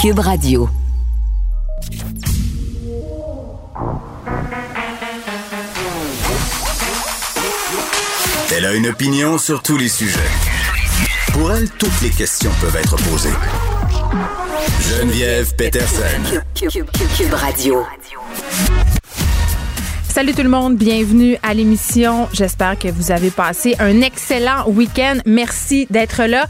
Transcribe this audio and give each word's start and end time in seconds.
Cube 0.00 0.20
Radio. 0.20 0.66
Elle 8.50 8.64
a 8.64 8.72
une 8.72 8.86
opinion 8.86 9.36
sur 9.36 9.62
tous 9.62 9.76
les 9.76 9.90
sujets. 9.90 10.18
Pour 11.34 11.52
elle, 11.52 11.68
toutes 11.72 12.00
les 12.00 12.08
questions 12.08 12.50
peuvent 12.62 12.76
être 12.76 12.96
posées. 12.96 13.28
Geneviève 14.80 15.54
Peterson. 15.56 16.40
Cube, 16.54 17.34
Radio. 17.34 17.84
Salut 20.08 20.32
tout 20.32 20.42
le 20.42 20.48
monde, 20.48 20.76
bienvenue 20.76 21.36
à 21.42 21.52
l'émission. 21.52 22.26
J'espère 22.32 22.78
que 22.78 22.88
vous 22.88 23.10
avez 23.10 23.30
passé 23.30 23.76
un 23.78 24.00
excellent 24.00 24.66
week-end. 24.66 25.18
Merci 25.26 25.86
d'être 25.90 26.24
là. 26.24 26.46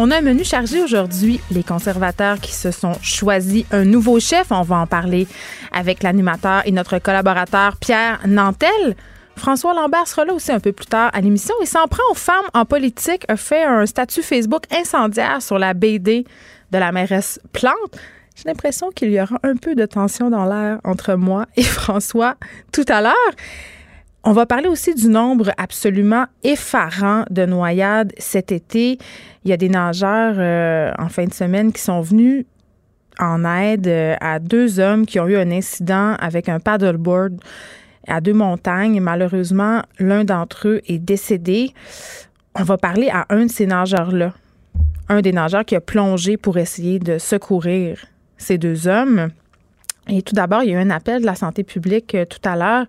On 0.00 0.12
a 0.12 0.18
un 0.18 0.20
menu 0.20 0.44
chargé 0.44 0.80
aujourd'hui. 0.80 1.40
Les 1.50 1.64
conservateurs 1.64 2.38
qui 2.38 2.54
se 2.54 2.70
sont 2.70 2.92
choisis 3.02 3.64
un 3.72 3.84
nouveau 3.84 4.20
chef. 4.20 4.52
On 4.52 4.62
va 4.62 4.76
en 4.76 4.86
parler 4.86 5.26
avec 5.72 6.04
l'animateur 6.04 6.62
et 6.64 6.70
notre 6.70 7.00
collaborateur 7.00 7.76
Pierre 7.78 8.20
Nantel. 8.24 8.94
François 9.34 9.74
Lambert 9.74 10.06
sera 10.06 10.24
là 10.24 10.34
aussi 10.34 10.52
un 10.52 10.60
peu 10.60 10.70
plus 10.70 10.86
tard 10.86 11.10
à 11.12 11.20
l'émission. 11.20 11.52
Il 11.60 11.66
s'en 11.66 11.88
prend 11.88 12.04
aux 12.12 12.14
femmes 12.14 12.46
en 12.54 12.64
politique, 12.64 13.24
a 13.26 13.36
fait 13.36 13.64
un 13.64 13.86
statut 13.86 14.22
Facebook 14.22 14.62
incendiaire 14.72 15.42
sur 15.42 15.58
la 15.58 15.74
BD 15.74 16.24
de 16.70 16.78
la 16.78 16.92
mairesse 16.92 17.40
Plante. 17.52 17.98
J'ai 18.36 18.44
l'impression 18.46 18.90
qu'il 18.94 19.10
y 19.10 19.20
aura 19.20 19.40
un 19.42 19.56
peu 19.56 19.74
de 19.74 19.84
tension 19.84 20.30
dans 20.30 20.44
l'air 20.44 20.78
entre 20.84 21.14
moi 21.14 21.46
et 21.56 21.62
François 21.64 22.36
tout 22.70 22.86
à 22.86 23.00
l'heure. 23.00 23.34
On 24.24 24.32
va 24.32 24.46
parler 24.46 24.68
aussi 24.68 24.94
du 24.94 25.08
nombre 25.08 25.52
absolument 25.56 26.26
effarant 26.42 27.24
de 27.30 27.46
noyades 27.46 28.12
cet 28.18 28.52
été. 28.52 28.98
Il 29.44 29.50
y 29.50 29.52
a 29.52 29.56
des 29.56 29.68
nageurs 29.68 30.34
euh, 30.38 30.92
en 30.98 31.08
fin 31.08 31.24
de 31.24 31.32
semaine 31.32 31.72
qui 31.72 31.80
sont 31.80 32.00
venus 32.00 32.44
en 33.20 33.44
aide 33.44 33.86
euh, 33.86 34.16
à 34.20 34.38
deux 34.38 34.80
hommes 34.80 35.06
qui 35.06 35.20
ont 35.20 35.28
eu 35.28 35.36
un 35.36 35.50
incident 35.50 36.14
avec 36.18 36.48
un 36.48 36.58
paddleboard 36.58 37.34
à 38.08 38.20
deux 38.20 38.32
montagnes. 38.32 39.00
Malheureusement, 39.00 39.82
l'un 39.98 40.24
d'entre 40.24 40.68
eux 40.68 40.80
est 40.86 40.98
décédé. 40.98 41.72
On 42.54 42.64
va 42.64 42.76
parler 42.76 43.10
à 43.10 43.26
un 43.30 43.46
de 43.46 43.50
ces 43.50 43.66
nageurs-là, 43.66 44.32
un 45.08 45.20
des 45.20 45.32
nageurs 45.32 45.64
qui 45.64 45.76
a 45.76 45.80
plongé 45.80 46.36
pour 46.36 46.58
essayer 46.58 46.98
de 46.98 47.18
secourir 47.18 48.04
ces 48.36 48.58
deux 48.58 48.88
hommes. 48.88 49.28
Et 50.08 50.22
tout 50.22 50.34
d'abord, 50.34 50.62
il 50.64 50.70
y 50.70 50.74
a 50.74 50.78
eu 50.78 50.82
un 50.82 50.90
appel 50.90 51.20
de 51.20 51.26
la 51.26 51.34
santé 51.34 51.62
publique 51.62 52.14
euh, 52.14 52.24
tout 52.24 52.40
à 52.44 52.56
l'heure. 52.56 52.86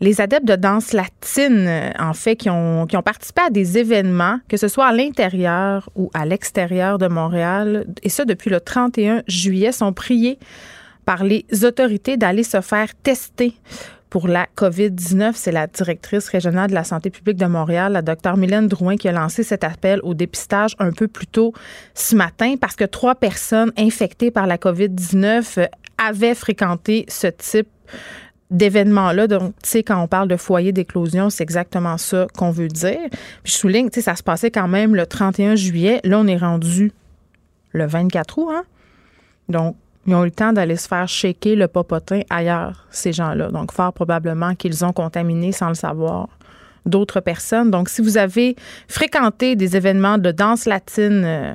Les 0.00 0.20
adeptes 0.20 0.46
de 0.46 0.56
danse 0.56 0.92
latine, 0.92 1.66
euh, 1.68 1.90
en 1.98 2.14
fait, 2.14 2.36
qui 2.36 2.50
ont, 2.50 2.86
participé 3.04 3.42
à 3.42 3.50
des 3.50 3.78
événements, 3.78 4.38
que 4.48 4.56
ce 4.56 4.68
soit 4.68 4.86
à 4.86 4.92
l'intérieur 4.92 5.88
ou 5.94 6.10
à 6.14 6.26
l'extérieur 6.26 6.98
de 6.98 7.06
Montréal, 7.06 7.86
et 8.02 8.08
ça 8.08 8.24
depuis 8.24 8.50
le 8.50 8.60
31 8.60 9.22
juillet, 9.28 9.72
sont 9.72 9.92
priés 9.92 10.38
par 11.04 11.22
les 11.22 11.44
autorités 11.64 12.16
d'aller 12.16 12.42
se 12.42 12.60
faire 12.60 12.88
tester 13.02 13.54
pour 14.10 14.26
la 14.26 14.46
COVID-19. 14.56 15.32
C'est 15.34 15.52
la 15.52 15.66
directrice 15.66 16.28
régionale 16.28 16.70
de 16.70 16.74
la 16.74 16.84
santé 16.84 17.10
publique 17.10 17.36
de 17.36 17.46
Montréal, 17.46 17.92
la 17.92 18.02
docteure 18.02 18.36
Mylène 18.36 18.68
Drouin, 18.68 18.96
qui 18.96 19.08
a 19.08 19.12
lancé 19.12 19.42
cet 19.42 19.64
appel 19.64 20.00
au 20.02 20.14
dépistage 20.14 20.74
un 20.78 20.92
peu 20.92 21.08
plus 21.08 21.26
tôt 21.26 21.52
ce 21.94 22.16
matin 22.16 22.54
parce 22.60 22.76
que 22.76 22.84
trois 22.84 23.14
personnes 23.14 23.72
infectées 23.76 24.30
par 24.30 24.46
la 24.46 24.56
COVID-19 24.56 25.60
euh, 25.60 25.66
avaient 25.98 26.34
fréquenté 26.34 27.04
ce 27.08 27.26
type 27.26 27.68
d'événement-là. 28.54 29.26
Donc, 29.26 29.54
tu 29.62 29.68
sais, 29.68 29.82
quand 29.82 30.00
on 30.00 30.06
parle 30.06 30.28
de 30.28 30.36
foyer 30.36 30.72
d'éclosion, 30.72 31.28
c'est 31.28 31.42
exactement 31.42 31.98
ça 31.98 32.26
qu'on 32.36 32.50
veut 32.50 32.68
dire. 32.68 33.08
Puis 33.42 33.52
je 33.52 33.58
souligne, 33.58 33.90
tu 33.90 33.96
sais, 33.96 34.00
ça 34.00 34.16
se 34.16 34.22
passait 34.22 34.50
quand 34.50 34.68
même 34.68 34.94
le 34.94 35.06
31 35.06 35.56
juillet. 35.56 36.00
Là, 36.04 36.18
on 36.20 36.26
est 36.26 36.36
rendu 36.36 36.92
le 37.72 37.86
24 37.86 38.38
août, 38.38 38.50
hein? 38.52 38.64
Donc, 39.48 39.76
ils 40.06 40.14
ont 40.14 40.22
eu 40.22 40.26
le 40.26 40.30
temps 40.30 40.52
d'aller 40.52 40.76
se 40.76 40.86
faire 40.86 41.08
shaker 41.08 41.56
le 41.56 41.66
popotin 41.66 42.20
ailleurs, 42.30 42.86
ces 42.90 43.12
gens-là. 43.12 43.50
Donc, 43.50 43.72
fort 43.72 43.92
probablement 43.92 44.54
qu'ils 44.54 44.84
ont 44.84 44.92
contaminé 44.92 45.50
sans 45.52 45.68
le 45.68 45.74
savoir 45.74 46.28
d'autres 46.86 47.20
personnes. 47.20 47.70
Donc, 47.70 47.88
si 47.88 48.02
vous 48.02 48.18
avez 48.18 48.56
fréquenté 48.88 49.56
des 49.56 49.76
événements 49.76 50.18
de 50.18 50.30
danse 50.30 50.66
latine 50.66 51.22
euh, 51.24 51.54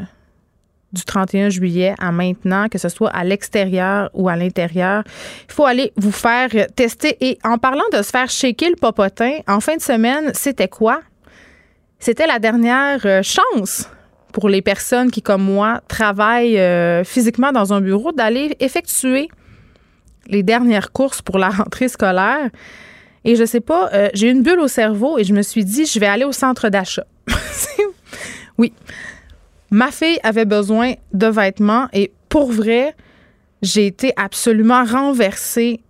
du 0.94 1.04
31 1.04 1.50
juillet 1.50 1.94
à 2.00 2.12
maintenant, 2.12 2.68
que 2.68 2.78
ce 2.78 2.90
soit 2.90 3.10
à 3.10 3.24
l'extérieur 3.24 4.10
ou 4.14 4.30
à 4.30 4.36
l'intérieur, 4.36 5.04
il 5.48 5.54
faut 5.54 5.66
aller 5.66 5.92
vous 5.98 6.12
faire 6.12 6.50
tester. 6.76 7.18
Et 7.22 7.38
en 7.44 7.58
parlant 7.58 7.84
de 7.94 8.02
se 8.02 8.10
faire 8.10 8.30
shaker 8.30 8.70
le 8.70 8.76
popotin, 8.76 9.40
en 9.48 9.60
fin 9.60 9.76
de 9.76 9.82
semaine, 9.82 10.32
c'était 10.34 10.68
quoi? 10.68 11.02
C'était 12.00 12.28
la 12.28 12.40
dernière 12.40 13.06
euh, 13.06 13.22
chance 13.22 13.90
pour 14.32 14.48
les 14.48 14.62
personnes 14.62 15.12
qui, 15.12 15.22
comme 15.22 15.44
moi, 15.44 15.82
travaillent 15.88 16.60
euh, 16.60 17.04
physiquement 17.04 17.52
dans 17.52 17.74
un 17.74 17.82
bureau, 17.82 18.12
d'aller 18.12 18.56
effectuer 18.60 19.30
les 20.28 20.44
dernières 20.44 20.92
courses 20.92 21.22
pour 21.22 21.38
la 21.38 21.50
rentrée 21.50 21.88
scolaire. 21.88 22.50
Et 23.26 23.36
je 23.36 23.44
sais 23.44 23.60
pas, 23.60 23.90
euh, 23.94 24.10
j'ai 24.14 24.30
une 24.30 24.44
bulle 24.44 24.60
au 24.60 24.68
cerveau 24.68 25.18
et 25.18 25.24
je 25.24 25.34
me 25.34 25.42
suis 25.42 25.66
dit, 25.66 25.86
je 25.86 26.00
vais 26.00 26.08
aller 26.08 26.24
au 26.24 26.32
centre 26.32 26.70
d'achat. 26.70 27.06
oui. 28.58 28.74
Ma 29.72 29.92
fille 29.92 30.20
avait 30.24 30.46
besoin 30.46 30.94
de 31.14 31.28
vêtements 31.28 31.88
et 31.94 32.12
pour 32.30 32.52
vrai, 32.52 32.96
j'ai 33.62 33.88
été 33.88 34.14
absolument 34.16 34.84
renversée 34.84 35.82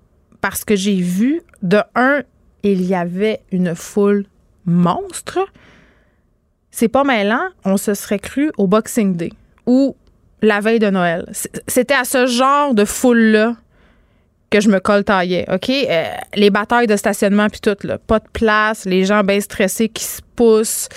parce 0.42 0.66
que 0.66 0.76
j'ai 0.76 1.02
vu, 1.02 1.42
de 1.62 1.80
un, 1.96 2.22
il 2.64 2.82
y 2.84 2.96
avait 2.96 3.42
une 3.52 3.76
foule 3.76 4.26
monstre 4.66 5.40
c'est 6.72 6.88
pas 6.88 7.04
mêlant, 7.04 7.50
on 7.66 7.76
se 7.76 7.94
serait 7.94 8.20
cru 8.20 8.52
au 8.58 8.66
Boxing 8.66 9.16
Day 9.16 9.34
ou 9.66 9.96
la 10.42 10.62
veille 10.62 10.80
de 10.80 10.90
Noël. 10.90 11.30
C'était 11.68 11.94
à 11.94 12.06
ce 12.06 12.26
genre 12.26 12.74
de 12.74 12.86
foule-là 12.86 13.58
que 14.50 14.60
je 14.60 14.70
me 14.70 14.80
coltaillais, 14.80 15.46
OK? 15.52 15.70
Euh, 15.70 16.06
les 16.36 16.50
batailles 16.50 16.88
de 16.88 16.96
stationnement 16.96 17.48
puis 17.50 17.62
tout, 17.62 17.76
là, 17.86 17.98
pas 17.98 18.20
de 18.20 18.28
place, 18.34 18.86
les 18.86 19.06
gens 19.06 19.24
bien 19.24 19.40
stressés 19.40 19.90
qui 19.90 20.04
se 20.04 20.22
poussent. 20.36 20.90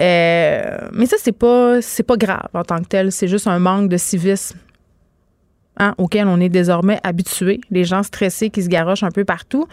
Euh, 0.00 0.78
mais 0.92 1.06
ça, 1.06 1.16
c'est 1.20 1.32
pas, 1.32 1.80
c'est 1.80 2.02
pas 2.02 2.16
grave 2.16 2.48
en 2.54 2.64
tant 2.64 2.78
que 2.78 2.88
tel. 2.88 3.12
C'est 3.12 3.28
juste 3.28 3.46
un 3.46 3.58
manque 3.58 3.88
de 3.88 3.96
civisme 3.96 4.58
Hein, 5.80 5.94
auquel 5.96 6.26
on 6.26 6.40
est 6.40 6.48
désormais 6.48 6.98
habitué, 7.04 7.60
les 7.70 7.84
gens 7.84 8.02
stressés 8.02 8.50
qui 8.50 8.64
se 8.64 8.68
garochent 8.68 9.04
un 9.04 9.12
peu 9.12 9.24
partout. 9.24 9.68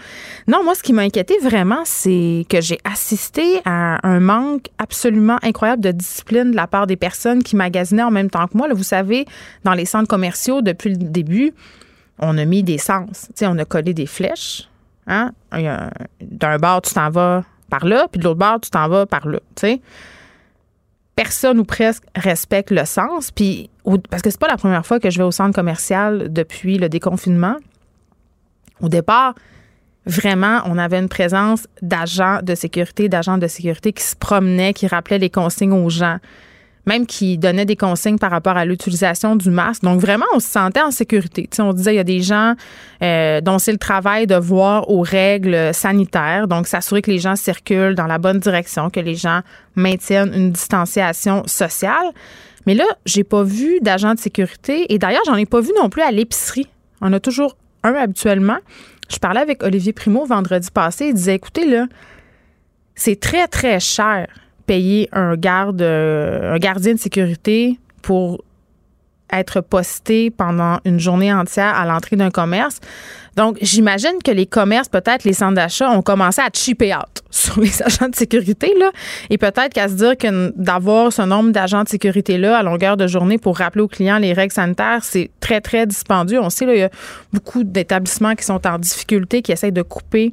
Non, 0.47 0.63
moi, 0.63 0.75
ce 0.75 0.83
qui 0.83 0.93
m'a 0.93 1.01
inquiété 1.01 1.35
vraiment, 1.41 1.81
c'est 1.83 2.45
que 2.47 2.61
j'ai 2.61 2.77
assisté 2.83 3.59
à 3.65 4.07
un 4.07 4.19
manque 4.19 4.67
absolument 4.77 5.37
incroyable 5.41 5.81
de 5.81 5.91
discipline 5.91 6.51
de 6.51 6.55
la 6.55 6.67
part 6.67 6.85
des 6.85 6.95
personnes 6.95 7.41
qui 7.41 7.55
magasinaient 7.55 8.03
en 8.03 8.11
même 8.11 8.29
temps 8.29 8.45
que 8.45 8.55
moi. 8.55 8.67
Là, 8.67 8.75
vous 8.75 8.83
savez, 8.83 9.25
dans 9.63 9.73
les 9.73 9.85
centres 9.85 10.07
commerciaux, 10.07 10.61
depuis 10.61 10.91
le 10.91 10.97
début, 10.97 11.53
on 12.19 12.37
a 12.37 12.45
mis 12.45 12.63
des 12.63 12.77
sens. 12.77 13.29
on 13.41 13.57
a 13.57 13.65
collé 13.65 13.93
des 13.93 14.05
flèches. 14.05 14.69
Hein? 15.07 15.31
D'un 16.21 16.57
bord, 16.57 16.81
tu 16.81 16.93
t'en 16.93 17.09
vas 17.09 17.43
par 17.69 17.85
là, 17.85 18.07
puis 18.11 18.19
de 18.19 18.25
l'autre 18.25 18.39
bord, 18.39 18.59
tu 18.61 18.69
t'en 18.69 18.87
vas 18.87 19.05
par 19.05 19.27
là. 19.27 19.39
personne 21.15 21.59
ou 21.59 21.65
presque 21.65 22.03
respecte 22.15 22.71
le 22.71 22.85
sens. 22.85 23.31
Parce 24.09 24.21
que 24.21 24.29
c'est 24.29 24.39
pas 24.39 24.47
la 24.47 24.57
première 24.57 24.85
fois 24.85 24.99
que 24.99 25.09
je 25.09 25.17
vais 25.17 25.23
au 25.23 25.31
centre 25.31 25.53
commercial 25.53 26.31
depuis 26.31 26.77
le 26.77 26.89
déconfinement. 26.89 27.55
Au 28.81 28.89
départ, 28.89 29.35
vraiment, 30.05 30.61
on 30.65 30.77
avait 30.77 30.99
une 30.99 31.09
présence 31.09 31.67
d'agents 31.81 32.39
de 32.41 32.55
sécurité, 32.55 33.09
d'agents 33.09 33.37
de 33.37 33.47
sécurité 33.47 33.93
qui 33.93 34.03
se 34.03 34.15
promenaient, 34.15 34.73
qui 34.73 34.87
rappelaient 34.87 35.19
les 35.19 35.29
consignes 35.29 35.73
aux 35.73 35.89
gens 35.89 36.19
même 36.85 37.05
qui 37.05 37.37
donnait 37.37 37.65
des 37.65 37.75
consignes 37.75 38.17
par 38.17 38.31
rapport 38.31 38.57
à 38.57 38.65
l'utilisation 38.65 39.35
du 39.35 39.49
masque. 39.49 39.83
Donc 39.83 39.99
vraiment, 39.99 40.25
on 40.33 40.39
se 40.39 40.47
sentait 40.47 40.81
en 40.81 40.91
sécurité. 40.91 41.49
on 41.59 41.73
disait 41.73 41.93
il 41.93 41.97
y 41.97 41.99
a 41.99 42.03
des 42.03 42.21
gens 42.21 42.53
euh, 43.01 43.41
dont 43.41 43.59
c'est 43.59 43.71
le 43.71 43.77
travail 43.77 44.27
de 44.27 44.35
voir 44.35 44.89
aux 44.89 45.01
règles 45.01 45.73
sanitaires, 45.73 46.47
donc 46.47 46.67
s'assurer 46.67 47.01
que 47.01 47.11
les 47.11 47.19
gens 47.19 47.35
circulent 47.35 47.95
dans 47.95 48.07
la 48.07 48.17
bonne 48.17 48.39
direction, 48.39 48.89
que 48.89 48.99
les 48.99 49.15
gens 49.15 49.41
maintiennent 49.75 50.33
une 50.33 50.51
distanciation 50.51 51.43
sociale. 51.45 52.11
Mais 52.65 52.73
là, 52.73 52.85
j'ai 53.05 53.23
pas 53.23 53.43
vu 53.43 53.79
d'agents 53.81 54.13
de 54.13 54.19
sécurité 54.19 54.91
et 54.93 54.97
d'ailleurs, 54.97 55.21
j'en 55.25 55.35
ai 55.35 55.45
pas 55.45 55.61
vu 55.61 55.71
non 55.79 55.89
plus 55.89 56.01
à 56.01 56.11
l'épicerie. 56.11 56.67
On 57.01 57.13
a 57.13 57.19
toujours 57.19 57.55
un 57.83 57.93
habituellement. 57.93 58.57
Je 59.09 59.17
parlais 59.17 59.41
avec 59.41 59.61
Olivier 59.63 59.93
Primo 59.93 60.25
vendredi 60.25 60.69
passé. 60.73 61.07
Il 61.07 61.13
disait, 61.13 61.35
écoutez, 61.35 61.69
là, 61.69 61.85
c'est 62.95 63.19
très, 63.19 63.47
très 63.47 63.79
cher 63.79 64.27
payer 64.65 65.09
un 65.11 65.35
garde, 65.35 65.81
euh, 65.81 66.55
un 66.55 66.57
gardien 66.57 66.93
de 66.93 66.99
sécurité 66.99 67.79
pour 68.01 68.43
être 69.31 69.61
posté 69.61 70.29
pendant 70.29 70.79
une 70.85 70.99
journée 70.99 71.33
entière 71.33 71.75
à 71.75 71.85
l'entrée 71.85 72.15
d'un 72.15 72.29
commerce. 72.29 72.79
Donc, 73.35 73.57
j'imagine 73.61 74.21
que 74.23 74.31
les 74.31 74.45
commerces, 74.45 74.87
peut-être 74.87 75.25
les 75.25 75.33
centres 75.33 75.55
d'achat, 75.55 75.89
ont 75.89 76.01
commencé 76.01 76.41
à 76.41 76.49
chipper 76.53 76.95
out 76.95 77.21
sur 77.29 77.59
les 77.59 77.81
agents 77.83 78.07
de 78.07 78.15
sécurité, 78.15 78.73
là. 78.79 78.91
Et 79.29 79.37
peut-être 79.37 79.73
qu'à 79.73 79.89
se 79.89 79.95
dire 79.95 80.17
que 80.17 80.53
d'avoir 80.55 81.11
ce 81.11 81.21
nombre 81.21 81.51
d'agents 81.51 81.83
de 81.83 81.89
sécurité-là 81.89 82.57
à 82.57 82.63
longueur 82.63 82.95
de 82.95 83.07
journée 83.07 83.37
pour 83.37 83.57
rappeler 83.57 83.81
aux 83.81 83.89
clients 83.89 84.19
les 84.19 84.31
règles 84.31 84.53
sanitaires, 84.53 85.03
c'est 85.03 85.31
très, 85.41 85.59
très 85.59 85.85
dispendieux. 85.85 86.39
On 86.39 86.49
sait, 86.49 86.65
là, 86.65 86.75
il 86.75 86.79
y 86.79 86.83
a 86.83 86.89
beaucoup 87.33 87.63
d'établissements 87.65 88.35
qui 88.35 88.45
sont 88.45 88.65
en 88.65 88.79
difficulté, 88.79 89.41
qui 89.41 89.51
essayent 89.51 89.73
de 89.73 89.81
couper 89.81 90.31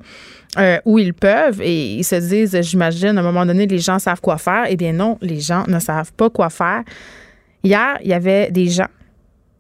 euh, 0.59 0.79
où 0.85 0.99
ils 0.99 1.15
peuvent 1.15 1.61
et 1.63 1.95
ils 1.95 2.05
se 2.05 2.17
disent, 2.17 2.61
j'imagine, 2.61 3.17
à 3.17 3.21
un 3.21 3.25
moment 3.25 3.47
donné, 3.47 3.67
les 3.67 3.79
gens 3.79 3.99
savent 3.99 4.21
quoi 4.21 4.39
faire. 4.39 4.67
Eh 4.69 4.77
bien 4.77 4.93
non, 4.93 5.19
les 5.23 5.41
gens 5.41 5.65
ne 5.67 5.79
savent 5.79 6.13
pas 6.13 6.29
quoi 6.29 6.51
faire. 6.51 6.83
Hier, 7.65 7.97
il 8.03 8.09
y 8.09 8.13
avait 8.13 8.51
des 8.51 8.69
gens 8.69 8.89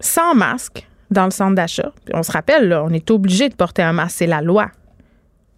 sans 0.00 0.34
masque 0.34 0.86
dans 1.10 1.24
le 1.24 1.30
centre 1.30 1.54
d'achat. 1.54 1.92
On 2.12 2.22
se 2.22 2.32
rappelle, 2.32 2.72
on 2.72 2.90
est 2.90 3.10
obligé 3.10 3.48
de 3.48 3.54
porter 3.54 3.82
un 3.82 3.92
masque, 3.92 4.16
c'est 4.18 4.26
la 4.26 4.42
loi. 4.42 4.70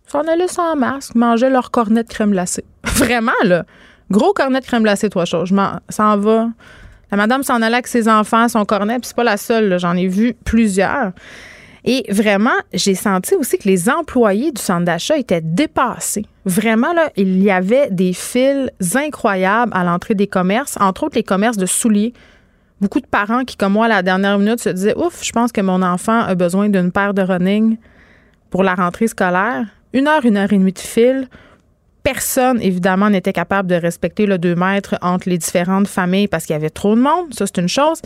S'en 0.07 0.21
allaient 0.21 0.49
sans 0.49 0.77
masque, 0.77 1.15
mangeaient 1.15 1.51
leur 1.51 1.71
cornet 1.71 2.05
de 2.05 2.09
crème 2.09 2.31
glacée. 2.31 2.65
Vraiment, 2.85 3.33
là. 3.43 3.65
Gros 4.11 4.33
cornet 4.35 4.61
de 4.61 4.67
crème 4.67 4.83
glacée, 4.83 5.09
trois 5.09 5.25
choses. 5.25 5.49
Je 5.49 5.55
s'en 5.89 6.17
va. 6.19 6.49
La 7.11 7.17
madame 7.17 7.43
s'en 7.43 7.63
allait 7.63 7.77
avec 7.77 7.87
ses 7.87 8.09
enfants, 8.09 8.49
son 8.49 8.65
cornet, 8.65 8.99
puis 8.99 9.09
c'est 9.09 9.17
pas 9.17 9.25
la 9.25 9.37
seule, 9.37 9.79
j'en 9.79 9.97
ai 9.97 10.07
vu 10.07 10.35
plusieurs. 10.45 11.13
Et 11.85 12.05
vraiment, 12.11 12.57
j'ai 12.73 12.95
senti 12.95 13.35
aussi 13.35 13.59
que 13.59 13.69
les 13.69 13.91
employés 13.91 14.53
du 14.53 14.61
centre 14.61 14.87
d'achat 14.87 15.19
étaient 15.19 15.43
dépassés. 15.43 16.25
Vraiment, 16.47 16.93
là, 16.95 17.11
il 17.17 17.43
y 17.43 17.51
avait 17.51 17.91
des 17.91 18.15
fils 18.15 18.71
incroyables 18.95 19.73
à 19.75 19.85
l'entrée 19.85 20.15
des 20.15 20.27
commerces, 20.27 20.79
entre 20.81 21.05
autres 21.05 21.17
les 21.17 21.23
commerces 21.23 21.59
de 21.59 21.67
souliers. 21.67 22.15
Beaucoup 22.81 23.01
de 23.01 23.07
parents 23.07 23.45
qui, 23.45 23.57
comme 23.57 23.75
moi, 23.75 23.85
à 23.85 23.89
la 23.89 24.03
dernière 24.03 24.39
minute, 24.39 24.61
se 24.61 24.71
disaient 24.71 24.97
Ouf, 24.97 25.23
je 25.23 25.33
pense 25.33 25.53
que 25.53 25.61
mon 25.61 25.83
enfant 25.83 26.21
a 26.21 26.35
besoin 26.35 26.71
d'une 26.71 26.91
paire 26.91 27.13
de 27.13 27.23
running 27.23 27.77
pour 28.49 28.63
la 28.63 28.75
rentrée 28.75 29.07
scolaire. 29.07 29.67
Une 29.93 30.09
heure, 30.09 30.25
une 30.25 30.39
heure 30.39 30.53
et 30.53 30.59
demie 30.59 30.73
de 30.73 30.79
fil 30.79 31.29
personne, 32.05 32.61
évidemment, 32.61 33.11
n'était 33.11 33.33
capable 33.33 33.69
de 33.69 33.75
respecter 33.75 34.27
le 34.27 34.39
2 34.39 34.55
mètres 34.55 34.97
entre 35.03 35.29
les 35.29 35.39
différentes 35.39 35.89
familles 35.89 36.29
parce 36.29 36.45
qu'il 36.45 36.53
y 36.53 36.57
avait 36.57 36.71
trop 36.71 36.95
de 36.95 37.01
monde. 37.01 37.35
Ça, 37.35 37.47
c'est 37.47 37.59
une 37.59 37.69
chose. 37.69 38.01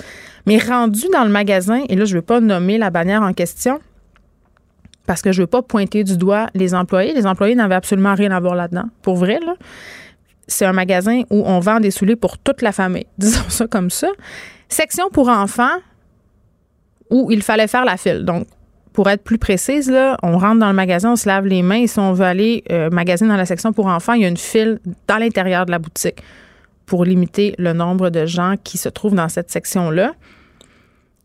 Mais 0.47 0.57
rendu 0.57 1.03
dans 1.13 1.25
le 1.25 1.31
magasin, 1.31 1.83
et 1.89 1.97
là, 1.97 2.07
je 2.07 2.15
ne 2.15 2.21
veux 2.21 2.25
pas 2.25 2.41
nommer 2.41 2.79
la 2.79 2.91
bannière 2.91 3.23
en 3.23 3.35
question 3.35 3.81
parce 5.07 5.21
que 5.21 5.33
je 5.33 5.41
ne 5.41 5.43
veux 5.43 5.49
pas 5.49 5.63
pointer 5.63 6.05
du 6.05 6.17
doigt 6.17 6.49
les 6.55 6.75
employés. 6.75 7.13
Les 7.13 7.27
employés 7.27 7.55
n'avaient 7.55 7.75
absolument 7.75 8.15
rien 8.15 8.31
à 8.31 8.41
voir 8.41 8.55
là-dedans. 8.55 8.85
Pour 9.03 9.17
vrai, 9.17 9.41
là. 9.45 9.55
C'est 10.47 10.65
un 10.65 10.73
magasin 10.73 11.23
où 11.29 11.43
on 11.45 11.61
vend 11.61 11.79
des 11.79 11.91
souliers 11.91 12.17
pour 12.17 12.39
toute 12.39 12.63
la 12.63 12.73
famille. 12.73 13.07
Disons 13.19 13.49
ça 13.49 13.67
comme 13.67 13.91
ça. 13.91 14.09
Section 14.69 15.11
pour 15.11 15.29
enfants 15.29 15.77
où 17.11 17.31
il 17.31 17.43
fallait 17.43 17.69
faire 17.69 17.85
la 17.85 17.97
file. 17.97 18.25
Donc, 18.25 18.47
pour 18.99 19.09
être 19.09 19.23
plus 19.23 19.39
précise, 19.39 19.97
on 20.25 20.39
rentre 20.39 20.59
dans 20.59 20.67
le 20.67 20.75
magasin, 20.75 21.13
on 21.13 21.17
se 21.17 21.29
lave 21.29 21.47
les 21.47 21.63
mains 21.63 21.83
et 21.83 21.87
si 21.87 22.01
on 22.01 22.13
veut 22.15 22.25
aller 22.25 22.65
euh, 22.73 22.91
magasiner 22.91 23.31
dans 23.31 23.37
la 23.37 23.47
section 23.47 23.73
pour 23.73 23.87
enfants, 23.87 24.15
il 24.15 24.23
y 24.23 24.25
a 24.25 24.29
une 24.29 24.37
file 24.37 24.81
dans 25.07 25.19
l'intérieur 25.19 25.67
de 25.67 25.71
la 25.71 25.79
boutique 25.79 26.21
pour 26.85 27.05
limiter 27.05 27.55
le 27.59 27.73
nombre 27.75 28.11
de 28.11 28.27
gens 28.27 28.57
qui 28.61 28.77
se 28.77 28.89
trouvent 28.89 29.15
dans 29.15 29.29
cette 29.29 29.53
section-là. 29.53 30.15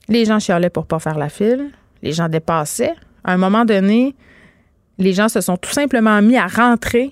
Les 0.07 0.23
gens 0.25 0.37
chialaient 0.37 0.69
pour 0.69 0.85
pas 0.85 0.99
faire 0.99 1.17
la 1.17 1.29
file. 1.29 1.71
Les 2.03 2.11
gens 2.11 2.29
dépassaient. 2.29 2.93
À 3.23 3.33
un 3.33 3.37
moment 3.37 3.65
donné, 3.65 4.15
les 4.99 5.13
gens 5.13 5.27
se 5.27 5.41
sont 5.41 5.57
tout 5.57 5.71
simplement 5.71 6.21
mis 6.21 6.37
à 6.37 6.45
rentrer 6.45 7.11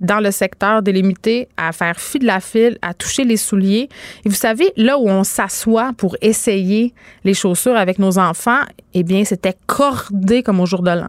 dans 0.00 0.20
le 0.20 0.30
secteur 0.30 0.82
délimité 0.82 1.48
à 1.56 1.72
faire 1.72 1.98
fi 1.98 2.18
de 2.18 2.26
la 2.26 2.40
file, 2.40 2.78
à 2.82 2.94
toucher 2.94 3.24
les 3.24 3.36
souliers. 3.36 3.88
Et 4.24 4.28
vous 4.28 4.34
savez, 4.34 4.72
là 4.76 4.98
où 4.98 5.08
on 5.08 5.24
s'assoit 5.24 5.92
pour 5.96 6.16
essayer 6.20 6.94
les 7.24 7.34
chaussures 7.34 7.76
avec 7.76 7.98
nos 7.98 8.18
enfants, 8.18 8.60
eh 8.94 9.02
bien, 9.02 9.24
c'était 9.24 9.56
cordé 9.66 10.42
comme 10.42 10.60
au 10.60 10.66
jour 10.66 10.82
de 10.82 10.90
l'an. 10.90 11.08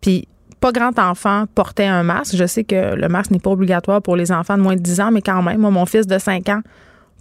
Puis, 0.00 0.28
pas 0.60 0.72
grand 0.72 0.96
enfant 0.98 1.46
portait 1.54 1.86
un 1.86 2.02
masque. 2.02 2.36
Je 2.36 2.46
sais 2.46 2.64
que 2.64 2.94
le 2.94 3.08
masque 3.08 3.30
n'est 3.30 3.40
pas 3.40 3.50
obligatoire 3.50 4.00
pour 4.00 4.16
les 4.16 4.30
enfants 4.30 4.56
de 4.56 4.62
moins 4.62 4.76
de 4.76 4.80
10 4.80 5.00
ans, 5.00 5.10
mais 5.10 5.22
quand 5.22 5.42
même, 5.42 5.60
moi, 5.60 5.70
mon 5.70 5.86
fils 5.86 6.06
de 6.06 6.18
5 6.18 6.48
ans 6.50 6.60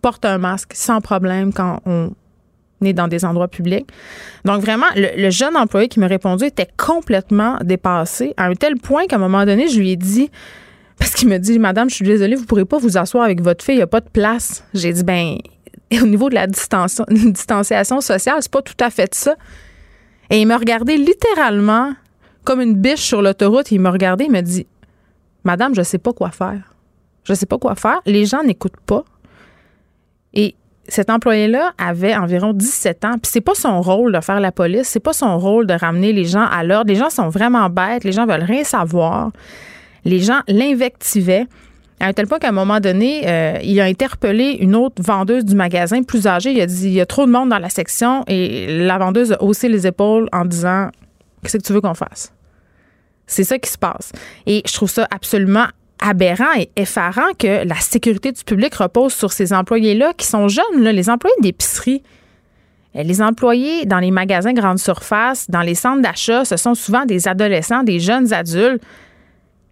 porte 0.01 0.25
un 0.25 0.37
masque 0.37 0.73
sans 0.73 1.01
problème 1.01 1.53
quand 1.53 1.79
on 1.85 2.11
dans 2.81 3.07
des 3.07 3.23
endroits 3.25 3.47
publics. 3.47 3.87
Donc 4.45 4.61
vraiment, 4.61 4.87
le, 4.95 5.29
jeune 5.29 5.55
employé 5.55 5.87
qui 5.87 5.99
m'a 5.99 6.07
répondu 6.07 6.45
était 6.45 6.67
complètement 6.77 7.57
dépassé 7.63 8.33
à 8.37 8.45
un 8.45 8.55
tel 8.55 8.75
point 8.75 9.05
qu'à 9.05 9.17
un 9.17 9.19
moment 9.19 9.45
donné, 9.45 9.67
je 9.67 9.79
lui 9.79 9.91
ai 9.91 9.95
dit, 9.95 10.29
parce 10.97 11.11
qu'il 11.13 11.29
me 11.29 11.37
dit, 11.37 11.59
Madame, 11.59 11.89
je 11.89 11.95
suis 11.95 12.05
désolée, 12.05 12.35
vous 12.35 12.45
pourrez 12.45 12.65
pas 12.65 12.77
vous 12.77 12.97
asseoir 12.97 13.23
avec 13.23 13.41
votre 13.41 13.63
fille, 13.63 13.75
il 13.75 13.79
n'y 13.79 13.83
a 13.83 13.87
pas 13.87 14.01
de 14.01 14.09
place. 14.09 14.63
J'ai 14.73 14.91
dit, 14.93 15.03
ben, 15.03 15.37
au 16.01 16.05
niveau 16.05 16.29
de 16.29 16.35
la 16.35 16.47
distanciation 16.47 18.01
sociale, 18.01 18.37
c'est 18.41 18.51
pas 18.51 18.61
tout 18.61 18.75
à 18.79 18.89
fait 18.89 19.13
ça. 19.13 19.35
Et 20.29 20.41
il 20.41 20.47
m'a 20.47 20.57
regardé 20.57 20.97
littéralement 20.97 21.93
comme 22.43 22.61
une 22.61 22.75
biche 22.75 23.01
sur 23.01 23.21
l'autoroute. 23.21 23.71
Il 23.71 23.79
m'a 23.79 23.91
regardé, 23.91 24.25
il 24.25 24.31
m'a 24.31 24.41
dit, 24.41 24.65
Madame, 25.43 25.75
je 25.75 25.81
sais 25.81 25.97
pas 25.97 26.13
quoi 26.13 26.31
faire. 26.31 26.73
Je 27.23 27.33
sais 27.33 27.45
pas 27.45 27.57
quoi 27.57 27.75
faire. 27.75 27.99
Les 28.05 28.25
gens 28.25 28.43
n'écoutent 28.43 28.79
pas. 28.85 29.03
Et 30.33 30.55
cet 30.91 31.09
employé-là 31.09 31.71
avait 31.77 32.15
environ 32.15 32.51
17 32.51 33.05
ans, 33.05 33.13
puis 33.13 33.31
c'est 33.31 33.41
pas 33.41 33.55
son 33.55 33.81
rôle 33.81 34.11
de 34.11 34.19
faire 34.19 34.41
la 34.41 34.51
police, 34.51 34.87
c'est 34.89 34.99
pas 34.99 35.13
son 35.13 35.39
rôle 35.39 35.65
de 35.65 35.73
ramener 35.73 36.11
les 36.11 36.25
gens 36.25 36.45
à 36.45 36.63
l'ordre. 36.63 36.89
Les 36.89 36.97
gens 36.97 37.09
sont 37.09 37.29
vraiment 37.29 37.69
bêtes, 37.69 38.03
les 38.03 38.11
gens 38.11 38.25
veulent 38.25 38.43
rien 38.43 38.65
savoir. 38.65 39.31
Les 40.03 40.19
gens 40.19 40.41
l'invectivaient 40.49 41.47
à 42.01 42.07
un 42.07 42.13
tel 42.13 42.27
point 42.27 42.39
qu'à 42.39 42.49
un 42.49 42.53
moment 42.53 42.79
donné, 42.79 43.21
euh, 43.25 43.59
il 43.63 43.79
a 43.79 43.85
interpellé 43.85 44.57
une 44.59 44.75
autre 44.75 45.01
vendeuse 45.01 45.45
du 45.45 45.55
magasin 45.55 46.03
plus 46.03 46.27
âgée. 46.27 46.51
Il 46.51 46.59
a 46.59 46.65
dit 46.65 46.87
il 46.87 46.93
y 46.93 47.01
a 47.01 47.05
trop 47.05 47.25
de 47.25 47.31
monde 47.31 47.49
dans 47.49 47.59
la 47.59 47.69
section 47.69 48.25
et 48.27 48.85
la 48.85 48.97
vendeuse 48.97 49.31
a 49.31 49.41
haussé 49.41 49.69
les 49.69 49.87
épaules 49.87 50.27
en 50.33 50.43
disant 50.43 50.89
qu'est-ce 51.41 51.57
que 51.57 51.63
tu 51.63 51.71
veux 51.71 51.81
qu'on 51.81 51.93
fasse? 51.93 52.33
C'est 53.27 53.45
ça 53.45 53.57
qui 53.59 53.69
se 53.69 53.77
passe. 53.77 54.11
Et 54.45 54.61
je 54.65 54.73
trouve 54.73 54.89
ça 54.89 55.07
absolument 55.09 55.67
aberrant 56.01 56.53
et 56.57 56.69
effarant 56.75 57.33
que 57.37 57.65
la 57.65 57.75
sécurité 57.75 58.31
du 58.31 58.43
public 58.43 58.73
repose 58.75 59.13
sur 59.13 59.31
ces 59.31 59.53
employés-là 59.53 60.13
qui 60.17 60.25
sont 60.25 60.47
jeunes, 60.47 60.83
les 60.83 61.09
employés 61.09 61.35
d'épicerie. 61.41 62.03
Les 62.93 63.21
employés 63.21 63.85
dans 63.85 63.99
les 63.99 64.11
magasins 64.11 64.51
grande 64.51 64.79
surface, 64.79 65.49
dans 65.49 65.61
les 65.61 65.75
centres 65.75 66.01
d'achat, 66.01 66.43
ce 66.43 66.57
sont 66.57 66.75
souvent 66.75 67.05
des 67.05 67.27
adolescents, 67.27 67.83
des 67.83 67.99
jeunes 67.99 68.33
adultes 68.33 68.83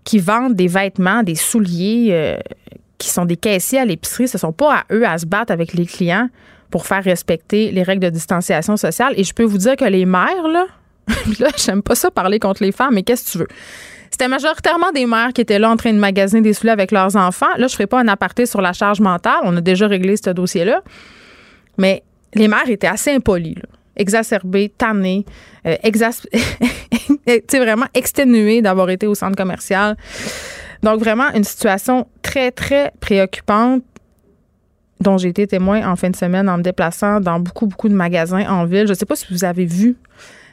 qui 0.06 0.20
vendent 0.20 0.56
des 0.56 0.68
vêtements, 0.68 1.24
des 1.24 1.36
souliers, 1.36 2.10
euh, 2.12 2.38
qui 2.98 3.10
sont 3.10 3.26
des 3.26 3.36
caissiers 3.36 3.80
à 3.80 3.86
l'épicerie. 3.86 4.28
Ce 4.28 4.38
ne 4.38 4.40
sont 4.40 4.54
pas 4.54 4.74
à 4.74 4.84
eux 4.94 5.06
à 5.06 5.18
se 5.18 5.26
battre 5.26 5.52
avec 5.52 5.74
les 5.74 5.86
clients 5.86 6.30
pour 6.72 6.86
faire 6.86 7.04
respecter 7.04 7.72
les 7.72 7.84
règles 7.84 8.04
de 8.04 8.10
distanciation 8.10 8.78
sociale. 8.78 9.14
Et 9.18 9.24
je 9.24 9.34
peux 9.34 9.44
vous 9.44 9.58
dire 9.58 9.76
que 9.76 9.86
les 9.86 10.06
mères, 10.06 10.48
là, 10.48 10.68
là, 11.40 11.50
j'aime 11.58 11.82
pas 11.82 11.96
ça 11.96 12.12
parler 12.12 12.40
contre 12.40 12.64
les 12.64 12.72
femmes, 12.72 12.94
mais 12.94 13.04
qu'est-ce 13.04 13.26
que 13.26 13.32
tu 13.32 13.38
veux? 13.40 13.48
C'était 14.12 14.28
majoritairement 14.28 14.92
des 14.92 15.06
mères 15.06 15.34
qui 15.34 15.42
étaient 15.42 15.60
là 15.60 15.70
en 15.70 15.78
train 15.78 15.94
de 15.94 16.00
magasiner 16.00 16.42
des 16.42 16.54
souliers 16.54 16.72
avec 16.72 16.92
leurs 16.92 17.16
enfants. 17.16 17.50
Là, 17.58 17.58
je 17.58 17.64
ne 17.64 17.70
ferai 17.70 17.88
pas 17.88 18.00
un 18.00 18.08
aparté 18.08 18.46
sur 18.46 18.62
la 18.62 18.74
charge 18.74 19.00
mentale. 19.00 19.40
On 19.44 19.56
a 19.56 19.62
déjà 19.62 19.88
réglé 19.88 20.16
ce 20.18 20.30
dossier-là. 20.32 20.82
Mais 21.78 22.04
les 22.34 22.48
mères 22.48 22.70
étaient 22.70 22.88
assez 22.88 23.12
impolies, 23.12 23.56
exacerbées, 23.96 24.74
tannées, 24.78 25.26
euh, 25.66 25.76
vraiment 27.54 27.86
exténuées 27.94 28.62
d'avoir 28.62 28.90
été 28.90 29.08
au 29.08 29.16
centre 29.16 29.38
commercial. 29.38 29.96
Donc, 30.84 31.00
vraiment, 31.00 31.30
une 31.34 31.44
situation 31.44 32.08
très, 32.22 32.52
très 32.52 32.92
préoccupante 33.00 33.84
dont 35.00 35.18
j'ai 35.18 35.30
été 35.30 35.48
témoin 35.48 35.90
en 35.90 35.96
fin 35.96 36.10
de 36.10 36.16
semaine 36.16 36.50
en 36.50 36.58
me 36.58 36.64
déplaçant 36.64 37.20
dans 37.20 37.40
beaucoup, 37.40 37.68
beaucoup 37.68 37.90
de 37.90 37.94
magasins 37.94 38.46
en 38.50 38.66
ville. 38.66 38.86
Je 38.86 38.92
ne 38.92 38.98
sais 38.98 39.06
pas 39.06 39.16
si 39.16 39.26
vous 39.32 39.46
avez 39.46 39.66
vu 39.66 39.96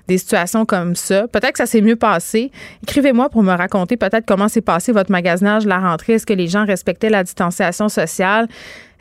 des 0.08 0.18
situations 0.18 0.64
comme 0.64 0.94
ça. 0.94 1.26
Peut-être 1.28 1.52
que 1.52 1.58
ça 1.58 1.66
s'est 1.66 1.80
mieux 1.80 1.96
passé. 1.96 2.50
Écrivez-moi 2.82 3.28
pour 3.28 3.42
me 3.42 3.52
raconter 3.52 3.96
peut-être 3.96 4.24
comment 4.26 4.48
s'est 4.48 4.60
passé 4.60 4.92
votre 4.92 5.10
magasinage, 5.10 5.66
la 5.66 5.78
rentrée. 5.78 6.14
Est-ce 6.14 6.26
que 6.26 6.32
les 6.32 6.48
gens 6.48 6.64
respectaient 6.64 7.10
la 7.10 7.24
distanciation 7.24 7.88
sociale? 7.88 8.48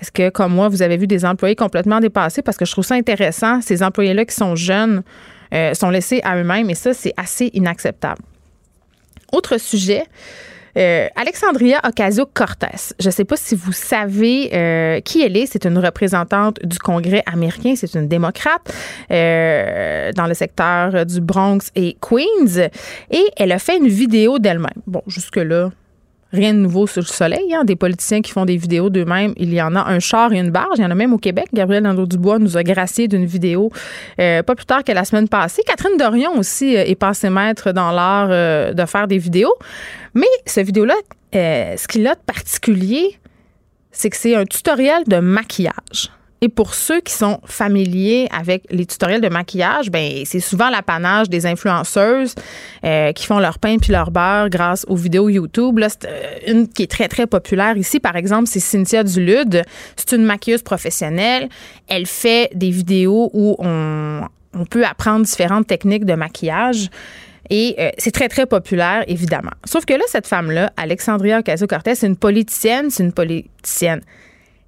Est-ce 0.01 0.11
que, 0.11 0.29
comme 0.29 0.53
moi, 0.53 0.67
vous 0.67 0.81
avez 0.81 0.97
vu 0.97 1.07
des 1.07 1.25
employés 1.25 1.55
complètement 1.55 1.99
dépassés? 1.99 2.41
Parce 2.41 2.57
que 2.57 2.65
je 2.65 2.71
trouve 2.71 2.83
ça 2.83 2.95
intéressant. 2.95 3.61
Ces 3.61 3.83
employés-là 3.83 4.25
qui 4.25 4.35
sont 4.35 4.55
jeunes 4.55 5.03
euh, 5.53 5.73
sont 5.73 5.89
laissés 5.89 6.21
à 6.23 6.37
eux-mêmes 6.37 6.69
et 6.69 6.75
ça, 6.75 6.93
c'est 6.93 7.13
assez 7.17 7.49
inacceptable. 7.53 8.21
Autre 9.31 9.57
sujet, 9.57 10.03
euh, 10.77 11.07
Alexandria 11.15 11.79
Ocasio-Cortez. 11.83 12.93
Je 12.99 13.07
ne 13.07 13.11
sais 13.11 13.25
pas 13.25 13.37
si 13.37 13.55
vous 13.55 13.71
savez 13.71 14.49
euh, 14.53 14.99
qui 15.01 15.21
elle 15.21 15.37
est. 15.37 15.45
C'est 15.45 15.65
une 15.65 15.77
représentante 15.77 16.59
du 16.63 16.79
Congrès 16.79 17.23
américain. 17.25 17.73
C'est 17.75 17.93
une 17.95 18.07
démocrate 18.07 18.73
euh, 19.11 20.11
dans 20.13 20.27
le 20.27 20.33
secteur 20.33 21.05
du 21.05 21.21
Bronx 21.21 21.71
et 21.75 21.97
Queens. 22.01 22.69
Et 23.11 23.23
elle 23.37 23.51
a 23.51 23.59
fait 23.59 23.77
une 23.77 23.87
vidéo 23.87 24.39
d'elle-même. 24.39 24.81
Bon, 24.87 25.01
jusque-là, 25.07 25.71
rien 26.35 26.53
de 26.53 26.59
nouveau 26.59 26.87
sur 26.87 27.01
le 27.01 27.07
soleil. 27.07 27.53
Hein. 27.53 27.63
Des 27.63 27.75
politiciens 27.75 28.21
qui 28.21 28.31
font 28.31 28.45
des 28.45 28.57
vidéos 28.57 28.89
d'eux-mêmes, 28.89 29.33
il 29.37 29.53
y 29.53 29.61
en 29.61 29.75
a 29.75 29.89
un 29.89 29.99
char 29.99 30.33
et 30.33 30.39
une 30.39 30.51
barge. 30.51 30.77
Il 30.77 30.81
y 30.81 30.85
en 30.85 30.91
a 30.91 30.95
même 30.95 31.13
au 31.13 31.17
Québec. 31.17 31.47
Gabriel 31.53 31.83
Nadeau-Dubois 31.83 32.39
nous 32.39 32.57
a 32.57 32.63
gracié 32.63 33.07
d'une 33.07 33.25
vidéo 33.25 33.71
pas 34.17 34.55
plus 34.55 34.65
tard 34.65 34.83
que 34.83 34.91
la 34.91 35.05
semaine 35.05 35.27
passée. 35.27 35.63
Catherine 35.65 35.97
Dorion 35.97 36.37
aussi 36.37 36.75
est 36.75 36.95
passée 36.95 37.29
maître 37.29 37.71
dans 37.71 37.91
l'art 37.91 38.29
de 38.29 38.85
faire 38.85 39.07
des 39.07 39.17
vidéos. 39.17 39.53
Mais 40.15 40.27
ce 40.45 40.61
vidéo-là, 40.61 40.95
euh, 41.35 41.75
ce 41.77 41.87
qu'il 41.87 42.07
a 42.07 42.15
de 42.15 42.19
particulier, 42.25 43.19
c'est 43.91 44.09
que 44.09 44.15
c'est 44.17 44.35
un 44.35 44.45
tutoriel 44.45 45.03
de 45.05 45.17
maquillage. 45.17 46.09
Et 46.41 46.49
pour 46.49 46.73
ceux 46.73 47.01
qui 47.01 47.13
sont 47.13 47.39
familiers 47.45 48.27
avec 48.31 48.65
les 48.69 48.85
tutoriels 48.85 49.21
de 49.21 49.29
maquillage, 49.29 49.89
ben 49.89 50.23
c'est 50.25 50.39
souvent 50.39 50.69
l'apanage 50.69 51.29
des 51.29 51.45
influenceuses 51.45 52.35
euh, 52.83 53.13
qui 53.13 53.25
font 53.25 53.39
leur 53.39 53.57
pain 53.57 53.77
puis 53.77 53.91
leur 53.91 54.11
beurre 54.11 54.49
grâce 54.49 54.85
aux 54.87 54.95
vidéos 54.95 55.29
YouTube. 55.29 55.79
Là, 55.79 55.87
euh, 56.05 56.37
une 56.47 56.67
qui 56.67 56.83
est 56.83 56.91
très 56.91 57.07
très 57.07 57.25
populaire 57.25 57.77
ici, 57.77 57.99
par 57.99 58.15
exemple, 58.15 58.47
c'est 58.47 58.59
Cynthia 58.59 59.03
Dulude. 59.03 59.63
C'est 59.95 60.15
une 60.15 60.25
maquilleuse 60.25 60.61
professionnelle. 60.61 61.49
Elle 61.87 62.05
fait 62.05 62.49
des 62.53 62.69
vidéos 62.69 63.31
où 63.33 63.55
on, 63.59 64.21
on 64.53 64.65
peut 64.65 64.85
apprendre 64.85 65.25
différentes 65.25 65.67
techniques 65.67 66.05
de 66.05 66.13
maquillage. 66.13 66.89
Et 67.49 67.75
euh, 67.79 67.91
c'est 67.97 68.11
très, 68.11 68.27
très 68.27 68.45
populaire, 68.45 69.03
évidemment. 69.07 69.51
Sauf 69.65 69.85
que 69.85 69.93
là, 69.93 70.03
cette 70.07 70.27
femme-là, 70.27 70.71
Alexandria 70.77 71.39
Ocasio-Cortez, 71.39 71.95
c'est 71.95 72.07
une 72.07 72.17
politicienne, 72.17 72.89
c'est 72.89 73.03
une 73.03 73.13
politicienne 73.13 74.01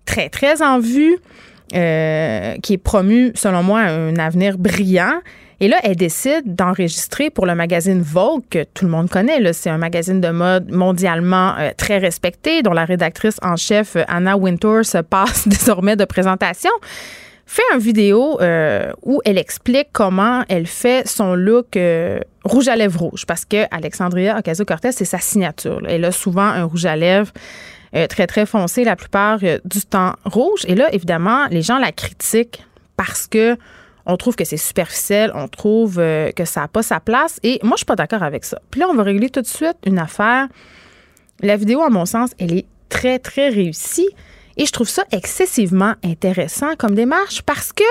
très, 0.05 0.29
très 0.29 0.61
en 0.61 0.79
vue. 0.79 1.17
Euh, 1.73 2.55
qui 2.63 2.73
est 2.73 2.77
promu, 2.77 3.31
selon 3.35 3.63
moi, 3.63 3.81
un 3.81 4.15
avenir 4.17 4.57
brillant. 4.57 5.19
Et 5.59 5.67
là, 5.67 5.77
elle 5.83 5.95
décide 5.95 6.55
d'enregistrer 6.55 7.29
pour 7.29 7.45
le 7.45 7.55
magazine 7.55 8.01
Vogue, 8.01 8.43
que 8.49 8.63
tout 8.63 8.85
le 8.85 8.91
monde 8.91 9.09
connaît. 9.09 9.41
C'est 9.53 9.69
un 9.69 9.77
magazine 9.77 10.21
de 10.21 10.29
mode 10.29 10.71
mondialement 10.71 11.55
euh, 11.57 11.71
très 11.75 11.97
respecté, 11.97 12.61
dont 12.61 12.73
la 12.73 12.85
rédactrice 12.85 13.37
en 13.41 13.55
chef, 13.55 13.95
euh, 13.95 14.03
Anna 14.07 14.37
Wintour, 14.37 14.85
se 14.85 14.99
passe 14.99 15.47
désormais 15.47 15.95
de 15.95 16.05
présentation. 16.05 16.71
Fait 17.45 17.63
une 17.73 17.79
vidéo 17.79 18.37
où 19.03 19.21
elle 19.23 19.37
explique 19.37 19.87
comment 19.93 20.43
elle 20.49 20.67
fait 20.67 21.07
son 21.07 21.33
look 21.33 21.79
rouge 22.43 22.67
à 22.67 22.75
lèvres 22.75 22.99
rouge. 22.99 23.25
Parce 23.25 23.45
que 23.45 23.63
Alexandria 23.71 24.37
Ocasio-Cortez, 24.37 24.91
c'est 24.91 25.05
sa 25.05 25.19
signature. 25.19 25.81
Elle 25.87 26.03
a 26.03 26.11
souvent 26.11 26.41
un 26.41 26.65
rouge 26.65 26.85
à 26.85 26.97
lèvres 26.97 27.31
très, 27.91 28.27
très 28.27 28.45
foncé 28.45 28.83
la 28.83 28.95
plupart 28.95 29.39
du 29.39 29.81
temps 29.81 30.13
rouge. 30.25 30.61
Et 30.67 30.75
là, 30.75 30.93
évidemment, 30.93 31.47
les 31.49 31.61
gens 31.61 31.77
la 31.77 31.91
critiquent 31.91 32.63
parce 32.95 33.27
que 33.27 33.57
on 34.09 34.15
trouve 34.15 34.37
que 34.37 34.45
c'est 34.45 34.57
superficiel, 34.57 35.31
on 35.35 35.49
trouve 35.49 35.99
euh, 35.99 36.31
que 36.31 36.45
ça 36.45 36.61
n'a 36.61 36.69
pas 36.69 36.81
sa 36.81 37.01
place. 37.01 37.41
Et 37.43 37.59
moi, 37.61 37.73
je 37.73 37.79
suis 37.79 37.85
pas 37.85 37.97
d'accord 37.97 38.23
avec 38.23 38.45
ça. 38.45 38.59
Puis 38.71 38.79
là, 38.79 38.87
on 38.89 38.93
va 38.93 39.03
régler 39.03 39.29
tout 39.29 39.41
de 39.41 39.47
suite 39.47 39.75
une 39.85 39.99
affaire. 39.99 40.47
La 41.41 41.57
vidéo, 41.57 41.81
à 41.81 41.89
mon 41.89 42.05
sens, 42.05 42.31
elle 42.39 42.53
est 42.53 42.65
très, 42.87 43.19
très 43.19 43.49
réussie. 43.49 44.07
Et 44.55 44.65
je 44.65 44.71
trouve 44.71 44.87
ça 44.87 45.03
excessivement 45.11 45.93
intéressant 46.05 46.75
comme 46.77 46.95
démarche 46.95 47.41
parce 47.41 47.73
que 47.73 47.83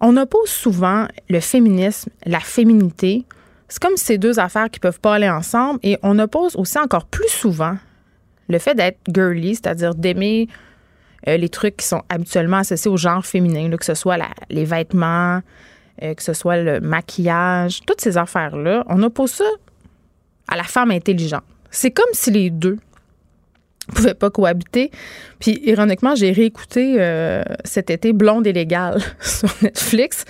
on 0.00 0.16
oppose 0.16 0.48
souvent 0.48 1.06
le 1.28 1.40
féminisme, 1.40 2.10
la 2.24 2.40
féminité. 2.40 3.26
C'est 3.68 3.82
comme 3.82 3.96
ces 3.96 4.16
deux 4.16 4.38
affaires 4.38 4.70
qui 4.70 4.80
peuvent 4.80 5.00
pas 5.00 5.14
aller 5.14 5.28
ensemble. 5.28 5.78
Et 5.82 5.98
on 6.02 6.18
oppose 6.18 6.56
aussi 6.56 6.78
encore 6.78 7.04
plus 7.04 7.28
souvent 7.28 7.76
le 8.48 8.58
fait 8.58 8.74
d'être 8.74 8.98
girly, 9.12 9.54
c'est-à-dire 9.54 9.94
d'aimer 9.94 10.48
euh, 11.28 11.36
les 11.36 11.48
trucs 11.48 11.78
qui 11.78 11.86
sont 11.86 12.02
habituellement 12.08 12.58
associés 12.58 12.90
au 12.90 12.96
genre 12.96 13.24
féminin, 13.24 13.70
que 13.76 13.84
ce 13.84 13.94
soit 13.94 14.18
les 14.50 14.64
vêtements, 14.64 15.40
euh, 16.02 16.14
que 16.14 16.22
ce 16.22 16.32
soit 16.32 16.58
le 16.58 16.80
maquillage, 16.80 17.80
toutes 17.86 18.00
ces 18.00 18.16
affaires-là, 18.16 18.84
on 18.88 19.02
oppose 19.02 19.32
ça 19.32 19.44
à 20.48 20.56
la 20.56 20.62
femme 20.62 20.90
intelligente. 20.90 21.44
C'est 21.70 21.90
comme 21.90 22.12
si 22.12 22.30
les 22.30 22.50
deux 22.50 22.78
pouvaient 23.94 24.14
pas 24.14 24.30
cohabiter. 24.30 24.90
Puis 25.38 25.60
ironiquement, 25.64 26.14
j'ai 26.14 26.32
réécouté 26.32 26.96
euh, 26.98 27.42
cet 27.64 27.90
été 27.90 28.12
Blonde 28.12 28.46
et 28.46 28.52
légale 28.52 29.00
sur 29.20 29.48
Netflix 29.62 30.24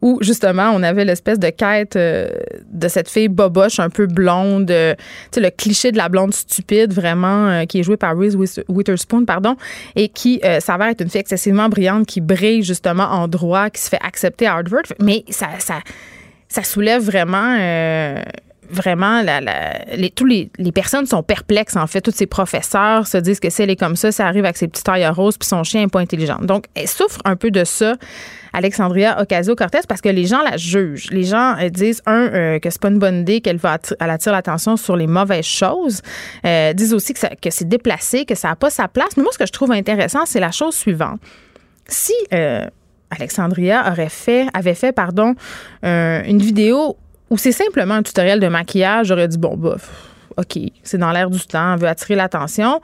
où 0.00 0.18
justement 0.22 0.70
on 0.74 0.82
avait 0.82 1.04
l'espèce 1.04 1.38
de 1.38 1.50
quête 1.50 1.96
euh, 1.96 2.28
de 2.70 2.88
cette 2.88 3.08
fille 3.08 3.28
boboche 3.28 3.80
un 3.80 3.90
peu 3.90 4.06
blonde, 4.06 4.70
euh, 4.70 4.94
tu 4.94 5.04
sais 5.32 5.40
le 5.40 5.50
cliché 5.50 5.92
de 5.92 5.96
la 5.96 6.08
blonde 6.08 6.32
stupide 6.32 6.92
vraiment 6.92 7.66
qui 7.66 7.80
est 7.80 7.82
jouée 7.82 7.96
par 7.96 8.16
Reese 8.16 8.36
Witherspoon 8.68 9.24
pardon 9.24 9.56
et 9.96 10.08
qui 10.08 10.40
s'avère 10.60 10.88
être 10.88 11.00
une 11.02 11.10
fille 11.10 11.20
excessivement 11.20 11.68
brillante 11.68 12.06
qui 12.06 12.20
brille 12.20 12.62
justement 12.62 13.04
en 13.04 13.28
droit, 13.28 13.70
qui 13.70 13.82
se 13.82 13.88
fait 13.88 14.00
accepter 14.02 14.46
à 14.46 14.54
Harvard, 14.54 14.84
mais 15.00 15.24
ça 15.28 15.48
ça 15.58 15.80
ça 16.48 16.62
soulève 16.62 17.02
vraiment 17.02 17.56
vraiment, 18.70 19.22
la, 19.22 19.40
les, 19.96 20.10
tous 20.10 20.26
les, 20.26 20.50
personnes 20.74 21.06
sont 21.06 21.22
perplexes, 21.22 21.76
en 21.76 21.86
fait. 21.86 22.00
Tous 22.00 22.14
ces 22.14 22.26
professeurs 22.26 23.06
se 23.06 23.18
disent 23.18 23.40
que 23.40 23.50
si 23.50 23.62
elle 23.62 23.70
est 23.70 23.76
comme 23.76 23.96
ça, 23.96 24.12
ça 24.12 24.26
arrive 24.26 24.44
avec 24.44 24.56
ses 24.56 24.68
petits 24.68 24.82
tailles 24.82 25.06
roses, 25.08 25.36
puis 25.38 25.48
son 25.48 25.64
chien 25.64 25.82
n'est 25.82 25.88
pas 25.88 26.00
intelligent. 26.00 26.38
Donc, 26.40 26.66
elle 26.74 26.88
souffre 26.88 27.20
un 27.24 27.36
peu 27.36 27.50
de 27.50 27.64
ça, 27.64 27.94
Alexandria 28.52 29.20
Ocasio-Cortez, 29.20 29.80
parce 29.88 30.00
que 30.00 30.08
les 30.08 30.26
gens 30.26 30.42
la 30.42 30.56
jugent. 30.56 31.10
Les 31.10 31.24
gens 31.24 31.56
euh, 31.58 31.68
disent, 31.68 32.02
un, 32.06 32.28
euh, 32.32 32.58
que 32.58 32.70
c'est 32.70 32.80
pas 32.80 32.88
une 32.88 32.98
bonne 32.98 33.20
idée, 33.20 33.40
qu'elle 33.40 33.56
va 33.56 33.78
elle 34.00 34.10
attire 34.10 34.32
l'attention 34.32 34.76
sur 34.76 34.96
les 34.96 35.06
mauvaises 35.06 35.44
choses. 35.44 36.00
Euh, 36.46 36.72
disent 36.72 36.94
aussi 36.94 37.14
que, 37.14 37.50
c'est 37.50 37.68
déplacé, 37.68 38.24
que 38.24 38.34
ça 38.34 38.48
n'a 38.48 38.56
pas 38.56 38.70
sa 38.70 38.88
place. 38.88 39.16
Mais 39.16 39.22
moi, 39.22 39.32
ce 39.32 39.38
que 39.38 39.46
je 39.46 39.52
trouve 39.52 39.72
intéressant, 39.72 40.26
c'est 40.26 40.40
la 40.40 40.50
chose 40.50 40.74
suivante. 40.74 41.20
Si... 41.86 42.14
Alexandria 43.10 43.92
aurait 43.92 44.08
fait, 44.08 44.48
avait 44.54 44.74
fait, 44.74 44.90
pardon, 44.90 45.36
une 45.84 46.38
vidéo 46.38 46.96
ou 47.34 47.36
c'est 47.36 47.50
simplement 47.50 47.94
un 47.94 48.04
tutoriel 48.04 48.38
de 48.38 48.46
maquillage, 48.46 49.08
j'aurais 49.08 49.26
dit, 49.26 49.38
bon, 49.38 49.56
bof, 49.56 49.90
OK, 50.36 50.56
c'est 50.84 50.98
dans 50.98 51.10
l'air 51.10 51.28
du 51.28 51.40
temps, 51.40 51.74
on 51.74 51.76
veut 51.76 51.88
attirer 51.88 52.14
l'attention. 52.14 52.80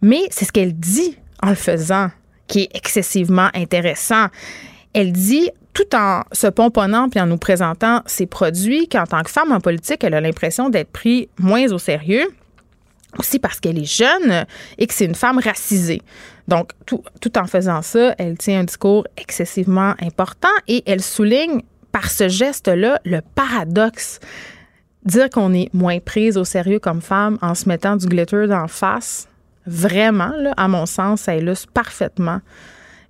Mais 0.00 0.20
c'est 0.30 0.44
ce 0.44 0.52
qu'elle 0.52 0.72
dit 0.72 1.18
en 1.42 1.48
le 1.48 1.56
faisant 1.56 2.12
qui 2.46 2.60
est 2.60 2.76
excessivement 2.76 3.48
intéressant. 3.54 4.26
Elle 4.94 5.10
dit, 5.10 5.50
tout 5.72 5.96
en 5.96 6.22
se 6.30 6.46
pomponnant 6.46 7.08
puis 7.08 7.18
en 7.18 7.26
nous 7.26 7.38
présentant 7.38 8.02
ses 8.06 8.26
produits, 8.26 8.86
qu'en 8.86 9.02
tant 9.02 9.22
que 9.24 9.30
femme 9.30 9.50
en 9.50 9.58
politique, 9.58 10.04
elle 10.04 10.14
a 10.14 10.20
l'impression 10.20 10.68
d'être 10.68 10.92
prise 10.92 11.26
moins 11.36 11.66
au 11.72 11.78
sérieux 11.78 12.28
aussi 13.18 13.40
parce 13.40 13.58
qu'elle 13.58 13.80
est 13.80 13.84
jeune 13.84 14.46
et 14.78 14.86
que 14.86 14.94
c'est 14.94 15.06
une 15.06 15.16
femme 15.16 15.40
racisée. 15.40 16.02
Donc, 16.46 16.70
tout, 16.86 17.02
tout, 17.20 17.36
en 17.36 17.46
faisant 17.46 17.82
ça, 17.82 18.14
elle 18.18 18.38
tient 18.38 18.60
un 18.60 18.64
discours 18.64 19.08
excessivement 19.16 19.94
important 20.00 20.54
et 20.68 20.84
elle 20.86 21.02
souligne 21.02 21.62
par 21.96 22.10
ce 22.10 22.28
geste-là 22.28 23.00
le 23.06 23.22
paradoxe. 23.34 24.20
Dire 25.06 25.30
qu'on 25.30 25.54
est 25.54 25.72
moins 25.72 25.98
prise 25.98 26.36
au 26.36 26.44
sérieux 26.44 26.78
comme 26.78 27.00
femme 27.00 27.38
en 27.40 27.54
se 27.54 27.66
mettant 27.66 27.96
du 27.96 28.06
glitter 28.06 28.46
d'en 28.48 28.68
face, 28.68 29.28
vraiment, 29.66 30.32
à 30.58 30.68
mon 30.68 30.84
sens, 30.84 31.22
ça 31.22 31.34
illustre 31.34 31.72
parfaitement 31.72 32.40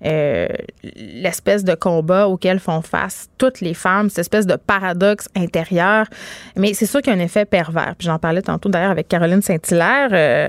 euh, 0.05 0.47
l'espèce 0.95 1.65
de 1.65 1.75
combat 1.75 2.29
auquel 2.29 2.61
font 2.61 2.81
face 2.81 3.29
toutes 3.39 3.61
les 3.61 3.75
femmes, 3.75 4.09
cette 4.09 4.21
espèce 4.21 4.47
de 4.47 4.55
paradoxe 4.55 5.29
intérieur. 5.35 6.07
Mais 6.55 6.73
c'est 6.73 6.87
sûr 6.87 7.03
qu'il 7.03 7.13
y 7.13 7.17
a 7.17 7.19
un 7.19 7.25
effet 7.25 7.45
pervers. 7.45 7.97
Puis 7.99 8.07
j'en 8.07 8.21
parlais 8.21 8.43
tantôt 8.43 8.69
d'ailleurs 8.69 8.93
avec 8.93 9.09
Caroline 9.09 9.43
Saint-Hilaire. 9.43 10.11
Euh, 10.13 10.49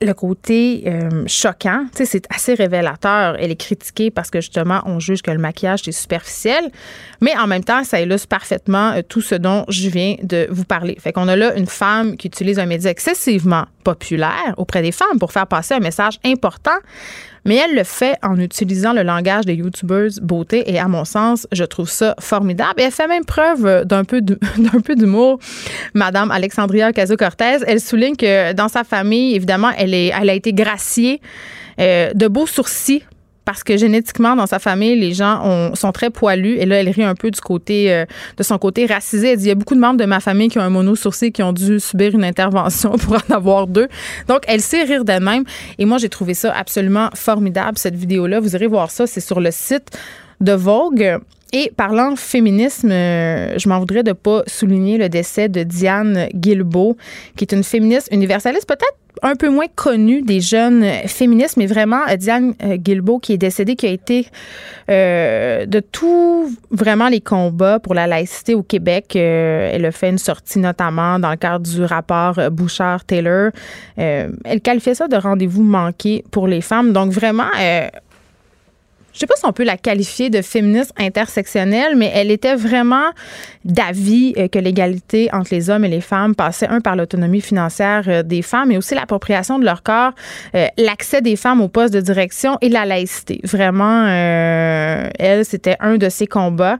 le 0.00 0.12
côté 0.12 0.84
euh, 0.86 1.24
choquant, 1.26 1.86
c'est 1.92 2.26
assez 2.30 2.54
révélateur. 2.54 3.36
Elle 3.38 3.50
est 3.50 3.56
critiquée 3.56 4.10
parce 4.10 4.30
que 4.30 4.40
justement, 4.40 4.82
on 4.86 5.00
juge 5.00 5.22
que 5.22 5.30
le 5.30 5.38
maquillage 5.38 5.86
est 5.86 5.92
superficiel, 5.92 6.70
mais 7.20 7.36
en 7.36 7.46
même 7.46 7.64
temps, 7.64 7.84
ça 7.84 8.00
illustre 8.00 8.28
parfaitement 8.28 8.92
euh, 8.92 9.02
tout 9.02 9.20
ce 9.20 9.34
dont 9.34 9.64
je 9.68 9.88
viens 9.88 10.16
de 10.22 10.46
vous 10.50 10.64
parler. 10.64 10.96
Fait 11.00 11.12
qu'on 11.12 11.28
a 11.28 11.36
là 11.36 11.54
une 11.56 11.66
femme 11.66 12.16
qui 12.16 12.28
utilise 12.28 12.58
un 12.58 12.66
média 12.66 12.90
excessivement 12.90 13.64
populaire 13.82 14.54
auprès 14.56 14.82
des 14.82 14.92
femmes 14.92 15.18
pour 15.18 15.32
faire 15.32 15.46
passer 15.46 15.74
un 15.74 15.80
message 15.80 16.18
important 16.24 16.78
mais 17.44 17.56
elle 17.56 17.74
le 17.74 17.84
fait 17.84 18.16
en 18.22 18.38
utilisant 18.38 18.92
le 18.92 19.02
langage 19.02 19.44
des 19.44 19.54
YouTubers 19.54 20.10
beauté 20.22 20.70
et 20.72 20.78
à 20.78 20.88
mon 20.88 21.04
sens, 21.04 21.46
je 21.52 21.64
trouve 21.64 21.88
ça 21.88 22.14
formidable. 22.20 22.80
Et 22.80 22.84
elle 22.84 22.92
fait 22.92 23.08
même 23.08 23.24
preuve 23.24 23.84
d'un 23.84 24.04
peu 24.04 24.20
d'un 24.22 24.80
peu 24.84 24.94
d'humour. 24.94 25.38
Madame 25.94 26.30
Alexandria 26.30 26.90
Ocasio-Cortez, 26.90 27.58
elle 27.66 27.80
souligne 27.80 28.16
que 28.16 28.52
dans 28.52 28.68
sa 28.68 28.84
famille, 28.84 29.34
évidemment, 29.34 29.70
elle 29.76 29.94
est 29.94 30.12
elle 30.18 30.30
a 30.30 30.34
été 30.34 30.52
graciée 30.52 31.20
euh, 31.80 32.12
de 32.14 32.28
beaux 32.28 32.46
sourcils 32.46 33.02
parce 33.44 33.62
que 33.62 33.76
génétiquement, 33.76 34.36
dans 34.36 34.46
sa 34.46 34.58
famille, 34.58 34.98
les 34.98 35.12
gens 35.12 35.74
sont 35.74 35.92
très 35.92 36.10
poilus. 36.10 36.56
Et 36.58 36.66
là, 36.66 36.76
elle 36.76 36.88
rit 36.88 37.04
un 37.04 37.14
peu 37.14 37.30
du 37.30 37.40
côté, 37.40 37.92
euh, 37.92 38.06
de 38.36 38.42
son 38.42 38.58
côté 38.58 38.86
racisé. 38.86 39.32
Elle 39.32 39.38
dit, 39.38 39.44
il 39.44 39.48
y 39.48 39.52
a 39.52 39.54
beaucoup 39.54 39.74
de 39.74 39.80
membres 39.80 39.98
de 39.98 40.06
ma 40.06 40.20
famille 40.20 40.48
qui 40.48 40.58
ont 40.58 40.62
un 40.62 40.70
mono 40.70 40.96
sourcil 40.96 41.32
qui 41.32 41.42
ont 41.42 41.52
dû 41.52 41.78
subir 41.80 42.14
une 42.14 42.24
intervention 42.24 42.92
pour 42.98 43.14
en 43.16 43.34
avoir 43.34 43.66
deux. 43.66 43.88
Donc, 44.28 44.42
elle 44.48 44.60
sait 44.60 44.84
rire 44.84 45.04
d'elle-même. 45.04 45.44
Et 45.78 45.84
moi, 45.84 45.98
j'ai 45.98 46.08
trouvé 46.08 46.34
ça 46.34 46.54
absolument 46.54 47.10
formidable, 47.14 47.76
cette 47.78 47.96
vidéo-là. 47.96 48.40
Vous 48.40 48.54
irez 48.54 48.66
voir 48.66 48.90
ça. 48.90 49.06
C'est 49.06 49.20
sur 49.20 49.40
le 49.40 49.50
site 49.50 49.90
de 50.40 50.52
Vogue. 50.52 51.18
Et 51.56 51.70
parlant 51.76 52.16
féminisme, 52.16 52.90
euh, 52.90 53.56
je 53.56 53.68
m'en 53.68 53.78
voudrais 53.78 54.02
de 54.02 54.10
pas 54.10 54.42
souligner 54.48 54.98
le 54.98 55.08
décès 55.08 55.48
de 55.48 55.62
Diane 55.62 56.26
Guilbeault, 56.34 56.96
qui 57.36 57.44
est 57.44 57.52
une 57.52 57.62
féministe 57.62 58.08
universaliste, 58.10 58.66
peut-être 58.66 58.96
un 59.22 59.36
peu 59.36 59.48
moins 59.48 59.68
connue 59.72 60.22
des 60.22 60.40
jeunes 60.40 60.84
féministes, 61.06 61.56
mais 61.56 61.66
vraiment 61.66 62.00
euh, 62.10 62.16
Diane 62.16 62.54
euh, 62.64 62.76
Guilbeault 62.76 63.20
qui 63.20 63.34
est 63.34 63.38
décédée, 63.38 63.76
qui 63.76 63.86
a 63.86 63.90
été 63.90 64.26
de 64.88 65.80
tout 65.80 66.52
vraiment 66.72 67.08
les 67.08 67.20
combats 67.20 67.78
pour 67.78 67.94
la 67.94 68.08
laïcité 68.08 68.56
au 68.56 68.64
Québec. 68.64 69.14
elle 69.14 69.84
a 69.84 69.92
fait 69.92 70.10
une 70.10 70.18
sortie 70.18 70.58
notamment 70.58 71.20
dans 71.20 71.30
le 71.30 71.36
cadre 71.36 71.64
du 71.64 71.84
rapport 71.84 72.38
Bouchard-Taylor. 72.50 73.52
elle 73.96 74.60
qualifiait 74.62 74.94
ça 74.94 75.06
de 75.06 75.16
rendez-vous 75.16 75.62
manqué 75.62 76.24
pour 76.32 76.48
les 76.48 76.60
femmes. 76.60 76.92
Donc 76.92 77.12
vraiment, 77.12 77.48
je 79.14 79.20
sais 79.20 79.26
pas 79.26 79.36
si 79.36 79.46
on 79.46 79.52
peut 79.52 79.64
la 79.64 79.76
qualifier 79.76 80.28
de 80.28 80.42
féministe 80.42 80.92
intersectionnelle, 80.98 81.94
mais 81.96 82.10
elle 82.12 82.32
était 82.32 82.56
vraiment 82.56 83.12
d'avis 83.64 84.34
euh, 84.36 84.48
que 84.48 84.58
l'égalité 84.58 85.28
entre 85.32 85.54
les 85.54 85.70
hommes 85.70 85.84
et 85.84 85.88
les 85.88 86.00
femmes 86.00 86.34
passait, 86.34 86.66
un, 86.66 86.80
par 86.80 86.96
l'autonomie 86.96 87.40
financière 87.40 88.02
euh, 88.08 88.22
des 88.24 88.42
femmes, 88.42 88.68
mais 88.68 88.76
aussi 88.76 88.94
l'appropriation 88.94 89.60
de 89.60 89.64
leur 89.64 89.84
corps, 89.84 90.12
euh, 90.56 90.66
l'accès 90.76 91.22
des 91.22 91.36
femmes 91.36 91.60
aux 91.60 91.68
postes 91.68 91.94
de 91.94 92.00
direction 92.00 92.58
et 92.60 92.68
la 92.68 92.84
laïcité. 92.84 93.40
Vraiment, 93.44 94.06
elle, 94.06 95.44
c'était 95.44 95.76
un 95.78 95.96
de 95.96 96.08
ses 96.08 96.26
combats. 96.26 96.78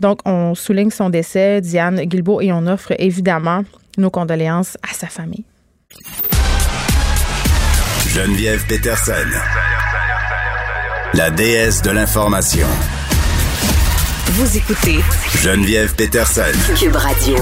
Donc, 0.00 0.20
on 0.24 0.54
souligne 0.54 0.90
son 0.90 1.10
décès, 1.10 1.60
Diane 1.60 2.00
Guilbeault, 2.00 2.40
et 2.40 2.52
on 2.52 2.66
offre 2.66 2.92
évidemment 2.98 3.62
nos 3.96 4.10
condoléances 4.10 4.76
à 4.82 4.94
sa 4.94 5.06
famille. 5.06 5.44
Geneviève 8.08 8.64
Peterson 8.66 9.12
la 11.14 11.30
déesse 11.30 11.80
de 11.82 11.90
l'information. 11.90 12.66
Vous 14.32 14.56
écoutez 14.56 14.98
Geneviève 15.42 15.94
Peterson. 15.96 16.42
Cube 16.78 16.96
Radio. 16.96 17.36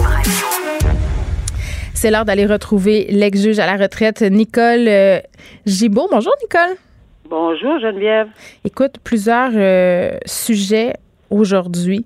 C'est 1.92 2.10
l'heure 2.10 2.24
d'aller 2.24 2.46
retrouver 2.46 3.06
l'ex-juge 3.10 3.58
à 3.58 3.66
la 3.66 3.76
retraite, 3.76 4.22
Nicole 4.22 4.86
euh, 4.86 5.18
Gibault. 5.66 6.08
Bonjour, 6.10 6.32
Nicole. 6.42 6.76
Bonjour 7.28 7.80
Geneviève. 7.80 8.28
Écoute, 8.64 8.96
plusieurs 9.02 9.50
euh, 9.54 10.16
sujets 10.26 10.94
aujourd'hui. 11.30 12.04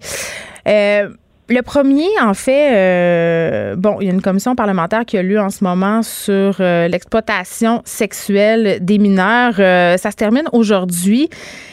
Euh, 0.67 1.11
le 1.51 1.63
premier, 1.63 2.09
en 2.23 2.33
fait, 2.33 2.75
euh, 2.75 3.77
bon, 3.77 3.99
il 4.01 4.07
y 4.07 4.11
a 4.11 4.13
une 4.13 4.23
commission 4.23 4.55
parlementaire 4.55 5.05
qui 5.05 5.19
a 5.19 5.23
lieu 5.23 5.41
en 5.41 5.51
ce 5.51 5.65
moment 5.65 6.03
sur 6.03 6.57
l'exploitation 6.61 7.83
sexuelle 7.85 8.79
des 8.81 8.99
mineurs. 8.99 9.57
ça 9.57 10.11
se 10.11 10.17
termine 10.17 10.49
aujourd'hui. 10.53 11.29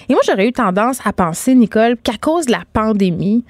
Et 0.10 0.14
moi, 0.14 0.22
j'aurais 0.26 0.48
eu 0.48 0.52
tendance 0.52 1.00
à 1.06 1.14
penser, 1.14 1.54
Nicole, 1.54 1.96
qu'à 1.98 2.18
cause 2.20 2.48
de 2.48 2.52
la 2.52 2.64
pandémie, 2.74 3.46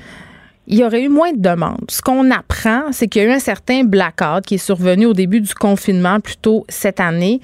il 0.68 0.78
y 0.78 0.84
aurait 0.84 1.04
eu 1.04 1.10
moins 1.10 1.32
de 1.32 1.40
demandes. 1.40 1.86
Ce 1.90 2.02
qu'on 2.02 2.30
apprend, 2.30 2.92
c'est 2.92 3.08
qu'il 3.08 3.22
y 3.22 3.26
a 3.26 3.30
eu 3.30 3.32
un 3.32 3.40
certain 3.40 3.84
blackout 3.84 4.46
qui 4.46 4.56
est 4.56 4.60
survenu 4.60 5.06
au 5.06 5.14
début 5.14 5.40
du 5.40 5.54
confinement, 5.54 6.20
plutôt 6.20 6.66
cette 6.68 7.00
année, 7.00 7.40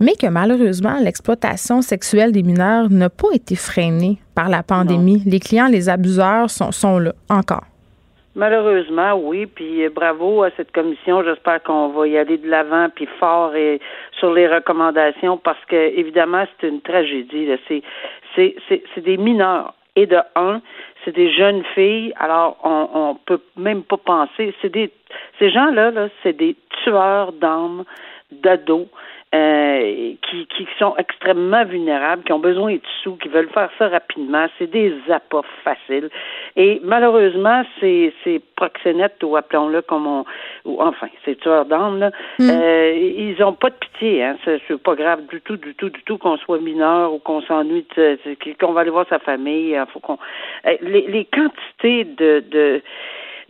mais 0.00 0.14
que 0.16 0.26
malheureusement, 0.26 0.98
l'exploitation 1.00 1.80
sexuelle 1.80 2.32
des 2.32 2.42
mineurs 2.42 2.90
n'a 2.90 3.08
pas 3.08 3.28
été 3.32 3.54
freinée 3.56 4.18
par 4.34 4.48
la 4.48 4.62
pandémie. 4.62 5.22
Les 5.24 5.40
clients, 5.40 5.68
les 5.68 5.88
abuseurs 5.88 6.50
sont, 6.50 6.72
sont 6.72 6.98
là 6.98 7.12
encore. 7.30 7.64
Malheureusement, 8.34 9.14
oui. 9.14 9.46
Puis 9.46 9.88
bravo 9.88 10.42
à 10.42 10.50
cette 10.56 10.72
commission. 10.72 11.22
J'espère 11.22 11.62
qu'on 11.62 11.88
va 11.88 12.08
y 12.08 12.16
aller 12.16 12.38
de 12.38 12.48
l'avant, 12.48 12.88
puis 12.94 13.06
fort 13.18 13.54
et 13.54 13.80
sur 14.18 14.32
les 14.32 14.48
recommandations, 14.48 15.36
parce 15.36 15.62
que 15.66 15.76
évidemment, 15.98 16.44
c'est 16.60 16.68
une 16.68 16.80
tragédie. 16.80 17.48
C'est 17.68 17.82
c'est 18.34 18.54
c'est 18.94 19.00
des 19.02 19.16
mineurs. 19.16 19.74
Et 19.94 20.06
de 20.06 20.16
un, 20.36 20.62
c'est 21.04 21.14
des 21.14 21.30
jeunes 21.30 21.62
filles. 21.74 22.14
Alors, 22.18 22.56
on, 22.64 22.88
on 22.94 23.14
peut 23.14 23.42
même 23.58 23.82
pas 23.82 23.98
penser. 23.98 24.54
C'est 24.62 24.72
des 24.72 24.90
ces 25.38 25.50
gens-là, 25.50 25.90
là, 25.90 26.08
c'est 26.22 26.32
des 26.32 26.56
tueurs 26.82 27.32
d'âmes, 27.32 27.84
d'ados. 28.30 28.88
Euh, 29.34 30.12
qui, 30.28 30.46
qui 30.46 30.68
sont 30.78 30.94
extrêmement 30.98 31.64
vulnérables, 31.64 32.22
qui 32.22 32.34
ont 32.34 32.38
besoin 32.38 32.74
de 32.74 32.80
sous, 33.02 33.16
qui 33.16 33.28
veulent 33.28 33.48
faire 33.48 33.70
ça 33.78 33.88
rapidement. 33.88 34.46
C'est 34.58 34.70
des 34.70 34.92
appâts 35.08 35.40
faciles. 35.64 36.10
Et 36.54 36.82
malheureusement, 36.84 37.62
ces, 37.80 38.12
ces 38.24 38.42
proxénètes, 38.56 39.22
ou 39.22 39.34
appelons-le 39.34 39.80
comme 39.80 40.06
on, 40.06 40.24
ou 40.66 40.82
enfin, 40.82 41.08
ces 41.24 41.36
tueurs 41.36 41.64
d'âmes, 41.64 41.98
là, 41.98 42.10
hmm. 42.38 42.50
euh, 42.50 42.92
ils 42.94 43.42
ont 43.42 43.54
pas 43.54 43.70
de 43.70 43.74
pitié. 43.76 44.22
Hein. 44.22 44.36
C'est, 44.44 44.82
pas 44.82 44.94
grave 44.94 45.24
du 45.30 45.40
tout, 45.40 45.56
du 45.56 45.74
tout, 45.76 45.88
du 45.88 46.02
tout 46.02 46.18
qu'on 46.18 46.36
soit 46.36 46.58
mineur 46.58 47.14
ou 47.14 47.18
qu'on 47.18 47.40
s'ennuie, 47.40 47.86
qu'on 48.60 48.72
va 48.72 48.82
aller 48.82 48.90
voir 48.90 49.06
sa 49.08 49.18
famille. 49.18 49.80
Faut 49.94 50.00
qu'on, 50.00 50.18
euh, 50.66 50.76
les, 50.82 51.06
les 51.06 51.24
quantités 51.24 52.04
de, 52.04 52.44
de 52.50 52.82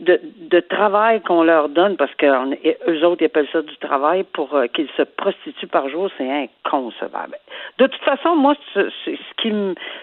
de, 0.03 0.21
de 0.51 0.61
travail 0.61 1.21
qu'on 1.23 1.43
leur 1.43 1.69
donne, 1.69 1.97
parce 1.97 2.15
que 2.17 2.27
eux 2.27 3.05
autres, 3.07 3.23
ils 3.23 3.27
appellent 3.27 3.49
ça 3.53 3.63
du 3.63 3.77
travail, 3.77 4.25
pour 4.25 4.55
euh, 4.55 4.67
qu'ils 4.67 4.89
se 4.97 5.03
prostituent 5.03 5.69
par 5.69 5.89
jour, 5.89 6.11
c'est 6.19 6.29
inconcevable. 6.29 7.39
De 7.79 7.87
toute 7.87 8.03
façon, 8.03 8.37
moi, 8.37 8.55
ce, 8.75 8.91
ce 9.07 9.11
qui 9.37 9.53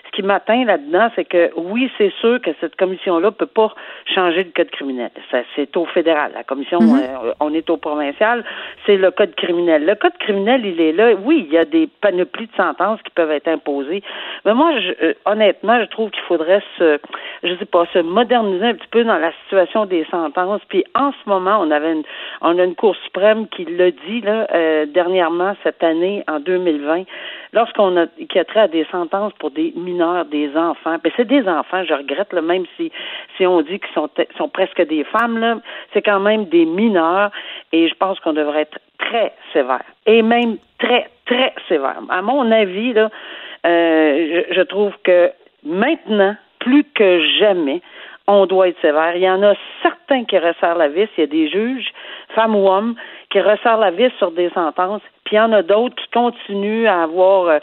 ce 0.09 0.15
qui 0.15 0.23
m'atteint 0.23 0.65
là-dedans, 0.65 1.09
c'est 1.15 1.25
que 1.25 1.51
oui, 1.55 1.91
c'est 1.97 2.11
sûr 2.19 2.41
que 2.41 2.51
cette 2.59 2.75
commission-là 2.75 3.31
peut 3.31 3.45
pas 3.45 3.73
changer 4.05 4.43
le 4.43 4.51
code 4.51 4.71
criminel. 4.71 5.11
C'est 5.55 5.77
au 5.77 5.85
fédéral. 5.85 6.31
La 6.33 6.43
commission, 6.43 6.79
mhm. 6.81 6.99
euh, 6.99 7.33
on 7.39 7.53
est 7.53 7.69
au 7.69 7.77
provincial, 7.77 8.43
c'est 8.85 8.97
le 8.97 9.11
code 9.11 9.35
criminel. 9.35 9.85
Le 9.85 9.95
code 9.95 10.17
criminel, 10.19 10.65
il 10.65 10.81
est 10.81 10.93
là. 10.93 11.13
Oui, 11.13 11.45
il 11.47 11.53
y 11.53 11.57
a 11.57 11.65
des 11.65 11.87
panoplies 12.01 12.47
de 12.47 12.55
sentences 12.55 13.01
qui 13.03 13.11
peuvent 13.11 13.31
être 13.31 13.47
imposées. 13.47 14.01
Mais 14.45 14.53
moi, 14.53 14.79
je, 14.79 15.05
euh, 15.05 15.13
honnêtement, 15.25 15.79
je 15.79 15.85
trouve 15.85 16.09
qu'il 16.09 16.23
faudrait 16.23 16.63
se, 16.77 16.99
je 17.43 17.55
sais 17.55 17.65
pas, 17.65 17.85
se 17.93 17.99
moderniser 17.99 18.65
un 18.65 18.73
petit 18.73 18.87
peu 18.91 19.03
dans 19.03 19.17
la 19.17 19.31
situation 19.43 19.85
des 19.85 20.05
sentences. 20.11 20.61
Puis 20.67 20.83
en 20.95 21.11
ce 21.11 21.29
moment, 21.29 21.59
on 21.61 21.71
avait 21.71 21.93
une, 21.93 22.03
on 22.41 22.57
a 22.57 22.63
une 22.63 22.75
Cour 22.75 22.95
suprême 23.03 23.47
qui 23.47 23.65
l'a 23.65 23.91
dit 23.91 24.21
là 24.21 24.47
euh, 24.53 24.85
dernièrement 24.85 25.55
cette 25.63 25.83
année 25.83 26.23
en 26.27 26.39
2020, 26.39 27.03
lorsqu'on 27.53 27.97
a 27.97 28.07
qui 28.07 28.39
a 28.39 28.45
trait 28.45 28.61
à 28.61 28.67
des 28.67 28.85
sentences 28.91 29.33
pour 29.39 29.51
des 29.51 29.73
mineurs, 29.75 30.25
des 30.25 30.55
enfants. 30.55 30.97
Puis 31.01 31.11
c'est 31.15 31.27
des 31.27 31.47
enfants, 31.47 31.83
je 31.83 31.93
regrette 31.93 32.33
là, 32.33 32.41
même 32.41 32.65
si 32.77 32.91
si 33.37 33.45
on 33.45 33.61
dit 33.61 33.79
qu'ils 33.79 33.93
sont 33.93 34.09
sont 34.37 34.49
presque 34.49 34.81
des 34.87 35.03
femmes 35.03 35.37
là, 35.37 35.57
c'est 35.93 36.01
quand 36.01 36.19
même 36.19 36.45
des 36.45 36.65
mineurs 36.65 37.31
et 37.71 37.87
je 37.87 37.95
pense 37.95 38.19
qu'on 38.19 38.33
devrait 38.33 38.61
être 38.61 38.79
très 38.97 39.33
sévère 39.53 39.83
et 40.05 40.21
même 40.21 40.57
très 40.77 41.09
très 41.25 41.53
sévère. 41.67 42.01
À 42.09 42.21
mon 42.21 42.51
avis 42.51 42.93
là, 42.93 43.09
euh, 43.65 44.43
je 44.51 44.61
trouve 44.61 44.93
que 45.03 45.31
maintenant 45.63 46.35
plus 46.59 46.83
que 46.83 47.21
jamais, 47.39 47.81
on 48.27 48.45
doit 48.45 48.67
être 48.67 48.79
sévère. 48.81 49.15
Il 49.15 49.23
y 49.23 49.29
en 49.29 49.41
a 49.43 49.53
certains 49.81 50.23
qui 50.25 50.37
resserrent 50.37 50.77
la 50.77 50.87
vis. 50.87 51.07
Il 51.17 51.21
y 51.21 51.23
a 51.23 51.27
des 51.27 51.49
juges, 51.49 51.91
femmes 52.35 52.55
ou 52.55 52.67
hommes, 52.67 52.95
qui 53.31 53.41
resserrent 53.41 53.79
la 53.79 53.91
vis 53.91 54.11
sur 54.17 54.31
des 54.31 54.49
sentences. 54.51 55.01
Puis 55.29 55.35
il 55.35 55.39
y 55.39 55.41
en 55.41 55.53
a 55.53 55.61
d'autres 55.61 55.95
qui 55.95 56.09
continuent 56.09 56.87
à 56.87 57.03
avoir 57.03 57.45
euh, 57.49 57.59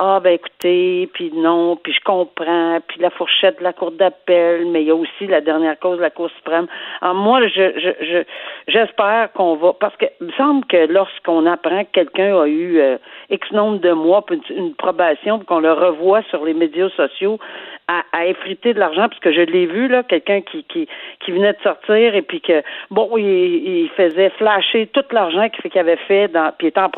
ah 0.00 0.20
ben 0.22 0.34
écoutez, 0.34 1.10
puis 1.12 1.32
non, 1.34 1.74
puis 1.74 1.92
je 1.92 2.00
comprends, 2.04 2.78
puis 2.86 3.00
la 3.00 3.10
fourchette 3.10 3.58
de 3.58 3.64
la 3.64 3.72
cour 3.72 3.90
d'appel, 3.90 4.66
mais 4.66 4.82
il 4.82 4.86
y 4.86 4.90
a 4.92 4.94
aussi 4.94 5.26
la 5.26 5.40
dernière 5.40 5.76
cause 5.80 5.96
de 5.96 6.02
la 6.02 6.10
Cour 6.10 6.30
suprême. 6.36 6.68
Alors 7.00 7.16
moi, 7.16 7.44
je 7.48 7.72
je 7.76 8.06
je 8.06 8.22
j'espère 8.68 9.32
qu'on 9.32 9.56
va 9.56 9.72
parce 9.72 9.96
que 9.96 10.04
il 10.20 10.28
me 10.28 10.32
semble 10.34 10.64
que 10.66 10.86
lorsqu'on 10.86 11.46
apprend 11.46 11.82
que 11.82 11.90
quelqu'un 11.90 12.40
a 12.40 12.46
eu 12.46 12.78
euh, 12.78 12.98
X 13.30 13.50
nombre 13.50 13.80
de 13.80 13.90
mois 13.90 14.24
une, 14.30 14.56
une 14.56 14.74
probation, 14.74 15.40
qu'on 15.40 15.58
le 15.58 15.72
revoit 15.72 16.22
sur 16.30 16.44
les 16.44 16.54
médias 16.54 16.90
sociaux 16.90 17.40
à, 17.88 18.02
à 18.12 18.26
effriter 18.26 18.74
de 18.74 18.78
l'argent, 18.78 19.08
parce 19.08 19.20
que 19.20 19.32
je 19.32 19.40
l'ai 19.40 19.66
vu 19.66 19.88
là, 19.88 20.04
quelqu'un 20.04 20.42
qui, 20.42 20.62
qui 20.62 20.86
qui 21.24 21.32
venait 21.32 21.54
de 21.54 21.62
sortir 21.64 22.14
et 22.14 22.22
puis 22.22 22.40
que 22.40 22.62
bon, 22.92 23.10
il, 23.16 23.24
il 23.24 23.88
faisait 23.96 24.30
flasher 24.30 24.86
tout 24.92 25.02
l'argent 25.10 25.48
qu'il 25.48 25.76
avait 25.80 25.96
fait 26.06 26.28
dans 26.28 26.52
puis 26.56 26.68
était 26.68 26.78
en. 26.78 26.88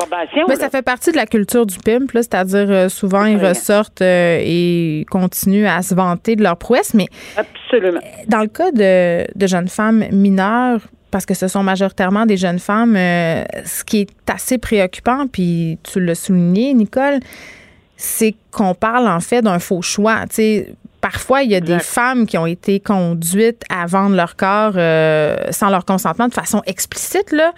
Mais 0.48 0.56
ça 0.56 0.70
fait 0.70 0.82
partie 0.82 1.12
de 1.12 1.16
la 1.16 1.26
culture 1.26 1.66
du 1.66 1.78
pimp, 1.78 2.12
là, 2.12 2.22
c'est-à-dire 2.22 2.66
euh, 2.70 2.88
souvent, 2.88 3.24
ils 3.24 3.44
ressortent 3.44 4.02
euh, 4.02 4.38
et 4.40 5.06
continuent 5.10 5.66
à 5.66 5.82
se 5.82 5.94
vanter 5.94 6.36
de 6.36 6.42
leur 6.42 6.56
prouesse. 6.56 6.94
Mais 6.94 7.06
Absolument. 7.36 8.00
dans 8.28 8.40
le 8.40 8.48
cas 8.48 8.70
de, 8.72 9.26
de 9.34 9.46
jeunes 9.46 9.68
femmes 9.68 10.04
mineures, 10.12 10.80
parce 11.10 11.26
que 11.26 11.34
ce 11.34 11.48
sont 11.48 11.62
majoritairement 11.62 12.26
des 12.26 12.36
jeunes 12.36 12.58
femmes, 12.58 12.96
euh, 12.96 13.44
ce 13.64 13.84
qui 13.84 14.00
est 14.02 14.30
assez 14.30 14.58
préoccupant, 14.58 15.26
puis 15.26 15.78
tu 15.82 16.00
l'as 16.00 16.14
souligné, 16.14 16.72
Nicole, 16.74 17.20
c'est 17.96 18.34
qu'on 18.50 18.74
parle 18.74 19.08
en 19.08 19.20
fait 19.20 19.42
d'un 19.42 19.58
faux 19.58 19.82
choix. 19.82 20.24
sais, 20.30 20.74
parfois, 21.00 21.42
il 21.42 21.50
y 21.50 21.54
a 21.54 21.60
des 21.60 21.78
femmes 21.80 22.26
qui 22.26 22.38
ont 22.38 22.46
été 22.46 22.80
conduites 22.80 23.62
à 23.68 23.86
vendre 23.86 24.16
leur 24.16 24.36
corps 24.36 24.72
sans 25.52 25.68
leur 25.68 25.84
consentement 25.84 26.28
de 26.28 26.34
façon 26.34 26.62
explicite. 26.66 27.32
Là. 27.32 27.52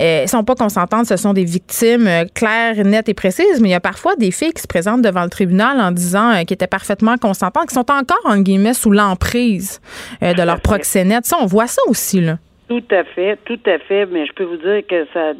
Euh, 0.00 0.26
sont 0.26 0.44
pas 0.44 0.54
consentantes, 0.54 1.06
ce 1.06 1.16
sont 1.16 1.32
des 1.32 1.44
victimes 1.44 2.06
euh, 2.06 2.24
claires, 2.34 2.84
nettes 2.84 3.08
et 3.08 3.14
précises, 3.14 3.60
mais 3.60 3.68
il 3.68 3.72
y 3.72 3.74
a 3.74 3.80
parfois 3.80 4.16
des 4.16 4.30
filles 4.30 4.52
qui 4.52 4.62
se 4.62 4.66
présentent 4.66 5.02
devant 5.02 5.24
le 5.24 5.30
tribunal 5.30 5.80
en 5.80 5.90
disant 5.90 6.30
euh, 6.30 6.44
qu'elles 6.44 6.54
étaient 6.54 6.66
parfaitement 6.66 7.16
consentantes, 7.16 7.68
qui 7.68 7.74
sont 7.74 7.90
encore, 7.90 8.20
en 8.24 8.38
guillemets, 8.38 8.74
sous 8.74 8.90
l'emprise 8.90 9.80
de 10.20 10.42
leur 10.42 10.60
proxénète. 10.60 11.24
Ça, 11.24 11.36
on 11.40 11.46
voit 11.46 11.66
ça 11.66 11.82
aussi, 11.88 12.20
là. 12.20 12.38
Tout 12.68 12.82
à 12.90 13.04
fait, 13.04 13.38
tout 13.44 13.60
à 13.66 13.78
fait, 13.78 14.06
mais 14.06 14.26
je 14.26 14.32
peux 14.32 14.42
vous 14.42 14.56
dire 14.56 14.82
que 14.88 15.06
ça 15.14 15.32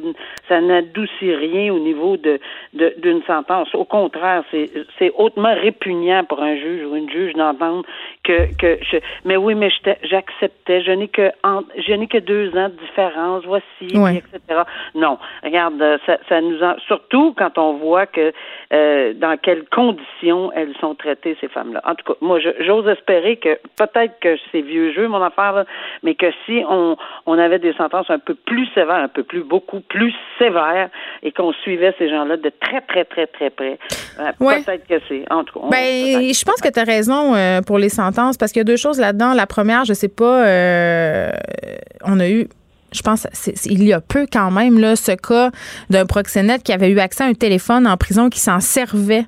ça 0.49 0.61
n'adoucit 0.61 1.35
rien 1.35 1.73
au 1.73 1.79
niveau 1.79 2.17
de 2.17 2.39
d'une 2.73 3.23
sentence. 3.25 3.75
Au 3.75 3.85
contraire, 3.85 4.45
c'est 4.51 4.71
c'est 4.99 5.13
hautement 5.17 5.55
répugnant 5.55 6.25
pour 6.25 6.43
un 6.43 6.57
juge 6.57 6.85
ou 6.87 6.97
une 6.97 7.11
juge 7.11 7.35
d'entendre 7.35 7.85
que 8.25 8.55
que 8.57 8.79
je 8.83 8.99
mais 9.25 9.37
oui, 9.37 9.55
mais 9.55 9.71
j'acceptais, 10.03 10.83
je 10.83 10.93
n'ai 10.93 11.09
que 11.09 11.31
je 11.79 11.93
n'ai 11.93 12.07
que 12.07 12.19
deux 12.19 12.49
ans 12.57 12.69
de 12.69 12.77
différence, 12.87 13.45
voici, 13.45 13.65
etc. 13.81 14.63
Non, 14.95 15.19
regarde, 15.43 15.83
ça, 16.07 16.19
ça 16.29 16.41
nous 16.41 16.63
en, 16.63 16.77
surtout 16.87 17.35
quand 17.37 17.59
on 17.59 17.75
voit 17.75 18.07
que 18.07 18.33
euh, 18.73 19.13
dans 19.15 19.37
quelles 19.37 19.65
conditions 19.69 20.53
elles 20.53 20.75
sont 20.81 20.95
traitées 20.95 21.37
ces 21.41 21.49
femmes-là. 21.49 21.81
En 21.85 21.95
tout 21.95 22.13
cas, 22.13 22.19
moi, 22.21 22.39
j'ose 22.41 22.89
espérer 22.89 23.37
que 23.37 23.59
peut-être 23.77 24.19
que 24.21 24.37
c'est 24.51 24.61
vieux 24.61 24.93
jeu 24.93 25.09
mon 25.09 25.23
affaire, 25.23 25.53
là, 25.53 25.65
mais 26.03 26.15
que 26.15 26.31
si 26.45 26.63
on 26.69 26.97
on 27.27 27.39
avait 27.39 27.59
des 27.59 27.73
sentences 27.75 28.11
un 28.11 28.19
peu 28.19 28.35
plus 28.35 28.67
sévères, 28.75 28.97
un 28.97 29.09
peu 29.09 29.23
plus, 29.23 29.43
beaucoup 29.43 29.81
plus 29.81 30.15
sévères, 30.39 30.91
et 31.23 31.33
qu'on 31.33 31.53
suivait 31.53 31.95
ces 31.99 32.09
gens-là 32.09 32.37
de 32.37 32.51
très, 32.61 32.81
très, 32.83 33.05
très, 33.05 33.27
très 33.27 33.51
près. 33.51 33.79
Euh, 34.21 34.33
peut-être 34.39 34.87
que 34.87 35.01
c'est. 35.09 35.25
En 35.31 35.45
tout 35.45 35.61
cas, 35.61 35.67
ben, 35.71 36.33
je 36.33 36.45
pense 36.45 36.61
que 36.61 36.69
tu 36.69 36.81
as 36.81 36.85
raison 36.85 37.35
euh, 37.35 37.61
pour 37.61 37.79
les 37.79 37.89
sentences, 37.89 38.37
parce 38.37 38.53
qu'il 38.53 38.61
y 38.61 38.63
a 38.63 38.65
deux 38.65 38.77
choses 38.77 38.99
là-dedans. 38.99 39.35
La 39.35 39.47
première, 39.47 39.85
je 39.85 39.93
sais 39.93 40.09
pas, 40.09 40.47
euh, 40.47 41.31
on 42.05 42.21
a 42.21 42.29
eu 42.29 42.49
je 42.97 43.03
pense 43.03 43.27
il 43.65 43.85
y 43.85 43.93
a 43.93 44.01
peu 44.01 44.27
quand 44.31 44.51
même 44.51 44.79
là 44.79 44.97
ce 44.97 45.13
cas 45.13 45.51
d'un 45.91 46.07
proxénète 46.07 46.63
qui 46.63 46.73
avait 46.73 46.91
eu 46.91 46.99
accès 46.99 47.25
à 47.25 47.27
un 47.27 47.35
téléphone 47.35 47.87
en 47.87 47.97
prison 47.97 48.29
qui 48.29 48.41
s'en 48.41 48.61
servait 48.61 49.27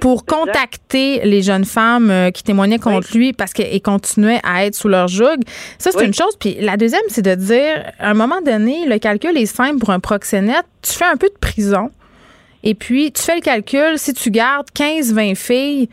pour 0.00 0.26
contacter 0.26 1.20
les 1.24 1.42
jeunes 1.42 1.64
femmes 1.64 2.10
euh, 2.10 2.30
qui 2.30 2.42
témoignaient 2.42 2.78
contre 2.78 3.16
lui 3.16 3.32
parce 3.32 3.52
qu'elles 3.52 3.80
continuaient 3.82 4.40
à 4.42 4.66
être 4.66 4.74
sous 4.74 4.88
leur 4.88 5.08
joug. 5.08 5.38
Ça 5.78 5.90
c'est 5.92 6.04
une 6.04 6.14
chose. 6.14 6.36
Puis 6.38 6.56
la 6.60 6.76
deuxième 6.76 7.02
c'est 7.08 7.22
de 7.22 7.34
dire 7.34 7.84
à 7.98 8.10
un 8.10 8.14
moment 8.14 8.40
donné 8.40 8.86
le 8.86 8.98
calcul 8.98 9.36
est 9.36 9.46
simple 9.46 9.78
pour 9.78 9.90
un 9.90 10.00
proxénète, 10.00 10.66
tu 10.82 10.92
fais 10.92 11.06
un 11.06 11.16
peu 11.16 11.28
de 11.28 11.38
prison 11.40 11.90
et 12.62 12.74
puis 12.74 13.12
tu 13.12 13.22
fais 13.22 13.36
le 13.36 13.40
calcul. 13.40 13.98
Si 13.98 14.14
tu 14.14 14.30
gardes 14.30 14.70
15 14.74 15.12
20 15.12 15.34
filles 15.34 15.88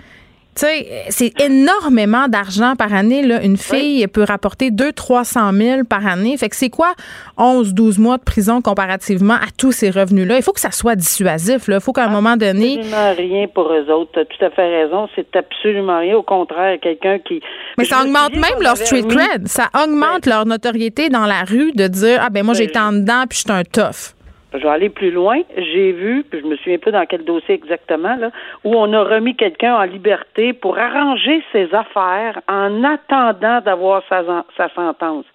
Tu 0.53 0.65
sais, 0.65 1.05
c'est 1.09 1.39
énormément 1.41 2.27
d'argent 2.27 2.75
par 2.75 2.93
année. 2.93 3.23
Là. 3.23 3.41
Une 3.41 3.55
fille 3.55 4.05
peut 4.07 4.25
rapporter 4.27 4.69
200-300 4.69 5.55
000 5.55 5.83
par 5.85 6.05
année. 6.05 6.35
Fait 6.35 6.49
que 6.49 6.57
c'est 6.57 6.69
quoi 6.69 6.93
11-12 7.37 8.01
mois 8.01 8.17
de 8.17 8.23
prison 8.23 8.61
comparativement 8.61 9.35
à 9.35 9.47
tous 9.57 9.71
ces 9.71 9.89
revenus-là? 9.89 10.35
Il 10.35 10.43
faut 10.43 10.51
que 10.51 10.59
ça 10.59 10.71
soit 10.71 10.95
dissuasif. 10.95 11.69
Il 11.69 11.79
faut 11.79 11.93
qu'à 11.93 12.03
un 12.03 12.09
moment 12.09 12.35
donné... 12.35 12.79
Absolument 12.79 13.15
rien 13.15 13.47
pour 13.47 13.71
eux 13.71 13.89
autres. 13.89 14.11
Tu 14.13 14.19
as 14.19 14.25
tout 14.25 14.45
à 14.45 14.49
fait 14.49 14.83
raison. 14.83 15.07
C'est 15.15 15.33
absolument 15.37 15.99
rien. 15.99 16.17
Au 16.17 16.23
contraire, 16.23 16.77
quelqu'un 16.81 17.19
qui... 17.19 17.41
Mais 17.77 17.85
ça 17.85 18.01
augmente 18.03 18.33
même 18.33 18.61
leur 18.61 18.75
street 18.75 19.03
cred. 19.03 19.47
Ça 19.47 19.69
augmente 19.81 20.25
leur 20.25 20.45
notoriété 20.45 21.07
dans 21.07 21.25
la 21.25 21.43
rue 21.43 21.71
de 21.71 21.87
dire, 21.87 22.19
ah 22.21 22.29
ben 22.29 22.43
moi 22.43 22.53
j'ai 22.53 22.65
été 22.65 22.77
en 22.77 22.91
dedans 22.91 23.23
puis 23.29 23.39
je 23.39 23.43
suis 23.43 23.51
un 23.51 23.63
tough 23.63 24.15
je 24.53 24.59
vais 24.59 24.69
aller 24.69 24.89
plus 24.89 25.11
loin. 25.11 25.41
J'ai 25.55 25.91
vu, 25.91 26.23
puis 26.23 26.41
je 26.41 26.45
me 26.45 26.55
souviens 26.57 26.77
pas 26.77 26.91
dans 26.91 27.05
quel 27.05 27.23
dossier 27.23 27.55
exactement, 27.55 28.15
là, 28.15 28.31
où 28.63 28.75
on 28.75 28.91
a 28.93 29.03
remis 29.03 29.35
quelqu'un 29.35 29.75
en 29.75 29.83
liberté 29.83 30.53
pour 30.53 30.77
arranger 30.77 31.43
ses 31.51 31.73
affaires 31.73 32.41
en 32.47 32.83
attendant 32.83 33.61
d'avoir 33.61 34.03
sa, 34.09 34.23
sa 34.57 34.69
sentence. 34.73 35.25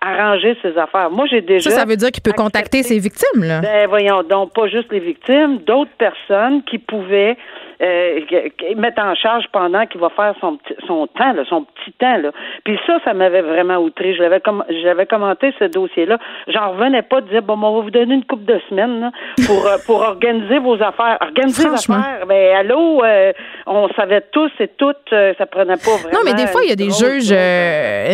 Arranger 0.00 0.56
ses 0.60 0.76
affaires. 0.76 1.10
Moi, 1.10 1.26
j'ai 1.30 1.40
déjà. 1.40 1.70
Ça, 1.70 1.76
ça 1.76 1.84
veut 1.84 1.96
dire 1.96 2.10
qu'il 2.10 2.22
peut 2.22 2.32
contacter 2.32 2.82
ses 2.82 2.98
victimes, 2.98 3.44
là. 3.44 3.60
Ben, 3.60 3.88
voyons 3.88 4.22
donc, 4.22 4.52
pas 4.52 4.66
juste 4.68 4.92
les 4.92 5.00
victimes, 5.00 5.58
d'autres 5.58 5.94
personnes 5.96 6.62
qui 6.64 6.78
pouvaient 6.78 7.36
euh, 7.84 8.20
mettre 8.76 9.02
en 9.02 9.14
charge 9.14 9.44
pendant 9.52 9.86
qu'il 9.86 10.00
va 10.00 10.08
faire 10.10 10.34
son 10.40 10.58
son 10.86 11.06
temps, 11.06 11.32
là, 11.32 11.44
son 11.48 11.64
petit 11.64 11.92
temps. 11.92 12.16
Là. 12.16 12.30
Puis 12.64 12.78
ça, 12.86 12.98
ça 13.04 13.12
m'avait 13.12 13.42
vraiment 13.42 13.76
outré. 13.76 14.14
Je 14.14 14.22
l'avais 14.22 14.40
j'avais 14.82 15.06
commenté 15.06 15.52
ce 15.58 15.64
dossier-là. 15.64 16.18
J'en 16.48 16.72
revenais 16.72 17.02
pas 17.02 17.20
de 17.20 17.28
dire 17.28 17.42
bon, 17.42 17.54
on 17.62 17.76
va 17.76 17.80
vous 17.82 17.90
donner 17.90 18.14
une 18.14 18.24
coupe 18.24 18.44
de 18.44 18.58
semaines 18.70 19.00
là, 19.00 19.10
pour 19.46 19.66
euh, 19.66 19.76
pour 19.86 20.00
organiser 20.00 20.58
vos 20.58 20.74
affaires. 20.74 21.18
Organiser 21.20 21.68
vos 21.68 21.74
affaires. 21.74 22.26
Ben 22.26 22.56
allô, 22.56 23.04
euh, 23.04 23.32
on 23.66 23.88
savait 23.90 24.22
tous 24.32 24.50
et 24.60 24.68
toutes, 24.68 25.10
ça 25.10 25.46
prenait 25.46 25.76
pas 25.76 25.96
vraiment. 26.02 26.18
Non, 26.18 26.20
mais 26.24 26.34
des 26.34 26.46
fois, 26.46 26.62
il 26.64 26.70
y 26.70 26.72
a 26.72 26.76
des 26.76 26.90
juges. 26.90 27.34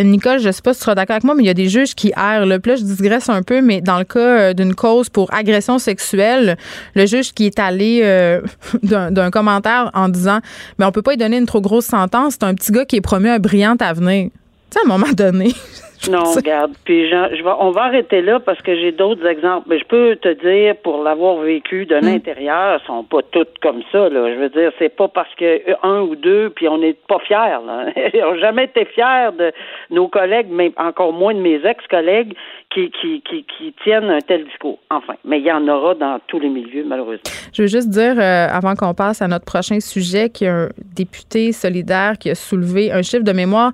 Nicole, 0.04 0.40
je 0.40 0.50
sais 0.50 0.62
pas 0.62 0.72
si 0.72 0.80
tu 0.80 0.84
seras 0.84 0.94
d'accord 0.94 1.14
avec 1.14 1.24
moi, 1.24 1.34
mais 1.36 1.44
il 1.44 1.46
y 1.46 1.50
a 1.50 1.54
des 1.54 1.68
juges 1.68 1.94
qui 1.94 2.12
errent. 2.16 2.46
Là. 2.46 2.58
Puis 2.58 2.72
là, 2.72 2.76
je 2.76 2.82
digresse 2.82 3.28
un 3.28 3.42
peu, 3.42 3.60
mais 3.60 3.80
dans 3.80 3.98
le 3.98 4.04
cas 4.04 4.52
d'une 4.54 4.74
cause 4.74 5.08
pour 5.08 5.32
agression 5.32 5.78
sexuelle, 5.78 6.56
le 6.94 7.06
juge 7.06 7.32
qui 7.32 7.46
est 7.46 7.58
allé 7.58 8.02
d'un 8.82 9.30
commentaire 9.30 9.59
en 9.66 10.08
disant 10.08 10.40
Mais 10.78 10.84
on 10.84 10.92
peut 10.92 11.02
pas 11.02 11.12
lui 11.12 11.18
donner 11.18 11.38
une 11.38 11.46
trop 11.46 11.60
grosse 11.60 11.86
sentence. 11.86 12.34
C'est 12.34 12.44
un 12.44 12.54
petit 12.54 12.72
gars 12.72 12.84
qui 12.84 12.96
est 12.96 13.00
promis 13.00 13.28
un 13.28 13.38
brillant 13.38 13.76
avenir. 13.80 14.30
Tu 14.70 14.78
sais, 14.78 14.80
à 14.80 14.82
un 14.84 14.88
moment 14.88 15.12
donné. 15.12 15.54
Non, 16.10 16.24
regarde. 16.34 16.72
Puis 16.84 17.10
je, 17.10 17.44
on 17.58 17.70
va 17.72 17.84
arrêter 17.84 18.22
là 18.22 18.40
parce 18.40 18.60
que 18.62 18.74
j'ai 18.74 18.92
d'autres 18.92 19.26
exemples. 19.26 19.66
Mais 19.68 19.78
je 19.78 19.84
peux 19.84 20.16
te 20.16 20.28
dire, 20.28 20.76
pour 20.76 21.02
l'avoir 21.02 21.36
vécu 21.36 21.84
de 21.84 21.96
mm. 21.96 22.04
l'intérieur, 22.04 22.80
sont 22.86 23.04
pas 23.04 23.20
toutes 23.30 23.58
comme 23.60 23.82
ça. 23.92 24.08
Là. 24.08 24.34
Je 24.34 24.40
veux 24.40 24.48
dire, 24.48 24.72
c'est 24.78 24.94
pas 24.94 25.08
parce 25.08 25.32
que 25.34 25.60
un 25.82 26.00
ou 26.00 26.16
deux, 26.16 26.50
puis 26.50 26.68
on 26.68 26.78
n'est 26.78 26.96
pas 27.06 27.18
fiers. 27.18 27.36
Là. 27.36 27.86
Ils 28.14 28.20
n'ont 28.20 28.38
jamais 28.38 28.64
été 28.64 28.86
fiers 28.86 29.30
de 29.38 29.52
nos 29.90 30.08
collègues, 30.08 30.48
mais 30.50 30.72
encore 30.78 31.12
moins 31.12 31.34
de 31.34 31.40
mes 31.40 31.60
ex-collègues 31.64 32.34
qui, 32.72 32.90
qui, 32.90 33.22
qui, 33.22 33.44
qui, 33.44 33.74
tiennent 33.82 34.10
un 34.10 34.20
tel 34.20 34.44
discours. 34.44 34.78
Enfin, 34.90 35.14
mais 35.24 35.40
il 35.40 35.46
y 35.46 35.52
en 35.52 35.66
aura 35.68 35.94
dans 35.94 36.18
tous 36.28 36.38
les 36.38 36.48
milieux, 36.48 36.84
malheureusement. 36.84 37.22
Je 37.52 37.62
veux 37.62 37.68
juste 37.68 37.90
dire, 37.90 38.14
euh, 38.16 38.46
avant 38.48 38.74
qu'on 38.74 38.94
passe 38.94 39.22
à 39.22 39.28
notre 39.28 39.44
prochain 39.44 39.80
sujet, 39.80 40.30
qu'il 40.30 40.46
y 40.46 40.50
a 40.50 40.54
un 40.54 40.68
député 40.94 41.52
solidaire 41.52 42.14
qui 42.18 42.30
a 42.30 42.34
soulevé 42.34 42.92
un 42.92 43.02
chiffre 43.02 43.24
de 43.24 43.32
mémoire 43.32 43.72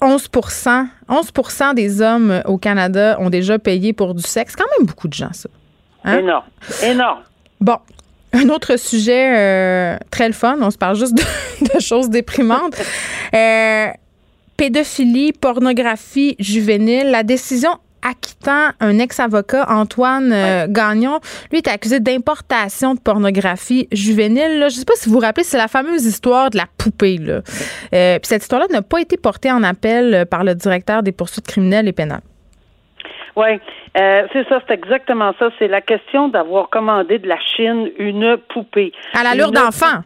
11% 0.00 0.86
11 1.08 1.74
des 1.74 2.00
hommes 2.02 2.42
au 2.44 2.58
Canada 2.58 3.16
ont 3.20 3.30
déjà 3.30 3.58
payé 3.58 3.92
pour 3.92 4.14
du 4.14 4.22
sexe. 4.22 4.54
quand 4.54 4.66
même 4.78 4.86
beaucoup 4.86 5.08
de 5.08 5.14
gens, 5.14 5.32
ça. 5.32 5.48
Hein? 6.04 6.18
Énorme. 6.18 6.44
Énorme. 6.82 7.20
Bon. 7.60 7.78
Un 8.32 8.50
autre 8.50 8.76
sujet 8.76 9.36
euh, 9.36 9.96
très 10.10 10.28
le 10.28 10.34
fun, 10.34 10.58
on 10.60 10.70
se 10.70 10.76
parle 10.76 10.96
juste 10.96 11.14
de, 11.14 11.80
choses 11.80 12.10
déprimantes. 12.10 12.76
Euh, 13.34 13.88
pédophilie, 14.56 15.32
pornographie 15.32 16.36
juvénile. 16.38 17.10
La 17.10 17.22
décision 17.22 17.78
acquittant 18.02 18.70
un 18.80 18.98
ex-avocat, 18.98 19.66
Antoine 19.68 20.32
euh, 20.32 20.66
Gagnon. 20.68 21.20
Lui 21.50 21.58
est 21.58 21.68
accusé 21.68 22.00
d'importation 22.00 22.94
de 22.94 23.00
pornographie 23.00 23.88
juvénile. 23.92 24.58
Je 24.60 24.64
ne 24.64 24.70
sais 24.70 24.84
pas 24.84 24.94
si 24.94 25.08
vous 25.08 25.16
vous 25.16 25.20
rappelez, 25.20 25.44
c'est 25.44 25.58
la 25.58 25.68
fameuse 25.68 26.04
histoire 26.04 26.50
de 26.50 26.56
la 26.56 26.66
poupée. 26.78 27.18
Là. 27.18 27.40
Euh, 27.94 28.18
cette 28.22 28.42
histoire-là 28.42 28.66
n'a 28.70 28.82
pas 28.82 29.00
été 29.00 29.16
portée 29.16 29.50
en 29.50 29.62
appel 29.62 30.26
par 30.30 30.44
le 30.44 30.54
directeur 30.54 31.02
des 31.02 31.12
poursuites 31.12 31.46
criminelles 31.46 31.88
et 31.88 31.92
pénales. 31.92 32.22
Oui, 33.38 33.60
euh, 33.96 34.26
c'est 34.32 34.48
ça, 34.48 34.60
c'est 34.66 34.74
exactement 34.74 35.32
ça. 35.38 35.50
C'est 35.60 35.68
la 35.68 35.80
question 35.80 36.28
d'avoir 36.28 36.70
commandé 36.70 37.20
de 37.20 37.28
la 37.28 37.38
Chine 37.38 37.88
une 37.96 38.36
poupée. 38.48 38.92
À 39.14 39.22
l'allure 39.22 39.52
d'enfant. 39.52 40.02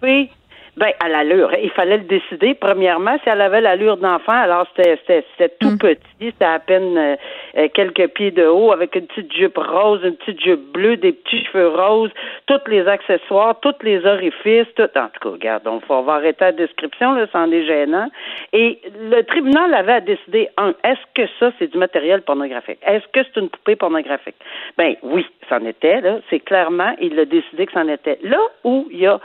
Ben, 0.74 0.90
à 1.00 1.08
l'allure. 1.10 1.50
Il 1.62 1.68
fallait 1.70 1.98
le 1.98 2.04
décider. 2.04 2.54
Premièrement, 2.54 3.18
si 3.22 3.28
elle 3.28 3.42
avait 3.42 3.60
l'allure 3.60 3.98
d'enfant, 3.98 4.32
alors 4.32 4.66
c'était 4.74 5.50
tout 5.60 5.72
hmm. 5.72 5.78
petit, 5.78 6.00
c'était 6.20 6.46
à 6.46 6.58
peine 6.60 6.96
euh, 6.96 7.16
euh, 7.58 7.68
quelques 7.74 8.08
pieds 8.14 8.30
de 8.30 8.46
haut, 8.46 8.72
avec 8.72 8.96
une 8.96 9.06
petite 9.06 9.30
jupe 9.34 9.58
rose, 9.58 10.00
une 10.02 10.16
petite 10.16 10.40
jupe 10.40 10.72
bleue, 10.72 10.96
des 10.96 11.12
petits 11.12 11.44
cheveux 11.44 11.68
roses, 11.68 12.10
tous 12.46 12.60
les 12.68 12.88
accessoires, 12.88 13.60
tous 13.60 13.74
les 13.82 14.06
orifices, 14.06 14.66
tout. 14.74 14.88
En 14.96 15.08
tout 15.08 15.20
cas, 15.20 15.28
regarde, 15.28 15.68
on 15.68 16.00
va 16.00 16.14
arrêter 16.14 16.46
la 16.46 16.52
description, 16.52 17.12
là, 17.12 17.26
c'en 17.32 17.52
est 17.52 17.66
gênant. 17.66 18.08
Et 18.54 18.80
le 18.98 19.20
tribunal 19.24 19.74
avait 19.74 19.92
à 19.92 20.00
décider, 20.00 20.48
un, 20.56 20.72
est-ce 20.84 21.00
que 21.14 21.28
ça, 21.38 21.52
c'est 21.58 21.70
du 21.70 21.76
matériel 21.76 22.22
pornographique? 22.22 22.78
Est-ce 22.86 23.04
que 23.12 23.20
c'est 23.22 23.40
une 23.40 23.50
poupée 23.50 23.76
pornographique? 23.76 24.36
Ben 24.78 24.94
oui, 25.02 25.26
c'en 25.50 25.66
était, 25.66 26.00
là. 26.00 26.20
C'est 26.30 26.40
clairement, 26.40 26.94
il 26.98 27.18
a 27.20 27.26
décidé 27.26 27.66
que 27.66 27.72
c'en 27.72 27.88
était. 27.88 28.18
Là 28.22 28.40
où 28.64 28.88
il 28.90 29.00
y 29.00 29.06
a 29.06 29.20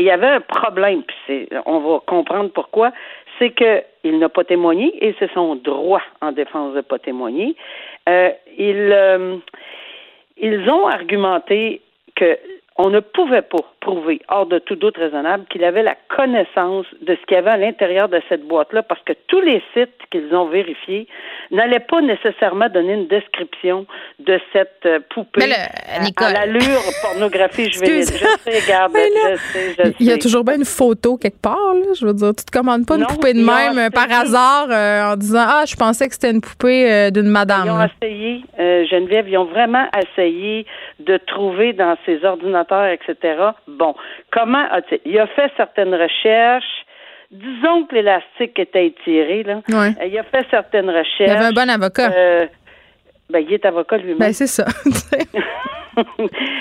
il 0.00 0.06
y 0.06 0.10
avait 0.10 0.26
un 0.26 0.40
problème, 0.40 1.02
puis 1.02 1.48
on 1.66 1.78
va 1.78 2.00
comprendre 2.06 2.50
pourquoi, 2.50 2.90
c'est 3.38 3.50
qu'il 3.50 4.18
n'a 4.18 4.28
pas 4.28 4.44
témoigné 4.44 4.92
et 5.04 5.14
c'est 5.18 5.30
son 5.32 5.56
droit 5.56 6.02
en 6.20 6.32
défense 6.32 6.72
de 6.72 6.78
ne 6.78 6.82
pas 6.82 6.98
témoigner. 6.98 7.54
Euh, 8.08 8.30
euh, 8.58 9.36
ils 10.38 10.70
ont 10.70 10.86
argumenté 10.86 11.82
que 12.16 12.38
on 12.76 12.88
ne 12.88 13.00
pouvait 13.00 13.42
pas 13.42 13.64
prouver, 13.80 14.20
hors 14.28 14.46
de 14.46 14.58
tout 14.58 14.76
doute 14.76 14.96
raisonnable, 14.96 15.44
qu'il 15.50 15.64
avait 15.64 15.82
la 15.82 15.96
connaissance 16.14 16.86
de 17.02 17.16
ce 17.16 17.26
qu'il 17.26 17.36
y 17.36 17.38
avait 17.38 17.50
à 17.50 17.56
l'intérieur 17.56 18.08
de 18.08 18.20
cette 18.28 18.46
boîte-là, 18.46 18.82
parce 18.82 19.00
que 19.02 19.12
tous 19.26 19.40
les 19.40 19.62
sites 19.74 19.90
qu'ils 20.10 20.34
ont 20.34 20.48
vérifiés 20.48 21.08
n'allaient 21.50 21.80
pas 21.80 22.00
nécessairement 22.00 22.68
donner 22.68 22.94
une 22.94 23.08
description 23.08 23.86
de 24.18 24.38
cette 24.52 24.86
euh, 24.86 25.00
poupée 25.08 25.52
à, 25.52 26.32
l'allure 26.32 26.80
pornographie 27.02 27.70
juvénile. 27.72 28.04
Je 28.04 28.50
sais, 28.50 28.60
regarde, 28.60 28.92
je 28.94 29.36
sais, 29.36 29.74
je 29.78 29.82
sais. 29.82 29.94
Il 29.98 30.06
y 30.06 30.12
a 30.12 30.18
toujours 30.18 30.44
bien 30.44 30.56
une 30.56 30.64
photo 30.64 31.16
quelque 31.16 31.40
part, 31.40 31.74
là. 31.74 31.92
Je 31.98 32.06
veux 32.06 32.14
dire, 32.14 32.32
tu 32.36 32.44
te 32.44 32.50
commandes 32.50 32.86
pas 32.86 32.96
une 32.96 33.06
poupée 33.06 33.32
de 33.32 33.44
même 33.44 33.78
euh, 33.78 33.90
par 33.90 34.10
hasard 34.10 34.68
euh, 34.70 35.12
en 35.12 35.16
disant 35.16 35.44
Ah, 35.46 35.64
je 35.66 35.74
pensais 35.74 36.06
que 36.06 36.14
c'était 36.14 36.30
une 36.30 36.40
poupée 36.40 37.10
d'une 37.10 37.28
madame. 37.28 37.64
Ils 37.66 37.70
ont 37.70 37.88
essayé, 38.06 38.44
Geneviève, 38.86 39.28
ils 39.28 39.38
ont 39.38 39.44
vraiment 39.44 39.86
essayé 39.96 40.66
de 41.00 41.16
trouver 41.16 41.72
dans 41.72 41.96
ces 42.04 42.24
ordinateurs, 42.24 42.86
etc. 42.86 43.16
Bon, 43.78 43.94
comment 44.32 44.66
a-t-il? 44.70 45.00
Il 45.04 45.18
a 45.18 45.26
fait 45.28 45.50
certaines 45.56 45.94
recherches. 45.94 46.84
Disons 47.30 47.84
que 47.84 47.94
l'élastique 47.94 48.58
était 48.58 48.86
étiré, 48.86 49.44
là. 49.44 49.60
Euh, 49.72 50.06
il 50.06 50.18
a 50.18 50.24
fait 50.24 50.46
certaines 50.50 50.90
recherches. 50.90 51.20
Il 51.20 51.30
avait 51.30 51.44
un 51.44 51.52
bon 51.52 51.70
avocat. 51.70 52.10
Euh, 52.10 52.46
ben, 53.30 53.38
il 53.38 53.52
est 53.52 53.64
avocat 53.64 53.98
lui-même. 53.98 54.18
Ben, 54.18 54.32
c'est 54.32 54.48
ça. 54.48 54.66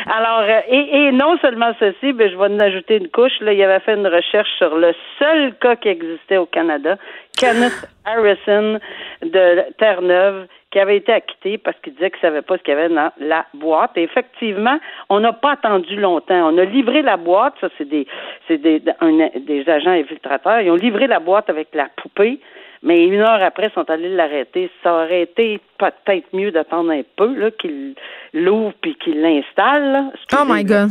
Alors, 0.05 0.41
euh, 0.41 0.61
et, 0.69 1.11
non 1.11 1.37
seulement 1.39 1.73
ceci, 1.79 2.13
ben, 2.13 2.29
je 2.29 2.35
vais 2.35 2.45
en 2.45 2.59
ajouter 2.59 2.97
une 2.97 3.09
couche. 3.09 3.39
Là, 3.41 3.53
il 3.53 3.63
avait 3.63 3.79
fait 3.79 3.95
une 3.95 4.07
recherche 4.07 4.49
sur 4.57 4.75
le 4.75 4.93
seul 5.17 5.55
cas 5.55 5.75
qui 5.75 5.89
existait 5.89 6.37
au 6.37 6.45
Canada, 6.45 6.97
Kenneth 7.37 7.89
Harrison 8.05 8.79
de 9.23 9.73
Terre-Neuve, 9.77 10.47
qui 10.71 10.79
avait 10.79 10.97
été 10.97 11.11
acquitté 11.11 11.57
parce 11.57 11.77
qu'il 11.79 11.93
disait 11.93 12.11
qu'il 12.11 12.19
ne 12.19 12.29
savait 12.29 12.41
pas 12.41 12.57
ce 12.57 12.63
qu'il 12.63 12.73
y 12.73 12.77
avait 12.77 12.93
dans 12.93 13.11
la 13.19 13.45
boîte. 13.55 13.91
Et 13.95 14.03
effectivement, 14.03 14.79
on 15.09 15.19
n'a 15.19 15.33
pas 15.33 15.53
attendu 15.53 15.95
longtemps. 15.95 16.53
On 16.53 16.57
a 16.57 16.65
livré 16.65 17.01
la 17.01 17.17
boîte, 17.17 17.55
ça 17.59 17.69
c'est 17.77 17.89
des 17.89 18.05
c'est 18.47 18.57
des, 18.57 18.79
des 18.79 19.69
agents 19.69 19.91
infiltrateurs. 19.91 20.61
Ils 20.61 20.69
ont 20.69 20.75
livré 20.75 21.07
la 21.07 21.19
boîte 21.19 21.49
avec 21.49 21.69
la 21.73 21.87
poupée. 21.95 22.39
Mais 22.81 23.03
une 23.03 23.19
heure 23.19 23.43
après, 23.43 23.67
ils 23.67 23.73
sont 23.73 23.89
allés 23.89 24.07
l'arrêter. 24.07 24.71
Ça 24.83 24.93
aurait 24.93 25.23
été 25.23 25.59
peut-être 25.77 26.27
mieux 26.31 26.51
d'attendre 26.51 26.91
un 26.91 27.01
peu 27.17 27.35
là, 27.35 27.51
qu'il 27.51 27.93
l'ouvre 28.33 28.73
puis 28.79 28.95
qu'il 28.95 29.21
l'installe. 29.21 30.13
Oh 30.31 30.45
my 30.47 30.63
God. 30.63 30.89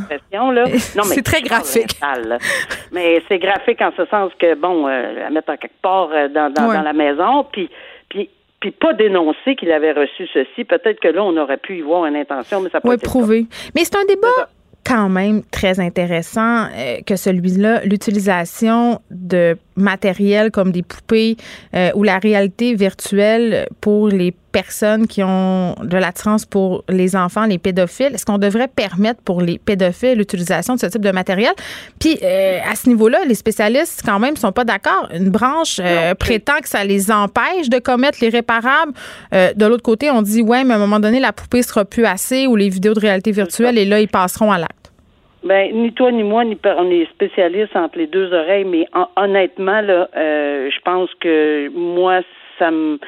c'est 1.05 1.23
très 1.23 1.41
graphique. 1.41 1.99
mais 2.93 3.23
c'est 3.27 3.39
graphique 3.39 3.81
en 3.81 3.93
ce 3.97 4.05
sens 4.07 4.33
que, 4.39 4.55
bon, 4.55 4.87
euh, 4.87 5.15
la 5.15 5.31
mettre 5.31 5.55
quelque 5.57 5.81
part 5.81 6.11
euh, 6.13 6.29
dans, 6.29 6.53
dans, 6.53 6.67
dans 6.67 6.83
la 6.83 6.93
maison, 6.93 7.47
puis 7.51 7.71
puis 8.09 8.31
puis 8.61 8.71
pas 8.73 8.93
dénoncer 8.93 9.57
qu'il 9.57 9.71
avait 9.71 9.93
reçu 9.93 10.27
ceci. 10.33 10.65
Peut-être 10.65 11.01
que 11.01 11.09
là, 11.09 11.23
on 11.23 11.37
aurait 11.37 11.59
pu 11.59 11.79
y 11.79 11.81
voir 11.81 12.07
une 12.07 12.17
intention, 12.17 12.61
mais 12.61 12.71
ça 12.71 12.81
peut 12.81 12.89
oui, 12.89 12.97
prouver. 12.99 13.47
Mais 13.75 13.85
c'est 13.85 13.97
un 13.97 14.05
débat 14.05 14.49
quand 14.89 15.09
même 15.11 15.43
très 15.51 15.81
intéressant 15.81 16.65
euh, 16.65 17.01
que 17.07 17.17
celui-là, 17.17 17.85
l'utilisation 17.85 19.01
de 19.11 19.57
matériel 19.77 20.51
comme 20.51 20.73
des 20.73 20.83
poupées 20.83 21.37
euh, 21.75 21.91
ou 21.95 22.03
la 22.05 22.19
réalité 22.19 22.75
virtuelle 22.75 23.69
pour 23.83 24.09
les 24.09 24.33
personnes 24.53 25.07
qui 25.07 25.23
ont 25.23 25.75
de 25.83 25.97
l'attirance 25.97 26.47
pour 26.47 26.85
les 26.89 27.17
enfants, 27.17 27.45
les 27.47 27.59
pédophiles? 27.59 28.15
Est-ce 28.15 28.27
qu'on 28.27 28.39
devrait 28.39 28.69
permettre 28.69 29.21
pour 29.23 29.41
les 29.41 29.59
pédophiles 29.59 30.19
l'utilisation 30.19 30.75
de 30.75 30.81
ce 30.81 30.87
type 30.87 31.03
de 31.03 31.11
matériel? 31.11 31.53
Puis, 32.01 32.19
euh, 32.23 32.59
à 32.69 32.75
ce 32.75 32.89
niveau-là, 32.89 33.19
les 33.27 33.35
spécialistes, 33.35 34.03
quand 34.05 34.19
même, 34.19 34.37
sont 34.37 34.53
pas 34.53 34.65
d'accord. 34.65 35.09
Une 35.15 35.31
branche 35.31 35.81
euh, 35.81 36.15
prétend 36.15 36.59
que 36.63 36.69
ça 36.69 36.85
les 36.85 37.11
empêche 37.11 37.69
de 37.69 37.79
commettre 37.79 38.19
l'irréparable. 38.21 38.93
Euh, 39.35 39.53
de 39.55 39.67
l'autre 39.67 39.83
côté, 39.83 40.11
on 40.11 40.23
dit, 40.23 40.43
ouais, 40.43 40.65
mais 40.65 40.75
à 40.75 40.77
un 40.77 40.81
moment 40.81 41.01
donné, 41.01 41.21
la 41.21 41.33
poupée 41.33 41.63
sera 41.63 41.85
plus 41.85 42.05
assez 42.05 42.47
ou 42.47 42.57
les 42.57 42.69
vidéos 42.69 42.95
de 42.95 43.01
réalité 43.01 43.31
virtuelle, 43.31 43.79
et 43.79 43.85
là, 43.85 44.01
ils 44.01 44.09
passeront 44.09 44.51
à 44.51 44.59
l'acte. 44.59 44.75
Ben, 45.45 45.73
ni 45.73 45.93
toi 45.93 46.11
ni 46.11 46.25
moi, 46.25 46.45
ni 46.45 46.59
on 46.65 46.91
est 46.91 47.07
spécialistes 47.11 47.77
entre 47.77 47.97
les 47.99 48.09
deux 48.09 48.33
oreilles, 48.33 48.65
mais 48.65 48.87
honnêtement, 49.17 49.81
là, 49.81 50.09
je 50.15 50.81
pense 50.85 51.09
que 51.21 51.69
moi, 51.69 52.23
ça 52.59 52.71
me, 52.71 52.99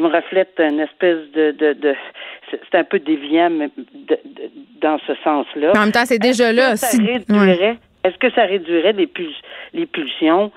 me 0.00 0.08
reflète 0.08 0.58
une 0.58 0.80
espèce 0.80 1.30
de, 1.32 1.52
de, 1.52 1.72
de 1.72 1.94
c'est 2.50 2.74
un 2.78 2.84
peu 2.84 2.98
déviant 2.98 3.50
mais 3.50 3.70
de, 3.76 4.18
dans 4.80 4.98
ce 5.06 5.14
sens-là. 5.24 5.72
En 5.76 5.80
même 5.80 5.92
temps, 5.92 6.04
c'est 6.04 6.18
déjà 6.18 6.52
là. 6.52 6.76
Ça 6.76 6.96
réduirait, 6.96 7.78
Est-ce 8.04 8.16
que 8.18 8.30
ça 8.30 8.42
réduirait 8.44 8.92
les, 8.92 9.08
les 9.72 9.86
pulsions? 9.86 10.52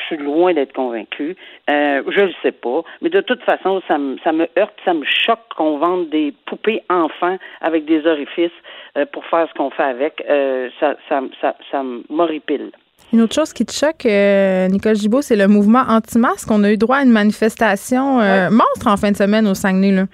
Je 0.00 0.14
suis 0.14 0.24
loin 0.24 0.54
d'être 0.54 0.72
convaincue. 0.72 1.36
Euh, 1.68 2.02
je 2.08 2.20
ne 2.20 2.26
le 2.26 2.32
sais 2.42 2.52
pas. 2.52 2.82
Mais 3.02 3.10
de 3.10 3.20
toute 3.20 3.42
façon, 3.42 3.82
ça 3.86 3.98
me, 3.98 4.16
ça 4.24 4.32
me 4.32 4.48
heurte, 4.58 4.74
ça 4.86 4.94
me 4.94 5.04
choque 5.04 5.46
qu'on 5.54 5.76
vende 5.76 6.08
des 6.08 6.32
poupées 6.46 6.82
enfants 6.88 7.36
avec 7.60 7.84
des 7.84 8.06
orifices 8.06 8.50
euh, 8.96 9.04
pour 9.12 9.24
faire 9.26 9.46
ce 9.48 9.54
qu'on 9.54 9.68
fait 9.70 9.82
avec. 9.82 10.24
Euh, 10.28 10.70
ça, 10.80 10.96
ça, 11.08 11.20
ça, 11.42 11.56
ça 11.70 11.82
m'horripile. 12.08 12.70
Une 13.12 13.20
autre 13.20 13.34
chose 13.34 13.52
qui 13.52 13.66
te 13.66 13.72
choque, 13.72 14.06
euh, 14.06 14.68
Nicole 14.68 14.94
Gibault, 14.94 15.20
c'est 15.20 15.36
le 15.36 15.46
mouvement 15.46 15.82
anti-masque. 15.86 16.48
On 16.50 16.64
a 16.64 16.70
eu 16.70 16.78
droit 16.78 16.96
à 16.96 17.02
une 17.02 17.10
manifestation 17.10 18.20
euh, 18.20 18.48
monstre 18.50 18.86
en 18.86 18.96
fin 18.96 19.10
de 19.10 19.16
semaine 19.16 19.46
au 19.46 19.52
Saguenay. 19.52 19.92
Là. 19.92 20.04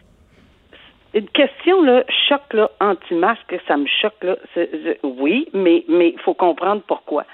Une 1.14 1.28
question, 1.28 1.80
là, 1.82 2.02
choc, 2.28 2.42
là, 2.52 2.68
anti-masque, 2.80 3.54
ça 3.68 3.76
me 3.76 3.87
choque, 3.87 4.22
là. 4.22 4.37
oui, 5.04 5.48
mais 5.54 5.84
mais 5.88 6.11
il 6.11 6.20
faut 6.24 6.34
comprendre 6.34 6.82
pourquoi. 6.88 7.24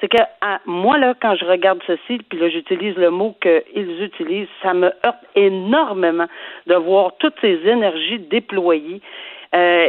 C'est 0.00 0.08
que 0.08 0.22
moi, 0.66 0.98
là, 0.98 1.14
quand 1.22 1.36
je 1.36 1.44
regarde 1.44 1.80
ceci, 1.86 2.18
puis 2.28 2.38
là, 2.40 2.48
j'utilise 2.48 2.96
le 2.96 3.10
mot 3.10 3.36
qu'ils 3.40 4.02
utilisent, 4.02 4.48
ça 4.60 4.74
me 4.74 4.86
heurte 5.06 5.24
énormément 5.36 6.26
de 6.66 6.74
voir 6.74 7.12
toutes 7.20 7.36
ces 7.40 7.60
énergies 7.64 8.18
déployées 8.18 9.00
euh, 9.54 9.88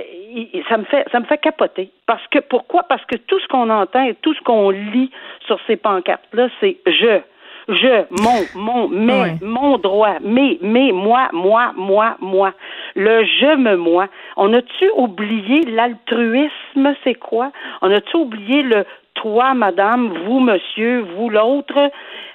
ça 0.70 0.78
me 0.78 0.84
fait 0.86 1.06
ça 1.12 1.20
me 1.20 1.26
fait 1.26 1.38
capoter. 1.38 1.92
Parce 2.06 2.26
que 2.28 2.40
pourquoi? 2.40 2.84
Parce 2.84 3.06
que 3.06 3.16
tout 3.16 3.40
ce 3.40 3.48
qu'on 3.48 3.70
entend 3.70 4.04
et 4.04 4.16
tout 4.16 4.34
ce 4.34 4.42
qu'on 4.42 4.70
lit 4.70 5.12
sur 5.46 5.60
ces 5.68 5.76
pancartes-là, 5.76 6.50
c'est 6.60 6.78
je. 6.86 7.22
Je, 7.70 8.04
mon, 8.22 8.62
mon, 8.62 8.88
mais, 8.90 9.38
mon 9.42 9.78
droit, 9.78 10.16
mais, 10.22 10.58
mais, 10.62 10.92
moi, 10.92 11.30
moi, 11.32 11.72
moi, 11.78 12.18
moi. 12.20 12.52
Le 12.94 13.24
je 13.24 13.56
me 13.56 13.78
moi. 13.78 14.08
On 14.36 14.52
a-tu 14.52 14.90
oublié 14.98 15.62
l'altruisme, 15.72 16.94
c'est 17.06 17.16
quoi? 17.16 17.54
On 17.82 17.90
a-tu 17.90 18.18
oublié 18.18 18.64
le 18.64 18.84
toi, 19.14 19.54
madame, 19.54 20.10
vous, 20.26 20.42
monsieur, 20.42 21.06
vous, 21.16 21.30
l'autre? 21.30 21.90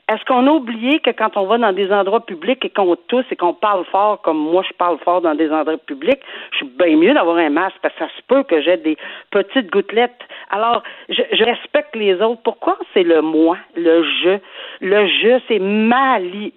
Est-ce 0.09 0.25
qu'on 0.25 0.47
a 0.47 0.51
oublié 0.51 1.01
que 1.01 1.11
quand 1.11 1.37
on 1.37 1.45
va 1.45 1.59
dans 1.59 1.73
des 1.73 1.93
endroits 1.93 2.25
publics 2.25 2.65
et 2.65 2.71
qu'on 2.71 2.97
tousse 3.09 3.27
et 3.31 3.37
qu'on 3.37 3.53
parle 3.53 3.85
fort, 3.93 4.23
comme 4.23 4.39
moi 4.39 4.63
je 4.67 4.75
parle 4.75 4.97
fort 5.05 5.21
dans 5.21 5.35
des 5.35 5.51
endroits 5.51 5.77
publics, 5.77 6.21
je 6.53 6.57
suis 6.57 6.67
bien 6.79 6.97
mieux 6.97 7.13
d'avoir 7.13 7.37
un 7.37 7.51
masque 7.51 7.77
parce 7.83 7.93
que 7.93 8.01
ça 8.01 8.11
se 8.17 8.23
peut 8.27 8.43
que 8.45 8.63
j'ai 8.63 8.79
des 8.79 8.97
petites 9.31 9.71
gouttelettes. 9.71 10.19
Alors, 10.51 10.83
je, 11.11 11.45
respecte 11.45 11.95
les 11.95 12.15
autres. 12.23 12.41
Pourquoi 12.43 12.79
c'est 12.95 13.03
le 13.03 13.21
moi, 13.21 13.59
le 13.77 14.03
je? 14.03 14.39
Le 14.81 15.07
je, 15.07 15.41
c'est 15.47 15.59
ma 15.59 16.19
li 16.19 16.55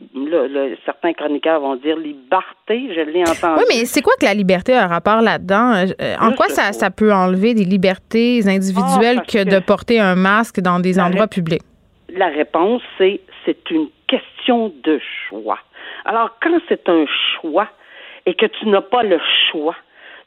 certains 0.85 1.11
chroniqueurs 1.11 1.59
vont 1.59 1.75
dire 1.75 1.97
liberté, 1.97 2.89
je 2.95 3.01
l'ai 3.01 3.23
entendu. 3.23 3.59
Oui, 3.59 3.63
mais 3.67 3.85
c'est 3.85 4.01
quoi 4.01 4.13
que 4.17 4.25
la 4.25 4.33
liberté 4.33 4.73
a 4.73 4.85
un 4.85 4.87
rapport 4.87 5.21
là-dedans? 5.21 5.73
Euh, 5.73 6.15
en 6.21 6.31
quoi 6.31 6.47
ça, 6.47 6.71
ça 6.71 6.89
peut 6.89 7.11
enlever 7.13 7.53
des 7.53 7.65
libertés 7.65 8.41
individuelles 8.47 9.19
ah, 9.19 9.25
que, 9.27 9.43
de 9.43 9.59
porter 9.59 9.99
un 9.99 10.15
masque 10.15 10.61
dans 10.61 10.79
des 10.79 10.99
endroits 10.99 11.27
publics? 11.27 11.63
La 12.13 12.27
réponse, 12.27 12.81
c'est 12.97 13.19
c'est 13.45 13.69
une 13.71 13.89
question 14.07 14.73
de 14.83 14.99
choix. 15.27 15.59
Alors, 16.05 16.37
quand 16.41 16.59
c'est 16.67 16.87
un 16.89 17.05
choix 17.07 17.67
et 18.25 18.33
que 18.33 18.45
tu 18.45 18.67
n'as 18.67 18.81
pas 18.81 19.03
le 19.03 19.19
choix, 19.49 19.75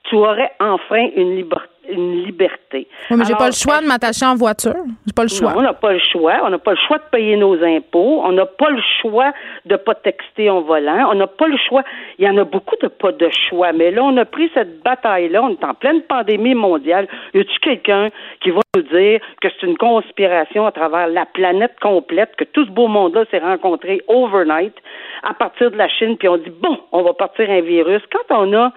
tu 0.04 0.16
aurais 0.16 0.52
enfin 0.60 1.08
une 1.16 1.36
liberté 1.36 1.73
une 1.88 2.24
liberté. 2.24 2.88
mais 3.10 3.24
j'ai 3.24 3.34
pas 3.34 3.46
le 3.46 3.52
choix 3.52 3.80
de 3.80 3.86
m'attacher 3.86 4.26
en 4.26 4.34
voiture. 4.34 4.74
J'ai 5.06 5.12
pas 5.12 5.22
le 5.22 5.28
choix. 5.28 5.52
on 5.56 5.62
n'a 5.62 5.72
pas 5.72 5.92
le 5.92 5.98
choix. 5.98 6.40
On 6.44 6.50
n'a 6.50 6.58
pas 6.58 6.72
le 6.72 6.78
choix 6.86 6.98
de 6.98 7.04
payer 7.10 7.36
nos 7.36 7.62
impôts. 7.62 8.22
On 8.24 8.32
n'a 8.32 8.46
pas 8.46 8.70
le 8.70 8.82
choix 9.00 9.32
de 9.64 9.76
pas 9.76 9.94
texter 9.94 10.50
en 10.50 10.62
volant. 10.62 11.08
On 11.10 11.14
n'a 11.14 11.26
pas 11.26 11.48
le 11.48 11.56
choix. 11.68 11.82
Il 12.18 12.24
y 12.24 12.28
en 12.28 12.36
a 12.38 12.44
beaucoup 12.44 12.76
de 12.82 12.88
pas 12.88 13.12
de 13.12 13.28
choix. 13.48 13.72
Mais 13.72 13.90
là, 13.90 14.02
on 14.04 14.16
a 14.16 14.24
pris 14.24 14.50
cette 14.54 14.82
bataille-là. 14.82 15.42
On 15.42 15.50
est 15.50 15.64
en 15.64 15.74
pleine 15.74 16.02
pandémie 16.02 16.54
mondiale. 16.54 17.08
Y 17.34 17.40
a-tu 17.40 17.58
quelqu'un 17.60 18.10
qui 18.40 18.50
va 18.50 18.60
nous 18.76 18.82
dire 18.82 19.20
que 19.40 19.48
c'est 19.48 19.66
une 19.66 19.76
conspiration 19.76 20.66
à 20.66 20.72
travers 20.72 21.08
la 21.08 21.26
planète 21.26 21.78
complète, 21.80 22.34
que 22.36 22.44
tout 22.44 22.64
ce 22.64 22.70
beau 22.70 22.88
monde-là 22.88 23.24
s'est 23.30 23.38
rencontré 23.38 24.02
overnight 24.08 24.74
à 25.22 25.34
partir 25.34 25.70
de 25.70 25.76
la 25.76 25.88
Chine, 25.88 26.16
puis 26.18 26.28
on 26.28 26.36
dit 26.36 26.52
bon, 26.60 26.78
on 26.92 27.02
va 27.02 27.14
partir 27.14 27.50
un 27.50 27.60
virus. 27.60 28.02
Quand 28.12 28.36
on 28.36 28.52
a 28.54 28.72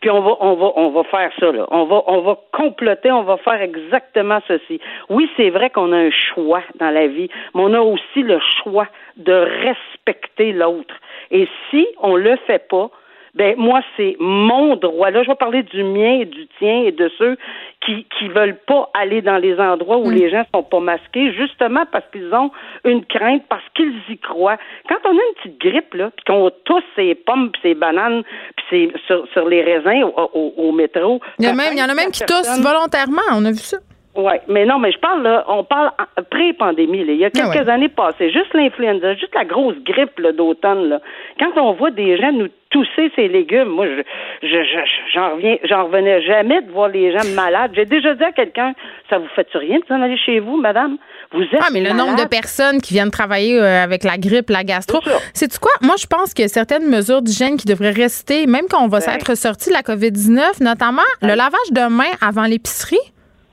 puis 0.00 0.08
on 0.10 0.22
va, 0.22 0.36
on 0.40 0.54
va, 0.54 0.72
on 0.76 0.90
va 0.90 1.04
faire 1.04 1.30
ça, 1.38 1.52
là. 1.52 1.66
On 1.70 1.84
va, 1.84 2.02
on 2.06 2.22
va 2.22 2.38
comploter, 2.52 3.12
on 3.12 3.22
va 3.22 3.36
faire 3.36 3.60
exactement 3.60 4.40
ceci. 4.48 4.80
Oui, 5.10 5.30
c'est 5.36 5.50
vrai 5.50 5.68
qu'on 5.68 5.92
a 5.92 5.96
un 5.96 6.10
choix 6.10 6.62
dans 6.76 6.90
la 6.90 7.06
vie, 7.06 7.28
mais 7.54 7.62
on 7.62 7.74
a 7.74 7.80
aussi 7.80 8.22
le 8.22 8.38
choix 8.62 8.86
de 9.16 9.32
respecter 9.32 10.52
l'autre. 10.52 10.94
Et 11.30 11.46
si 11.70 11.86
on 11.98 12.16
le 12.16 12.36
fait 12.46 12.66
pas, 12.68 12.90
ben 13.34 13.54
moi 13.56 13.80
c'est 13.96 14.16
mon 14.18 14.76
droit. 14.76 15.10
Là, 15.10 15.22
je 15.22 15.28
vais 15.28 15.36
parler 15.36 15.62
du 15.62 15.82
mien 15.82 16.20
et 16.20 16.24
du 16.24 16.46
tien 16.58 16.82
et 16.84 16.92
de 16.92 17.10
ceux 17.18 17.36
qui 17.84 18.06
qui 18.18 18.28
veulent 18.28 18.58
pas 18.66 18.90
aller 18.94 19.22
dans 19.22 19.38
les 19.38 19.58
endroits 19.58 19.98
où 19.98 20.10
mm. 20.10 20.14
les 20.14 20.30
gens 20.30 20.44
sont 20.54 20.62
pas 20.62 20.80
masqués, 20.80 21.32
justement 21.32 21.84
parce 21.90 22.04
qu'ils 22.12 22.32
ont 22.34 22.50
une 22.84 23.04
crainte, 23.04 23.42
parce 23.48 23.64
qu'ils 23.74 23.94
y 24.08 24.18
croient. 24.18 24.58
Quand 24.88 24.98
on 25.04 25.10
a 25.10 25.12
une 25.12 25.34
petite 25.42 25.60
grippe 25.60 25.94
là, 25.94 26.10
puis 26.10 26.24
qu'on 26.26 26.50
tousse 26.64 26.84
ses 26.96 27.14
pommes, 27.14 27.50
puis 27.50 27.62
ses 27.62 27.74
bananes, 27.74 28.22
puis 28.56 28.92
sur, 29.06 29.26
sur 29.32 29.48
les 29.48 29.62
raisins 29.62 30.04
au, 30.04 30.54
au, 30.56 30.72
métro. 30.72 31.20
Il 31.38 31.44
y, 31.44 31.48
a 31.48 31.52
même, 31.52 31.72
il 31.72 31.78
y 31.78 31.82
en 31.82 31.88
a 31.88 31.94
même 31.94 32.10
qui 32.10 32.24
toussent 32.24 32.60
volontairement. 32.60 33.22
On 33.32 33.44
a 33.44 33.50
vu 33.50 33.58
ça. 33.58 33.78
Oui, 34.16 34.32
mais 34.48 34.66
non, 34.66 34.80
mais 34.80 34.90
je 34.90 34.98
parle 34.98 35.22
là, 35.22 35.44
on 35.46 35.62
parle 35.62 35.92
pré-pandémie. 36.30 37.04
Il 37.06 37.14
y 37.14 37.24
a 37.24 37.28
ah 37.28 37.30
quelques 37.30 37.68
années 37.68 37.88
passées, 37.88 38.32
juste 38.32 38.52
l'influenza, 38.54 39.14
juste 39.14 39.34
la 39.34 39.44
grosse 39.44 39.76
grippe 39.84 40.20
d'automne. 40.36 40.88
Là. 40.88 41.00
Quand 41.38 41.52
on 41.62 41.74
voit 41.74 41.92
des 41.92 42.18
gens 42.18 42.32
nous 42.32 42.48
tousser 42.70 43.12
ces 43.14 43.28
légumes, 43.28 43.68
moi, 43.68 43.86
je, 43.86 44.02
je, 44.42 44.78
j'en 45.14 45.34
reviens, 45.34 45.56
j'en 45.62 45.84
revenais 45.84 46.22
jamais 46.22 46.60
de 46.60 46.72
voir 46.72 46.88
les 46.88 47.12
gens 47.12 47.24
malades. 47.36 47.70
J'ai 47.74 47.84
déjà 47.84 48.14
dit 48.16 48.24
à 48.24 48.32
quelqu'un, 48.32 48.74
ça 49.08 49.18
vous 49.18 49.28
fait 49.36 49.46
rien 49.54 49.78
de 49.78 49.84
s'en 49.86 50.02
aller 50.02 50.18
chez 50.18 50.40
vous, 50.40 50.56
madame? 50.56 50.96
Vous 51.32 51.42
êtes 51.42 51.60
Ah, 51.60 51.68
mais 51.72 51.80
le 51.80 51.92
nombre 51.92 52.16
de 52.16 52.28
personnes 52.28 52.80
qui 52.80 52.94
viennent 52.94 53.12
travailler 53.12 53.60
euh, 53.60 53.84
avec 53.84 54.02
la 54.02 54.18
grippe, 54.18 54.50
la 54.50 54.64
gastro. 54.64 55.00
C'est 55.34 55.56
quoi? 55.60 55.70
Moi, 55.82 55.94
je 55.96 56.06
pense 56.06 56.34
que 56.34 56.48
certaines 56.48 56.88
mesures 56.88 57.22
d'hygiène 57.22 57.56
qui 57.56 57.66
devraient 57.66 57.90
rester, 57.90 58.46
même 58.46 58.64
quand 58.68 58.82
on 58.82 58.88
va 58.88 59.00
s'être 59.00 59.36
sorti 59.36 59.68
de 59.70 59.74
la 59.74 59.82
COVID-19, 59.82 60.64
notamment 60.64 61.02
le 61.22 61.34
lavage 61.34 61.70
de 61.70 61.88
mains 61.88 62.16
avant 62.20 62.44
l'épicerie. 62.44 62.98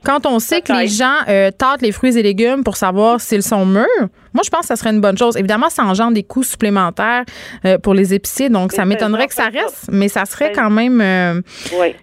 Quand 0.04 0.26
on 0.26 0.38
sait 0.38 0.60
que 0.62 0.72
les 0.72 0.88
gens 0.88 1.16
euh, 1.28 1.50
tâtent 1.50 1.82
les 1.82 1.92
fruits 1.92 2.16
et 2.16 2.22
légumes 2.22 2.64
pour 2.64 2.76
savoir 2.76 3.20
s'ils 3.20 3.42
sont 3.42 3.66
mûrs, 3.66 4.08
moi, 4.34 4.42
je 4.44 4.50
pense 4.50 4.60
que 4.60 4.66
ça 4.66 4.76
serait 4.76 4.90
une 4.90 5.00
bonne 5.00 5.16
chose. 5.18 5.36
Évidemment, 5.36 5.68
ça 5.68 5.82
engendre 5.82 6.14
des 6.14 6.22
coûts 6.22 6.42
supplémentaires 6.42 7.24
euh, 7.64 7.78
pour 7.78 7.94
les 7.94 8.14
épiciers, 8.14 8.48
donc 8.48 8.72
ça 8.72 8.84
m'étonnerait 8.84 9.26
que 9.26 9.34
ça 9.34 9.48
reste, 9.48 9.90
mais 9.90 10.08
ça 10.08 10.26
serait 10.26 10.52
quand 10.52 10.70
même 10.70 11.00
euh, 11.00 11.40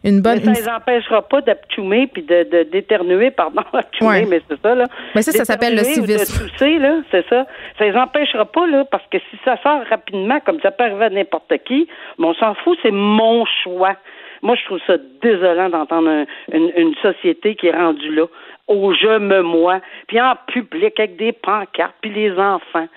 une 0.03 0.21
bonne... 0.21 0.39
Mais 0.43 0.55
ça 0.55 0.61
ne 0.61 0.65
les 0.65 0.69
empêchera 0.69 1.21
pas 1.21 1.41
d'abtumer 1.41 2.07
puis 2.07 2.23
de, 2.23 2.63
d'éternuer, 2.71 3.31
pardon, 3.31 3.63
mais 4.01 4.41
c'est 4.49 4.61
ça, 4.61 4.75
là. 4.75 4.85
Mais 5.13 5.21
ça, 5.21 5.31
ça 5.31 5.45
s'appelle 5.45 5.75
le 5.75 5.83
civisme. 5.83 6.43
De 6.43 6.49
tousser, 6.49 6.79
là, 6.79 7.01
c'est 7.11 7.25
ça. 7.29 7.45
Ça 7.77 7.85
les 7.85 7.95
empêchera 7.95 8.45
pas, 8.45 8.67
là, 8.67 8.85
parce 8.89 9.05
que 9.11 9.17
si 9.29 9.37
ça 9.45 9.57
sort 9.61 9.81
rapidement, 9.89 10.39
comme 10.41 10.59
ça 10.61 10.71
peut 10.71 10.83
arriver 10.83 11.05
à 11.05 11.09
n'importe 11.09 11.53
qui, 11.65 11.87
on 12.19 12.33
s'en 12.33 12.55
fout, 12.55 12.77
c'est 12.81 12.91
mon 12.91 13.45
choix. 13.63 13.95
Moi, 14.41 14.55
je 14.55 14.65
trouve 14.65 14.79
ça 14.85 14.97
désolant 15.21 15.69
d'entendre 15.69 16.25
une, 16.51 16.95
société 17.01 17.55
qui 17.55 17.67
est 17.67 17.75
rendue 17.75 18.13
là, 18.13 18.25
au 18.67 18.93
je 18.93 19.19
me 19.19 19.41
moi, 19.41 19.79
puis 20.07 20.19
en 20.19 20.33
public 20.47 20.99
avec 20.99 21.17
des 21.17 21.33
pancartes, 21.33 21.95
puis 22.01 22.11
les 22.13 22.31
enfants. 22.31 22.87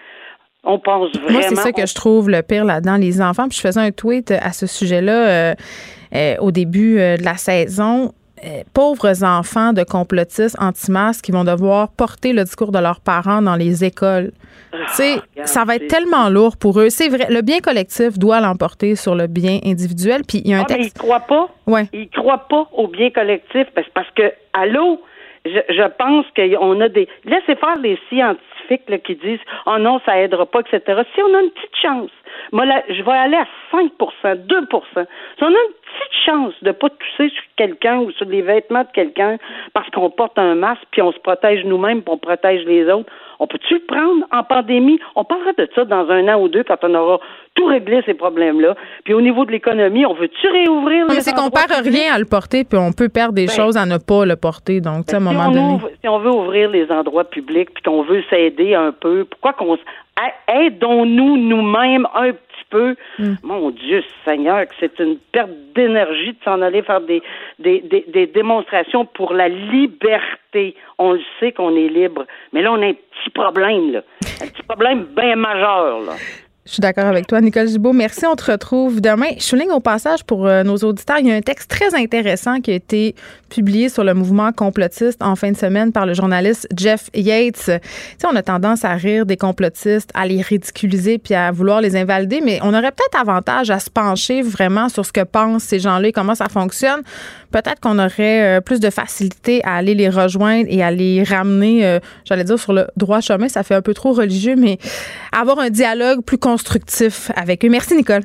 On 0.65 0.79
pense 0.79 1.13
vraiment. 1.13 1.33
Moi, 1.33 1.43
c'est 1.43 1.55
ça 1.55 1.73
que 1.73 1.87
je 1.87 1.95
trouve 1.95 2.29
le 2.29 2.43
pire 2.43 2.65
là-dedans, 2.65 2.97
les 2.97 3.23
enfants. 3.23 3.49
Puis 3.49 3.57
je 3.57 3.63
faisais 3.63 3.81
un 3.81 3.91
tweet 3.91 4.33
à 4.33 4.53
ce 4.53 4.67
sujet-là 4.67 5.29
euh, 5.29 5.55
euh, 6.15 6.37
au 6.41 6.51
début 6.51 6.99
euh, 6.99 7.17
de 7.17 7.25
la 7.25 7.37
saison. 7.37 8.13
Euh, 8.45 8.63
pauvres 8.75 9.25
enfants 9.25 9.73
de 9.73 9.83
complotistes 9.83 10.57
anti-masques 10.61 11.25
qui 11.25 11.33
vont 11.33 11.45
devoir 11.45 11.89
porter 11.97 12.33
le 12.33 12.45
discours 12.45 12.73
de 12.73 12.79
leurs 12.79 13.01
parents 13.01 13.43
dans 13.43 13.57
les 13.57 13.85
écoles. 13.85 14.33
Ah, 14.73 14.79
ça 15.45 15.65
va 15.65 15.77
être 15.77 15.89
tellement 15.89 16.29
lourd 16.29 16.57
pour 16.57 16.79
eux. 16.81 16.91
C'est 16.91 17.09
vrai, 17.09 17.27
le 17.31 17.43
bien 17.43 17.61
collectif 17.61 18.19
doit 18.19 18.41
l'emporter 18.41 18.97
sur 18.97 19.15
le 19.15 19.27
bien 19.27 19.59
individuel. 19.65 20.23
Puis 20.27 20.43
il 20.45 20.51
y 20.51 20.55
a 20.55 20.59
un 20.59 20.63
ah, 20.63 20.67
texte. 20.67 20.99
croient 20.99 21.21
pas. 21.21 21.49
Ouais. 21.67 21.87
Ils 21.93 22.09
croient 22.11 22.47
pas 22.49 22.69
au 22.73 22.89
bien 22.89 23.11
collectif 23.11 23.67
parce, 23.75 23.89
parce 23.95 24.11
que, 24.15 24.33
allô, 24.53 25.01
je, 25.45 25.59
je 25.71 25.89
pense 25.97 26.27
qu'on 26.37 26.81
a 26.81 26.89
des. 26.89 27.09
Laissez 27.25 27.57
faire 27.57 27.77
les 27.81 27.99
scientifiques 28.09 28.58
qui 28.77 29.15
disent 29.17 29.41
oh 29.67 29.79
non, 29.79 30.01
ça 30.05 30.21
aidera 30.21 30.47
pas, 30.47 30.61
etc. 30.61 31.03
Si 31.15 31.23
on 31.23 31.35
a 31.35 31.41
une 31.43 31.51
petite 31.51 31.77
chance, 31.81 32.11
moi 32.53 32.65
là, 32.65 32.83
je 32.89 33.03
vais 33.03 33.13
aller 33.13 33.37
à 33.37 33.47
5% 33.73 33.89
2% 33.99 34.83
Si 35.37 35.43
on 35.43 35.47
a 35.47 35.49
une 35.49 35.55
petite 35.55 36.25
chance 36.27 36.55
de 36.63 36.73
pas 36.73 36.89
tousser 36.91 37.31
sur 37.31 37.43
quelqu'un 37.57 37.99
ou 37.99 38.11
sur 38.13 38.27
les 38.27 38.43
vêtements 38.43 38.83
de 38.83 38.93
quelqu'un 38.93 39.39
parce 39.73 39.89
qu'on 39.91 40.11
porte 40.11 40.39
un 40.39 40.55
masque, 40.55 40.83
puis 40.91 41.03
on 41.03 41.13
se 41.13 41.19
protège 41.19 41.65
nous-mêmes, 41.65 42.03
puis 42.03 42.13
on 42.13 42.19
protège 42.19 42.65
les 42.65 42.91
autres, 42.91 43.11
on 43.39 43.47
peut-tu 43.47 43.75
le 43.75 43.85
prendre 43.87 44.25
en 44.33 44.43
pandémie? 44.43 44.99
On 45.17 45.25
parlera 45.25 45.53
de 45.53 45.69
ça 45.75 45.85
dans 45.85 46.09
un 46.11 46.29
an 46.29 46.41
ou 46.41 46.49
deux 46.49 46.65
quand 46.65 46.79
on 46.83 46.95
aura 46.95 47.21
tout 47.55 47.67
réglé 47.67 48.03
ces 48.07 48.15
problèmes-là. 48.15 48.75
Puis 49.05 49.15
au 49.15 49.21
niveau 49.21 49.45
de 49.45 49.53
l'économie, 49.53 50.07
on 50.07 50.15
veut-tu 50.15 50.49
réouvrir 50.49 51.07
Mais 51.09 51.21
c'est 51.21 51.35
qu'on 51.35 51.51
perd 51.51 51.73
rien 51.85 52.15
à 52.15 52.19
le 52.19 52.25
porter, 52.25 52.65
puis 52.65 52.79
on 52.79 52.93
peut 52.93 53.09
perdre 53.09 53.35
des 53.35 53.47
ben, 53.47 53.53
choses 53.53 53.77
à 53.77 53.87
ne 53.87 53.99
pas 53.99 54.25
le 54.25 54.37
porter. 54.37 54.81
Donc, 54.81 55.13
à 55.13 55.17
un 55.17 55.21
ben, 55.21 55.33
moment 55.33 55.51
donné. 55.51 55.79
si 56.01 56.09
on 56.09 56.19
veut 56.19 56.31
ouvrir 56.31 56.71
les 56.71 56.91
endroits 56.91 57.25
publics, 57.25 57.71
puis 57.75 57.83
qu'on 57.83 58.03
veut 58.03 58.23
s'aider 58.31 58.75
un 58.75 58.93
peu, 58.93 59.25
pourquoi 59.25 59.53
qu'on 59.53 59.77
aidons-nous 60.49 61.37
nous-mêmes 61.37 62.07
un 62.15 62.33
petit 62.33 62.48
peu. 62.71 62.97
Mm. 63.19 63.35
Mon 63.43 63.71
Dieu 63.71 64.03
Seigneur, 64.25 64.67
que 64.67 64.75
c'est 64.81 64.99
une 64.99 65.19
perte 65.33 65.51
d'énergie 65.75 66.33
de 66.33 66.39
s'en 66.45 66.61
aller 66.63 66.83
faire 66.83 67.01
des, 67.01 67.23
des, 67.59 67.81
des, 67.81 68.27
démonstrations 68.27 69.05
pour 69.05 69.33
la 69.33 69.49
liberté. 69.49 70.75
On 70.99 71.13
le 71.13 71.21
sait 71.41 71.53
qu'on 71.53 71.77
est 71.77 71.89
libre, 71.89 72.27
mais 72.53 72.63
là, 72.63 72.73
on 72.73 72.83
a 72.83 72.87
un 72.87 72.95
petit 72.95 73.31
problème, 73.35 73.93
là. 73.93 74.03
Un 74.43 74.47
petit 74.47 74.63
problème 74.63 75.07
bien 75.17 75.37
majeur, 75.37 76.01
là. 76.01 76.13
Je 76.69 76.75
suis 76.75 76.81
d'accord 76.83 77.07
avec 77.07 77.27
toi, 77.27 77.41
Nicole 77.41 77.67
Gibault. 77.67 77.95
Merci. 77.95 78.27
On 78.27 78.37
te 78.37 78.51
retrouve 78.51 79.01
demain. 79.01 79.31
Je 79.39 79.43
souligne 79.43 79.71
au 79.71 79.81
passage 79.81 80.23
pour 80.23 80.47
euh, 80.47 80.65
nos 80.65 80.77
auditeurs, 80.77 81.17
il 81.19 81.29
y 81.29 81.33
a 81.33 81.35
un 81.35 81.41
texte 81.41 81.71
très 81.71 81.95
intéressant 81.95 82.61
qui 82.61 82.71
a 82.71 82.75
été 82.75 83.15
publié 83.49 83.89
sur 83.89 84.05
le 84.05 84.13
mouvement 84.13 84.53
complotiste 84.53 85.23
en 85.23 85.35
fin 85.35 85.51
de 85.51 85.57
semaine 85.57 85.93
par 85.93 86.05
le 86.05 86.13
journaliste 86.13 86.69
Jeff 86.77 87.09
Yates. 87.15 87.55
Tu 87.65 87.71
sais, 87.71 88.27
on 88.31 88.37
a 88.37 88.43
tendance 88.43 88.85
à 88.85 88.93
rire 88.93 89.25
des 89.25 89.39
complotistes, 89.39 90.11
à 90.13 90.27
les 90.27 90.43
ridiculiser 90.43 91.17
puis 91.17 91.33
à 91.33 91.51
vouloir 91.53 91.81
les 91.81 91.97
invalider, 91.97 92.43
mais 92.45 92.59
on 92.63 92.75
aurait 92.75 92.93
peut-être 92.93 93.19
avantage 93.19 93.71
à 93.71 93.79
se 93.79 93.89
pencher 93.89 94.43
vraiment 94.43 94.91
sur 94.91 95.07
ce 95.07 95.13
que 95.13 95.25
pensent 95.25 95.63
ces 95.63 95.79
gens-là 95.79 96.09
et 96.09 96.13
comment 96.13 96.35
ça 96.35 96.51
fonctionne. 96.51 97.01
Peut-être 97.51 97.81
qu'on 97.81 97.99
aurait 97.99 98.59
euh, 98.59 98.61
plus 98.61 98.79
de 98.79 98.91
facilité 98.91 99.65
à 99.65 99.77
aller 99.77 99.95
les 99.95 100.11
rejoindre 100.11 100.67
et 100.69 100.83
à 100.83 100.91
les 100.91 101.23
ramener, 101.23 101.87
euh, 101.87 101.99
j'allais 102.27 102.45
dire, 102.45 102.59
sur 102.59 102.75
le 102.75 102.89
droit 102.99 103.23
chemin. 103.23 103.49
Ça 103.49 103.63
fait 103.63 103.75
un 103.75 103.81
peu 103.81 103.95
trop 103.95 104.13
religieux, 104.13 104.55
mais 104.55 104.77
avoir 105.33 105.59
un 105.61 105.71
dialogue 105.71 106.21
plus 106.23 106.37
constructif 106.37 106.58
avec 107.35 107.65
eux. 107.65 107.69
Merci, 107.69 107.95
Nicole. 107.95 108.23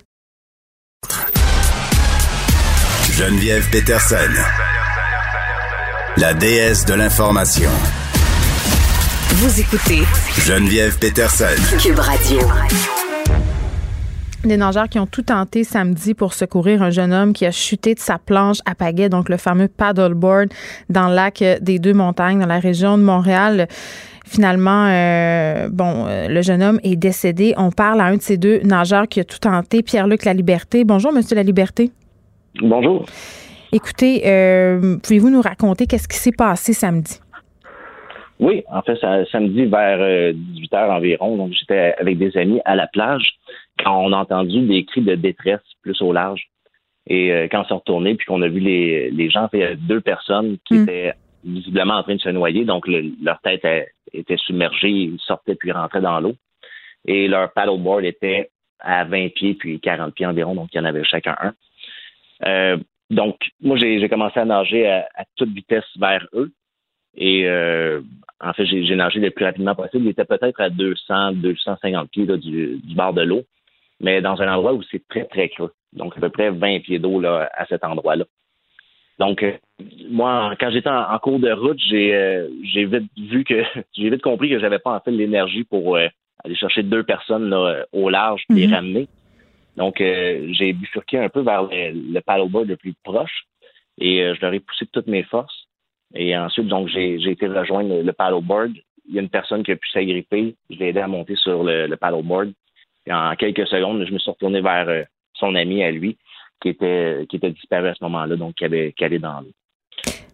Geneviève 3.12 3.70
Peterson, 3.70 4.16
la 6.18 6.34
déesse 6.34 6.86
de 6.86 6.96
l'information. 6.96 7.70
Vous 9.36 9.60
écoutez 9.60 10.04
Geneviève 10.40 10.98
Peterson, 10.98 11.46
Cube 11.80 12.00
Radio. 12.00 12.40
Des 14.44 14.58
nageurs 14.58 14.90
qui 14.90 15.00
ont 15.00 15.06
tout 15.06 15.22
tenté 15.22 15.64
samedi 15.64 16.14
pour 16.14 16.34
secourir 16.34 16.84
un 16.84 16.90
jeune 16.90 17.14
homme 17.14 17.34
qui 17.34 17.46
a 17.46 17.52
chuté 17.52 17.96
de 17.96 18.00
sa 18.00 18.18
planche 18.18 18.58
à 18.66 18.76
pagaie, 18.76 19.10
donc 19.10 19.30
le 19.30 19.38
fameux 19.38 19.70
paddleboard, 19.70 20.50
dans 20.90 21.08
le 21.08 21.16
lac 21.16 21.44
des 21.62 21.80
Deux 21.80 21.94
Montagnes, 21.94 22.40
dans 22.40 22.48
la 22.48 22.60
région 22.60 22.98
de 22.98 23.04
Montréal. 23.04 23.68
Finalement, 24.26 24.88
euh, 24.88 25.68
bon, 25.70 26.06
euh, 26.08 26.28
le 26.30 26.42
jeune 26.42 26.64
homme 26.64 26.80
est 26.84 26.96
décédé. 26.96 27.54
On 27.58 27.72
parle 27.72 28.00
à 28.00 28.06
un 28.06 28.16
de 28.16 28.22
ces 28.22 28.38
deux 28.38 28.60
nageurs 28.62 29.08
qui 29.08 29.20
a 29.20 29.26
tout 29.26 29.40
tenté, 29.40 29.84
Pierre-Luc 29.84 30.24
La 30.24 30.34
Liberté. 30.34 30.86
Bonjour, 30.86 31.12
Monsieur 31.12 31.36
La 31.36 31.44
Liberté. 31.44 31.92
Bonjour. 32.62 33.06
Écoutez, 33.74 34.22
euh, 34.26 34.98
pouvez-vous 35.04 35.30
nous 35.30 35.42
raconter 35.42 35.88
qu'est-ce 35.88 36.08
qui 36.08 36.18
s'est 36.18 36.32
passé 36.32 36.74
samedi? 36.74 37.20
Oui, 38.40 38.64
en 38.72 38.82
fait, 38.82 38.98
samedi 39.32 39.66
vers 39.66 40.34
18 40.34 40.72
h 40.72 40.90
environ, 40.90 41.38
donc 41.38 41.54
j'étais 41.54 41.94
avec 42.00 42.18
des 42.18 42.36
amis 42.38 42.62
à 42.66 42.76
la 42.76 42.88
plage 42.88 43.28
quand 43.84 43.98
on 44.04 44.12
a 44.14 44.18
entendu 44.18 44.62
des 44.62 44.86
cris 44.86 45.02
de 45.02 45.16
détresse 45.16 45.62
plus 45.82 46.02
au 46.02 46.14
large. 46.14 46.42
Et 47.08 47.48
quand 47.52 47.62
on 47.62 47.66
s'est 47.66 47.74
retourné, 47.74 48.16
puis 48.16 48.26
qu'on 48.26 48.42
a 48.42 48.48
vu 48.48 48.60
les, 48.60 49.12
les 49.12 49.30
gens, 49.30 49.48
il 49.54 49.60
y 49.60 49.64
a 49.64 49.76
deux 49.76 50.02
personnes 50.02 50.58
qui 50.66 50.76
hmm. 50.76 50.84
étaient 50.84 51.14
visiblement 51.44 51.96
en 51.96 52.04
train 52.04 52.16
de 52.16 52.22
se 52.22 52.30
noyer, 52.30 52.66
donc 52.66 52.88
leur 52.88 53.40
tête 53.42 53.66
était 54.14 54.38
submergée, 54.38 54.90
ils 54.90 55.20
sortaient 55.20 55.56
puis 55.56 55.72
rentraient 55.72 56.02
dans 56.02 56.20
l'eau. 56.20 56.36
Et 57.06 57.28
leur 57.28 57.52
paddleboard 57.52 58.06
était 58.06 58.50
à 58.80 59.04
20 59.04 59.34
pieds 59.34 59.54
puis 59.56 59.80
40 59.80 60.14
pieds 60.14 60.26
environ, 60.26 60.56
donc 60.56 60.70
il 60.74 60.78
y 60.78 60.80
en 60.80 60.86
avait 60.86 61.04
chacun 61.04 61.36
un. 61.40 61.54
Euh, 62.46 62.78
donc, 63.10 63.38
moi, 63.62 63.78
j'ai 63.78 64.08
commencé 64.10 64.40
à 64.40 64.46
nager 64.46 64.90
à, 64.90 65.06
toute 65.36 65.54
vitesse 65.54 65.86
vers 65.98 66.26
eux. 66.34 66.52
Et 67.16 67.48
euh, 67.48 68.02
en 68.42 68.54
fait, 68.54 68.66
j'ai 68.66 68.96
nagé 68.96 69.20
le 69.20 69.30
plus 69.30 69.46
rapidement 69.46 69.76
possible. 69.76 70.06
Il 70.06 70.10
était 70.10 70.26
peut-être 70.26 70.60
à 70.60 70.70
200, 70.70 71.34
250 71.34 72.10
pieds 72.10 72.26
du, 72.26 72.80
du 72.84 72.96
bord 72.96 73.14
de 73.14 73.22
l'eau, 73.22 73.44
mais 74.00 74.22
dans 74.22 74.42
un 74.42 74.52
endroit 74.52 74.74
où 74.74 74.82
c'est 74.84 75.08
très, 75.08 75.26
très 75.26 75.50
creux. 75.50 75.74
Donc, 75.94 76.18
à 76.18 76.22
peu 76.22 76.30
près 76.30 76.50
20 76.50 76.80
pieds 76.80 76.98
d'eau 76.98 77.24
à 77.24 77.66
cet 77.70 77.84
endroit-là. 77.84 78.26
Donc, 79.20 79.44
euh, 79.44 79.54
moi, 80.10 80.56
quand 80.60 80.72
j'étais 80.72 80.90
en, 80.90 81.18
cours 81.20 81.40
de 81.40 81.52
route, 81.52 81.80
j'ai 81.80 82.14
euh, 82.16 82.48
j'ai 82.64 82.86
vite 82.86 83.10
vu 83.18 83.44
que 83.44 83.64
j'ai 83.94 84.10
vite 84.10 84.22
compris 84.22 84.50
que 84.50 84.60
j'avais 84.60 84.80
pas 84.80 84.96
en 84.96 85.00
fait 85.00 85.12
l'énergie 85.12 85.64
pour 85.64 85.96
euh, 85.96 86.08
aller 86.44 86.56
chercher 86.56 86.84
deux 86.84 87.04
personnes 87.04 87.50
là, 87.50 87.86
au 87.92 88.10
large 88.10 88.44
et 88.50 88.54
les 88.54 88.68
mhm. 88.68 88.74
ramener. 88.74 89.08
Donc, 89.76 89.96
j'ai 89.98 90.72
bifurqué 90.74 91.18
un 91.18 91.30
peu 91.30 91.42
vers 91.42 91.64
le, 91.64 92.20
paddleboard 92.20 92.68
le 92.68 92.78
plus 92.78 92.94
proche 93.04 93.46
et 94.00 94.20
je 94.20 94.40
leur 94.40 94.54
ai 94.54 94.60
poussé 94.60 94.86
de 94.86 94.92
toutes 94.92 95.08
mes 95.08 95.24
forces. 95.24 95.68
Et 96.14 96.38
ensuite, 96.38 96.68
donc, 96.68 96.90
j'ai 96.90 97.16
été 97.16 97.48
rejoindre 97.48 98.04
le, 98.04 98.14
paddleboard. 98.14 98.74
Il 99.10 99.16
y 99.16 99.18
a 99.18 99.24
une 99.24 99.30
personne 99.30 99.64
qui 99.64 99.72
a 99.72 99.76
pu 99.76 99.90
s'agripper. 99.90 100.54
Je 100.70 100.78
l'ai 100.78 100.90
aidé 100.90 101.00
à 101.00 101.08
monter 101.08 101.36
sur 101.36 101.64
le, 101.64 101.88
le 101.88 101.98
paddleboard. 101.98 102.52
Et 103.08 103.14
en 103.14 103.36
quelques 103.36 103.66
secondes, 103.66 104.06
je 104.06 104.14
me 104.14 104.20
suis 104.20 104.30
retourné 104.30 104.62
vers 104.62 105.08
son 105.34 105.56
ami 105.56 105.84
à 105.84 105.90
lui 105.90 106.18
qui 106.64 106.70
était, 106.70 107.26
qui 107.30 107.36
était 107.36 107.52
disparu 107.52 107.90
à 107.90 107.94
ce 107.94 108.04
moment-là, 108.06 108.36
donc 108.36 108.56
qui 108.56 108.66
avait 108.66 108.94
calé 108.94 109.20
dans 109.20 109.42
l'eau. 109.42 109.52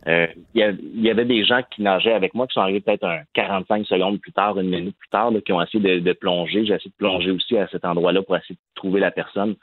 Euh, 0.08 0.28
il 0.56 0.78
y, 0.96 1.10
avait 1.10 1.26
des 1.26 1.44
gens 1.44 1.62
qui 1.70 1.82
nageaient 1.82 2.14
avec 2.14 2.34
moi 2.34 2.48
qui 2.48 2.54
sont 2.54 2.62
arrivés 2.62 2.80
peut-être 2.80 3.06
un 3.06 3.22
45 3.34 3.86
secondes 3.86 4.20
plus 4.20 4.32
tard, 4.32 4.58
une 4.58 4.70
minute 4.70 4.96
plus 4.98 5.10
tard, 5.10 5.32
qui 5.46 5.52
ont 5.52 5.62
essayé 5.62 6.00
de, 6.00 6.14
plonger. 6.14 6.66
J'ai 6.66 6.76
essayé 6.76 6.90
de 6.90 6.96
plonger 6.98 7.32
aussi 7.32 7.58
à 7.58 7.68
cet 7.68 7.84
endroit-là 7.84 8.22
pour 8.22 8.38
essayer 8.38 8.56
de 8.56 8.60
trouver 8.76 9.02
la 9.02 9.12
personne, 9.12 9.56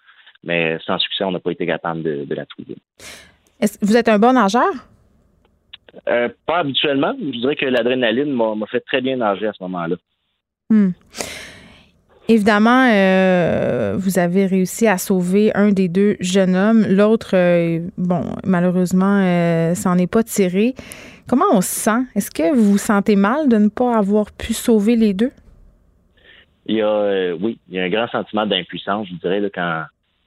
mais 0.44 0.79
sans 0.85 0.99
succès, 0.99 1.25
on 1.25 1.31
n'a 1.31 1.40
pas 1.40 1.53
été 1.53 1.66
capable 1.66 2.03
de, 2.03 2.35
la 2.35 2.44
trouver. 2.44 2.77
Est-ce, 3.61 3.79
vous 3.81 3.96
êtes 3.96 4.09
un 4.09 4.18
bon 4.18 4.35
nageur? 4.35 4.70
Euh, 6.09 6.29
pas 6.44 6.59
habituellement. 6.59 7.14
Je 7.18 7.38
dirais 7.38 7.57
que 7.57 7.64
l'adrénaline 7.64 8.31
m'a, 8.33 8.66
fait 8.66 8.81
très 8.81 9.01
bien 9.01 9.16
nager 9.16 9.46
à 9.46 9.53
ce 9.55 9.62
moment-là. 9.62 9.96
Hmm. 10.68 10.90
Évidemment, 12.28 12.90
euh, 12.92 13.94
vous 13.96 14.18
avez 14.18 14.46
réussi 14.46 14.88
à 14.88 14.98
sauver 14.98 15.52
un 15.54 15.70
des 15.70 15.88
deux 15.88 16.16
jeunes 16.18 16.56
hommes. 16.56 16.84
L'autre, 16.88 17.36
euh, 17.36 17.80
bon, 17.96 18.22
malheureusement, 18.44 19.20
euh, 19.22 19.74
s'en 19.74 19.96
est 19.96 20.10
pas 20.10 20.24
tiré. 20.24 20.74
Comment 21.28 21.44
on 21.52 21.60
se 21.60 21.68
sent? 21.68 22.02
Est-ce 22.16 22.32
que 22.32 22.52
vous 22.52 22.72
vous 22.72 22.78
sentez 22.78 23.14
mal 23.14 23.48
de 23.48 23.56
ne 23.58 23.68
pas 23.68 23.96
avoir 23.96 24.26
pu 24.32 24.54
sauver 24.54 24.96
les 24.96 25.14
deux? 25.14 25.30
Il 26.66 26.76
y 26.76 26.82
a, 26.82 27.34
oui, 27.36 27.58
il 27.68 27.76
y 27.76 27.78
a 27.78 27.84
un 27.84 27.88
grand 27.88 28.08
sentiment 28.08 28.44
d'impuissance, 28.44 29.06
je 29.08 29.14
dirais, 29.14 29.38
là, 29.38 29.48
quand, 29.54 29.84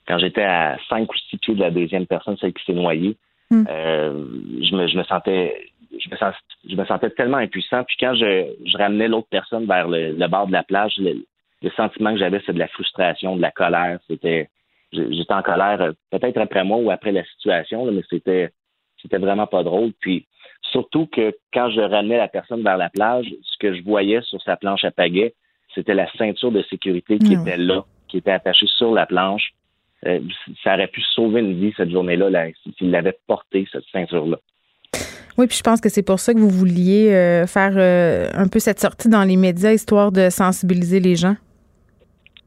quand 0.07 0.19
j'étais 0.19 0.43
à 0.43 0.77
cinq 0.87 1.11
ou 1.11 1.17
six 1.29 1.37
pieds 1.37 1.55
de 1.55 1.59
la 1.59 1.71
deuxième 1.71 2.05
personne, 2.05 2.37
celle 2.39 2.53
qui 2.53 2.63
s'est 2.63 2.73
noyée. 2.73 3.17
Hmm. 3.51 3.63
je, 3.67 4.75
me, 4.75 4.87
je 4.87 4.95
me 4.95 5.03
sentais 5.03 5.69
je 5.99 6.09
me, 6.09 6.31
je 6.69 6.75
me 6.75 6.85
sentais 6.85 7.09
tellement 7.09 7.37
impuissant. 7.37 7.83
Puis 7.83 7.97
quand 7.99 8.13
je, 8.13 8.45
je 8.65 8.77
ramenais 8.77 9.07
l'autre 9.07 9.27
personne 9.29 9.65
vers 9.65 9.87
le, 9.87 10.13
le, 10.13 10.27
bord 10.27 10.47
de 10.47 10.53
la 10.53 10.63
plage, 10.63 10.93
le 10.99 11.25
sentiment 11.75 12.13
que 12.13 12.19
j'avais, 12.19 12.41
c'est 12.45 12.53
de 12.53 12.59
la 12.59 12.67
frustration, 12.67 13.35
de 13.35 13.41
la 13.41 13.51
colère. 13.51 13.99
C'était, 14.07 14.49
j'étais 14.91 15.33
en 15.33 15.41
colère 15.41 15.81
euh, 15.81 15.91
peut-être 16.11 16.37
après 16.37 16.63
moi 16.63 16.77
ou 16.77 16.91
après 16.91 17.11
la 17.11 17.23
situation, 17.25 17.85
mais 17.91 18.01
c'était, 18.09 18.51
c'était 19.01 19.17
vraiment 19.17 19.47
pas 19.47 19.63
drôle. 19.63 19.91
Puis 19.99 20.25
surtout 20.71 21.07
que 21.07 21.33
quand 21.53 21.69
je 21.69 21.81
ramenais 21.81 22.17
la 22.17 22.27
personne 22.27 22.63
vers 22.63 22.77
la 22.77 22.89
plage, 22.89 23.27
ce 23.43 23.57
que 23.57 23.73
je 23.73 23.83
voyais 23.83 24.21
sur 24.21 24.41
sa 24.41 24.55
planche 24.55 24.83
à 24.83 24.91
pagaie, 24.91 25.33
c'était 25.75 25.93
la 25.93 26.11
ceinture 26.13 26.51
de 26.51 26.63
sécurité 26.63 27.19
qui 27.19 27.35
ah 27.35 27.41
était 27.41 27.57
là, 27.57 27.85
qui 28.07 28.17
était 28.17 28.31
attachée 28.31 28.67
sur 28.77 28.93
la 28.93 29.05
planche. 29.05 29.51
Euh, 30.05 30.19
ça 30.63 30.75
aurait 30.75 30.87
pu 30.87 31.01
sauver 31.01 31.41
une 31.41 31.59
vie 31.59 31.73
cette 31.75 31.91
journée-là 31.91 32.29
là, 32.29 32.45
s'il 32.77 32.89
l'avait 32.89 33.17
porté, 33.27 33.67
cette 33.71 33.83
ceinture-là. 33.91 34.37
Oui, 35.37 35.47
puis 35.47 35.57
je 35.57 35.61
pense 35.61 35.79
que 35.79 35.89
c'est 35.89 36.03
pour 36.03 36.19
ça 36.19 36.33
que 36.33 36.39
vous 36.39 36.49
vouliez 36.49 37.13
euh, 37.13 37.47
faire 37.47 37.77
un 38.33 38.47
peu 38.47 38.59
cette 38.59 38.79
sortie 38.79 39.09
dans 39.09 39.23
les 39.23 39.37
médias, 39.37 39.71
histoire 39.71 40.11
de 40.11 40.29
sensibiliser 40.29 40.99
les 40.99 41.15
gens. 41.15 41.35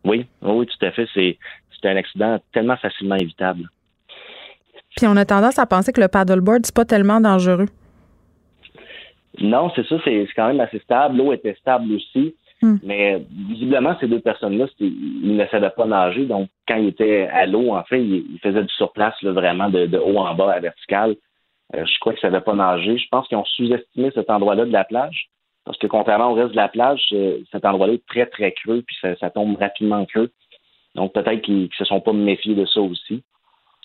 Oui, 0.04 0.26
oui, 0.42 0.66
tout 0.66 0.86
à 0.86 0.90
fait. 0.90 1.08
C'est, 1.14 1.38
un 1.84 1.96
accident 1.96 2.38
tellement 2.52 2.76
facilement 2.76 3.16
évitable. 3.16 3.68
Puis 4.96 5.06
on 5.08 5.16
a 5.16 5.24
tendance 5.24 5.58
à 5.58 5.66
penser 5.66 5.92
que 5.92 6.00
le 6.00 6.06
paddleboard, 6.06 6.64
c'est 6.64 6.74
pas 6.74 6.84
tellement 6.84 7.20
dangereux. 7.20 7.66
Non, 9.40 9.72
c'est 9.74 9.84
ça, 9.88 9.96
c'est, 10.04 10.28
quand 10.36 10.46
même 10.46 10.60
assez 10.60 10.78
stable. 10.78 11.16
L'eau 11.16 11.32
était 11.32 11.54
stable 11.54 11.92
aussi. 11.92 12.36
Hmm. 12.62 12.76
Mais 12.84 13.24
visiblement, 13.48 13.96
ces 13.98 14.06
deux 14.06 14.20
personnes-là, 14.20 14.66
ils 14.78 15.36
ne 15.36 15.46
savaient 15.46 15.70
pas 15.70 15.86
nager. 15.86 16.26
Donc, 16.26 16.48
quand 16.68 16.76
ils 16.76 16.88
étaient 16.88 17.26
à 17.32 17.46
l'eau, 17.46 17.74
en 17.74 17.82
fait, 17.82 18.00
ils, 18.00 18.38
faisaient 18.40 18.62
du 18.62 18.74
surplace 18.74 19.14
vraiment 19.24 19.68
de, 19.68 19.98
haut 19.98 20.18
en 20.18 20.34
bas 20.34 20.52
à 20.52 20.60
vertical. 20.60 21.16
Euh, 21.74 21.84
je 21.84 21.98
crois 21.98 22.12
qu'ils 22.12 22.28
ne 22.28 22.30
savaient 22.30 22.44
pas 22.44 22.54
nager. 22.54 22.96
Je 22.96 23.08
pense 23.10 23.26
qu'ils 23.26 23.38
ont 23.38 23.44
sous-estimé 23.44 24.12
cet 24.14 24.30
endroit-là 24.30 24.66
de 24.66 24.72
la 24.72 24.84
plage. 24.84 25.30
Parce 25.64 25.78
que 25.78 25.86
contrairement 25.86 26.32
au 26.32 26.34
reste 26.34 26.52
de 26.52 26.56
la 26.56 26.68
plage, 26.68 27.04
euh, 27.12 27.38
cet 27.52 27.64
endroit-là 27.64 27.94
est 27.94 28.06
très, 28.06 28.26
très 28.26 28.52
creux, 28.52 28.82
puis 28.86 28.96
ça, 29.00 29.30
tombe 29.30 29.56
rapidement 29.56 30.04
creux. 30.06 30.30
Donc 30.94 31.12
peut-être 31.12 31.42
qu'ils 31.42 31.62
ne 31.62 31.68
se 31.76 31.84
sont 31.84 32.00
pas 32.00 32.12
méfiés 32.12 32.54
de 32.54 32.66
ça 32.66 32.80
aussi. 32.80 33.22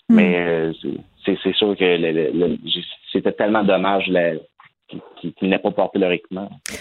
Hmm. 0.08 0.16
Mais 0.16 0.38
euh, 0.38 0.72
c'est 1.24 1.54
sûr 1.54 1.76
que 1.76 2.56
c'était 3.12 3.32
tellement 3.32 3.64
dommage 3.64 4.08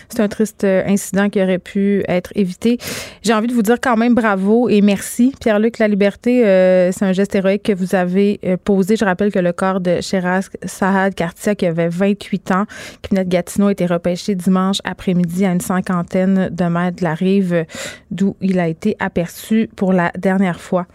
C'est 0.10 0.22
un 0.22 0.28
triste 0.28 0.64
euh, 0.64 0.84
incident 0.86 1.30
qui 1.30 1.41
aurait 1.41 1.60
pu 1.60 2.03
être 2.08 2.32
évité. 2.36 2.78
J'ai 3.22 3.34
envie 3.34 3.47
de 3.47 3.53
vous 3.53 3.62
dire 3.62 3.78
quand 3.82 3.97
même 3.97 4.16
bravo 4.16 4.70
et 4.70 4.82
merci. 4.82 5.34
Pierre-Luc 5.41 5.80
La 5.80 5.88
Liberté, 5.88 6.45
euh, 6.45 6.91
c'est 6.91 7.05
un 7.05 7.12
geste 7.12 7.36
héroïque 7.36 7.64
que 7.64 7.74
vous 7.74 7.95
avez 7.95 8.39
euh, 8.45 8.55
posé. 8.58 8.95
Je 8.95 9.03
rappelle 9.03 9.32
que 9.32 9.39
le 9.39 9.51
corps 9.51 9.82
de 9.82 9.99
Sheraz 10.01 10.49
Sahad 10.64 11.16
Kartia, 11.16 11.55
qui 11.55 11.66
avait 11.66 11.89
28 11.89 12.51
ans, 12.51 12.66
qui 13.01 13.10
venait 13.10 13.26
de 13.26 13.30
Gatineau, 13.30 13.68
a 13.68 13.72
été 13.72 13.86
repêché 13.86 14.36
dimanche 14.36 14.78
après-midi 14.84 15.45
à 15.45 15.51
une 15.51 15.62
cinquantaine 15.62 16.49
de 16.49 16.66
mètres 16.66 16.97
de 16.97 17.03
la 17.03 17.14
rive 17.14 17.66
d'où 18.12 18.36
il 18.41 18.60
a 18.60 18.68
été 18.68 18.95
aperçu 18.99 19.70
pour 19.76 19.91
la 19.93 20.12
dernière 20.18 20.60
fois. 20.60 20.88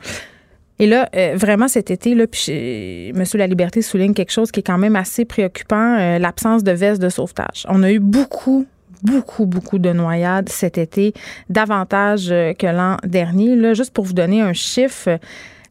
Et 0.82 0.88
là, 0.88 1.08
euh, 1.14 1.34
vraiment 1.36 1.68
cet 1.68 1.92
été, 1.92 2.16
là, 2.16 2.26
puis 2.26 3.12
Monsieur 3.14 3.38
La 3.38 3.46
Liberté 3.46 3.82
souligne 3.82 4.14
quelque 4.14 4.32
chose 4.32 4.50
qui 4.50 4.58
est 4.58 4.64
quand 4.64 4.78
même 4.78 4.96
assez 4.96 5.24
préoccupant, 5.24 5.96
euh, 5.96 6.18
l'absence 6.18 6.64
de 6.64 6.72
veste 6.72 7.00
de 7.00 7.08
sauvetage. 7.08 7.64
On 7.68 7.84
a 7.84 7.92
eu 7.92 8.00
beaucoup 8.00 8.66
beaucoup, 9.04 9.46
beaucoup 9.46 9.78
de 9.78 9.92
noyades 9.92 10.48
cet 10.48 10.78
été, 10.78 11.14
davantage 11.48 12.32
euh, 12.32 12.52
que 12.52 12.66
l'an 12.66 12.96
dernier. 13.04 13.54
Là, 13.54 13.74
juste 13.74 13.92
pour 13.92 14.04
vous 14.04 14.12
donner 14.12 14.40
un 14.40 14.54
chiffre, 14.54 15.20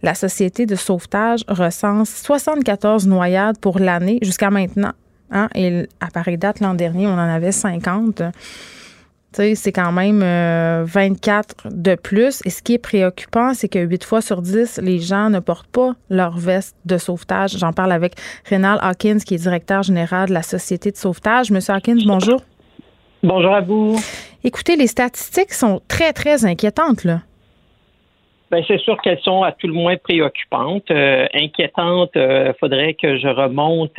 la 0.01 0.15
Société 0.15 0.65
de 0.65 0.75
sauvetage 0.75 1.41
recense 1.49 2.09
74 2.09 3.05
noyades 3.05 3.57
pour 3.59 3.79
l'année 3.79 4.17
jusqu'à 4.21 4.49
maintenant. 4.49 4.93
Hein? 5.29 5.49
Et 5.55 5.89
à 5.99 6.07
pareille 6.07 6.37
date, 6.37 6.61
l'an 6.61 6.73
dernier, 6.73 7.07
on 7.07 7.13
en 7.13 7.17
avait 7.17 7.51
50 7.51 8.21
c'est 9.33 9.71
quand 9.71 9.91
même 9.91 10.19
24 10.19 11.65
euh, 11.65 11.69
de 11.71 11.95
plus. 11.95 12.41
Et 12.45 12.49
ce 12.49 12.61
qui 12.61 12.73
est 12.73 12.77
préoccupant, 12.77 13.53
c'est 13.53 13.69
que 13.69 13.79
8 13.79 14.03
fois 14.03 14.21
sur 14.21 14.41
10, 14.41 14.81
les 14.83 14.99
gens 14.99 15.29
ne 15.29 15.39
portent 15.39 15.71
pas 15.71 15.93
leur 16.09 16.37
veste 16.37 16.75
de 16.85 16.97
sauvetage. 16.97 17.57
J'en 17.57 17.73
parle 17.73 17.91
avec 17.91 18.13
Rénal 18.45 18.77
Hawkins, 18.81 19.19
qui 19.19 19.35
est 19.35 19.37
directeur 19.37 19.83
général 19.83 20.29
de 20.29 20.33
la 20.33 20.43
Société 20.43 20.91
de 20.91 20.97
sauvetage. 20.97 21.51
Monsieur 21.51 21.73
Hawkins, 21.73 21.99
bonjour. 22.05 22.41
Bonjour 23.23 23.53
à 23.53 23.61
vous. 23.61 23.97
Écoutez, 24.43 24.75
les 24.75 24.87
statistiques 24.87 25.53
sont 25.53 25.81
très, 25.87 26.11
très 26.13 26.45
inquiétantes, 26.45 27.03
là. 27.03 27.19
Bien, 28.51 28.61
c'est 28.67 28.79
sûr 28.79 28.99
qu'elles 29.01 29.21
sont 29.21 29.43
à 29.43 29.53
tout 29.53 29.67
le 29.67 29.73
moins 29.73 29.95
préoccupantes. 29.95 30.91
Euh, 30.91 31.25
inquiétantes, 31.33 32.11
il 32.15 32.21
euh, 32.21 32.53
faudrait 32.59 32.95
que 32.95 33.17
je 33.17 33.27
remonte 33.27 33.97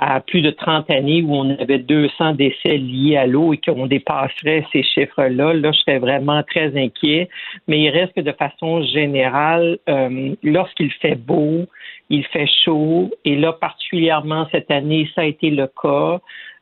à 0.00 0.20
plus 0.20 0.40
de 0.40 0.50
30 0.50 0.90
années 0.90 1.22
où 1.22 1.34
on 1.34 1.50
avait 1.58 1.78
200 1.78 2.32
décès 2.32 2.78
liés 2.78 3.18
à 3.18 3.26
l'eau 3.26 3.52
et 3.52 3.58
qu'on 3.58 3.86
dépasserait 3.86 4.64
ces 4.72 4.82
chiffres-là, 4.82 5.52
là, 5.52 5.72
je 5.72 5.78
serais 5.80 5.98
vraiment 5.98 6.42
très 6.42 6.74
inquiet. 6.74 7.28
Mais 7.68 7.80
il 7.80 7.90
reste 7.90 8.14
que 8.14 8.22
de 8.22 8.32
façon 8.32 8.82
générale, 8.82 9.78
euh, 9.90 10.34
lorsqu'il 10.42 10.90
fait 10.90 11.16
beau, 11.16 11.66
il 12.08 12.24
fait 12.24 12.48
chaud, 12.64 13.10
et 13.26 13.36
là, 13.36 13.52
particulièrement 13.52 14.48
cette 14.50 14.70
année, 14.70 15.06
ça 15.14 15.20
a 15.20 15.24
été 15.24 15.50
le 15.50 15.66
cas. 15.66 16.20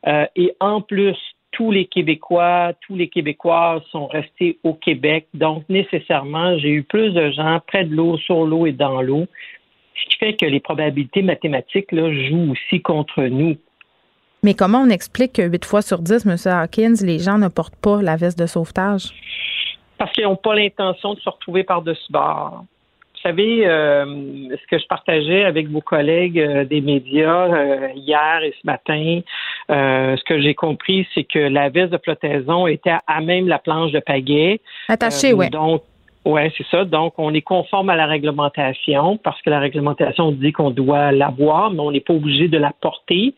Euh, 0.09 0.27
et 0.35 0.53
en 0.59 0.81
plus, 0.81 1.17
tous 1.53 1.71
les 1.71 1.87
Québécois, 1.87 2.73
tous 2.87 2.97
les 2.97 3.09
Québécois 3.09 3.83
sont 3.91 4.09
restés 4.09 4.59
au 4.65 4.75
Québec. 4.75 5.27
Donc, 5.33 5.63
nécessairement, 5.69 6.59
j'ai 6.59 6.71
eu 6.71 6.83
plus 6.83 7.13
de 7.13 7.31
gens 7.31 7.61
près 7.67 7.85
de 7.85 7.95
l'eau, 7.95 8.19
sur 8.19 8.45
l'eau 8.45 8.67
et 8.67 8.73
dans 8.73 9.01
l'eau 9.01 9.27
ce 10.03 10.11
qui 10.11 10.17
fait 10.19 10.35
que 10.35 10.47
les 10.47 10.61
probabilités 10.61 11.23
mathématiques 11.23 11.93
là, 11.93 12.13
jouent 12.29 12.53
aussi 12.53 12.81
contre 12.81 13.23
nous. 13.23 13.57
Mais 14.43 14.55
comment 14.55 14.83
on 14.83 14.91
explique 14.91 15.35
que 15.35 15.43
8 15.43 15.65
fois 15.65 15.83
sur 15.83 15.99
10, 15.99 16.27
M. 16.27 16.37
Hawkins, 16.47 16.95
les 17.03 17.19
gens 17.19 17.39
ne 17.39 17.49
portent 17.49 17.77
pas 17.77 18.01
la 18.03 18.17
veste 18.17 18.39
de 18.39 18.47
sauvetage? 18.47 19.11
Parce 19.99 20.13
qu'ils 20.13 20.25
n'ont 20.25 20.37
pas 20.37 20.55
l'intention 20.55 21.15
de 21.15 21.21
se 21.21 21.29
retrouver 21.29 21.65
par-dessus 21.65 22.13
bord. 22.13 22.65
Vous 23.19 23.31
savez, 23.31 23.67
euh, 23.67 24.05
ce 24.51 24.67
que 24.71 24.79
je 24.79 24.87
partageais 24.87 25.45
avec 25.45 25.69
vos 25.69 25.81
collègues 25.81 26.39
euh, 26.39 26.65
des 26.65 26.81
médias 26.81 27.53
euh, 27.53 27.89
hier 27.97 28.43
et 28.45 28.55
ce 28.61 28.65
matin, 28.65 29.21
ce 29.69 30.25
que 30.25 30.41
j'ai 30.41 30.55
compris, 30.55 31.05
c'est 31.15 31.25
que 31.25 31.41
la 31.41 31.69
veste 31.69 31.91
de 31.91 31.99
flottaison 31.99 32.69
était 32.69 32.95
à 33.09 33.21
même 33.21 33.49
la 33.49 33.59
planche 33.59 33.91
de 33.91 33.99
pagaie. 33.99 34.61
Attachée, 34.89 35.33
oui. 35.33 35.51
Donc, 35.51 35.83
oui, 36.25 36.43
c'est 36.57 36.67
ça. 36.67 36.85
Donc, 36.85 37.15
on 37.17 37.33
est 37.33 37.43
conforme 37.43 37.91
à 37.91 37.97
la 37.97 38.07
réglementation 38.07 39.17
parce 39.19 39.41
que 39.43 39.51
la 39.51 39.61
réglementation 39.61 40.33
dit 40.33 40.53
qu'on 40.53 40.71
doit 40.71 41.13
l'avoir, 41.13 41.71
mais 41.71 41.81
on 41.81 41.91
n'est 41.91 42.01
pas 42.01 42.13
obligé 42.13 42.49
de 42.49 42.59
la 42.59 42.73
porter. 42.81 43.35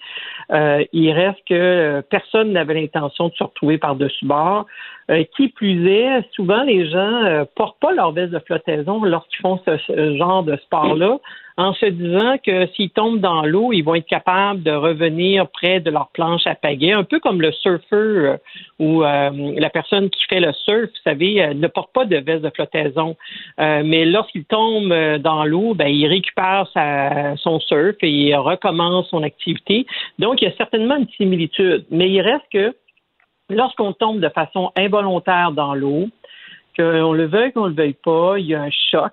Euh, 0.51 0.85
il 0.93 1.13
reste 1.13 1.39
que 1.49 1.55
euh, 1.55 2.03
personne 2.03 2.53
n'avait 2.53 2.75
l'intention 2.75 3.29
de 3.29 3.35
se 3.35 3.45
retrouver 3.45 3.79
par-dessus 3.79 4.25
bord. 4.25 4.67
Euh, 5.11 5.25
qui 5.37 5.49
plus 5.49 5.89
est, 5.89 6.23
souvent 6.37 6.63
les 6.63 6.89
gens 6.89 7.25
euh, 7.25 7.45
portent 7.57 7.81
pas 7.81 7.93
leur 7.93 8.13
veste 8.13 8.31
de 8.33 8.39
flottaison 8.39 9.03
lorsqu'ils 9.03 9.41
font 9.41 9.59
ce, 9.67 10.17
genre 10.17 10.45
de 10.45 10.57
sport-là, 10.57 11.19
en 11.61 11.75
se 11.75 11.87
disant 11.87 12.37
que 12.45 12.67
s'ils 12.75 12.91
tombent 12.91 13.21
dans 13.21 13.43
l'eau, 13.43 13.73
ils 13.73 13.83
vont 13.83 13.95
être 13.95 14.07
capables 14.07 14.63
de 14.63 14.71
revenir 14.71 15.49
près 15.49 15.81
de 15.81 15.91
leur 15.91 16.09
planche 16.09 16.47
à 16.47 16.55
pagaie, 16.55 16.93
un 16.93 17.05
peu 17.05 17.21
comme 17.21 17.41
le 17.41 17.53
surfeur 17.53 17.81
euh, 17.93 18.37
ou 18.79 19.03
la 19.03 19.71
personne 19.71 20.09
qui 20.11 20.23
fait 20.29 20.41
le 20.41 20.53
surf, 20.53 20.89
vous 20.91 21.03
savez, 21.05 21.55
ne 21.55 21.67
porte 21.69 21.93
pas 21.93 22.05
de 22.07 22.17
veste 22.17 22.43
de 22.43 22.51
flottaison, 22.51 23.17
mais 23.59 24.05
lorsqu'il 24.05 24.45
tombe 24.45 24.93
dans 25.19 25.45
l'eau, 25.45 25.75
ben 25.75 25.89
il 25.89 26.07
récupère 26.07 26.67
sa, 26.73 27.37
son 27.37 27.61
surf 27.61 27.97
et 28.03 28.11
il 28.11 28.35
recommence 28.37 29.09
son 29.09 29.23
activité. 29.23 29.87
Donc 30.19 30.41
il 30.41 30.47
y 30.47 30.49
a 30.49 30.57
certainement 30.57 30.97
une 30.97 31.09
similitude, 31.11 31.85
mais 31.91 32.11
il 32.11 32.21
reste 32.21 32.47
que 32.53 32.75
lorsqu'on 33.51 33.93
tombe 33.93 34.21
de 34.21 34.29
façon 34.29 34.71
involontaire 34.77 35.53
dans 35.53 35.75
l'eau, 35.75 36.09
qu'on 36.81 37.13
le 37.13 37.27
veuille 37.27 37.53
qu'on 37.53 37.67
le 37.67 37.75
veuille 37.75 37.97
pas, 38.05 38.39
il 38.39 38.47
y 38.47 38.55
a 38.55 38.63
un 38.63 38.71
choc. 38.91 39.13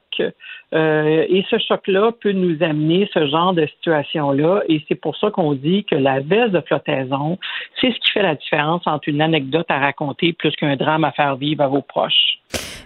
Euh, 0.74 1.26
et 1.30 1.46
ce 1.50 1.58
choc-là 1.60 2.12
peut 2.12 2.34
nous 2.34 2.62
amener 2.62 3.10
ce 3.14 3.28
genre 3.28 3.54
de 3.54 3.66
situation-là. 3.66 4.64
Et 4.68 4.84
c'est 4.88 4.96
pour 4.96 5.16
ça 5.18 5.32
qu'on 5.32 5.54
dit 5.54 5.86
que 5.86 5.96
la 5.96 6.20
veste 6.20 6.52
de 6.52 6.62
flottaison, 6.62 7.38
c'est 7.80 7.92
ce 7.92 8.00
qui 8.00 8.12
fait 8.12 8.24
la 8.24 8.36
différence 8.36 8.82
entre 8.86 9.08
une 9.08 9.22
anecdote 9.22 9.66
à 9.70 9.80
raconter 9.80 10.34
plus 10.34 10.52
qu'un 10.56 10.76
drame 10.76 11.04
à 11.04 11.12
faire 11.12 11.36
vivre 11.38 11.64
à 11.64 11.68
vos 11.68 11.82
proches. 11.82 12.40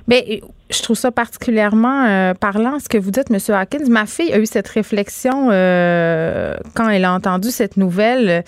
Mais 0.08 0.42
je 0.70 0.82
trouve 0.82 0.96
ça 0.96 1.12
particulièrement 1.12 2.06
euh, 2.06 2.34
parlant 2.34 2.80
ce 2.80 2.90
que 2.90 2.98
vous 2.98 3.12
dites, 3.12 3.32
M. 3.32 3.38
Hawkins. 3.56 3.90
Ma 3.90 4.06
fille 4.06 4.34
a 4.34 4.40
eu 4.40 4.46
cette 4.46 4.68
réflexion 4.68 5.50
euh, 5.52 6.56
quand 6.76 6.90
elle 6.90 7.06
a 7.06 7.14
entendu 7.14 7.50
cette 7.50 7.78
nouvelle. 7.78 8.44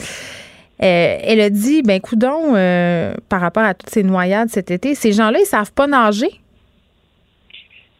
Euh, 0.84 1.18
elle 1.24 1.40
a 1.40 1.50
dit, 1.50 1.82
ben 1.82 2.02
coudon, 2.02 2.56
euh, 2.56 3.14
par 3.30 3.40
rapport 3.40 3.64
à 3.64 3.74
toutes 3.74 3.90
ces 3.90 4.04
noyades 4.04 4.50
cet 4.50 4.70
été, 4.70 4.96
ces 4.96 5.14
gens-là, 5.14 5.40
ils 5.40 5.46
savent 5.46 5.74
pas 5.74 5.88
nager? 5.88 6.30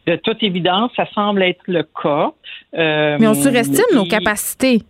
De 0.06 0.16
toute 0.16 0.42
évidence, 0.42 0.90
ça 0.94 1.06
semble 1.14 1.42
être 1.42 1.62
le 1.66 1.82
cas. 1.82 2.32
Euh, 2.74 3.16
Mais 3.18 3.26
on 3.26 3.32
surestime 3.32 3.86
nos 3.94 4.04
capacités. 4.04 4.82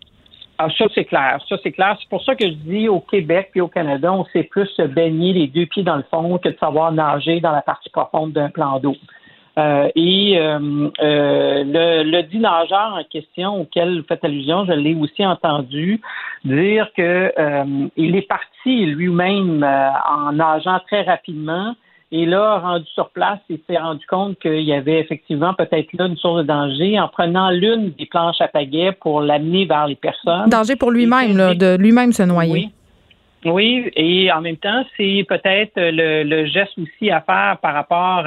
Ah, 0.58 0.68
ça, 0.76 0.86
c'est 0.92 1.04
clair. 1.04 1.38
Ça, 1.48 1.56
c'est 1.62 1.70
clair. 1.70 1.96
C'est 2.00 2.08
pour 2.08 2.24
ça 2.24 2.34
que 2.34 2.46
je 2.46 2.54
dis 2.54 2.88
au 2.88 3.00
Québec 3.00 3.50
et 3.54 3.60
au 3.60 3.68
Canada, 3.68 4.12
on 4.12 4.24
sait 4.26 4.44
plus 4.44 4.66
se 4.76 4.82
baigner 4.82 5.32
les 5.32 5.46
deux 5.46 5.66
pieds 5.66 5.84
dans 5.84 5.96
le 5.96 6.04
fond 6.10 6.38
que 6.38 6.48
de 6.48 6.56
savoir 6.58 6.90
nager 6.90 7.40
dans 7.40 7.52
la 7.52 7.62
partie 7.62 7.90
profonde 7.90 8.32
d'un 8.32 8.50
plan 8.50 8.80
d'eau. 8.80 8.96
Euh, 9.56 9.88
et 9.94 10.36
euh, 10.38 10.88
euh, 11.00 11.64
le, 11.64 12.10
le 12.10 12.22
dit 12.24 12.38
nageur 12.38 12.96
en 12.98 13.04
question 13.04 13.60
auquel 13.60 14.00
vous 14.00 14.06
faites 14.08 14.24
allusion, 14.24 14.64
je 14.64 14.72
l'ai 14.72 14.94
aussi 14.94 15.24
entendu 15.24 16.00
dire 16.44 16.88
que 16.96 17.32
il 17.96 18.16
est 18.16 18.28
parti 18.28 18.86
lui-même 18.86 19.64
en 19.64 20.32
nageant 20.32 20.80
très 20.86 21.02
rapidement. 21.02 21.74
Et 22.12 22.26
là, 22.26 22.58
rendu 22.58 22.86
sur 22.94 23.10
place, 23.10 23.40
il 23.48 23.58
s'est 23.68 23.78
rendu 23.78 24.04
compte 24.06 24.38
qu'il 24.38 24.60
y 24.60 24.72
avait 24.72 25.00
effectivement 25.00 25.52
peut-être 25.54 25.92
là 25.94 26.06
une 26.06 26.16
source 26.16 26.42
de 26.42 26.46
danger 26.46 27.00
en 27.00 27.08
prenant 27.08 27.50
l'une 27.50 27.90
des 27.90 28.06
planches 28.06 28.40
à 28.40 28.46
pagaie 28.46 28.92
pour 28.92 29.20
l'amener 29.20 29.64
vers 29.64 29.88
les 29.88 29.96
personnes. 29.96 30.48
Danger 30.48 30.76
pour 30.76 30.92
lui-même, 30.92 31.56
de 31.56 31.76
lui-même 31.76 32.12
se 32.12 32.22
noyer. 32.22 32.52
Oui. 32.52 32.70
Oui, 33.44 33.90
et 33.94 34.32
en 34.32 34.40
même 34.40 34.56
temps, 34.56 34.84
c'est 34.96 35.24
peut-être 35.28 35.72
le, 35.76 36.46
geste 36.46 36.78
aussi 36.78 37.10
à 37.10 37.20
faire 37.20 37.58
par 37.60 37.74
rapport 37.74 38.24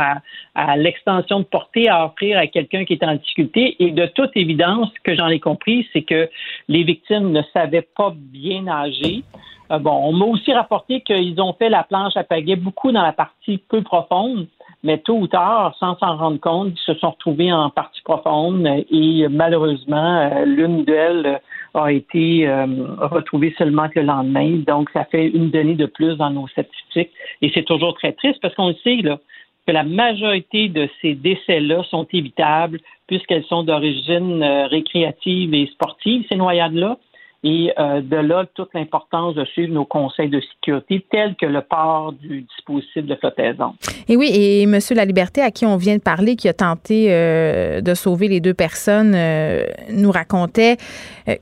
à, 0.55 0.78
l'extension 0.78 1.39
de 1.39 1.45
portée 1.45 1.89
à 1.89 2.05
offrir 2.05 2.38
à 2.38 2.47
quelqu'un 2.47 2.86
qui 2.86 2.93
est 2.93 3.03
en 3.03 3.15
difficulté. 3.15 3.76
Et 3.80 3.91
de 3.91 4.05
toute 4.07 4.32
évidence, 4.36 4.89
ce 4.95 5.01
que 5.03 5.15
j'en 5.15 5.28
ai 5.28 5.39
compris, 5.39 5.88
c'est 5.93 6.03
que 6.03 6.30
les 6.68 6.84
victimes 6.84 7.32
ne 7.32 7.41
savaient 7.53 7.88
pas 7.95 8.13
bien 8.15 8.63
nager. 8.63 9.24
Euh, 9.72 9.80
bon, 9.80 9.91
on 9.91 10.13
m'a 10.13 10.26
aussi 10.26 10.53
rapporté 10.53 11.01
qu'ils 11.01 11.41
ont 11.41 11.53
fait 11.53 11.70
la 11.70 11.84
planche 11.84 12.15
à 12.15 12.24
pagaie 12.24 12.55
beaucoup 12.55 12.91
dans 12.91 13.01
la 13.01 13.13
partie 13.13 13.57
peu 13.70 13.82
profonde 13.82 14.47
mais 14.84 14.99
tôt 14.99 15.18
ou 15.18 15.28
tard, 15.28 15.76
sans 15.80 15.97
s'en 15.97 16.18
rendre 16.18 16.39
compte, 16.39 16.74
ils 16.74 16.93
se 16.93 16.93
sont 16.99 17.11
retrouvés 17.11 17.51
en 17.51 17.70
partie 17.70 18.01
profonde 18.03 18.65
et 18.89 19.28
malheureusement, 19.28 20.20
euh, 20.20 20.45
l'une 20.45 20.86
d'elles 20.86 21.41
a 21.86 21.91
été 21.91 22.47
euh, 22.47 22.65
retrouvée 22.97 23.53
seulement 23.57 23.88
le 23.95 24.01
lendemain. 24.01 24.63
Donc, 24.67 24.89
ça 24.91 25.05
fait 25.05 25.28
une 25.28 25.49
donnée 25.49 25.75
de 25.75 25.86
plus 25.86 26.15
dans 26.15 26.30
nos 26.30 26.47
statistiques 26.47 27.11
et 27.41 27.51
c'est 27.53 27.63
toujours 27.63 27.93
très 27.95 28.13
triste 28.13 28.39
parce 28.41 28.55
qu'on 28.55 28.73
sait 28.84 28.97
là, 28.97 29.19
que 29.65 29.71
la 29.71 29.84
majorité 29.84 30.69
de 30.69 30.88
ces 31.01 31.13
décès-là 31.13 31.84
sont 31.89 32.07
évitables 32.13 32.80
puisqu'elles 33.07 33.45
sont 33.45 33.63
d'origine 33.63 34.43
euh, 34.43 34.67
récréative 34.67 35.53
et 35.53 35.67
sportive, 35.67 36.25
ces 36.30 36.36
noyades-là. 36.36 36.97
Et 37.44 37.72
euh, 37.78 38.02
de 38.02 38.18
là, 38.18 38.46
toute 38.56 38.70
l'importance 38.74 39.36
de 39.36 39.46
suivre 39.46 39.74
nos 39.74 39.86
conseils 39.86 40.30
de 40.30 40.42
sécurité 40.42 41.06
tels 41.12 41.36
que 41.36 41.46
le 41.46 41.62
port 41.62 42.14
du 42.14 42.42
dispositif 42.42 43.06
de 43.06 43.16
flottaison. 43.16 43.74
Et 44.08 44.18
oui, 44.18 44.30
et 44.34 44.64
M. 44.64 44.80
La 44.96 45.06
Liberté, 45.06 45.42
à 45.42 45.52
qui 45.52 45.66
on 45.66 45.78
vient 45.78 45.96
de 45.96 46.02
parler, 46.02 46.36
qui 46.36 46.48
a 46.48 46.54
tenté 46.54 47.08
euh, 47.10 47.82
de 47.82 47.94
sauver 47.94 48.28
les 48.28 48.40
deux 48.40 48.56
personnes, 48.56 49.14
euh, 49.16 49.66
nous 49.92 50.12
racontait 50.12 50.78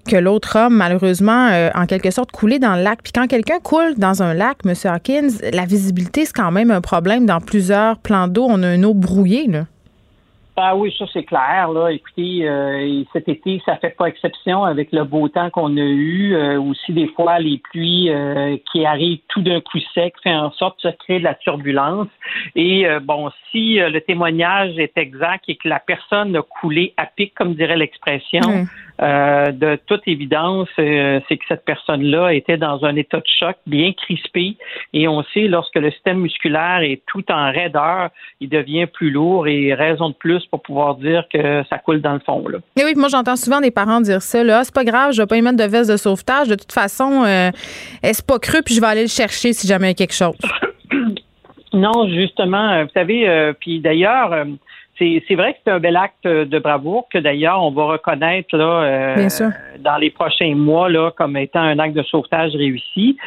que 0.09 0.17
l'autre 0.17 0.57
homme, 0.57 0.75
malheureusement, 0.75 1.49
en 1.75 1.85
quelque 1.85 2.11
sorte, 2.11 2.31
coulait 2.31 2.59
dans 2.59 2.75
le 2.75 2.83
lac. 2.83 2.99
Puis 3.03 3.13
quand 3.13 3.27
quelqu'un 3.27 3.59
coule 3.63 3.95
dans 3.97 4.23
un 4.23 4.33
lac, 4.33 4.57
M. 4.65 4.73
Hawkins, 4.83 5.29
la 5.53 5.65
visibilité, 5.65 6.25
c'est 6.25 6.33
quand 6.33 6.51
même 6.51 6.71
un 6.71 6.81
problème 6.81 7.25
dans 7.25 7.39
plusieurs 7.39 7.99
plans 7.99 8.27
d'eau. 8.27 8.47
On 8.49 8.63
a 8.63 8.73
une 8.73 8.85
eau 8.85 8.93
brouillée, 8.93 9.47
là. 9.47 9.65
Ah 10.57 10.75
oui, 10.75 10.95
ça 10.97 11.05
c'est 11.11 11.23
clair. 11.23 11.69
Là. 11.69 11.89
Écoutez, 11.91 12.47
euh, 12.47 13.03
cet 13.11 13.27
été, 13.27 13.61
ça 13.65 13.75
fait 13.75 13.95
pas 13.97 14.05
exception 14.05 14.63
avec 14.63 14.93
le 14.93 15.03
beau 15.03 15.27
temps 15.27 15.49
qu'on 15.49 15.75
a 15.75 15.81
eu. 15.81 16.33
Euh, 16.33 16.59
aussi, 16.61 16.93
des 16.93 17.07
fois, 17.09 17.39
les 17.39 17.57
pluies 17.57 18.09
euh, 18.09 18.55
qui 18.71 18.85
arrivent 18.85 19.19
tout 19.27 19.41
d'un 19.41 19.59
coup 19.59 19.79
sec 19.93 20.13
fait 20.23 20.33
en 20.33 20.51
sorte 20.51 20.85
de 20.85 20.91
créer 20.91 21.19
de 21.19 21.25
la 21.25 21.35
turbulence. 21.35 22.07
Et 22.55 22.85
bon, 23.03 23.29
si 23.51 23.75
le 23.75 23.99
témoignage 23.99 24.77
est 24.77 24.97
exact 24.97 25.45
et 25.47 25.55
que 25.55 25.67
la 25.67 25.79
personne 25.79 26.35
a 26.35 26.41
coulé 26.41 26.93
à 26.95 27.05
pic, 27.05 27.33
comme 27.33 27.55
dirait 27.55 27.77
l'expression, 27.77 28.65
de 28.99 29.77
toute 29.87 30.01
évidence, 30.07 30.67
c'est 30.77 31.37
que 31.37 31.45
cette 31.47 31.65
personne-là 31.65 32.33
était 32.33 32.57
dans 32.57 32.83
un 32.85 32.95
état 32.95 33.17
de 33.17 33.25
choc 33.39 33.55
bien 33.65 33.93
crispé. 33.93 34.55
Et 34.93 35.07
on 35.07 35.23
sait, 35.33 35.47
lorsque 35.47 35.75
le 35.75 35.91
système 35.91 36.19
musculaire 36.19 36.79
est 36.81 37.01
tout 37.07 37.23
en 37.31 37.51
raideur, 37.51 38.09
il 38.39 38.49
devient 38.49 38.85
plus 38.85 39.11
lourd 39.11 39.47
et 39.47 39.73
raison 39.73 40.09
de 40.09 40.15
plus 40.15 40.45
pour 40.45 40.61
pouvoir 40.61 40.95
dire 40.95 41.25
que 41.31 41.63
ça 41.69 41.77
coule 41.77 42.01
dans 42.01 42.13
le 42.13 42.19
fond. 42.19 42.47
Là. 42.47 42.59
oui, 42.77 42.93
moi 42.95 43.09
j'entends 43.09 43.35
souvent 43.35 43.61
des 43.61 43.71
parents 43.71 44.01
dire 44.01 44.21
ça. 44.21 44.43
Là, 44.43 44.59
ah, 44.59 44.63
c'est 44.63 44.73
pas 44.73 44.83
grave, 44.83 45.11
je 45.13 45.21
vais 45.21 45.27
pas 45.27 45.37
y 45.37 45.41
mettre 45.41 45.57
de 45.57 45.69
veste 45.69 45.91
de 45.91 45.97
sauvetage. 45.97 46.47
De 46.47 46.55
toute 46.55 46.71
façon, 46.71 47.23
euh, 47.25 47.51
est-ce 48.03 48.23
pas 48.23 48.39
cru, 48.39 48.61
puis 48.63 48.73
je 48.73 48.81
vais 48.81 48.87
aller 48.87 49.01
le 49.01 49.07
chercher 49.07 49.53
si 49.53 49.67
jamais 49.67 49.87
il 49.87 49.89
y 49.89 49.91
a 49.91 49.95
quelque 49.95 50.13
chose? 50.13 50.37
non, 51.73 52.07
justement, 52.07 52.71
euh, 52.71 52.83
vous 52.83 52.91
savez, 52.93 53.27
euh, 53.27 53.53
puis 53.59 53.79
d'ailleurs, 53.79 54.45
c'est 54.97 55.35
vrai 55.35 55.53
que 55.53 55.59
c'est 55.65 55.71
un 55.71 55.79
bel 55.79 55.95
acte 55.95 56.25
de 56.25 56.59
bravoure 56.59 57.07
que 57.09 57.17
d'ailleurs 57.17 57.61
on 57.63 57.71
va 57.71 57.85
reconnaître 57.85 58.55
là, 58.55 59.15
dans 59.79 59.97
les 59.97 60.09
prochains 60.09 60.55
mois 60.55 60.89
là, 60.89 61.11
comme 61.11 61.37
étant 61.37 61.61
un 61.61 61.79
acte 61.79 61.95
de 61.95 62.03
sauvetage 62.03 62.55
réussi. 62.55 63.17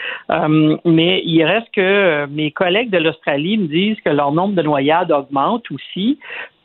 mais 0.84 1.22
il 1.24 1.44
reste 1.44 1.68
que 1.72 2.26
mes 2.26 2.50
collègues 2.50 2.90
de 2.90 2.98
l'Australie 2.98 3.58
me 3.58 3.66
disent 3.66 4.00
que 4.04 4.10
leur 4.10 4.32
nombre 4.32 4.54
de 4.54 4.62
noyades 4.62 5.12
augmente 5.12 5.70
aussi 5.70 6.18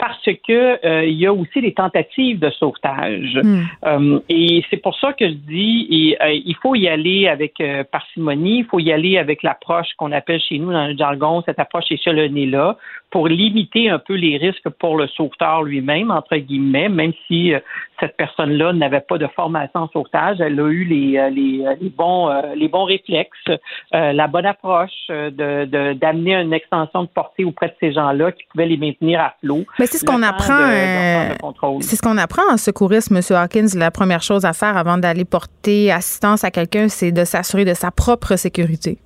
parce 0.04 0.26
que 0.46 0.86
euh, 0.86 1.06
il 1.06 1.14
y 1.14 1.26
a 1.26 1.34
aussi 1.34 1.62
des 1.62 1.74
tentatives 1.74 2.38
de 2.38 2.50
sauvetage. 2.50 3.40
Hmm. 3.42 3.62
Euh, 3.86 4.20
et 4.28 4.62
c'est 4.70 4.78
pour 4.78 5.00
ça 5.00 5.14
que 5.14 5.26
je 5.26 5.34
dis 5.34 6.18
euh, 6.22 6.34
il 6.34 6.56
faut 6.62 6.76
y 6.76 6.90
aller 6.90 7.30
avec 7.30 7.64
parcimonie, 7.90 8.60
il 8.60 8.66
faut 8.66 8.80
y 8.80 8.92
aller 8.92 9.18
avec 9.18 9.44
l'approche 9.44 9.88
qu'on 9.98 10.12
appelle 10.12 10.42
chez 10.42 10.60
nous 10.60 10.74
dans 10.74 10.88
le 10.88 10.98
jargon, 10.98 11.42
cette 11.46 11.60
approche 11.60 11.90
échelonnée-là, 11.90 12.78
pour 13.12 13.30
limiter 13.30 13.90
un 13.90 14.00
peu 14.00 14.16
les 14.16 14.36
risques 14.38 14.68
pour 14.78 14.93
le 14.98 15.08
sauveteur 15.08 15.64
lui-même, 15.64 16.12
entre 16.12 16.36
guillemets, 16.38 16.90
même 16.90 17.14
si 17.28 17.54
cette 18.00 18.18
personne-là 18.18 18.74
n'avait 18.74 19.02
pas 19.02 19.18
de 19.18 19.28
formation 19.28 19.82
en 19.82 19.88
sauvetage, 19.90 20.42
elle 20.42 20.60
a 20.60 20.68
eu 20.68 20.84
les, 20.84 21.30
les, 21.32 21.64
les 21.80 21.90
bons, 21.90 22.30
les 22.56 22.68
bons 22.68 22.84
réflexes, 22.84 23.50
la 23.92 24.28
bonne 24.28 24.46
approche 24.46 25.08
de, 25.10 25.94
d'amener 25.94 26.36
une 26.36 26.54
extension 26.54 27.04
de 27.04 27.08
portée 27.08 27.46
auprès 27.46 27.68
de 27.68 27.76
ces 27.80 27.94
gens-là 27.94 28.32
qui 28.32 28.44
pouvaient 28.52 28.66
les 28.66 28.78
maintenir 28.78 29.22
à 29.22 29.34
flot 29.44 29.64
c'est 29.94 29.98
ce 29.98 30.06
qu'on 30.06 30.24
apprend. 30.24 30.60
Euh, 30.60 31.34
c'est 31.82 31.96
ce 31.96 32.02
qu'on 32.02 32.18
apprend 32.18 32.44
en 32.52 32.58
secourisme, 32.58 33.18
M. 33.18 33.22
Hawkins. 33.36 33.68
La 33.76 33.92
première 33.92 34.22
chose 34.22 34.46
à 34.46 34.54
faire 34.54 34.78
avant 34.78 34.98
d'aller 34.98 35.26
porter 35.26 35.92
assistance 35.92 36.44
à 36.44 36.52
quelqu'un, 36.52 36.88
c'est 36.90 37.12
de 37.12 37.24
s'assurer 37.26 37.66
de 37.66 37.74
sa 37.74 37.92
propre 37.92 38.36
sécurité. 38.36 38.98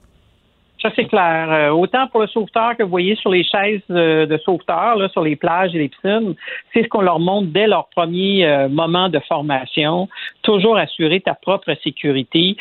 Ça, 0.82 0.92
c'est 0.96 1.06
clair. 1.06 1.52
Euh, 1.52 1.70
autant 1.72 2.08
pour 2.08 2.22
le 2.22 2.28
sauveteur 2.28 2.78
que 2.78 2.84
vous 2.84 2.90
voyez 2.90 3.16
sur 3.16 3.32
les 3.32 3.44
chaises 3.44 3.82
euh, 3.90 4.28
de 4.28 4.38
sauveteurs, 4.38 4.96
là, 4.96 5.10
sur 5.10 5.24
les 5.24 5.36
plages 5.36 5.74
et 5.74 5.80
les 5.80 5.90
piscines, 5.90 6.36
c'est 6.72 6.84
ce 6.84 6.88
qu'on 6.88 7.02
leur 7.02 7.20
montre 7.20 7.48
dès 7.48 7.66
leur 7.66 7.88
premier 7.90 8.46
euh, 8.46 8.70
moment 8.70 9.10
de 9.10 9.18
formation. 9.28 10.08
Toujours 10.44 10.78
assurer 10.78 11.20
ta 11.20 11.34
propre 11.34 11.74
sécurité 11.84 12.56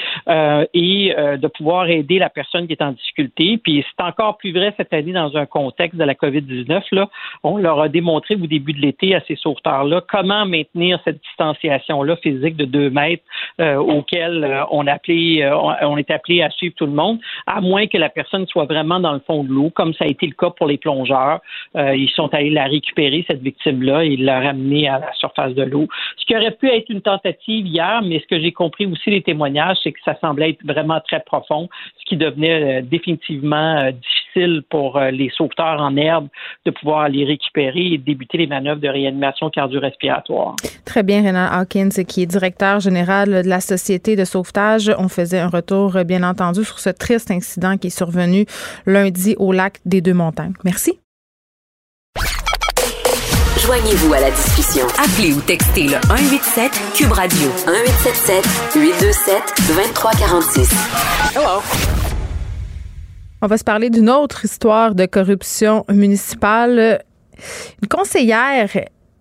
et 0.75 1.15
de 1.17 1.47
pouvoir 1.47 1.89
aider 1.89 2.19
la 2.19 2.29
personne 2.29 2.67
qui 2.67 2.73
est 2.73 2.83
en 2.83 2.93
difficulté. 2.93 3.59
Puis 3.63 3.85
c'est 3.89 4.03
encore 4.03 4.39
plus 4.39 4.53
vrai 4.53 4.75
cette 4.77 4.93
année 4.93 5.13
dans 5.13 5.37
un 5.37 5.47
contexte 5.47 5.97
de 5.97 6.03
la 6.03 6.15
COVID-19. 6.15 6.83
Là, 6.91 7.09
on 7.45 7.59
leur 7.59 7.81
a 7.81 7.89
démontré 7.89 8.35
au 8.35 8.47
début 8.47 8.73
de 8.73 8.81
l'été 8.81 9.15
à 9.15 9.21
ces 9.29 9.37
sauveteurs-là 9.37 10.03
comment 10.09 10.47
maintenir 10.47 10.99
cette 11.05 11.23
distanciation-là 11.23 12.17
physique 12.17 12.57
de 12.57 12.65
deux 12.65 12.91
mètres 12.91 13.23
auquel 13.61 14.65
on 14.73 14.87
appelé, 14.89 15.49
on 15.83 15.97
est 15.97 16.11
appelé 16.11 16.43
à 16.43 16.51
suivre 16.51 16.75
tout 16.77 16.87
le 16.87 16.93
monde, 16.93 17.21
à 17.47 17.61
moins 17.61 17.87
que 17.87 17.99
la 17.99 18.06
la 18.07 18.11
personne 18.11 18.47
soit 18.47 18.67
vraiment 18.67 19.01
dans 19.01 19.15
le 19.15 19.19
fond 19.27 19.43
de 19.43 19.49
l'eau, 19.49 19.71
comme 19.71 19.93
ça 19.95 20.05
a 20.05 20.07
été 20.07 20.27
le 20.27 20.33
cas 20.33 20.51
pour 20.51 20.69
les 20.69 20.79
plongeurs. 20.79 21.41
Euh, 21.75 21.97
ils 21.97 22.09
sont 22.11 22.33
allés 22.33 22.51
la 22.51 22.67
récupérer, 22.67 23.25
cette 23.27 23.43
victime-là, 23.43 24.05
et 24.05 24.17
la 24.17 24.41
ramener 24.41 24.89
à 24.89 25.01
la 25.01 25.13
surface 25.15 25.55
de 25.55 25.65
l'eau. 25.65 25.89
Ce 26.17 26.25
qui 26.25 26.37
aurait 26.37 26.53
pu 26.53 26.69
être 26.69 26.89
une 26.89 27.01
tentative 27.01 27.67
hier, 27.67 28.03
mais 28.05 28.21
ce 28.21 28.27
que 28.29 28.41
j'ai 28.41 28.53
compris 28.53 28.87
aussi 28.87 29.11
les 29.11 29.23
témoignages, 29.23 29.79
c'est 29.83 29.91
que 29.91 29.99
ça 30.05 30.17
semblait 30.21 30.51
être 30.51 30.65
vraiment 30.65 31.01
très 31.01 31.19
profond, 31.19 31.69
ce 31.99 32.05
qui 32.09 32.17
devenait 32.17 32.79
euh, 32.79 32.83
définitivement 32.83 33.79
euh, 33.79 33.91
difficile 33.91 34.63
pour 34.71 35.01
les 35.01 35.31
sauveteurs 35.31 35.81
en 35.81 35.97
herbe 35.97 36.29
de 36.67 36.71
pouvoir 36.71 37.09
les 37.09 37.25
récupérer 37.25 37.95
et 37.95 37.99
débuter 37.99 38.37
les 38.37 38.47
manœuvres 38.47 38.83
de 38.83 38.89
réanimation 38.89 39.49
cardio-respiratoire. 39.49 40.55
Très 40.85 41.03
bien, 41.03 41.23
Renan 41.23 41.49
Hawkins, 41.51 42.05
qui 42.07 42.23
est 42.23 42.27
directeur 42.27 42.81
général 42.81 43.43
de 43.43 43.49
la 43.49 43.61
Société 43.61 44.15
de 44.15 44.27
sauvetage. 44.27 44.93
On 44.99 45.09
faisait 45.09 45.41
un 45.41 45.49
retour, 45.49 45.97
bien 46.05 46.23
entendu, 46.23 46.65
sur 46.65 46.79
ce 46.79 46.91
triste 46.91 47.31
incident 47.31 47.79
qui 47.79 47.87
est 47.87 47.96
survenu 47.97 48.47
lundi 48.87 49.35
au 49.39 49.53
lac 49.53 49.81
des 49.85 50.01
Deux-Montagnes. 50.01 50.55
Merci. 50.65 51.01
Joignez-vous 53.67 54.13
à 54.15 54.21
la 54.21 54.31
discussion. 54.31 54.87
Appelez 54.97 55.33
ou 55.33 55.41
textez 55.41 55.89
le 55.89 55.97
187 56.07 56.71
Cube 56.95 57.11
Radio 57.11 57.49
1877 57.67 58.45
827 58.77 59.43
2346. 59.69 60.71
Hello. 61.35 61.63
On 63.43 63.49
va 63.49 63.59
se 63.59 63.65
parler 63.65 63.91
d'une 63.91 64.09
autre 64.09 64.45
histoire 64.45 64.95
de 64.95 65.07
corruption 65.07 65.85
municipale. 65.91 67.03
Une 67.83 67.89
conseillère 67.89 68.71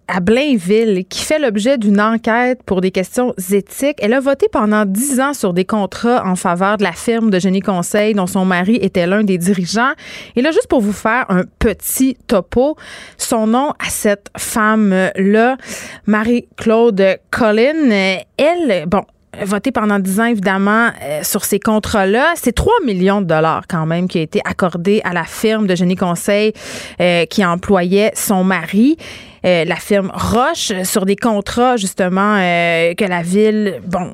à 0.07 0.19
Blainville 0.19 1.05
qui 1.09 1.23
fait 1.23 1.39
l'objet 1.39 1.77
d'une 1.77 1.99
enquête 1.99 2.61
pour 2.63 2.81
des 2.81 2.91
questions 2.91 3.33
éthiques. 3.51 3.97
Elle 3.99 4.13
a 4.13 4.19
voté 4.19 4.47
pendant 4.51 4.85
dix 4.85 5.19
ans 5.19 5.33
sur 5.33 5.53
des 5.53 5.65
contrats 5.65 6.23
en 6.25 6.35
faveur 6.35 6.77
de 6.77 6.83
la 6.83 6.91
firme 6.91 7.29
de 7.29 7.39
génie 7.39 7.61
conseil 7.61 8.13
dont 8.13 8.27
son 8.27 8.45
mari 8.45 8.75
était 8.81 9.07
l'un 9.07 9.23
des 9.23 9.37
dirigeants. 9.37 9.93
Et 10.35 10.41
là, 10.41 10.51
juste 10.51 10.67
pour 10.67 10.81
vous 10.81 10.93
faire 10.93 11.25
un 11.29 11.43
petit 11.59 12.17
topo, 12.27 12.75
son 13.17 13.47
nom 13.47 13.71
à 13.79 13.89
cette 13.89 14.29
femme-là, 14.37 15.57
Marie-Claude 16.05 17.19
Collin, 17.31 18.19
elle, 18.37 18.85
bon, 18.87 19.03
voté 19.43 19.71
pendant 19.71 19.99
dix 19.99 20.19
ans, 20.19 20.25
évidemment, 20.25 20.89
euh, 21.03 21.21
sur 21.23 21.43
ces 21.43 21.59
contrats-là. 21.59 22.33
C'est 22.35 22.53
3 22.53 22.73
millions 22.85 23.21
de 23.21 23.25
dollars 23.25 23.63
quand 23.67 23.85
même 23.85 24.07
qui 24.07 24.19
a 24.19 24.21
été 24.21 24.39
accordé 24.45 25.01
à 25.03 25.13
la 25.13 25.23
firme 25.23 25.67
de 25.67 25.75
génie 25.75 25.95
conseil 25.95 26.53
euh, 27.01 27.25
qui 27.25 27.43
employait 27.43 28.11
son 28.15 28.43
mari. 28.43 28.97
Euh, 29.45 29.65
la 29.65 29.75
firme 29.75 30.11
Roche 30.13 30.71
sur 30.83 31.05
des 31.05 31.15
contrats 31.15 31.77
justement 31.77 32.37
que 32.37 33.07
la 33.07 33.21
ville 33.21 33.79
bon 33.85 34.13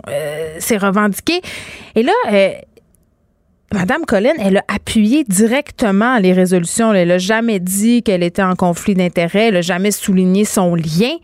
s'est 0.60 0.78
revendiqué 0.78 1.42
et 1.96 2.04
là 2.04 2.14
Madame 3.74 4.04
Colline, 4.06 4.34
elle 4.38 4.58
a 4.58 4.64
appuyé 4.68 5.24
directement 5.24 6.18
les 6.18 6.34
résolutions. 6.34 6.94
Elle 6.94 7.08
n'a 7.08 7.18
jamais 7.18 7.62
dit 7.62 8.04
qu'elle 8.04 8.22
était 8.22 8.44
en 8.44 8.56
conflit 8.56 8.96
d'intérêts. 8.96 9.48
Elle 9.48 9.54
n'a 9.54 9.62
jamais 9.62 9.92
souligné 9.92 10.44
son 10.44 10.76
lien 10.76 11.16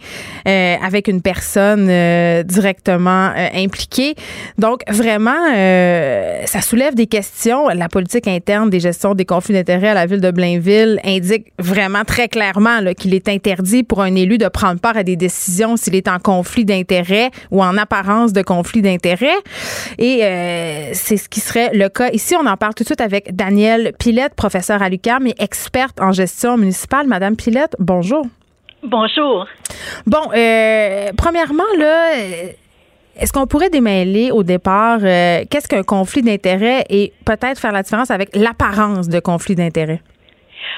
euh, 0.48 0.76
avec 0.82 1.10
une 1.10 1.22
personne 1.22 1.88
euh, 1.90 2.44
directement 2.44 3.32
euh, 3.36 3.50
impliquée. 3.54 4.16
Donc, 4.58 4.80
vraiment, 4.88 5.36
ça 6.46 6.62
soulève 6.62 6.96
des 6.96 7.08
questions. 7.08 7.68
La 7.68 7.90
politique 7.90 8.30
interne 8.30 8.70
des 8.70 8.80
gestions 8.80 9.14
des 9.14 9.26
conflits 9.26 9.54
d'intérêts 9.54 9.90
à 9.90 9.94
la 9.94 10.06
ville 10.06 10.22
de 10.22 10.32
Blainville 10.32 11.02
indique 11.04 11.52
vraiment 11.60 12.06
très 12.06 12.30
clairement 12.30 12.80
qu'il 12.98 13.14
est 13.14 13.28
interdit 13.28 13.84
pour 13.84 14.02
un 14.02 14.16
élu 14.16 14.38
de 14.38 14.48
prendre 14.48 14.80
part 14.80 14.96
à 14.96 15.04
des 15.04 15.18
décisions 15.18 15.76
s'il 15.76 15.96
est 15.96 16.08
en 16.08 16.20
conflit 16.20 16.64
d'intérêts 16.64 17.30
ou 17.52 17.62
en 17.62 17.78
apparence 17.78 18.32
de 18.32 18.42
conflit 18.42 18.82
d'intérêts. 18.82 19.28
Et 19.98 20.22
c'est 20.94 21.18
ce 21.18 21.28
qui 21.28 21.42
serait 21.42 21.72
le 21.74 21.90
cas 21.90 22.10
ici 22.12 22.37
on 22.40 22.46
en 22.46 22.58
parle 22.58 22.74
tout 22.74 22.84
de 22.84 22.88
suite 22.88 23.02
avec 23.02 23.36
Danielle 23.36 23.94
Pilette, 23.98 24.36
professeure 24.36 24.82
à 24.82 24.90
l'UQAM 24.90 25.28
et 25.28 25.36
experte 25.40 26.00
en 26.00 26.12
gestion 26.12 26.58
municipale. 26.58 27.08
Madame 27.08 27.36
Pilette, 27.36 27.76
bonjour. 27.80 28.26
Bonjour. 28.84 29.48
Bon, 30.06 30.30
euh, 30.36 31.12
premièrement, 31.18 31.64
là, 31.78 32.12
est-ce 33.20 33.34
qu'on 33.34 33.48
pourrait 33.48 33.70
démêler 33.70 34.32
au 34.32 34.44
départ 34.44 35.00
euh, 35.02 35.44
qu'est-ce 35.50 35.68
qu'un 35.68 35.84
conflit 35.84 36.22
d'intérêt 36.22 36.86
et 36.90 37.12
peut-être 37.26 37.60
faire 37.60 37.72
la 37.72 37.82
différence 37.82 38.12
avec 38.12 38.36
l'apparence 38.36 39.10
de 39.10 39.20
conflit 39.20 39.56
d'intérêt? 39.56 40.02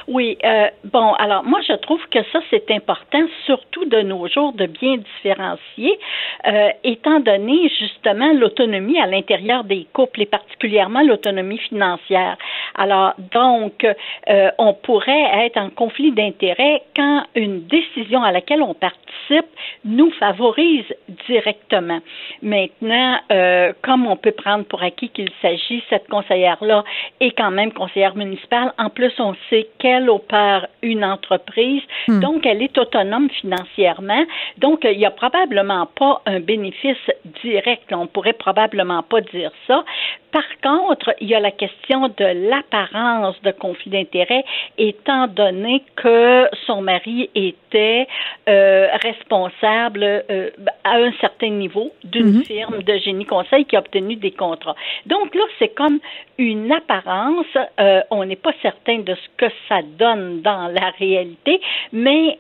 Oui, 0.07 0.37
euh, 0.43 0.67
bon, 0.85 1.13
alors 1.13 1.43
moi 1.43 1.59
je 1.67 1.73
trouve 1.73 2.01
que 2.09 2.19
ça 2.31 2.39
c'est 2.49 2.69
important, 2.71 3.23
surtout 3.45 3.85
de 3.85 4.01
nos 4.01 4.27
jours, 4.27 4.53
de 4.53 4.65
bien 4.65 4.97
différencier, 4.97 5.99
euh, 6.47 6.69
étant 6.83 7.19
donné 7.19 7.69
justement 7.79 8.31
l'autonomie 8.33 8.99
à 8.99 9.07
l'intérieur 9.07 9.63
des 9.63 9.87
couples 9.93 10.21
et 10.21 10.25
particulièrement 10.25 11.01
l'autonomie 11.01 11.57
financière. 11.57 12.37
Alors 12.75 13.13
donc, 13.33 13.85
euh, 14.29 14.51
on 14.57 14.73
pourrait 14.73 15.45
être 15.45 15.57
en 15.57 15.69
conflit 15.69 16.11
d'intérêts 16.11 16.81
quand 16.95 17.23
une 17.35 17.65
décision 17.67 18.23
à 18.23 18.31
laquelle 18.31 18.61
on 18.61 18.73
participe 18.73 19.45
nous 19.85 20.11
favorise 20.11 20.85
directement. 21.27 21.99
Maintenant, 22.41 23.19
euh, 23.31 23.73
comme 23.83 24.07
on 24.07 24.15
peut 24.15 24.31
prendre 24.31 24.65
pour 24.65 24.83
acquis 24.83 25.09
qu'il 25.09 25.29
s'agit, 25.41 25.83
cette 25.89 26.07
conseillère-là 26.07 26.83
est 27.19 27.31
quand 27.31 27.51
même 27.51 27.71
conseillère 27.71 28.15
municipale. 28.15 28.73
En 28.77 28.89
plus, 28.89 29.13
on 29.19 29.35
sait 29.49 29.68
qu'elle 29.77 30.09
opère 30.09 30.67
une 30.81 31.03
entreprise, 31.03 31.81
hmm. 32.07 32.19
donc 32.19 32.45
elle 32.45 32.61
est 32.61 32.77
autonome 32.77 33.29
financièrement. 33.29 34.25
Donc, 34.57 34.79
il 34.83 34.97
n'y 34.97 35.05
a 35.05 35.11
probablement 35.11 35.85
pas 35.85 36.21
un 36.25 36.39
bénéfice 36.39 36.97
direct. 37.43 37.91
On 37.91 38.07
pourrait 38.07 38.33
probablement 38.33 39.03
pas 39.03 39.21
dire 39.21 39.51
ça. 39.67 39.83
Par 40.31 40.43
contre, 40.61 41.15
il 41.21 41.27
y 41.27 41.35
a 41.35 41.39
la 41.39 41.51
question 41.51 42.07
de 42.09 42.49
l'apparence 42.49 43.41
de 43.41 43.51
conflit 43.51 43.89
d'intérêt, 43.89 44.43
étant 44.77 45.27
donné 45.27 45.83
que 45.95 46.47
son 46.67 46.81
mari 46.81 47.29
était 47.33 48.07
euh, 48.47 48.87
responsable 49.01 50.03
euh, 50.03 50.49
à 50.83 50.97
un 50.97 51.11
certain 51.19 51.49
niveau 51.49 51.91
d'une 52.03 52.37
mhm. 52.37 52.43
firme 52.43 52.83
de 52.83 52.97
génie 52.97 53.25
conseil 53.25 53.65
qui 53.65 53.75
a 53.75 53.79
obtenu 53.79 54.15
des 54.17 54.31
contrats. 54.31 54.75
Donc 55.07 55.33
là, 55.33 55.43
c'est 55.57 55.73
comme 55.73 55.99
une 56.37 56.71
apparence. 56.71 57.47
Euh, 57.79 58.01
on 58.11 58.23
n'est 58.25 58.35
pas 58.35 58.53
certain 58.61 58.99
de 58.99 59.15
ce 59.15 59.27
que 59.37 59.51
ça 59.67 59.81
donne 59.97 60.41
dans 60.41 60.67
la 60.67 60.91
réalité, 60.99 61.59
mais 61.91 62.37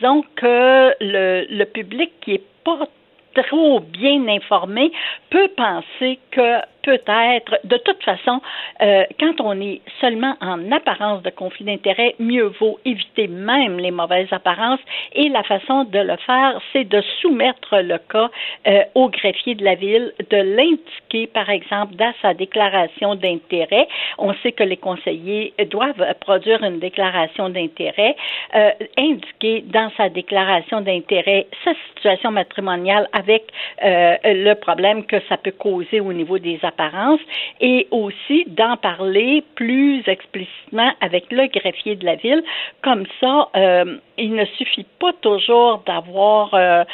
disons 0.00 0.24
que 0.36 0.94
le, 1.00 1.46
le 1.48 1.64
public 1.64 2.10
qui 2.20 2.34
est 2.34 2.44
pas 2.64 2.88
trop 3.34 3.80
bien 3.80 4.26
informé 4.28 4.92
peut 5.30 5.48
penser 5.56 6.18
que 6.30 6.60
peut-être, 6.84 7.58
de 7.64 7.76
toute 7.78 8.02
façon, 8.02 8.40
euh, 8.82 9.04
quand 9.18 9.40
on 9.40 9.58
est 9.60 9.80
seulement 10.00 10.36
en 10.40 10.70
apparence 10.70 11.22
de 11.22 11.30
conflit 11.30 11.64
d'intérêt, 11.64 12.14
mieux 12.18 12.52
vaut 12.60 12.78
éviter 12.84 13.26
même 13.26 13.78
les 13.78 13.90
mauvaises 13.90 14.32
apparences. 14.32 14.80
Et 15.14 15.28
la 15.30 15.42
façon 15.42 15.84
de 15.84 15.98
le 15.98 16.16
faire, 16.18 16.60
c'est 16.72 16.84
de 16.84 17.02
soumettre 17.20 17.78
le 17.78 17.98
cas 17.98 18.30
euh, 18.68 18.82
au 18.94 19.08
greffier 19.08 19.54
de 19.54 19.64
la 19.64 19.74
ville, 19.74 20.12
de 20.30 20.36
l'indiquer, 20.36 21.26
par 21.26 21.48
exemple, 21.48 21.94
dans 21.96 22.12
sa 22.20 22.34
déclaration 22.34 23.14
d'intérêt. 23.14 23.88
On 24.18 24.34
sait 24.42 24.52
que 24.52 24.62
les 24.62 24.76
conseillers 24.76 25.54
doivent 25.70 26.04
produire 26.20 26.62
une 26.62 26.80
déclaration 26.80 27.48
d'intérêt, 27.48 28.14
euh, 28.54 28.70
indiquer 28.98 29.64
dans 29.66 29.90
sa 29.96 30.10
déclaration 30.10 30.82
d'intérêt 30.82 31.46
sa 31.64 31.72
situation 31.94 32.30
matrimoniale 32.30 33.08
avec 33.12 33.44
euh, 33.82 34.16
le 34.24 34.54
problème 34.54 35.06
que 35.06 35.16
ça 35.28 35.38
peut 35.38 35.52
causer 35.52 36.00
au 36.00 36.12
niveau 36.12 36.38
des 36.38 36.58
apparences 36.62 36.73
et 37.60 37.86
aussi 37.90 38.44
d'en 38.46 38.76
parler 38.76 39.42
plus 39.54 40.02
explicitement 40.06 40.92
avec 41.00 41.30
le 41.30 41.46
greffier 41.46 41.96
de 41.96 42.04
la 42.04 42.16
ville. 42.16 42.42
Comme 42.82 43.04
ça, 43.20 43.48
euh, 43.56 43.96
il 44.18 44.34
ne 44.34 44.44
suffit 44.56 44.86
pas 45.00 45.12
toujours 45.20 45.82
d'avoir 45.86 46.54
euh, 46.54 46.84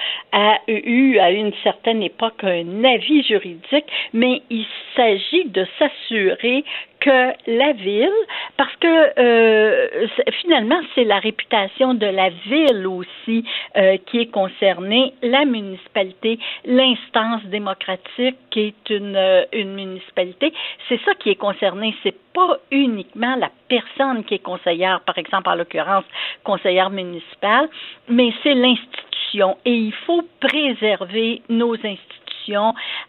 eu 0.68 1.18
à 1.18 1.30
une 1.30 1.52
certaine 1.62 2.02
époque 2.02 2.42
un 2.42 2.84
avis 2.84 3.22
juridique, 3.24 3.86
mais 4.12 4.42
il 4.50 4.66
s'agit 4.96 5.44
de 5.46 5.66
s'assurer 5.78 6.64
que 7.00 7.32
la 7.46 7.72
ville, 7.72 8.10
parce 8.56 8.74
que 8.76 9.18
euh, 9.18 10.06
finalement 10.42 10.80
c'est 10.94 11.04
la 11.04 11.18
réputation 11.18 11.94
de 11.94 12.06
la 12.06 12.28
ville 12.28 12.86
aussi 12.86 13.44
euh, 13.76 13.96
qui 14.06 14.20
est 14.20 14.30
concernée, 14.30 15.14
la 15.22 15.44
municipalité, 15.44 16.38
l'instance 16.64 17.42
démocratique 17.44 18.36
qui 18.50 18.60
est 18.60 18.90
une, 18.90 19.16
euh, 19.16 19.44
une 19.52 19.74
municipalité, 19.74 20.52
c'est 20.88 21.00
ça 21.04 21.14
qui 21.14 21.30
est 21.30 21.36
concerné. 21.36 21.94
C'est 22.02 22.16
pas 22.32 22.58
uniquement 22.70 23.34
la 23.36 23.50
personne 23.68 24.24
qui 24.24 24.34
est 24.34 24.38
conseillère, 24.38 25.00
par 25.00 25.18
exemple 25.18 25.48
en 25.48 25.54
l'occurrence 25.54 26.04
conseillère 26.44 26.90
municipale, 26.90 27.68
mais 28.08 28.32
c'est 28.42 28.54
l'institution. 28.54 29.56
Et 29.64 29.74
il 29.74 29.94
faut 30.06 30.24
préserver 30.40 31.42
nos 31.48 31.74
institutions 31.74 32.19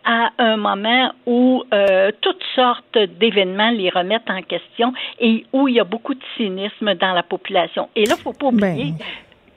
à 0.04 0.32
un 0.38 0.58
moment 0.58 1.12
où 1.26 1.64
euh, 1.74 2.12
toutes 2.22 2.44
sortes 2.56 2.98
d'événements 3.20 3.72
les 3.72 3.90
remettent 3.90 4.30
en 4.30 4.42
question 4.42 4.94
et 5.20 5.46
où 5.54 5.68
il 5.68 5.76
y 5.76 5.80
a 5.80 5.84
beaucoup 5.84 6.14
de 6.14 6.24
cynisme 6.38 6.94
dans 6.96 7.14
la 7.14 7.24
population. 7.24 7.90
Et 7.96 8.06
là, 8.06 8.16
il 8.16 8.18
ne 8.18 8.24
faut 8.24 8.34
pas 8.34 8.48
oublier 8.48 8.92
ben 8.92 9.06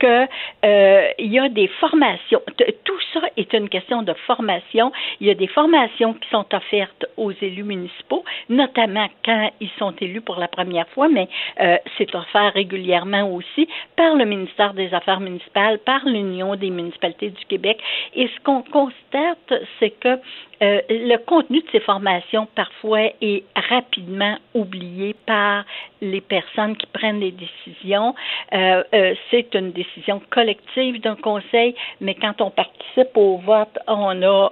euh, 0.06 1.06
y 1.18 1.38
a 1.38 1.48
des 1.48 1.68
formations. 1.80 2.42
Tout 2.84 3.00
ça 3.12 3.20
est 3.36 3.52
une 3.52 3.68
question 3.68 4.02
de 4.02 4.12
formation. 4.26 4.92
Il 5.20 5.26
y 5.26 5.30
a 5.30 5.34
des 5.34 5.46
formations 5.46 6.14
qui 6.14 6.28
sont 6.30 6.46
offertes 6.52 7.06
aux 7.16 7.32
élus 7.32 7.64
municipaux, 7.64 8.24
notamment 8.48 9.08
quand 9.24 9.50
ils 9.60 9.70
sont 9.78 9.92
élus 10.00 10.20
pour 10.20 10.36
la 10.36 10.48
première 10.48 10.88
fois, 10.88 11.08
mais 11.08 11.28
euh, 11.60 11.76
c'est 11.96 12.14
offert 12.14 12.52
régulièrement 12.54 13.30
aussi 13.30 13.68
par 13.96 14.14
le 14.14 14.24
ministère 14.24 14.74
des 14.74 14.92
Affaires 14.92 15.20
municipales, 15.20 15.78
par 15.78 16.04
l'Union 16.06 16.56
des 16.56 16.70
municipalités 16.70 17.30
du 17.30 17.44
Québec. 17.46 17.78
Et 18.14 18.28
ce 18.28 18.40
qu'on 18.42 18.62
constate, 18.62 19.54
c'est 19.78 19.90
que 19.90 20.18
euh, 20.64 20.80
le 20.88 21.16
contenu 21.18 21.60
de 21.60 21.66
ces 21.72 21.80
formations 21.80 22.48
parfois 22.54 23.10
est 23.20 23.44
rapidement 23.68 24.36
oublié 24.54 25.14
par 25.26 25.64
les 26.00 26.22
personnes 26.22 26.76
qui 26.76 26.86
prennent 26.86 27.20
les 27.20 27.32
décisions. 27.32 28.14
Euh, 28.52 28.82
euh, 28.94 29.14
c'est 29.30 29.54
une 29.54 29.72
décision 29.72 30.22
collective 30.30 31.00
d'un 31.02 31.16
conseil, 31.16 31.74
mais 32.00 32.14
quand 32.14 32.40
on 32.40 32.50
participe 32.50 33.14
au 33.14 33.38
vote, 33.38 33.76
on 33.88 34.22
a 34.22 34.50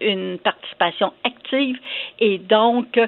une 0.00 0.38
participation 0.38 1.12
active 1.24 1.76
et 2.18 2.38
donc 2.38 2.98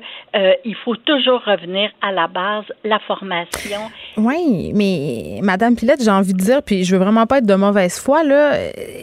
il 0.65 0.75
faut 0.85 0.97
toujours 0.97 1.43
revenir 1.45 1.91
à 2.03 2.13
la 2.13 2.27
base, 2.27 2.65
la 2.85 2.99
formation. 3.01 3.81
Oui, 4.17 4.73
mais 4.75 5.41
Madame 5.43 5.75
Pilette, 5.77 6.03
j'ai 6.03 6.11
envie 6.11 6.35
de 6.35 6.39
dire, 6.39 6.63
puis 6.63 6.85
je 6.85 6.95
veux 6.95 7.03
vraiment 7.03 7.27
pas 7.27 7.39
être 7.39 7.47
de 7.47 7.55
mauvaise 7.55 7.99
foi 7.99 8.23
là, 8.23 8.59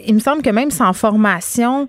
il 0.06 0.14
me 0.14 0.20
semble 0.20 0.42
que 0.42 0.50
même 0.50 0.70
sans 0.70 0.92
formation, 0.92 1.88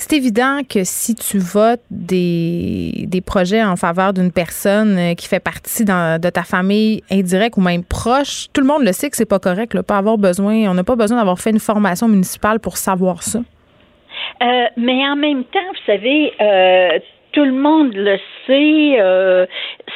c'est 0.00 0.16
évident 0.16 0.60
que 0.68 0.82
si 0.84 1.14
tu 1.14 1.38
votes 1.38 1.82
des, 1.90 3.04
des 3.06 3.20
projets 3.20 3.62
en 3.62 3.76
faveur 3.76 4.12
d'une 4.12 4.32
personne 4.32 4.98
euh, 4.98 5.14
qui 5.14 5.28
fait 5.28 5.40
partie 5.40 5.84
de 5.84 6.30
ta 6.30 6.42
famille 6.42 7.02
indirecte 7.10 7.56
ou 7.56 7.60
même 7.60 7.84
proche, 7.84 8.46
tout 8.52 8.60
le 8.60 8.66
monde 8.66 8.82
le 8.82 8.92
sait 8.92 9.10
que 9.10 9.16
c'est 9.16 9.28
pas 9.28 9.38
correct. 9.38 9.74
Là, 9.74 9.82
pas 9.82 9.98
avoir 9.98 10.16
besoin, 10.16 10.54
on 10.70 10.74
n'a 10.74 10.84
pas 10.84 10.96
besoin 10.96 11.18
d'avoir 11.18 11.38
fait 11.38 11.50
une 11.50 11.60
formation 11.60 12.08
municipale 12.08 12.60
pour 12.60 12.76
savoir 12.76 13.22
ça. 13.22 13.40
Euh, 14.42 14.64
mais 14.76 15.06
en 15.06 15.16
même 15.16 15.44
temps, 15.44 15.60
vous 15.68 15.84
savez, 15.86 16.32
euh, 16.40 16.98
tout 17.32 17.44
le 17.44 17.52
monde 17.52 17.92
le 17.94 18.18
sait. 18.46 19.00
Euh, 19.00 19.46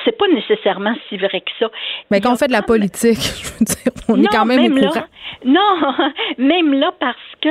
c'est 0.04 0.16
pas 0.16 0.28
nécessairement 0.28 0.94
si 1.08 1.16
vrai 1.16 1.40
que 1.40 1.50
ça. 1.58 1.66
Mais 2.10 2.20
quand 2.20 2.32
on 2.32 2.36
fait 2.36 2.48
de 2.48 2.52
la 2.52 2.62
politique, 2.62 3.18
je 3.42 3.48
veux 3.48 3.64
dire, 3.64 3.92
on 4.08 4.22
est 4.22 4.26
quand 4.26 4.44
même, 4.44 4.60
même 4.60 4.84
au 4.84 4.88
courant. 4.88 5.04
non, 5.44 5.94
même 6.38 6.74
là 6.74 6.92
parce 7.00 7.16
que 7.40 7.48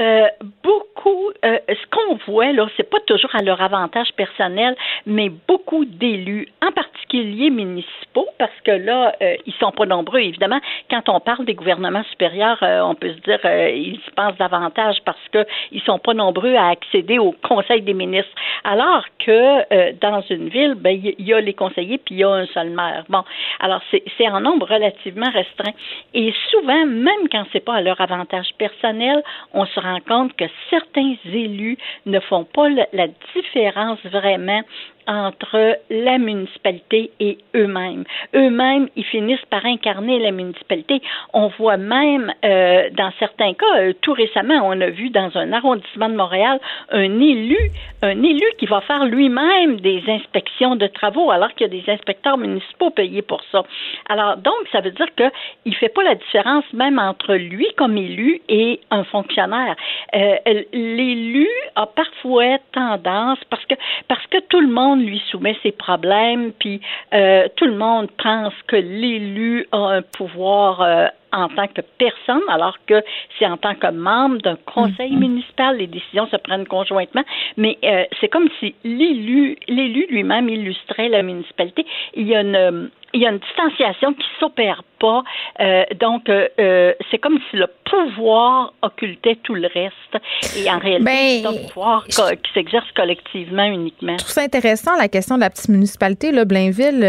euh, 0.00 0.26
beaucoup, 0.62 1.30
euh, 1.44 1.58
ce 1.68 1.86
qu'on 1.90 2.14
voit 2.26 2.52
là, 2.52 2.66
c'est 2.76 2.88
pas 2.88 3.00
toujours 3.00 3.34
à 3.34 3.42
leur 3.42 3.60
avantage 3.60 4.10
personnel, 4.16 4.74
mais 5.04 5.30
beaucoup 5.46 5.84
d'élus, 5.84 6.48
en 6.66 6.72
particulier 6.72 7.50
municipaux, 7.50 8.26
parce 8.38 8.58
que 8.64 8.70
là, 8.70 9.14
euh, 9.20 9.36
ils 9.44 9.52
sont 9.54 9.70
pas 9.70 9.84
nombreux, 9.84 10.20
évidemment. 10.20 10.60
Quand 10.88 11.10
on 11.10 11.20
parle 11.20 11.44
des 11.44 11.54
gouvernements 11.54 12.04
supérieurs, 12.04 12.58
on 12.62 12.94
peut 12.94 13.12
se 13.12 13.20
dire 13.20 13.38
ils 13.44 13.96
y 13.96 14.10
pensent 14.16 14.36
davantage 14.38 14.96
parce 15.04 15.28
que 15.30 15.44
ils 15.72 15.82
sont 15.82 15.98
pas 15.98 16.14
nombreux 16.14 16.54
à 16.54 16.68
accéder 16.68 17.18
au 17.18 17.32
Conseil 17.46 17.82
des 17.82 17.94
ministres. 17.94 18.32
Alors 18.64 19.04
que 19.18 19.92
dans 20.00 20.22
une 20.30 20.48
ville, 20.48 20.74
ben 20.74 20.98
il 21.18 21.26
y, 21.26 21.34
a 21.34 21.40
les 21.40 21.54
conseillers 21.54 21.98
puis 21.98 22.14
il 22.14 22.18
y 22.18 22.24
a 22.24 22.30
un 22.30 22.46
seul 22.46 22.70
maire. 22.70 23.04
Bon, 23.08 23.24
alors 23.60 23.80
c'est 23.90 24.28
en 24.28 24.40
nombre 24.40 24.66
relativement 24.66 25.30
restreint. 25.30 25.72
Et 26.14 26.32
souvent, 26.50 26.86
même 26.86 27.28
quand 27.30 27.44
c'est 27.52 27.64
pas 27.64 27.74
à 27.74 27.80
leur 27.82 28.00
avantage 28.00 28.48
personnel, 28.58 29.22
on 29.52 29.66
se 29.66 29.81
rend 29.82 30.00
compte 30.06 30.36
que 30.36 30.44
certains 30.70 31.14
élus 31.24 31.76
ne 32.06 32.20
font 32.20 32.44
pas 32.44 32.68
la 32.92 33.08
différence 33.34 33.98
vraiment 34.04 34.62
entre 35.06 35.78
la 35.90 36.18
municipalité 36.18 37.10
et 37.20 37.38
eux-mêmes. 37.54 38.04
Eux-mêmes, 38.34 38.88
ils 38.96 39.04
finissent 39.04 39.44
par 39.50 39.64
incarner 39.64 40.18
la 40.18 40.30
municipalité. 40.30 41.00
On 41.32 41.48
voit 41.48 41.76
même, 41.76 42.32
euh, 42.44 42.90
dans 42.92 43.12
certains 43.18 43.54
cas, 43.54 43.76
euh, 43.78 43.92
tout 44.00 44.12
récemment, 44.12 44.60
on 44.64 44.80
a 44.80 44.90
vu 44.90 45.10
dans 45.10 45.30
un 45.36 45.52
arrondissement 45.52 46.08
de 46.08 46.16
Montréal 46.16 46.58
un 46.90 47.20
élu, 47.20 47.58
un 48.02 48.22
élu 48.22 48.46
qui 48.58 48.66
va 48.66 48.80
faire 48.82 49.04
lui-même 49.04 49.80
des 49.80 50.02
inspections 50.08 50.76
de 50.76 50.86
travaux, 50.86 51.30
alors 51.30 51.52
qu'il 51.54 51.66
y 51.66 51.70
a 51.70 51.82
des 51.82 51.90
inspecteurs 51.90 52.38
municipaux 52.38 52.90
payés 52.90 53.22
pour 53.22 53.42
ça. 53.50 53.62
Alors, 54.08 54.36
donc, 54.36 54.54
ça 54.70 54.80
veut 54.80 54.90
dire 54.90 55.08
que 55.16 55.24
il 55.64 55.74
fait 55.74 55.88
pas 55.88 56.02
la 56.02 56.14
différence 56.14 56.64
même 56.72 56.98
entre 56.98 57.34
lui 57.34 57.66
comme 57.76 57.96
élu 57.96 58.40
et 58.48 58.80
un 58.90 59.04
fonctionnaire. 59.04 59.76
Euh, 60.14 60.36
l'élu 60.72 61.48
a 61.76 61.86
parfois 61.86 62.58
tendance, 62.72 63.38
parce 63.50 63.64
que 63.66 63.74
parce 64.08 64.26
que 64.26 64.38
tout 64.48 64.60
le 64.60 64.68
monde 64.68 64.91
monde 64.92 65.06
lui 65.06 65.20
soumet 65.30 65.56
ses 65.62 65.72
problèmes, 65.72 66.52
puis 66.52 66.80
euh, 67.12 67.48
tout 67.56 67.66
le 67.66 67.76
monde 67.76 68.08
pense 68.22 68.54
que 68.66 68.76
l'élu 68.76 69.66
a 69.72 69.96
un 69.96 70.02
pouvoir 70.02 70.80
euh, 70.80 71.06
en 71.32 71.48
tant 71.48 71.66
que 71.66 71.80
personne, 71.98 72.42
alors 72.48 72.76
que 72.86 73.02
c'est 73.38 73.46
en 73.46 73.56
tant 73.56 73.74
que 73.74 73.90
membre 73.90 74.38
d'un 74.38 74.56
conseil 74.66 75.12
mm-hmm. 75.12 75.18
municipal, 75.18 75.76
les 75.78 75.86
décisions 75.86 76.26
se 76.26 76.36
prennent 76.36 76.66
conjointement. 76.66 77.24
Mais 77.56 77.78
euh, 77.84 78.04
c'est 78.20 78.28
comme 78.28 78.48
si 78.60 78.74
l'élu, 78.84 79.56
l'élu 79.66 80.06
lui-même 80.10 80.48
illustrait 80.48 81.08
la 81.08 81.22
municipalité. 81.22 81.86
Il 82.14 82.28
y 82.28 82.34
a 82.34 82.42
une, 82.42 82.90
il 83.14 83.20
y 83.20 83.26
a 83.26 83.30
une 83.30 83.38
distanciation 83.38 84.14
qui 84.14 84.26
s'opère 84.40 84.82
pas. 84.98 85.22
Euh, 85.60 85.84
donc, 86.00 86.28
euh, 86.28 86.48
euh, 86.58 86.92
c'est 87.10 87.18
comme 87.18 87.38
si 87.50 87.56
le 87.56 87.66
pouvoir 87.84 88.72
occultait 88.82 89.36
tout 89.42 89.54
le 89.54 89.68
reste. 89.68 90.24
Et 90.56 90.70
en 90.70 90.78
réalité, 90.78 91.04
ben, 91.04 91.42
c'est 91.42 91.46
un 91.46 91.68
pouvoir 91.68 92.06
qui 92.06 92.52
s'exerce 92.54 92.90
collectivement 92.96 93.64
uniquement. 93.64 94.12
Je 94.12 94.24
trouve 94.24 94.32
ça 94.32 94.42
intéressant, 94.42 94.96
la 94.96 95.08
question 95.08 95.36
de 95.36 95.40
la 95.40 95.50
petite 95.50 95.68
municipalité. 95.68 96.32
Là, 96.32 96.44
Blainville, 96.44 97.04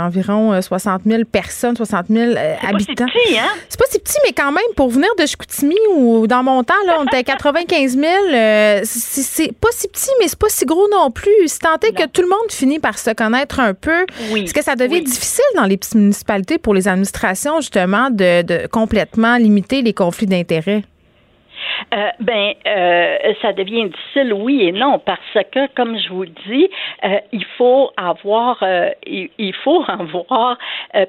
environ 0.00 0.60
60 0.60 1.02
000 1.04 1.24
personnes, 1.24 1.76
60 1.76 2.06
000 2.08 2.32
habitants. 2.62 2.66
C'est 2.68 2.74
pas 2.74 2.78
si 2.78 2.94
petit, 2.94 3.38
hein? 3.38 3.48
C'est 3.68 3.80
pas 3.80 3.86
si 3.88 3.98
petit, 3.98 4.18
mais 4.24 4.32
quand 4.32 4.52
même, 4.52 4.74
pour 4.76 4.88
venir 4.88 5.08
de 5.18 5.26
Chicoutimi 5.26 5.76
ou 5.96 6.26
dans 6.26 6.42
mon 6.42 6.62
temps, 6.62 6.74
là, 6.86 6.96
on 7.00 7.04
était 7.04 7.18
à 7.18 7.22
95 7.22 7.96
000. 7.98 8.04
c'est 8.84 9.52
pas 9.58 9.68
si 9.72 9.88
petit, 9.88 10.10
mais 10.20 10.28
c'est 10.28 10.38
pas 10.38 10.48
si 10.48 10.64
gros 10.64 10.88
non 10.90 11.10
plus. 11.10 11.30
C'est 11.46 11.60
tenté 11.60 11.92
que 11.92 12.06
tout 12.06 12.22
le 12.22 12.28
monde 12.28 12.50
finit 12.50 12.78
par 12.78 12.98
se 12.98 13.10
connaître 13.10 13.60
un 13.60 13.74
peu. 13.74 14.06
Oui. 14.30 14.44
Est-ce 14.44 14.54
que 14.54 14.62
ça 14.62 14.76
devient 14.76 15.02
difficile 15.02 15.25
dans 15.56 15.64
les 15.64 15.76
petites 15.76 15.94
municipalités 15.94 16.58
pour 16.58 16.74
les 16.74 16.88
administrateurs 16.88 17.60
justement, 17.60 18.10
de, 18.10 18.42
de 18.42 18.66
complètement 18.66 19.36
limiter 19.36 19.82
les 19.82 19.92
conflits 19.92 20.26
d'intérêts? 20.26 20.84
Euh, 21.94 22.08
ben, 22.20 22.52
euh, 22.66 23.34
ça 23.42 23.52
devient 23.52 23.84
difficile, 23.84 24.32
oui 24.32 24.62
et 24.62 24.72
non, 24.72 24.98
parce 24.98 25.20
que, 25.52 25.72
comme 25.74 25.98
je 25.98 26.08
vous 26.08 26.26
dis, 26.26 26.68
euh, 27.04 27.18
il 27.32 27.44
faut 27.56 27.90
avoir, 27.96 28.62
il, 29.06 29.30
il, 29.38 29.54
faut 29.54 29.84
avoir, 29.88 30.58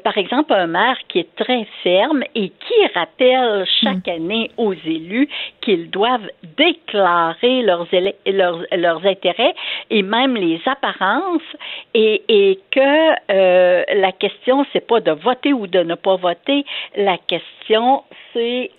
par 0.04 0.18
exemple, 0.18 0.54
un 0.54 0.68
maire 0.68 0.98
qui 1.08 1.20
est 1.20 1.36
très 1.36 1.66
ferme 1.84 2.24
et 2.36 2.50
qui 2.50 2.88
rappelle 2.94 3.66
chaque 3.82 4.08
mm. 4.08 4.12
année 4.12 4.52
aux 4.58 4.74
élus 4.74 5.28
qu'ils 5.62 5.90
doivent 5.90 6.30
déclarer 6.58 7.62
leurs, 7.64 7.88
leurs, 8.26 8.64
leurs 8.72 9.06
intérêts 9.06 9.56
et 9.90 10.04
même 10.04 10.36
les 10.36 10.62
apparences, 10.66 11.42
et, 11.94 12.24
et 12.28 12.60
que 12.72 14.00
la 14.00 14.12
question 14.12 14.66
c'est 14.74 14.86
pas 14.86 15.00
de 15.00 15.12
voter 15.12 15.54
ou 15.54 15.68
de 15.68 15.80
ne 15.80 15.96
pas 15.96 16.16
voter, 16.16 16.66
la 16.96 17.18
question 17.18 18.04
c'est 18.34 18.72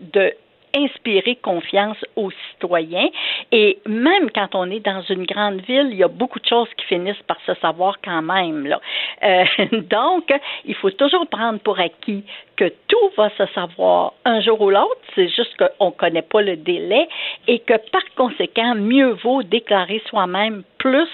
de 0.00 0.32
inspirer 0.74 1.36
confiance 1.36 1.98
aux 2.16 2.30
citoyens. 2.50 3.08
Et 3.50 3.78
même 3.86 4.30
quand 4.30 4.54
on 4.54 4.70
est 4.70 4.80
dans 4.80 5.02
une 5.02 5.24
grande 5.24 5.60
ville, 5.62 5.88
il 5.90 5.96
y 5.96 6.04
a 6.04 6.08
beaucoup 6.08 6.40
de 6.40 6.46
choses 6.46 6.68
qui 6.76 6.86
finissent 6.86 7.22
par 7.26 7.38
se 7.46 7.54
savoir 7.54 7.98
quand 8.02 8.22
même. 8.22 8.76
Euh, 9.24 9.44
donc, 9.90 10.32
il 10.64 10.74
faut 10.74 10.90
toujours 10.90 11.26
prendre 11.26 11.58
pour 11.60 11.78
acquis 11.78 12.24
que 12.56 12.72
tout 12.88 13.10
va 13.16 13.30
se 13.30 13.46
savoir 13.54 14.12
un 14.24 14.40
jour 14.40 14.60
ou 14.60 14.70
l'autre. 14.70 15.00
C'est 15.14 15.28
juste 15.28 15.56
qu'on 15.56 15.86
ne 15.86 15.90
connaît 15.92 16.22
pas 16.22 16.42
le 16.42 16.56
délai 16.56 17.08
et 17.46 17.58
que 17.60 17.74
par 17.90 18.02
conséquent, 18.16 18.74
mieux 18.74 19.12
vaut 19.22 19.42
déclarer 19.42 20.02
soi-même 20.08 20.62
plus 20.78 21.08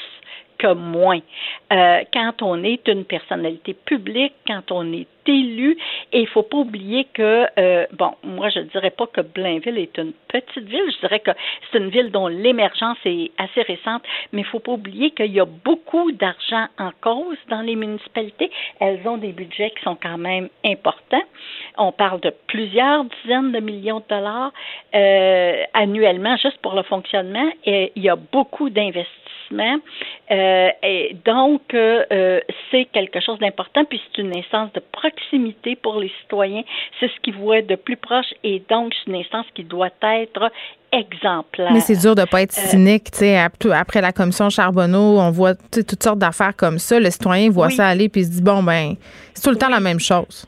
que 0.58 0.74
moins. 0.74 1.20
Euh, 1.72 2.00
quand 2.12 2.42
on 2.42 2.62
est 2.64 2.86
une 2.88 3.04
personnalité 3.04 3.74
publique, 3.74 4.34
quand 4.46 4.70
on 4.70 4.92
est 4.92 5.06
élu, 5.26 5.76
et 6.12 6.20
il 6.20 6.26
faut 6.26 6.42
pas 6.42 6.56
oublier 6.56 7.06
que, 7.12 7.46
euh, 7.58 7.86
bon, 7.92 8.12
moi 8.24 8.48
je 8.48 8.60
ne 8.60 8.64
dirais 8.64 8.90
pas 8.90 9.06
que 9.06 9.20
Blainville 9.20 9.78
est 9.78 9.96
une 9.98 10.12
petite 10.28 10.64
ville, 10.64 10.90
je 10.90 11.00
dirais 11.00 11.20
que 11.20 11.30
c'est 11.70 11.78
une 11.78 11.90
ville 11.90 12.10
dont 12.10 12.28
l'émergence 12.28 12.96
est 13.04 13.30
assez 13.38 13.62
récente, 13.62 14.02
mais 14.32 14.40
il 14.40 14.46
faut 14.46 14.58
pas 14.58 14.72
oublier 14.72 15.10
qu'il 15.10 15.32
y 15.32 15.40
a 15.40 15.44
beaucoup 15.44 16.12
d'argent 16.12 16.66
en 16.78 16.90
cause 17.00 17.36
dans 17.48 17.60
les 17.60 17.76
municipalités. 17.76 18.50
Elles 18.80 19.06
ont 19.06 19.18
des 19.18 19.32
budgets 19.32 19.70
qui 19.70 19.82
sont 19.82 19.98
quand 20.00 20.18
même 20.18 20.48
importants. 20.64 21.24
On 21.76 21.92
parle 21.92 22.20
de 22.20 22.32
plusieurs 22.46 23.04
dizaines 23.04 23.52
de 23.52 23.60
millions 23.60 24.00
de 24.00 24.04
dollars 24.08 24.52
euh, 24.94 25.62
annuellement 25.74 26.36
juste 26.38 26.58
pour 26.62 26.74
le 26.74 26.82
fonctionnement, 26.82 27.50
et 27.64 27.92
il 27.96 28.02
y 28.02 28.08
a 28.08 28.16
beaucoup 28.16 28.70
d'investissements 28.70 29.27
euh, 29.52 30.68
et 30.82 31.16
donc, 31.24 31.62
euh, 31.72 32.04
euh, 32.12 32.40
c'est 32.70 32.84
quelque 32.86 33.20
chose 33.20 33.38
d'important, 33.38 33.84
puis 33.84 34.00
c'est 34.06 34.22
une 34.22 34.36
instance 34.36 34.72
de 34.74 34.82
proximité 34.92 35.76
pour 35.76 35.98
les 35.98 36.12
citoyens. 36.22 36.62
C'est 37.00 37.08
ce 37.08 37.20
qu'ils 37.22 37.34
voient 37.34 37.62
de 37.62 37.74
plus 37.74 37.96
proche, 37.96 38.26
et 38.44 38.62
donc 38.68 38.92
c'est 38.94 39.10
une 39.10 39.16
instance 39.16 39.46
qui 39.54 39.64
doit 39.64 39.90
être 40.02 40.50
exemplaire. 40.92 41.72
Mais 41.72 41.80
c'est 41.80 42.00
dur 42.00 42.14
de 42.14 42.22
ne 42.22 42.26
pas 42.26 42.42
être 42.42 42.52
cynique. 42.52 43.10
tu 43.10 43.18
sais, 43.18 43.38
après 43.72 44.00
la 44.00 44.12
commission 44.12 44.50
Charbonneau, 44.50 45.18
on 45.18 45.30
voit 45.30 45.54
toutes 45.54 46.02
sortes 46.02 46.18
d'affaires 46.18 46.56
comme 46.56 46.78
ça. 46.78 47.00
Le 47.00 47.10
citoyen 47.10 47.50
voit 47.50 47.70
ça 47.70 47.86
aller, 47.86 48.08
puis 48.08 48.22
il 48.22 48.24
se 48.24 48.30
dit, 48.32 48.42
bon, 48.42 48.62
ben, 48.62 48.94
c'est 49.34 49.42
tout 49.42 49.50
le 49.50 49.56
temps 49.56 49.68
la 49.68 49.80
même 49.80 50.00
chose. 50.00 50.46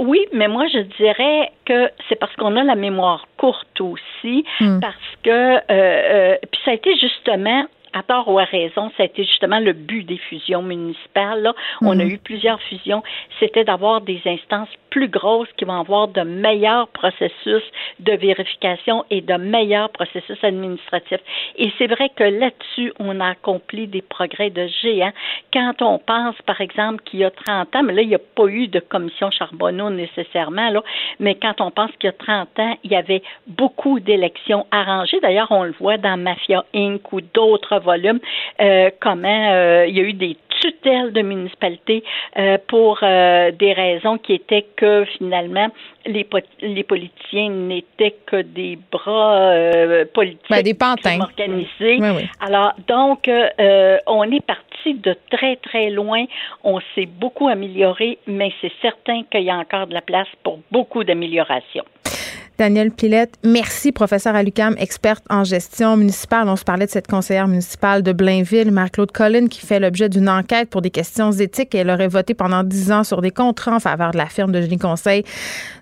oui, 0.00 0.26
mais 0.32 0.48
moi 0.48 0.66
je 0.72 0.80
dirais 0.98 1.52
que 1.64 1.90
c'est 2.08 2.16
parce 2.16 2.34
qu'on 2.36 2.56
a 2.56 2.64
la 2.64 2.74
mémoire 2.74 3.26
courte 3.36 3.80
aussi, 3.80 4.44
hmm. 4.58 4.80
parce 4.80 4.96
que 5.22 6.40
puis 6.46 6.60
ça 6.64 6.72
a 6.72 6.74
été 6.74 6.90
justement 6.96 7.66
à 7.92 8.02
tort 8.02 8.28
ou 8.28 8.38
à 8.38 8.44
raison, 8.44 8.90
ça 8.96 9.02
a 9.02 9.06
été 9.06 9.24
justement 9.24 9.60
le 9.60 9.72
but 9.72 10.04
des 10.04 10.18
fusions 10.18 10.62
municipales. 10.62 11.42
Là. 11.42 11.54
On 11.82 11.98
a 11.98 12.04
mhm. 12.04 12.10
eu 12.10 12.18
plusieurs 12.18 12.60
fusions. 12.62 13.02
C'était 13.38 13.64
d'avoir 13.64 14.00
des 14.00 14.20
instances 14.26 14.68
plus 14.90 15.08
grosses 15.08 15.48
qui 15.56 15.64
vont 15.64 15.80
avoir 15.80 16.08
de 16.08 16.22
meilleurs 16.22 16.88
processus 16.88 17.62
de 18.00 18.12
vérification 18.12 19.04
et 19.10 19.20
de 19.20 19.34
meilleurs 19.34 19.90
processus 19.90 20.42
administratifs. 20.42 21.20
Et 21.56 21.72
c'est 21.78 21.86
vrai 21.86 22.10
que 22.14 22.24
là-dessus, 22.24 22.92
on 22.98 23.20
a 23.20 23.30
accompli 23.30 23.86
des 23.86 24.02
progrès 24.02 24.50
de 24.50 24.66
géant. 24.82 25.12
Quand 25.52 25.82
on 25.82 25.98
pense, 25.98 26.36
par 26.46 26.60
exemple, 26.60 27.02
qu'il 27.04 27.20
y 27.20 27.24
a 27.24 27.30
30 27.30 27.74
ans, 27.76 27.82
mais 27.82 27.94
là, 27.94 28.02
il 28.02 28.08
n'y 28.08 28.14
a 28.14 28.18
pas 28.18 28.46
eu 28.46 28.68
de 28.68 28.80
commission 28.80 29.30
Charbonneau 29.30 29.90
nécessairement, 29.90 30.70
là, 30.70 30.82
mais 31.18 31.34
quand 31.34 31.60
on 31.60 31.70
pense 31.70 31.90
qu'il 31.92 32.08
y 32.08 32.08
a 32.08 32.12
30 32.12 32.58
ans, 32.58 32.76
il 32.84 32.90
y 32.90 32.96
avait 32.96 33.22
beaucoup 33.46 34.00
d'élections 34.00 34.66
arrangées. 34.70 35.20
D'ailleurs, 35.20 35.50
on 35.50 35.64
le 35.64 35.74
voit 35.78 35.98
dans 35.98 36.16
Mafia 36.16 36.64
Inc. 36.74 37.12
ou 37.12 37.20
d'autres 37.20 37.78
volume, 37.78 38.20
euh, 38.60 38.90
comment 39.00 39.52
euh, 39.52 39.86
il 39.86 39.96
y 39.96 40.00
a 40.00 40.04
eu 40.04 40.12
des 40.12 40.36
tutelles 40.60 41.12
de 41.12 41.22
municipalités 41.22 42.04
euh, 42.38 42.58
pour 42.68 43.00
des 43.00 43.72
raisons 43.72 44.18
qui 44.18 44.34
étaient 44.34 44.66
que 44.76 45.04
finalement 45.16 45.68
les, 46.06 46.26
les 46.60 46.84
politiciens 46.84 47.50
n'étaient 47.50 48.16
que 48.26 48.42
des 48.42 48.78
bras 48.90 49.52
politiques 50.12 50.50
ben, 50.50 50.62
des 50.62 50.74
pantins. 50.74 51.20
organisés. 51.20 51.98
Alors 52.40 52.72
donc 52.86 53.28
on 54.06 54.30
est 54.30 54.44
parti 54.44 54.94
de 54.94 55.16
très 55.30 55.56
très 55.56 55.90
loin, 55.90 56.24
on 56.64 56.80
s'est 56.94 57.06
beaucoup 57.06 57.48
amélioré, 57.48 58.18
mais 58.26 58.52
c'est 58.60 58.72
certain 58.80 59.22
qu'il 59.30 59.42
y 59.42 59.50
a 59.50 59.56
encore 59.56 59.86
de 59.86 59.94
la 59.94 60.02
place 60.02 60.28
pour 60.42 60.60
beaucoup 60.70 61.04
d'améliorations. 61.04 61.84
Daniel 62.60 62.90
Pilette, 62.90 63.38
merci, 63.42 63.90
professeur 63.90 64.36
à 64.36 64.42
l'UQAM, 64.42 64.74
experte 64.76 65.24
en 65.30 65.44
gestion 65.44 65.96
municipale. 65.96 66.46
On 66.46 66.56
se 66.56 66.64
parlait 66.64 66.84
de 66.84 66.90
cette 66.90 67.06
conseillère 67.06 67.48
municipale 67.48 68.02
de 68.02 68.12
Blainville, 68.12 68.70
Marc-Claude 68.70 69.12
Collin, 69.12 69.46
qui 69.46 69.64
fait 69.64 69.80
l'objet 69.80 70.10
d'une 70.10 70.28
enquête 70.28 70.68
pour 70.68 70.82
des 70.82 70.90
questions 70.90 71.32
éthiques. 71.32 71.74
Elle 71.74 71.88
aurait 71.88 72.06
voté 72.06 72.34
pendant 72.34 72.62
dix 72.62 72.92
ans 72.92 73.02
sur 73.02 73.22
des 73.22 73.30
contrats 73.30 73.76
en 73.76 73.80
faveur 73.80 74.10
de 74.10 74.18
la 74.18 74.26
firme 74.26 74.52
de 74.52 74.60
Génie 74.60 74.76
Conseil, 74.76 75.24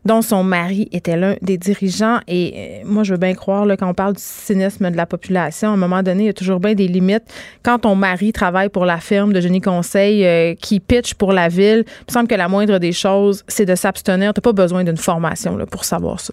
dont 0.04 0.22
son 0.22 0.44
mari 0.44 0.88
était 0.92 1.16
l'un 1.16 1.34
des 1.42 1.58
dirigeants. 1.58 2.20
Et 2.28 2.54
euh, 2.54 2.88
moi, 2.88 3.02
je 3.02 3.14
veux 3.14 3.18
bien 3.18 3.34
croire, 3.34 3.66
là, 3.66 3.76
quand 3.76 3.90
on 3.90 3.94
parle 3.94 4.14
du 4.14 4.22
cynisme 4.22 4.88
de 4.88 4.96
la 4.96 5.06
population, 5.06 5.70
à 5.70 5.72
un 5.72 5.76
moment 5.76 6.04
donné, 6.04 6.22
il 6.22 6.26
y 6.26 6.30
a 6.30 6.32
toujours 6.32 6.60
bien 6.60 6.74
des 6.74 6.86
limites. 6.86 7.24
Quand 7.64 7.80
ton 7.80 7.96
mari 7.96 8.30
travaille 8.32 8.68
pour 8.68 8.84
la 8.84 8.98
firme 8.98 9.32
de 9.32 9.40
Génie 9.40 9.60
Conseil 9.60 10.24
euh, 10.24 10.54
qui 10.54 10.78
pitch 10.78 11.14
pour 11.14 11.32
la 11.32 11.48
ville, 11.48 11.82
il 11.88 12.04
me 12.06 12.12
semble 12.12 12.28
que 12.28 12.36
la 12.36 12.46
moindre 12.46 12.78
des 12.78 12.92
choses, 12.92 13.42
c'est 13.48 13.66
de 13.66 13.74
s'abstenir. 13.74 14.32
Tu 14.32 14.38
n'as 14.38 14.42
pas 14.42 14.52
besoin 14.52 14.84
d'une 14.84 14.96
formation 14.96 15.56
là, 15.56 15.66
pour 15.66 15.84
savoir 15.84 16.20
ça. 16.20 16.32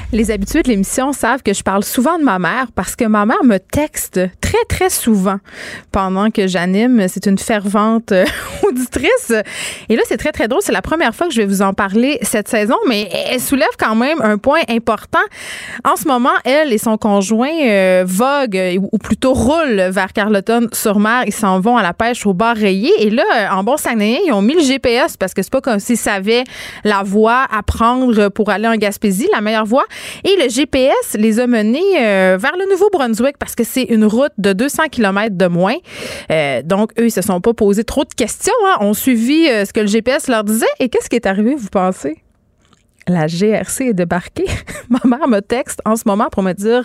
Les 0.13 0.29
habitués 0.29 0.61
de 0.61 0.67
l'émission 0.67 1.13
savent 1.13 1.41
que 1.41 1.53
je 1.53 1.63
parle 1.63 1.85
souvent 1.85 2.19
de 2.19 2.23
ma 2.23 2.37
mère 2.37 2.67
parce 2.75 2.97
que 2.97 3.05
ma 3.05 3.25
mère 3.25 3.45
me 3.45 3.59
texte 3.59 4.19
très, 4.41 4.65
très 4.67 4.89
souvent 4.89 5.37
pendant 5.93 6.29
que 6.29 6.47
j'anime. 6.47 7.07
C'est 7.07 7.27
une 7.27 7.37
fervente 7.37 8.11
euh, 8.11 8.25
auditrice. 8.67 9.31
Et 9.87 9.95
là, 9.95 10.01
c'est 10.05 10.17
très, 10.17 10.33
très 10.33 10.49
drôle. 10.49 10.61
C'est 10.61 10.73
la 10.73 10.81
première 10.81 11.15
fois 11.15 11.27
que 11.27 11.33
je 11.33 11.39
vais 11.39 11.47
vous 11.47 11.61
en 11.61 11.73
parler 11.73 12.19
cette 12.23 12.49
saison, 12.49 12.75
mais 12.89 13.07
elle 13.29 13.39
soulève 13.39 13.69
quand 13.79 13.95
même 13.95 14.21
un 14.21 14.37
point 14.37 14.59
important. 14.67 15.19
En 15.85 15.95
ce 15.95 16.05
moment, 16.09 16.29
elle 16.43 16.73
et 16.73 16.77
son 16.77 16.97
conjoint 16.97 17.47
euh, 17.63 18.03
voguent, 18.05 18.79
ou 18.91 18.97
plutôt 18.97 19.33
roulent 19.33 19.89
vers 19.91 20.11
Carleton-sur-Mer. 20.11 21.23
Ils 21.27 21.33
s'en 21.33 21.61
vont 21.61 21.77
à 21.77 21.83
la 21.83 21.93
pêche 21.93 22.25
au 22.25 22.33
bar 22.33 22.57
rayé. 22.57 22.91
Et 22.99 23.09
là, 23.11 23.55
en 23.55 23.63
bon 23.63 23.77
sanéen, 23.77 24.19
ils 24.25 24.33
ont 24.33 24.41
mis 24.41 24.55
le 24.55 24.61
GPS 24.61 25.15
parce 25.15 25.33
que 25.33 25.41
c'est 25.41 25.51
pas 25.51 25.61
comme 25.61 25.79
s'ils 25.79 25.95
savaient 25.95 26.43
la 26.83 27.01
voie 27.03 27.45
à 27.49 27.63
prendre 27.63 28.27
pour 28.27 28.49
aller 28.49 28.67
en 28.67 28.75
Gaspésie, 28.75 29.29
la 29.31 29.39
meilleure 29.39 29.65
voie. 29.65 29.85
Et 30.23 30.35
le 30.41 30.49
GPS 30.49 31.15
les 31.15 31.39
a 31.39 31.47
menés 31.47 31.79
euh, 31.99 32.37
vers 32.39 32.55
le 32.57 32.69
Nouveau-Brunswick 32.71 33.37
parce 33.37 33.55
que 33.55 33.63
c'est 33.63 33.83
une 33.83 34.05
route 34.05 34.31
de 34.37 34.53
200 34.53 34.83
km 34.91 35.35
de 35.35 35.47
moins. 35.47 35.75
Euh, 36.31 36.61
donc, 36.63 36.91
eux, 36.99 37.05
ils 37.05 37.11
se 37.11 37.21
sont 37.21 37.41
pas 37.41 37.53
posé 37.53 37.83
trop 37.83 38.03
de 38.03 38.13
questions. 38.13 38.53
Hein. 38.67 38.77
On 38.81 38.93
suivi 38.93 39.47
euh, 39.47 39.65
ce 39.65 39.73
que 39.73 39.79
le 39.79 39.87
GPS 39.87 40.27
leur 40.27 40.43
disait. 40.43 40.65
Et 40.79 40.89
qu'est-ce 40.89 41.09
qui 41.09 41.15
est 41.15 41.25
arrivé, 41.25 41.55
vous 41.55 41.69
pensez? 41.69 42.17
la 43.07 43.25
GRC 43.25 43.87
est 43.87 43.93
débarquée. 43.93 44.45
Ma 44.89 44.99
mère 45.05 45.27
me 45.27 45.39
texte 45.39 45.81
en 45.85 45.95
ce 45.95 46.03
moment 46.05 46.29
pour 46.31 46.43
me 46.43 46.53
dire 46.53 46.83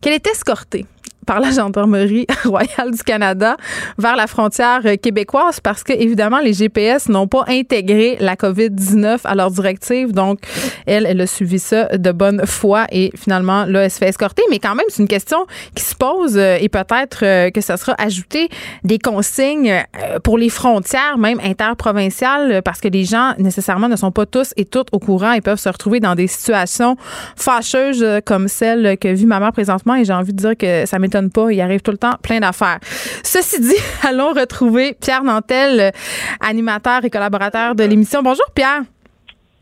qu'elle 0.00 0.12
est 0.12 0.26
escortée 0.28 0.86
par 1.24 1.40
la 1.40 1.50
gendarmerie 1.50 2.26
royale 2.44 2.90
du 2.92 3.02
Canada 3.02 3.56
vers 3.98 4.16
la 4.16 4.26
frontière 4.26 4.82
québécoise 5.02 5.60
parce 5.60 5.82
que 5.82 5.92
évidemment 5.92 6.38
les 6.38 6.52
GPS 6.52 7.08
n'ont 7.08 7.26
pas 7.26 7.44
intégré 7.48 8.16
la 8.20 8.36
COVID-19 8.36 9.20
à 9.24 9.34
leur 9.34 9.50
directive. 9.50 10.12
Donc 10.12 10.40
elle 10.86 11.06
elle 11.06 11.20
a 11.20 11.26
suivi 11.26 11.58
ça 11.58 11.86
de 11.96 12.12
bonne 12.12 12.46
foi 12.46 12.86
et 12.90 13.10
finalement 13.16 13.64
là 13.64 13.84
elle 13.84 13.90
se 13.90 13.98
fait 13.98 14.08
escorter. 14.08 14.42
Mais 14.50 14.58
quand 14.58 14.74
même 14.74 14.86
c'est 14.88 15.02
une 15.02 15.08
question 15.08 15.46
qui 15.74 15.82
se 15.82 15.94
pose 15.94 16.36
euh, 16.36 16.58
et 16.60 16.68
peut-être 16.68 17.24
euh, 17.24 17.50
que 17.50 17.60
ça 17.60 17.76
sera 17.76 17.94
ajouté 17.98 18.48
des 18.84 18.98
consignes 18.98 19.70
euh, 19.70 20.18
pour 20.22 20.38
les 20.38 20.48
frontières 20.48 21.18
même 21.18 21.40
interprovinciales 21.42 22.62
parce 22.62 22.80
que 22.80 22.88
les 22.88 23.04
gens 23.04 23.32
nécessairement 23.38 23.88
ne 23.88 23.96
sont 23.96 24.12
pas 24.12 24.26
tous 24.26 24.52
et 24.56 24.64
toutes 24.64 24.88
au 24.92 24.98
courant 24.98 25.32
et 25.32 25.40
peuvent 25.40 25.58
se 25.58 25.68
retrouver 25.68 26.00
dans 26.00 26.14
des 26.14 26.26
situations 26.26 26.96
fâcheuses 27.36 28.04
comme 28.24 28.48
celle 28.48 28.96
que 28.98 29.08
vit 29.08 29.26
ma 29.26 29.40
mère 29.40 29.52
présentement. 29.52 29.94
Et 29.94 30.04
j'ai 30.04 30.12
envie 30.12 30.32
de 30.32 30.38
dire 30.38 30.56
que 30.56 30.86
ça 30.86 30.98
pas. 31.30 31.52
Il 31.52 31.60
arrive 31.60 31.80
tout 31.82 31.90
le 31.90 31.98
temps 31.98 32.16
plein 32.22 32.40
d'affaires. 32.40 32.78
Ceci 33.22 33.60
dit, 33.60 33.74
allons 34.08 34.32
retrouver 34.32 34.94
Pierre 35.00 35.24
Nantel, 35.24 35.92
animateur 36.40 37.04
et 37.04 37.10
collaborateur 37.10 37.74
de 37.74 37.84
l'émission. 37.84 38.22
Bonjour, 38.22 38.46
Pierre. 38.54 38.82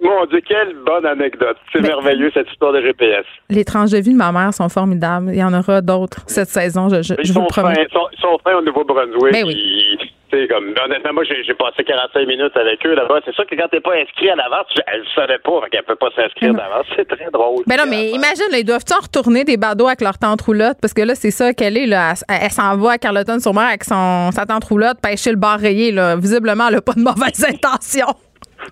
Mon 0.01 0.27
Dieu, 0.27 0.41
quelle 0.47 0.75
bonne 0.85 1.07
anecdote. 1.07 1.57
C'est 1.73 1.81
ben, 1.81 1.89
merveilleux, 1.89 2.31
cette 2.35 2.51
histoire 2.51 2.73
de 2.73 2.81
GPS. 2.81 3.25
Les 3.51 3.65
tranches 3.65 3.91
de 3.91 3.99
vie 3.99 4.13
de 4.13 4.17
ma 4.17 4.33
mère 4.33 4.53
sont 4.53 4.69
formidables. 4.69 5.31
Il 5.33 5.39
y 5.39 5.45
en 5.45 5.55
aura 5.55 5.81
d'autres 5.81 6.25
cette 6.27 6.49
saison, 6.49 6.89
je, 6.89 7.03
je, 7.03 7.33
vous 7.33 7.41
le 7.41 7.47
promets. 7.47 7.87
ils, 7.89 7.93
sont, 7.93 8.09
ils 8.13 8.21
sont 8.21 8.37
fins 8.43 8.57
au 8.57 8.63
Nouveau-Brunswick. 8.63 9.33
Ben 9.33 9.45
oui 9.47 10.12
comme, 10.49 10.75
honnêtement, 10.85 11.13
moi, 11.13 11.25
j'ai 11.25 11.55
passé 11.55 11.85
45 11.85 12.27
minutes 12.27 12.57
avec 12.57 12.85
eux 12.87 12.95
là-bas. 12.95 13.21
C'est 13.25 13.35
sûr 13.35 13.47
que 13.47 13.55
quand 13.55 13.69
t'es 13.69 13.81
pas 13.81 13.95
inscrit 13.95 14.31
à 14.31 14.37
l'avance, 14.37 14.67
elle 14.87 15.01
ne 15.01 15.07
savait 15.15 15.39
pas 15.39 15.61
qu'elle 15.71 15.83
peut 15.85 15.97
pas 15.97 16.09
s'inscrire 16.17 16.55
d'avance. 16.55 16.87
C'est 16.97 17.07
très 17.07 17.31
drôle. 17.31 17.63
Mais 17.67 17.77
ben 17.77 17.85
non, 17.85 17.91
mais 17.91 18.11
imagine, 18.11 18.47
ils 18.53 18.65
doivent-ils 18.65 19.03
retourner 19.03 19.45
des 19.45 19.57
badauds 19.57 19.87
avec 19.87 20.01
leur 20.01 20.19
tante 20.19 20.41
roulotte? 20.43 20.79
Parce 20.81 20.95
que 20.95 21.03
là, 21.03 21.15
c'est 21.15 21.31
ça 21.31 21.53
qu'elle 21.53 21.77
est, 21.77 21.87
là. 21.87 22.15
Elle, 22.29 22.51
s'en 22.51 22.77
va 22.77 22.93
à 22.93 22.99
Carleton-sur-Mer 22.99 23.65
avec 23.65 23.85
son, 23.85 24.31
sa 24.33 24.47
tante 24.47 24.65
roulotte 24.65 24.99
pêcher 25.03 25.31
le 25.31 25.37
bar 25.37 25.59
rayé, 25.59 25.93
là. 25.93 26.17
Visiblement, 26.17 26.69
elle 26.69 26.77
n'a 26.77 26.81
pas 26.81 26.95
de 26.95 27.03
mauvaises 27.03 27.45
intentions. 27.49 28.15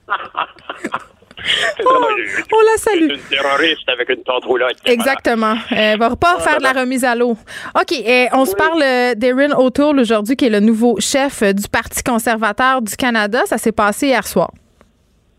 Oh, 1.84 2.06
on 2.52 2.60
la 2.60 2.76
salue. 2.76 3.10
une 3.10 3.18
terroriste 3.28 3.88
avec 3.88 4.08
une 4.10 4.22
tente. 4.22 4.44
Exactement. 4.84 5.54
Elle 5.70 5.98
va 5.98 6.14
pas 6.14 6.38
faire 6.40 6.58
de 6.58 6.62
la 6.62 6.72
remise 6.72 7.04
à 7.04 7.14
l'eau. 7.14 7.36
OK. 7.74 7.94
On 8.32 8.44
se 8.44 8.54
parle 8.54 8.82
euh, 8.82 9.14
d'Erin 9.14 9.52
O'Toole 9.56 9.98
aujourd'hui, 10.00 10.36
qui 10.36 10.46
est 10.46 10.50
le 10.50 10.60
nouveau 10.60 10.98
chef 11.00 11.42
du 11.42 11.68
Parti 11.68 12.02
conservateur 12.02 12.82
du 12.82 12.94
Canada. 12.96 13.42
Ça 13.46 13.58
s'est 13.58 13.72
passé 13.72 14.08
hier 14.08 14.26
soir. 14.26 14.50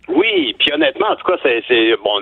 Oui, 0.08 0.56
honnêtement, 0.74 1.08
en 1.10 1.16
tout 1.16 1.26
cas, 1.26 1.38
c'est 1.44 1.96
bon, 2.04 2.22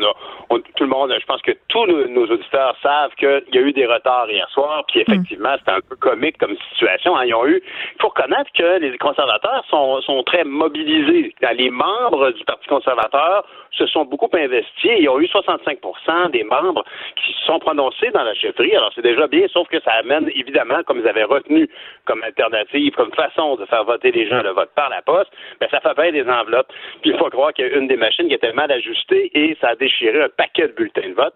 tout 0.75 0.83
le 0.83 0.89
monde, 0.89 1.13
je 1.19 1.25
pense 1.25 1.41
que 1.41 1.51
tous 1.67 1.85
nos, 1.85 2.25
auditeurs 2.25 2.75
savent 2.81 3.13
qu'il 3.15 3.43
y 3.53 3.57
a 3.57 3.61
eu 3.61 3.73
des 3.73 3.85
retards 3.85 4.29
hier 4.29 4.49
soir, 4.49 4.83
puis 4.87 5.01
effectivement, 5.01 5.55
c'était 5.59 5.71
un 5.71 5.81
peu 5.81 5.95
comique 5.95 6.37
comme 6.37 6.55
situation. 6.71 7.15
Hein. 7.17 7.25
Ils 7.25 7.33
ont 7.33 7.45
eu, 7.45 7.61
il 7.95 8.01
faut 8.01 8.09
reconnaître 8.09 8.51
que 8.53 8.79
les 8.79 8.97
conservateurs 8.97 9.63
sont, 9.69 10.01
sont 10.01 10.23
très 10.23 10.43
mobilisés. 10.43 11.33
Les 11.55 11.69
membres 11.69 12.31
du 12.31 12.43
Parti 12.45 12.67
conservateur 12.67 13.45
se 13.71 13.85
sont 13.87 14.05
beaucoup 14.05 14.29
investis. 14.33 14.91
Ils 14.99 15.09
ont 15.09 15.19
eu 15.19 15.25
65% 15.25 16.31
des 16.31 16.43
membres 16.43 16.83
qui 17.15 17.33
se 17.33 17.45
sont 17.45 17.59
prononcés 17.59 18.09
dans 18.11 18.23
la 18.23 18.33
chefferie. 18.33 18.75
Alors, 18.75 18.91
c'est 18.95 19.01
déjà 19.01 19.27
bien, 19.27 19.47
sauf 19.51 19.67
que 19.67 19.79
ça 19.81 19.91
amène, 19.93 20.29
évidemment, 20.35 20.83
comme 20.85 20.99
ils 20.99 21.07
avaient 21.07 21.23
retenu 21.23 21.69
comme 22.05 22.23
alternative, 22.23 22.93
comme 22.93 23.11
façon 23.13 23.55
de 23.55 23.65
faire 23.65 23.83
voter 23.83 24.11
les 24.11 24.27
gens 24.27 24.41
le 24.41 24.51
vote 24.51 24.71
par 24.75 24.89
la 24.89 25.01
poste, 25.01 25.31
ben, 25.59 25.67
ça 25.69 25.79
fait 25.79 25.93
bien 26.01 26.11
des 26.11 26.29
enveloppes. 26.29 26.71
Puis 27.01 27.11
il 27.11 27.17
faut 27.17 27.29
croire 27.29 27.53
qu'il 27.53 27.67
y 27.67 27.69
a 27.69 27.77
une 27.77 27.87
des 27.87 27.97
machines 27.97 28.27
qui 28.27 28.33
mal 28.47 28.71
ajustée 28.71 29.31
et 29.33 29.57
ça 29.61 29.69
a 29.69 29.75
déchiré 29.75 30.21
un 30.21 30.29
paquet 30.29 30.67
de 30.67 30.73
bulletins 30.73 31.09
de 31.09 31.13
vote 31.13 31.35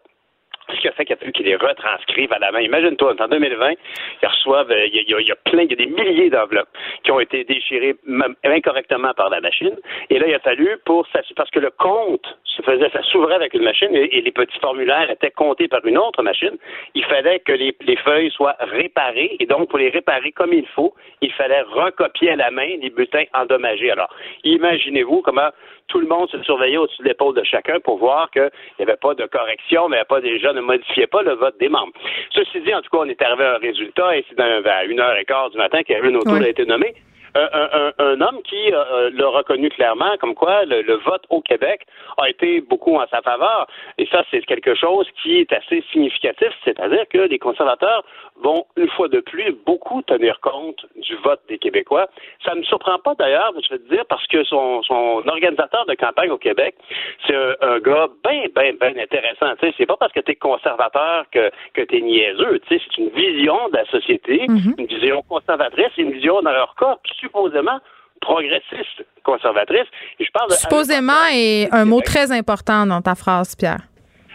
ce 0.69 0.79
qui 0.79 0.87
a 0.87 0.91
fait 0.91 1.05
qu'il 1.05 1.13
a 1.13 1.17
fallu 1.17 1.31
qu'ils 1.31 1.45
les 1.45 1.55
retranscrivent 1.55 2.33
à 2.33 2.39
la 2.39 2.51
main. 2.51 2.61
Imagine-toi, 2.61 3.15
en 3.19 3.27
2020, 3.27 3.71
ils 4.21 4.27
reçoivent, 4.27 4.71
euh, 4.71 4.87
il 4.87 4.93
y, 4.93 5.31
a, 5.31 5.35
plein, 5.35 5.63
il 5.63 5.69
y 5.69 5.73
a 5.73 5.75
des 5.75 5.85
milliers 5.87 6.29
d'enveloppes 6.29 6.69
qui 7.03 7.11
ont 7.11 7.19
été 7.19 7.43
déchirées 7.43 7.95
incorrectement 8.43 9.13
par 9.13 9.29
la 9.29 9.41
machine. 9.41 9.75
Et 10.09 10.19
là, 10.19 10.27
il 10.27 10.33
a 10.33 10.39
fallu 10.39 10.77
pour 10.85 11.07
parce 11.35 11.49
que 11.49 11.59
le 11.59 11.71
compte 11.71 12.25
se 12.43 12.61
faisait, 12.61 12.89
ça 12.89 13.01
s'ouvrait 13.03 13.35
avec 13.35 13.53
une 13.53 13.63
machine 13.63 13.89
et, 13.93 14.21
les 14.21 14.31
petits 14.31 14.59
formulaires 14.59 15.09
étaient 15.09 15.31
comptés 15.31 15.67
par 15.67 15.85
une 15.85 15.97
autre 15.97 16.23
machine. 16.23 16.55
Il 16.95 17.03
fallait 17.05 17.39
que 17.39 17.51
les, 17.51 17.75
les, 17.81 17.97
feuilles 17.97 18.31
soient 18.31 18.55
réparées 18.59 19.35
et 19.39 19.45
donc 19.45 19.69
pour 19.69 19.79
les 19.79 19.89
réparer 19.89 20.31
comme 20.31 20.53
il 20.53 20.67
faut, 20.67 20.93
il 21.21 21.31
fallait 21.33 21.61
recopier 21.61 22.31
à 22.31 22.35
la 22.35 22.51
main 22.51 22.77
les 22.81 22.89
bulletins 22.89 23.25
endommagés. 23.33 23.91
Alors, 23.91 24.13
imaginez-vous 24.43 25.21
comment 25.21 25.49
tout 25.87 25.99
le 25.99 26.07
monde 26.07 26.29
se 26.29 26.41
surveillait 26.43 26.77
au-dessus 26.77 27.01
de 27.03 27.07
l'épaule 27.07 27.35
de 27.35 27.43
chacun 27.43 27.79
pour 27.79 27.97
voir 27.97 28.29
qu'il 28.31 28.49
n'y 28.79 28.83
avait 28.83 28.97
pas 28.97 29.13
de 29.13 29.25
correction, 29.25 29.89
mais 29.89 30.03
pas 30.07 30.21
des 30.21 30.39
gens 30.39 30.53
ne 30.53 30.61
modifiaient 30.61 31.07
pas 31.07 31.21
le 31.21 31.33
vote 31.33 31.57
des 31.59 31.69
membres. 31.69 31.93
Ceci 32.31 32.61
dit, 32.61 32.73
en 32.73 32.81
tout 32.81 32.89
cas, 32.89 32.99
on 33.01 33.09
est 33.09 33.21
arrivé 33.21 33.43
à 33.43 33.55
un 33.55 33.57
résultat 33.57 34.17
et 34.17 34.25
c'est 34.29 34.39
à 34.39 34.83
une 34.85 34.99
heure 34.99 35.17
et 35.17 35.25
quart 35.25 35.49
du 35.49 35.57
matin 35.57 35.83
qu'Aaron 35.83 36.15
O'Toole 36.15 36.43
a 36.43 36.49
été 36.49 36.65
Un, 37.35 37.91
un, 37.97 38.21
homme 38.21 38.41
qui 38.43 38.71
euh, 38.71 38.83
euh, 38.91 39.09
l'a 39.11 39.27
reconnu 39.27 39.69
clairement, 39.69 40.17
comme 40.19 40.35
quoi 40.35 40.65
le, 40.65 40.83
le, 40.83 40.95
vote 40.97 41.23
au 41.29 41.41
Québec 41.41 41.81
a 42.17 42.29
été 42.29 42.61
beaucoup 42.61 42.95
en 42.95 43.07
sa 43.07 43.21
faveur. 43.21 43.67
Et 43.97 44.05
ça, 44.11 44.23
c'est 44.29 44.41
quelque 44.41 44.75
chose 44.75 45.07
qui 45.21 45.39
est 45.39 45.51
assez 45.51 45.83
significatif, 45.91 46.49
c'est-à-dire 46.63 47.05
que 47.09 47.17
les 47.17 47.39
conservateurs 47.39 48.03
vont, 48.41 48.65
une 48.77 48.89
fois 48.89 49.07
de 49.07 49.19
plus, 49.19 49.51
beaucoup 49.65 50.01
tenir 50.03 50.39
compte 50.41 50.85
du 50.95 51.15
vote 51.23 51.41
des 51.47 51.57
Québécois. 51.57 52.07
Ça 52.45 52.53
ne 52.53 52.59
me 52.59 52.63
surprend 52.63 52.99
pas 52.99 53.15
d'ailleurs, 53.15 53.51
je 53.63 53.73
vais 53.73 53.79
te 53.79 53.89
dire, 53.89 54.05
parce 54.07 54.25
que 54.27 54.43
son, 54.43 54.83
son 54.83 55.23
organisateur 55.25 55.85
de 55.85 55.95
campagne 55.95 56.29
au 56.29 56.37
Québec, 56.37 56.75
c'est 57.25 57.35
un, 57.35 57.79
gars 57.79 58.09
bien, 58.23 58.45
bien, 58.55 58.73
bien 58.79 59.01
intéressant. 59.01 59.55
Tu 59.59 59.67
sais, 59.67 59.73
c'est 59.77 59.85
pas 59.85 59.97
parce 59.97 60.11
que 60.11 60.19
tu 60.19 60.31
es 60.31 60.35
conservateur 60.35 61.25
que, 61.31 61.49
que 61.73 61.81
tu 61.81 61.97
es 61.97 62.01
niaiseux. 62.01 62.59
Tu 62.67 62.77
sais, 62.77 62.83
c'est 62.85 63.01
une 63.01 63.09
vision 63.09 63.69
de 63.69 63.77
la 63.77 63.85
société, 63.85 64.45
mm-hmm. 64.47 64.75
une 64.77 64.85
vision 64.85 65.21
conservatrice, 65.23 65.91
une 65.97 66.11
vision, 66.11 66.41
dans 66.41 66.51
leur 66.51 66.75
cas, 66.75 66.97
supposément 67.23 67.79
progressiste, 68.21 69.05
conservatrice. 69.23 69.87
Et 70.19 70.25
je 70.25 70.31
parle 70.31 70.49
de 70.49 70.55
supposément 70.55 71.25
est 71.31 71.67
un 71.71 71.85
mot 71.85 72.01
très 72.01 72.31
important 72.31 72.85
dans 72.85 73.01
ta 73.01 73.15
phrase, 73.15 73.55
Pierre. 73.55 73.81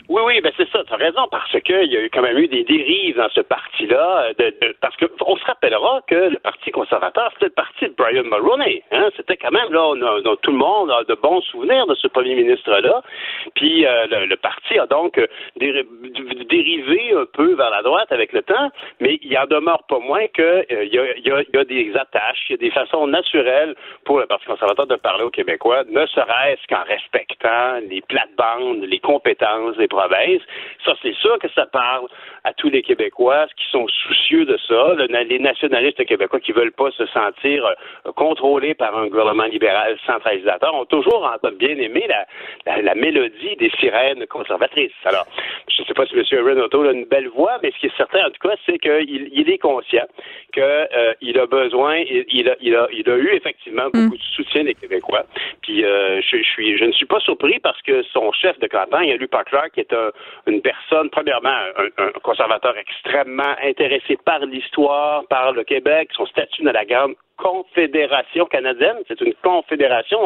Oui, 0.08 0.22
oui, 0.24 0.40
ben 0.40 0.50
c'est 0.56 0.68
ça, 0.70 0.82
tu 0.84 0.92
as 0.94 0.96
raison, 0.96 1.28
parce 1.30 1.50
qu'il 1.60 1.92
y 1.92 1.96
a 1.96 2.00
eu 2.00 2.08
quand 2.08 2.22
même 2.22 2.38
eu 2.38 2.48
des 2.48 2.64
dérives 2.64 3.16
dans 3.16 3.28
ce 3.28 3.42
parti-là, 3.42 4.32
de, 4.38 4.54
parce 4.80 4.96
que 4.96 5.04
on 5.26 5.36
se 5.36 5.44
rappellera 5.44 6.00
que 6.06 6.30
le 6.30 6.38
Parti 6.38 6.70
conservateur, 6.70 7.30
c'était 7.34 7.46
le 7.46 7.52
parti 7.52 7.84
de 7.84 7.94
Brian 7.94 8.24
Mulroney. 8.24 8.82
Hein? 8.90 9.10
C'était 9.16 9.36
quand 9.36 9.50
même, 9.50 9.70
là, 9.70 9.92
tout 10.40 10.50
le 10.50 10.56
monde 10.56 10.90
a 10.90 11.04
de 11.04 11.14
bons 11.14 11.42
souvenirs 11.42 11.86
de 11.86 11.94
ce 11.94 12.08
premier 12.08 12.34
ministre-là. 12.36 13.02
Puis 13.54 13.84
euh, 13.84 14.06
le, 14.26 14.36
parti 14.36 14.78
a 14.78 14.86
donc 14.86 15.20
dérivé 15.56 17.12
un 17.14 17.26
peu 17.26 17.54
vers 17.54 17.70
la 17.70 17.82
droite 17.82 18.10
avec 18.10 18.32
le 18.32 18.40
temps, 18.40 18.70
mais 19.00 19.18
il 19.20 19.36
en 19.36 19.44
demeure 19.44 19.82
pas 19.88 19.98
moins 19.98 20.26
qu'il 20.28 20.44
euh, 20.44 20.84
y, 20.84 20.98
a, 20.98 21.18
y, 21.18 21.30
a, 21.30 21.42
y 21.52 21.56
a 21.58 21.64
des 21.64 21.92
attaches, 21.96 22.46
il 22.48 22.52
y 22.52 22.54
a 22.54 22.58
des 22.58 22.70
façons 22.70 23.06
naturelles 23.06 23.74
pour 24.06 24.20
le 24.20 24.26
Parti 24.26 24.46
conservateur 24.46 24.86
de 24.86 24.96
parler 24.96 25.24
aux 25.24 25.30
Québécois, 25.30 25.84
ne 25.90 26.06
serait-ce 26.06 26.66
qu'en 26.66 26.84
respectant 26.84 27.78
les 27.90 28.00
plates-bandes, 28.00 28.84
les 28.84 29.00
compétences 29.00 29.76
ça, 30.84 30.94
c'est 31.02 31.14
sûr 31.14 31.38
que 31.38 31.48
ça 31.54 31.66
parle 31.66 32.06
à 32.44 32.52
tous 32.52 32.70
les 32.70 32.82
Québécois 32.82 33.46
qui 33.56 33.64
sont 33.70 33.86
soucieux 33.88 34.44
de 34.44 34.56
ça. 34.68 34.94
les 35.24 35.38
nationalistes 35.38 36.04
québécois 36.04 36.40
qui 36.40 36.52
veulent 36.52 36.72
pas 36.72 36.90
se 36.92 37.06
sentir 37.06 37.66
euh, 37.66 38.12
contrôlés 38.12 38.74
par 38.74 38.96
un 38.96 39.08
gouvernement 39.08 39.44
libéral 39.44 39.96
centralisateur 40.06 40.74
ont 40.74 40.84
toujours 40.84 41.28
bien 41.58 41.76
aimé 41.76 42.06
la, 42.66 42.94
mélodie 42.94 43.56
des 43.56 43.70
sirènes 43.78 44.26
conservatrices. 44.26 44.92
Alors, 45.04 45.26
je 45.68 45.82
ne 45.82 45.86
sais 45.86 45.94
pas 45.94 46.06
si 46.06 46.14
M. 46.14 46.44
Renato 46.44 46.82
a 46.82 46.92
une 46.92 47.04
belle 47.04 47.28
voix, 47.28 47.58
mais 47.62 47.70
ce 47.72 47.78
qui 47.78 47.86
est 47.86 47.96
certain, 47.96 48.20
en 48.26 48.30
tout 48.30 48.48
cas, 48.48 48.54
c'est 48.66 48.78
qu'il 48.78 49.28
il 49.32 49.50
est 49.50 49.58
conscient 49.58 50.06
qu'il 50.52 50.62
euh, 50.62 51.42
a 51.42 51.46
besoin, 51.46 51.96
il, 51.98 52.48
a, 52.48 52.56
il, 52.60 52.74
a, 52.74 52.88
il 52.92 53.08
a 53.08 53.16
eu 53.16 53.30
effectivement 53.34 53.84
beaucoup 53.92 54.16
de 54.16 54.22
soutien 54.34 54.64
des 54.64 54.74
Québécois. 54.74 55.24
Puis 55.62 55.84
euh, 55.84 56.20
je, 56.22 56.42
suis, 56.42 56.76
je 56.78 56.84
ne 56.84 56.92
suis 56.92 57.06
pas 57.06 57.20
surpris 57.20 57.58
parce 57.60 57.80
que 57.82 58.02
son 58.04 58.32
chef 58.32 58.58
de 58.58 58.66
campagne, 58.66 59.12
Luc 59.14 59.30
Clark, 59.30 59.72
qui 59.74 59.80
est 59.80 59.87
une 60.46 60.62
personne, 60.62 61.10
premièrement, 61.10 61.56
un, 61.98 62.10
conservateur 62.22 62.76
extrêmement 62.76 63.54
intéressé 63.62 64.16
par 64.24 64.40
l'histoire, 64.40 65.26
par 65.28 65.52
le 65.52 65.64
Québec, 65.64 66.10
son 66.14 66.26
statut 66.26 66.62
dans 66.62 66.72
la 66.72 66.84
grande 66.84 67.14
confédération 67.38 68.46
canadienne. 68.46 68.98
C'est 69.08 69.20
une 69.20 69.34
confédération. 69.42 70.18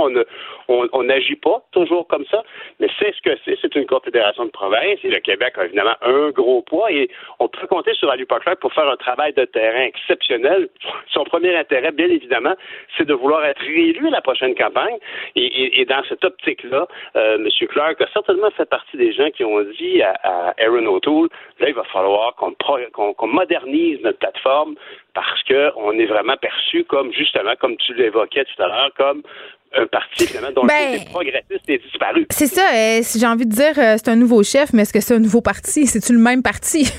On 0.69 1.03
n'agit 1.03 1.37
pas 1.37 1.63
toujours 1.73 2.07
comme 2.09 2.25
ça, 2.31 2.43
mais 2.81 2.89
c'est 2.99 3.15
ce 3.15 3.23
que 3.23 3.39
c'est. 3.45 3.57
C'est 3.61 3.75
une 3.77 3.87
confédération 3.87 4.45
de 4.47 4.51
provinces 4.51 4.99
et 5.05 5.09
le 5.09 5.21
Québec 5.21 5.55
a 5.57 5.67
évidemment 5.67 5.97
un 6.03 6.31
gros 6.31 6.63
poids 6.63 6.91
et 6.91 7.09
on 7.39 7.49
peut 7.49 7.67
compter 7.67 7.95
sur 7.95 8.11
Ali 8.11 8.27
Clark 8.27 8.61
pour 8.61 8.73
faire 8.73 8.89
un 8.89 8.97
travail 8.97 9.33
de 9.35 9.45
terrain 9.45 9.83
exceptionnel. 9.83 10.69
Son 11.13 11.25
premier 11.25 11.55
intérêt, 11.57 11.93
bien 11.93 12.09
évidemment, 12.09 12.55
c'est 12.97 13.07
de 13.07 13.15
vouloir 13.15 13.45
être 13.45 13.61
réélu 13.61 14.09
à 14.09 14.11
la 14.11 14.21
prochaine 14.21 14.55
campagne. 14.55 14.97
Et, 15.37 15.85
dans 15.85 16.03
cette 16.09 16.25
optique-là, 16.25 16.87
euh, 17.17 17.37
M. 17.37 17.69
Clark 17.69 18.01
a 18.01 18.07
certainement 18.13 18.51
fait 18.53 18.65
partie 18.65 18.97
des 18.97 19.13
gens 19.13 19.31
qui 19.31 19.45
ont 19.45 19.61
dit 19.79 20.03
à, 20.03 20.55
Aaron 20.59 20.87
O'Toole, 20.87 21.29
là, 21.61 21.69
il 21.69 21.75
va 21.75 21.85
falloir 21.85 22.35
qu'on 22.37 23.27
modernise 23.27 24.01
notre 24.03 24.19
plateforme 24.19 24.77
parce 25.15 25.43
qu'on 25.45 25.93
est 25.99 26.07
vraiment 26.07 26.37
perçu 26.37 26.85
comme, 26.85 27.13
justement, 27.13 27.55
comme 27.61 27.77
tu 27.77 27.95
l'évoquais 27.95 28.45
tout 28.45 28.63
à 28.63 28.67
l'heure, 28.67 28.91
comme 28.97 29.23
un 29.75 29.87
parti 29.87 30.27
finalement 30.27 30.53
dont 30.55 30.67
Ben, 30.67 30.95
le 30.95 31.11
progressiste 31.11 31.69
est 31.69 31.79
disparu. 31.79 32.27
C'est 32.31 32.47
ça, 32.47 32.69
euh, 32.75 33.01
si 33.03 33.19
j'ai 33.19 33.27
envie 33.27 33.47
de 33.47 33.53
dire, 33.53 33.79
euh, 33.79 33.97
c'est 33.97 34.09
un 34.09 34.17
nouveau 34.17 34.43
chef, 34.43 34.73
mais 34.73 34.83
est-ce 34.83 34.93
que 34.93 35.01
c'est 35.01 35.15
un 35.15 35.19
nouveau 35.19 35.41
parti? 35.41 35.87
C'est-tu 35.93 36.13
le 36.13 36.19
même 36.19 36.43
parti? 36.43 36.93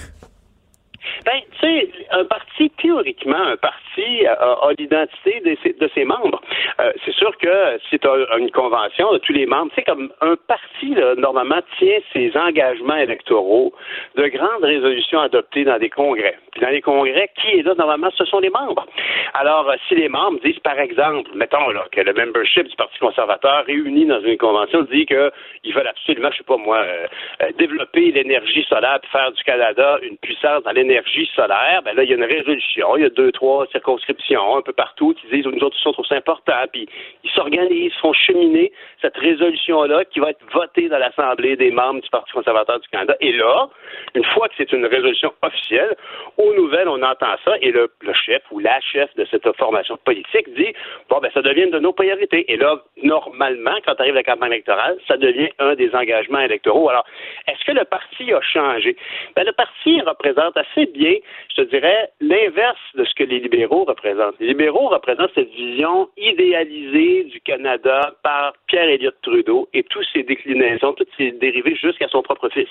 Ben, 1.25 1.39
tu 1.59 1.67
sais, 1.67 1.89
un 2.11 2.25
parti, 2.25 2.69
théoriquement, 2.71 3.37
un 3.37 3.57
parti 3.57 4.25
a, 4.27 4.33
a 4.33 4.71
l'identité 4.77 5.39
de 5.41 5.55
ses, 5.63 5.73
de 5.73 5.89
ses 5.93 6.03
membres. 6.05 6.41
Euh, 6.79 6.91
c'est 7.05 7.13
sûr 7.13 7.35
que 7.37 7.77
c'est 7.89 8.05
un- 8.05 8.37
une 8.37 8.51
convention 8.51 9.13
de 9.13 9.19
tous 9.19 9.33
les 9.33 9.45
membres. 9.45 9.69
Tu 9.69 9.75
sais, 9.75 9.83
comme 9.83 10.11
un 10.21 10.35
parti, 10.47 10.95
là, 10.95 11.15
normalement, 11.15 11.59
tient 11.79 11.99
ses 12.13 12.35
engagements 12.37 12.95
électoraux 12.97 13.73
de 14.15 14.27
grandes 14.27 14.63
résolutions 14.63 15.19
adoptées 15.21 15.63
dans 15.63 15.77
des 15.77 15.89
congrès. 15.89 16.37
Puis 16.51 16.61
dans 16.61 16.69
les 16.69 16.81
congrès, 16.81 17.29
qui 17.39 17.59
est 17.59 17.63
là, 17.63 17.73
normalement, 17.77 18.09
ce 18.17 18.25
sont 18.25 18.39
les 18.39 18.49
membres. 18.49 18.85
Alors, 19.33 19.69
euh, 19.69 19.75
si 19.87 19.95
les 19.95 20.09
membres 20.09 20.39
disent, 20.43 20.59
par 20.59 20.79
exemple, 20.79 21.29
mettons 21.35 21.69
là, 21.69 21.85
que 21.91 22.01
le 22.01 22.13
membership 22.13 22.67
du 22.67 22.75
Parti 22.75 22.97
conservateur 22.99 23.65
réuni 23.65 24.05
dans 24.05 24.21
une 24.21 24.37
convention 24.37 24.81
dit 24.91 25.05
qu'ils 25.05 25.73
veulent 25.73 25.87
absolument, 25.87 26.29
je 26.31 26.37
sais 26.37 26.43
pas 26.43 26.57
moi, 26.57 26.77
euh, 26.77 27.05
euh, 27.41 27.51
développer 27.57 28.11
l'énergie 28.11 28.63
solaire 28.67 28.99
faire 29.11 29.31
du 29.31 29.43
Canada 29.43 29.99
une 30.01 30.17
puissance 30.17 30.63
dans 30.63 30.71
l'énergie 30.71 31.02
solaire, 31.35 31.81
ben 31.83 31.95
là, 31.95 32.03
il 32.03 32.09
y 32.09 32.13
a 32.13 32.15
une 32.15 32.23
résolution, 32.23 32.97
il 32.97 33.03
y 33.03 33.05
a 33.05 33.09
deux, 33.09 33.31
trois 33.31 33.65
circonscriptions 33.67 34.57
un 34.57 34.61
peu 34.61 34.73
partout 34.73 35.13
qui 35.13 35.27
disent, 35.27 35.45
nous 35.45 35.63
autres, 35.63 35.77
on 35.85 35.91
trouve 35.91 36.05
ça 36.05 36.15
important, 36.15 36.63
puis 36.71 36.87
ils 37.23 37.31
s'organisent, 37.31 37.93
font 38.01 38.13
cheminer 38.13 38.71
cette 39.01 39.17
résolution-là 39.17 40.05
qui 40.05 40.19
va 40.19 40.31
être 40.31 40.43
votée 40.53 40.89
dans 40.89 40.97
l'Assemblée 40.97 41.55
des 41.55 41.71
membres 41.71 42.01
du 42.01 42.09
Parti 42.09 42.31
conservateur 42.31 42.79
du 42.79 42.87
Canada. 42.89 43.15
Et 43.19 43.33
là, 43.33 43.67
une 44.15 44.25
fois 44.25 44.47
que 44.49 44.55
c'est 44.57 44.71
une 44.71 44.85
résolution 44.85 45.33
officielle, 45.41 45.95
aux 46.37 46.53
nouvelles, 46.53 46.87
on 46.87 47.01
entend 47.01 47.35
ça 47.43 47.53
et 47.61 47.71
le, 47.71 47.91
le 48.01 48.13
chef 48.13 48.41
ou 48.51 48.59
la 48.59 48.79
chef 48.81 49.13
de 49.15 49.25
cette 49.29 49.49
formation 49.57 49.97
politique 49.97 50.53
dit 50.55 50.73
bon 51.09 51.19
ben 51.19 51.29
ça 51.33 51.41
devient 51.41 51.69
de 51.69 51.79
nos 51.79 51.93
priorités. 51.93 52.51
Et 52.51 52.57
là, 52.57 52.77
normalement, 53.01 53.75
quand 53.85 53.99
arrive 53.99 54.15
la 54.15 54.23
campagne 54.23 54.51
électorale, 54.53 54.97
ça 55.07 55.17
devient 55.17 55.49
un 55.59 55.75
des 55.75 55.93
engagements 55.95 56.39
électoraux. 56.39 56.89
Alors, 56.89 57.05
est-ce 57.47 57.63
que 57.65 57.71
le 57.71 57.85
parti 57.85 58.33
a 58.33 58.41
changé? 58.41 58.95
Ben, 59.35 59.45
le 59.45 59.53
parti 59.53 60.01
représente 60.01 60.57
assez 60.57 60.85
bien, 60.93 61.15
je 61.49 61.61
te 61.61 61.69
dirais, 61.69 62.09
l'inverse 62.21 62.79
de 62.95 63.03
ce 63.03 63.13
que 63.15 63.23
les 63.23 63.39
libéraux 63.39 63.83
représentent. 63.83 64.35
Les 64.39 64.47
libéraux 64.47 64.87
représentent 64.87 65.31
cette 65.35 65.51
vision 65.51 66.09
idéalisée 66.17 67.25
du 67.25 67.41
Canada 67.41 68.15
par 68.23 68.53
Pierre 68.67 68.89
Elliott 68.89 69.15
Trudeau 69.21 69.67
et 69.73 69.83
toutes 69.83 70.07
ses 70.13 70.23
déclinaisons, 70.23 70.93
toutes 70.93 71.13
ses 71.17 71.31
dérivées 71.31 71.75
jusqu'à 71.75 72.07
son 72.07 72.21
propre 72.21 72.49
fils. 72.49 72.69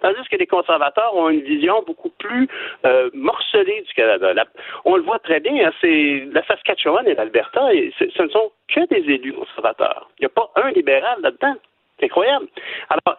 Tandis 0.00 0.28
que 0.28 0.36
les 0.36 0.46
conservateurs 0.46 1.14
ont 1.14 1.28
une 1.28 1.42
vision 1.42 1.82
beaucoup 1.86 2.10
plus 2.18 2.48
euh, 2.84 3.08
morcelée 3.14 3.82
du 3.86 3.94
Canada. 3.94 4.34
On 4.84 4.96
le 4.96 5.02
voit 5.02 5.20
très 5.20 5.38
bien, 5.38 5.68
hein, 5.68 5.72
c'est 5.80 6.26
la 6.32 6.44
Saskatchewan 6.44 7.06
et 7.06 7.14
l'Alberta, 7.14 7.72
et 7.72 7.92
ce 7.98 8.22
ne 8.22 8.28
sont 8.28 8.50
que 8.68 8.86
des 8.88 9.12
élus 9.12 9.32
conservateurs. 9.32 10.10
Il 10.18 10.22
n'y 10.22 10.26
a 10.26 10.30
pas 10.30 10.50
un 10.56 10.70
libéral 10.72 11.20
là-dedans. 11.22 11.54
C'est 12.02 12.06
incroyable. 12.06 12.46
Alors, 12.90 13.18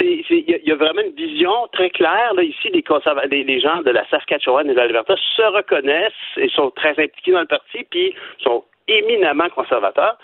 il 0.00 0.24
y, 0.30 0.68
y 0.68 0.70
a 0.70 0.74
vraiment 0.74 1.00
une 1.00 1.14
vision 1.14 1.66
très 1.72 1.88
claire. 1.88 2.34
Là, 2.34 2.42
ici, 2.42 2.68
les 2.70 3.60
gens 3.60 3.80
de 3.82 3.90
la 3.90 4.06
Saskatchewan 4.08 4.68
et 4.68 4.74
de 4.74 4.76
l'Alberta 4.76 5.14
se 5.16 5.42
reconnaissent 5.42 6.12
et 6.36 6.50
sont 6.50 6.70
très 6.72 6.90
impliqués 6.90 7.32
dans 7.32 7.40
le 7.40 7.46
parti, 7.46 7.86
puis 7.90 8.14
sont 8.42 8.64
éminemment 8.88 9.48
conservateurs. 9.54 10.18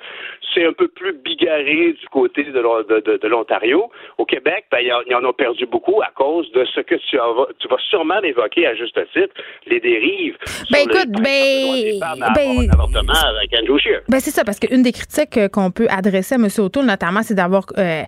C'est 0.54 0.64
un 0.64 0.72
peu 0.72 0.86
plus 0.88 1.12
bigarré 1.12 1.94
du 2.00 2.06
côté 2.12 2.44
de, 2.44 2.60
l'O- 2.60 2.82
de- 2.84 3.00
de- 3.00 3.16
de 3.16 3.28
l'Ontario. 3.28 3.90
Au 4.18 4.24
Québec, 4.24 4.66
ben, 4.70 4.78
ils 4.82 5.14
en- 5.14 5.24
ont 5.24 5.32
perdu 5.32 5.66
beaucoup 5.66 6.00
à 6.00 6.10
cause 6.14 6.50
de 6.52 6.64
ce 6.64 6.80
que 6.80 6.94
tu, 6.94 7.16
vas, 7.16 7.46
tu 7.58 7.66
vas 7.68 7.76
sûrement 7.90 8.20
évoquer 8.22 8.66
à 8.66 8.74
juste 8.76 8.98
titre, 9.12 9.34
les 9.66 9.80
dérives. 9.80 10.36
Ben, 10.70 10.78
sur 10.82 10.90
écoute, 10.92 11.08
le 11.18 11.22
ben- 11.22 12.18
ben- 12.34 12.70
avortement 12.72 13.12
avec 13.12 13.50
Andrew 13.60 13.78
Scheer. 13.78 14.00
Ben 14.08 14.20
c'est 14.20 14.30
ça, 14.30 14.44
parce 14.44 14.60
qu'une 14.60 14.82
des 14.82 14.92
critiques 14.92 15.36
euh, 15.38 15.48
qu'on 15.48 15.70
peut 15.72 15.86
adresser 15.90 16.36
à 16.36 16.38
M. 16.38 16.46
O'Toole, 16.58 16.86
notamment, 16.86 17.22
c'est 17.22 17.34
d'avoir 17.34 17.64
euh, 17.78 18.02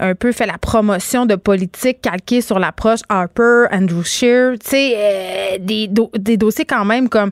un 0.00 0.14
peu 0.16 0.32
fait 0.32 0.46
la 0.46 0.58
promotion 0.58 1.24
de 1.26 1.36
politique 1.36 2.00
calquée 2.02 2.40
sur 2.40 2.58
l'approche 2.58 3.00
Harper, 3.08 3.66
Andrew 3.70 4.02
Scheer, 4.02 4.54
tu 4.58 4.66
sais, 4.70 4.94
euh, 4.96 5.58
des, 5.60 5.86
do- 5.86 6.10
des 6.14 6.36
dossiers 6.36 6.64
quand 6.64 6.84
même 6.84 7.08
comme 7.08 7.30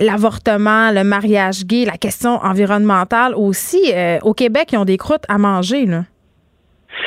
l'avortement, 0.00 0.90
le 0.90 1.04
mariage 1.04 1.64
gay, 1.66 1.84
la 1.84 1.98
question 1.98 2.40
environnementale 2.42 3.34
aussi. 3.36 3.92
euh, 3.94 4.18
au 4.22 4.34
Québec, 4.34 4.68
ils 4.72 4.78
ont 4.78 4.84
des 4.84 4.96
croûtes 4.96 5.24
à 5.28 5.38
manger, 5.38 5.86
là. 5.86 6.02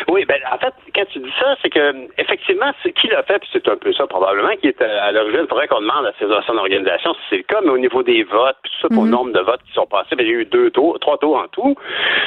Oui, 0.08 0.26
ben 0.26 0.40
en 0.52 0.58
fait, 0.58 0.74
quand 0.96 1.06
tu 1.12 1.20
dis 1.20 1.34
ça, 1.40 1.56
c'est 1.62 1.70
que 1.70 2.08
effectivement, 2.18 2.72
c'est 2.82 2.94
qui 2.94 3.08
l'a 3.08 3.24
fait, 3.24 3.40
puis 3.40 3.50
c'est 3.52 3.68
un 3.68 3.76
peu 3.76 3.92
ça 3.94 4.08
probablement 4.08 4.56
qui 4.62 4.68
est 4.68 4.82
à, 4.82 5.06
à 5.06 5.12
l'origine. 5.12 5.42
Il 5.44 5.48
faudrait 5.48 5.68
qu'on 5.68 5.82
demande 5.82 6.06
à 6.06 6.14
ses 6.20 6.26
à 6.32 6.42
son 6.46 6.58
organisation 6.58 7.14
si 7.14 7.20
c'est 7.30 7.38
le 7.38 7.44
cas, 7.44 7.60
mais 7.64 7.70
au 7.70 7.78
niveau 7.78 8.02
des 8.04 8.24
votes, 8.24 8.56
puis 8.64 8.72
tout 8.72 8.88
ça, 8.88 8.94
pour 8.94 9.06
le 9.06 9.12
nombre 9.12 9.34
de 9.34 9.40
votes 9.40 9.62
qui 9.68 9.74
sont 9.74 9.86
passés, 9.86 10.16
ben, 10.16 10.26
il 10.26 10.32
y 10.32 10.36
a 10.36 10.40
eu 10.40 10.46
deux 10.46 10.72
tours, 10.72 11.00
trois 11.00 11.18
tours 11.18 11.38
en 11.38 11.48
tout. 11.48 11.76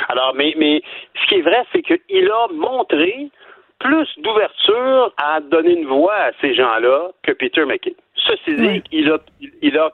Alors, 0.09 0.35
mais, 0.35 0.55
mais 0.59 0.83
ce 1.21 1.27
qui 1.29 1.37
est 1.37 1.43
vrai, 1.43 1.65
c'est 1.73 1.83
qu'il 1.83 2.31
a 2.31 2.47
montré 2.53 3.29
plus 3.79 4.09
d'ouverture 4.19 5.13
à 5.17 5.41
donner 5.41 5.79
une 5.79 5.87
voix 5.87 6.15
à 6.15 6.31
ces 6.41 6.55
gens-là 6.55 7.11
que 7.23 7.33
Peter 7.33 7.65
McKay. 7.65 7.95
Ceci 8.17 8.57
dit, 8.57 8.67
Oui. 8.67 8.83
il 8.93 9.11
a, 9.11 9.19
il 9.63 9.79
a 9.79 9.91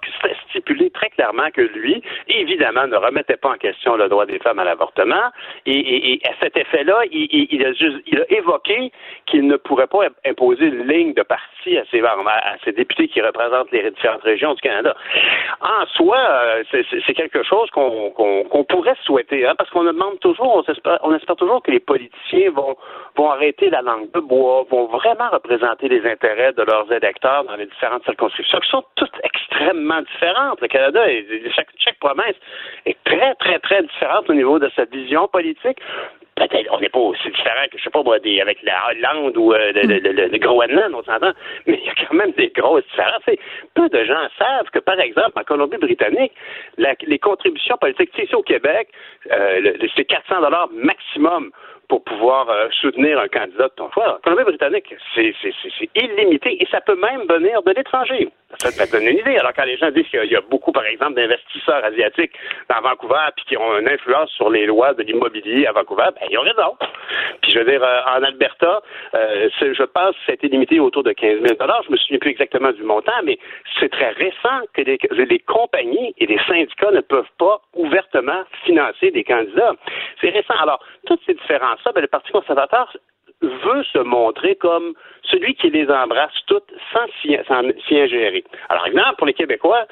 stipulé 0.48 0.90
très 0.90 1.10
clairement 1.10 1.50
que 1.52 1.60
lui, 1.62 2.02
évidemment, 2.28 2.86
ne 2.86 2.96
remettait 2.96 3.36
pas 3.36 3.50
en 3.50 3.56
question 3.56 3.96
le 3.96 4.08
droit 4.08 4.26
des 4.26 4.38
femmes 4.38 4.58
à 4.60 4.64
l'avortement. 4.64 5.30
Et, 5.66 5.72
et- 5.78 6.12
et 6.14 6.20
à 6.28 6.32
cet 6.40 6.56
effet-là, 6.56 7.00
il, 7.10 7.28
il- 7.30 7.48
il 7.50 7.64
a 7.64 7.72
juste, 7.72 7.98
il 8.06 8.20
a 8.20 8.32
évoqué 8.32 8.92
qu'il 9.26 9.46
ne 9.46 9.56
pourrait 9.56 9.86
pas 9.88 10.08
imposer 10.24 10.66
une 10.66 10.86
ligne 10.86 11.14
de 11.14 11.22
parti 11.22 11.46
à 11.78 11.84
ses, 11.90 12.02
à 12.02 12.56
ses 12.64 12.72
députés 12.72 13.08
qui 13.08 13.20
représentent 13.20 13.70
les 13.72 13.90
différentes 13.90 14.22
régions 14.22 14.54
du 14.54 14.60
Canada. 14.60 14.94
En 15.60 15.86
soi, 15.86 16.18
euh, 16.18 16.62
c'est- 16.70 17.12
quelque 17.14 17.42
chose 17.42 17.70
qu'on 17.70 18.64
pourrait 18.68 18.96
souhaiter, 19.04 19.46
hein, 19.46 19.54
parce 19.56 19.70
qu'on 19.70 19.84
demande 19.84 20.18
toujours, 20.20 20.64
on 21.02 21.14
espère, 21.14 21.36
toujours 21.36 21.62
que 21.62 21.70
les 21.70 21.80
politiciens 21.80 22.50
vont, 22.50 22.76
vont 23.16 23.30
arrêter 23.30 23.70
la 23.70 23.82
langue 23.82 24.10
de 24.12 24.20
bois, 24.20 24.64
vont 24.70 24.86
vraiment 24.86 25.28
représenter 25.30 25.88
les 25.88 26.04
intérêts 26.10 26.52
de 26.52 26.62
leurs 26.62 26.90
électeurs 26.90 27.44
dans 27.44 27.56
les 27.56 27.66
différentes 27.66 28.04
circonscriptions, 28.04 28.60
qui 28.60 28.70
sont 28.70 28.84
toutes 28.96 29.20
extrêmement 29.22 30.00
différentes. 30.02 30.60
Le 30.60 30.68
Canada, 30.68 31.10
est- 31.10 31.50
chaque, 31.54 31.68
chaque 31.78 31.98
province 31.98 32.36
est 32.86 32.96
très, 33.04 33.34
très, 33.34 33.58
très 33.58 33.82
différente 33.82 34.28
au 34.28 34.34
niveau 34.34 34.58
de 34.58 34.70
sa 34.74 34.84
vision 34.86 35.28
politique. 35.28 35.78
On 36.70 36.80
n'est 36.80 36.88
pas 36.88 36.98
aussi 36.98 37.28
différent 37.30 37.66
que, 37.70 37.78
je 37.78 37.84
sais 37.84 37.90
pas, 37.90 38.02
des, 38.20 38.40
avec 38.40 38.62
la 38.62 38.74
Hollande 38.90 39.36
ou 39.36 39.52
euh, 39.52 39.72
le, 39.74 39.82
le- 39.98 40.28
le- 40.28 40.38
Groenland, 40.38 40.92
on 40.94 41.02
s'entend, 41.02 41.32
mais 41.66 41.78
il 41.80 41.86
y 41.86 41.88
a 41.90 41.94
quand 41.94 42.14
même 42.14 42.32
des 42.32 42.48
grosses 42.48 42.84
différences. 42.90 43.22
Peu 43.74 43.88
de 43.88 44.04
gens 44.04 44.26
savent 44.38 44.70
que, 44.72 44.78
par 44.80 44.98
exemple, 45.00 45.32
en 45.36 45.44
Colombie-Britannique, 45.44 46.32
les 46.78 47.18
contributions 47.18 47.76
politiques, 47.76 48.10
ici 48.18 48.34
au 48.34 48.42
Québec, 48.42 48.88
euh, 49.30 49.72
c'est 49.96 50.04
400 50.04 50.40
dollars 50.40 50.68
maximum 50.72 51.50
pour 51.88 52.02
pouvoir 52.04 52.48
euh, 52.48 52.68
soutenir 52.80 53.18
un 53.18 53.28
candidat 53.28 53.68
de 53.68 53.74
ton 53.76 53.90
choix. 53.90 54.18
Colombie-Britannique, 54.24 54.94
c'est 55.14 55.34
illimité 55.94 56.62
et 56.62 56.66
ça 56.70 56.80
peut 56.80 56.96
même 56.96 57.22
venir 57.28 57.62
de 57.62 57.72
l'étranger. 57.72 58.28
Ça 58.58 58.86
te 58.86 58.92
donne 58.92 59.06
une 59.06 59.18
idée. 59.18 59.36
Alors, 59.38 59.52
quand 59.54 59.64
les 59.64 59.76
gens 59.76 59.90
disent 59.90 60.08
qu'il 60.08 60.30
y 60.30 60.36
a 60.36 60.40
beaucoup, 60.42 60.72
par 60.72 60.84
exemple, 60.84 61.14
d'investisseurs 61.14 61.84
asiatiques 61.84 62.32
dans 62.68 62.80
Vancouver 62.82 63.28
puis 63.36 63.44
qui 63.46 63.56
ont 63.56 63.78
une 63.78 63.88
influence 63.88 64.30
sur 64.30 64.50
les 64.50 64.66
lois 64.66 64.92
de 64.94 65.02
l'immobilier 65.02 65.66
à 65.66 65.72
Vancouver, 65.72 66.08
ben, 66.14 66.26
ils 66.30 66.38
ont 66.38 66.42
raison. 66.42 66.76
Puis, 67.40 67.52
je 67.52 67.58
veux 67.58 67.64
dire, 67.64 67.82
euh, 67.82 68.00
en 68.14 68.22
Alberta, 68.22 68.82
euh, 69.14 69.48
je 69.60 69.82
pense 69.84 70.12
que 70.12 70.22
ça 70.26 70.32
a 70.32 70.34
été 70.34 70.48
limité 70.48 70.80
autour 70.80 71.02
de 71.02 71.12
15 71.12 71.40
000 71.40 71.56
Je 71.86 71.92
me 71.92 71.96
souviens 71.96 72.18
plus 72.18 72.30
exactement 72.30 72.72
du 72.72 72.82
montant, 72.82 73.20
mais 73.24 73.38
c'est 73.80 73.90
très 73.90 74.10
récent 74.10 74.60
que 74.74 74.82
les, 74.82 74.98
les 75.10 75.38
compagnies 75.40 76.14
et 76.18 76.26
les 76.26 76.38
syndicats 76.46 76.90
ne 76.90 77.00
peuvent 77.00 77.24
pas 77.38 77.60
ouvertement 77.74 78.44
financer 78.64 79.10
des 79.10 79.24
candidats. 79.24 79.72
C'est 80.20 80.30
récent. 80.30 80.54
Alors, 80.60 80.84
toutes 81.06 81.20
ces 81.26 81.34
différences-là, 81.76 81.92
ben, 81.94 82.00
le 82.02 82.08
Parti 82.08 82.32
conservateur 82.32 82.96
veut 83.40 83.84
se 83.92 83.98
montrer 83.98 84.54
comme 84.56 84.94
celui 85.30 85.54
qui 85.54 85.70
les 85.70 85.88
embrasse 85.90 86.32
toutes 86.46 86.70
sans 86.92 87.06
s'y 87.20 87.36
ingérer. 87.96 88.44
Alors, 88.68 88.86
exemple, 88.86 89.16
pour 89.18 89.26
les 89.26 89.34
Québécois, 89.34 89.86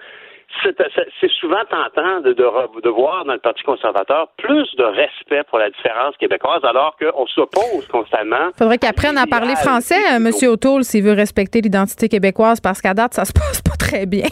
c'est 0.64 1.31
souvent 1.39 1.62
tentant 1.70 2.20
de, 2.20 2.33
de, 2.33 2.89
voir 2.89 3.24
dans 3.24 3.33
le 3.35 3.39
Parti 3.39 3.62
conservateur 3.62 4.28
plus 4.37 4.68
de 4.76 4.85
respect 4.85 5.43
pour 5.49 5.59
la 5.59 5.70
différence 5.70 6.16
québécoise, 6.16 6.64
alors 6.64 6.97
qu'on 6.99 7.26
s'oppose 7.28 7.87
constamment. 7.89 8.51
Faudrait 8.59 8.78
qu'il 8.78 8.89
apprenne 8.89 9.16
à 9.16 9.26
parler 9.26 9.55
français, 9.57 10.01
euh, 10.12 10.16
M. 10.16 10.31
O'Toole, 10.51 10.85
s'il 10.85 11.05
veut 11.05 11.12
respecter 11.12 11.61
l'identité 11.61 12.09
québécoise, 12.09 12.61
parce 12.61 12.81
qu'à 12.81 12.95
date, 12.95 13.14
ça 13.14 13.24
se 13.24 13.33
passe 13.35 13.62
pas 13.62 13.76
très 13.78 14.07
bien. 14.07 14.26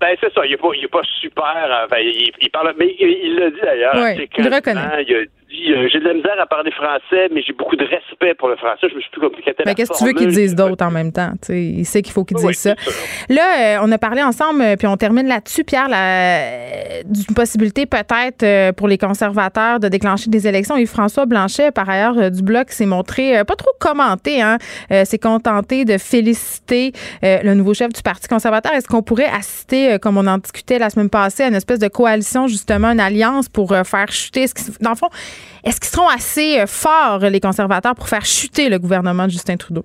Ben, 0.00 0.16
c'est 0.20 0.32
ça. 0.32 0.44
Il 0.44 0.50
n'est 0.52 0.56
pas, 0.56 0.68
il 0.74 0.88
pas 0.88 1.02
super. 1.20 1.44
euh, 1.44 1.86
Enfin, 1.86 1.98
il, 2.00 2.32
il 2.40 2.50
parle, 2.50 2.74
mais 2.78 2.94
il 2.98 3.08
il 3.08 3.38
l'a 3.38 3.50
dit 3.50 3.60
d'ailleurs. 3.62 3.94
Oui, 3.96 4.28
il 4.36 4.54
reconnaît. 4.54 5.04
Il 5.06 5.16
a 5.16 5.20
dit 5.52 5.72
euh, 5.72 5.88
j'ai 5.92 6.00
de 6.00 6.04
la 6.04 6.14
misère 6.14 6.34
à 6.40 6.46
parler 6.46 6.70
français, 6.70 7.28
mais 7.32 7.42
j'ai 7.42 7.52
beaucoup 7.52 7.76
de 7.76 7.84
respect 7.84 8.34
pour 8.34 8.48
le 8.48 8.56
français. 8.56 8.88
Je 8.90 8.94
me 8.94 9.00
suis 9.00 9.10
plus 9.10 9.20
compliqué. 9.20 9.54
Mais 9.64 9.74
qu'est-ce 9.74 9.90
que 9.92 9.98
tu 9.98 10.04
veux 10.04 10.12
qu'ils 10.12 10.28
disent 10.28 10.54
d'autres 10.54 10.84
en 10.84 10.90
même 10.90 11.12
temps? 11.12 11.32
sais, 11.42 11.62
il 11.62 11.84
sait 11.84 12.02
qu'il 12.02 12.12
faut 12.12 12.24
qu'ils 12.24 12.38
disent 12.38 12.58
ça. 12.58 12.74
Là, 13.28 13.76
euh, 13.76 13.78
on 13.82 13.92
a 13.92 13.98
parlé 13.98 14.22
ensemble, 14.22 14.64
puis 14.78 14.86
on 14.86 14.96
termine 14.96 15.26
là-dessus, 15.26 15.64
Pierre, 15.64 15.88
la, 15.88 17.02
d'une 17.04 17.34
possibilité 17.34 17.86
peut-être 17.86 18.72
pour 18.72 18.88
les 18.88 18.98
conservateurs 18.98 19.80
de 19.80 19.88
déclencher 19.88 20.30
des 20.30 20.46
élections. 20.48 20.76
Et 20.76 20.86
François 20.86 21.26
Blanchet, 21.26 21.70
par 21.70 21.88
ailleurs, 21.88 22.30
du 22.30 22.42
Bloc, 22.42 22.70
s'est 22.70 22.86
montré 22.86 23.44
pas 23.44 23.56
trop 23.56 23.72
commenté, 23.78 24.40
hein, 24.40 24.58
s'est 25.04 25.18
contenté 25.18 25.84
de 25.84 25.98
féliciter 25.98 26.92
le 27.22 27.54
nouveau 27.54 27.74
chef 27.74 27.92
du 27.92 28.02
Parti 28.02 28.28
conservateur. 28.28 28.72
Est-ce 28.72 28.88
qu'on 28.88 29.02
pourrait 29.02 29.26
assister, 29.26 29.98
comme 30.00 30.16
on 30.16 30.26
en 30.26 30.38
discutait 30.38 30.78
la 30.78 30.90
semaine 30.90 31.10
passée, 31.10 31.44
à 31.44 31.48
une 31.48 31.54
espèce 31.54 31.78
de 31.78 31.88
coalition, 31.88 32.46
justement, 32.46 32.88
une 32.88 33.00
alliance 33.00 33.48
pour 33.48 33.74
faire 33.84 34.10
chuter? 34.10 34.46
Dans 34.80 34.90
le 34.90 34.96
fond, 34.96 35.08
est-ce 35.64 35.80
qu'ils 35.80 35.90
seront 35.90 36.08
assez 36.08 36.60
euh, 36.60 36.66
forts, 36.66 37.20
les 37.20 37.40
conservateurs, 37.40 37.94
pour 37.94 38.08
faire 38.08 38.24
chuter 38.24 38.68
le 38.68 38.78
gouvernement 38.78 39.26
de 39.26 39.30
Justin 39.30 39.56
Trudeau? 39.56 39.82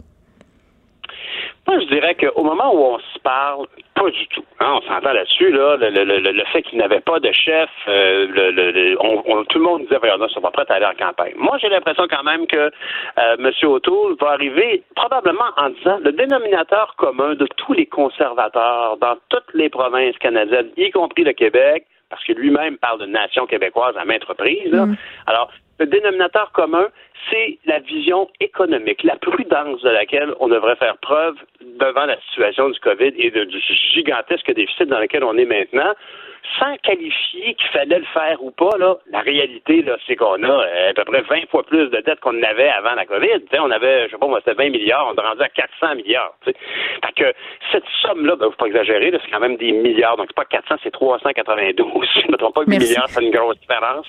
Moi, 1.67 1.79
je 1.81 1.85
dirais 1.87 2.15
qu'au 2.15 2.43
moment 2.43 2.73
où 2.73 2.95
on 2.95 2.99
se 2.99 3.19
parle, 3.19 3.67
pas 3.93 4.09
du 4.09 4.27
tout. 4.27 4.43
Hein, 4.61 4.77
on 4.77 4.81
s'entend 4.87 5.11
là-dessus, 5.11 5.51
là, 5.51 5.75
le, 5.77 6.43
fait 6.53 6.61
qu'il 6.61 6.77
n'avait 6.77 7.01
pas 7.01 7.19
de 7.19 7.29
chef, 7.33 7.69
euh, 7.89 8.25
tout 9.49 9.57
le 9.57 9.63
monde 9.63 9.81
disait, 9.81 9.97
ils 10.01 10.21
ne 10.21 10.27
sont 10.29 10.39
pas 10.39 10.51
prêts 10.51 10.65
à 10.69 10.75
aller 10.75 10.85
en 10.85 10.95
campagne. 10.95 11.33
Moi, 11.35 11.57
j'ai 11.59 11.67
l'impression 11.67 12.05
quand 12.09 12.23
même 12.23 12.47
que 12.47 12.57
euh, 12.57 13.35
M. 13.37 13.51
O'Toole 13.63 14.15
va 14.21 14.29
arriver 14.29 14.83
probablement 14.95 15.49
en 15.57 15.69
disant 15.71 15.97
le 16.01 16.13
dénominateur 16.13 16.95
commun 16.97 17.35
de 17.35 17.47
tous 17.57 17.73
les 17.73 17.85
conservateurs 17.85 18.95
dans 19.01 19.17
toutes 19.27 19.53
les 19.53 19.69
provinces 19.69 20.17
canadiennes, 20.19 20.69
y 20.77 20.89
compris 20.91 21.25
le 21.25 21.33
Québec, 21.33 21.85
parce 22.09 22.23
que 22.23 22.33
lui-même 22.33 22.77
parle 22.77 22.99
de 22.99 23.05
nation 23.05 23.45
québécoise 23.45 23.95
à 23.97 24.05
maintes 24.05 24.23
reprises. 24.23 24.73
Mm. 24.73 24.95
Alors, 25.25 25.51
le 25.79 25.85
dénominateur 25.85 26.51
commun, 26.53 26.87
c'est 27.29 27.59
la 27.65 27.79
vision 27.79 28.29
économique, 28.39 29.03
la 29.03 29.15
prudence 29.17 29.81
de 29.81 29.89
laquelle 29.89 30.33
on 30.39 30.47
devrait 30.47 30.75
faire 30.75 30.97
preuve 30.97 31.35
devant 31.79 32.05
la 32.05 32.19
situation 32.21 32.69
du 32.69 32.79
COVID 32.79 33.13
et 33.17 33.29
du 33.29 33.59
gigantesque 33.93 34.51
déficit 34.53 34.87
dans 34.87 34.99
lequel 34.99 35.23
on 35.23 35.37
est 35.37 35.45
maintenant 35.45 35.93
sans 36.59 36.75
qualifier 36.77 37.53
qu'il 37.55 37.69
fallait 37.71 37.99
le 37.99 38.05
faire 38.05 38.41
ou 38.43 38.51
pas, 38.51 38.77
là, 38.77 38.97
la 39.11 39.19
réalité, 39.19 39.81
là, 39.81 39.97
c'est 40.05 40.15
qu'on 40.15 40.41
a 40.43 40.47
euh, 40.47 40.89
à 40.91 40.93
peu 40.93 41.03
près 41.03 41.21
20 41.21 41.49
fois 41.49 41.63
plus 41.63 41.89
de 41.89 42.01
dettes 42.01 42.19
qu'on 42.19 42.41
avait 42.43 42.69
avant 42.69 42.95
la 42.95 43.05
COVID. 43.05 43.43
on 43.59 43.71
avait, 43.71 44.05
je 44.05 44.11
sais 44.11 44.17
pas 44.17 44.27
moi, 44.27 44.39
c'était 44.43 44.61
20 44.63 44.69
milliards, 44.69 45.11
on 45.11 45.21
est 45.21 45.25
rendu 45.25 45.41
à 45.41 45.49
400 45.49 45.95
milliards. 45.95 46.33
Fait 46.43 46.53
que 47.15 47.33
cette 47.71 47.83
somme-là, 48.01 48.35
ben, 48.35 48.45
faut 48.45 48.57
pas 48.57 48.67
exagérer, 48.67 49.11
c'est 49.11 49.31
quand 49.31 49.39
même 49.39 49.57
des 49.57 49.71
milliards. 49.71 50.17
Donc, 50.17 50.27
c'est 50.29 50.35
pas 50.35 50.45
400, 50.45 50.75
c'est 50.83 50.91
392. 50.91 52.07
Je 52.27 52.31
ne 52.31 52.37
trompe 52.37 52.55
pas 52.55 52.65
que 52.65 52.69
milliards, 52.69 53.09
c'est 53.09 53.23
une 53.23 53.31
grosse 53.31 53.59
différence. 53.59 54.05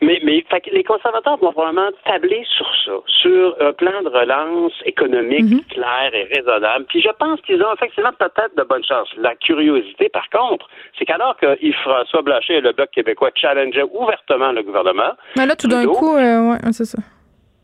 Mais, 0.00 0.20
mais 0.22 0.44
fait 0.50 0.60
que 0.60 0.70
les 0.70 0.84
conservateurs 0.84 1.36
vont 1.38 1.52
probablement 1.52 1.90
tabler 2.04 2.44
sur 2.56 2.70
ça, 2.84 2.92
sur 3.06 3.56
un 3.60 3.72
plan 3.72 4.02
de 4.02 4.08
relance 4.08 4.72
économique 4.84 5.44
mm-hmm. 5.44 5.74
clair 5.74 6.10
et 6.14 6.24
raisonnable. 6.34 6.84
Puis 6.88 7.02
je 7.02 7.10
pense 7.18 7.40
qu'ils 7.42 7.62
ont 7.62 7.72
effectivement 7.74 8.12
peut-être 8.18 8.56
de 8.56 8.62
bonnes 8.62 8.84
chances. 8.84 9.08
La 9.16 9.34
curiosité, 9.36 10.08
par 10.08 10.28
contre, 10.30 10.68
c'est 10.98 11.04
qu'alors 11.04 11.36
que 11.36 11.57
Yves-François 11.60 12.22
Blanchet 12.22 12.54
et 12.54 12.60
le 12.60 12.72
Bloc 12.72 12.90
québécois 12.90 13.30
challengeaient 13.34 13.88
ouvertement 13.92 14.52
le 14.52 14.62
gouvernement. 14.62 15.12
Mais 15.36 15.46
là, 15.46 15.56
tout 15.56 15.68
d'un 15.68 15.86
coup, 15.86 16.16
euh, 16.16 16.50
ouais, 16.50 16.58
c'est 16.72 16.84
ça. 16.84 16.98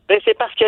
Ben, 0.07 0.19
c'est 0.23 0.37
parce 0.37 0.53
que 0.53 0.65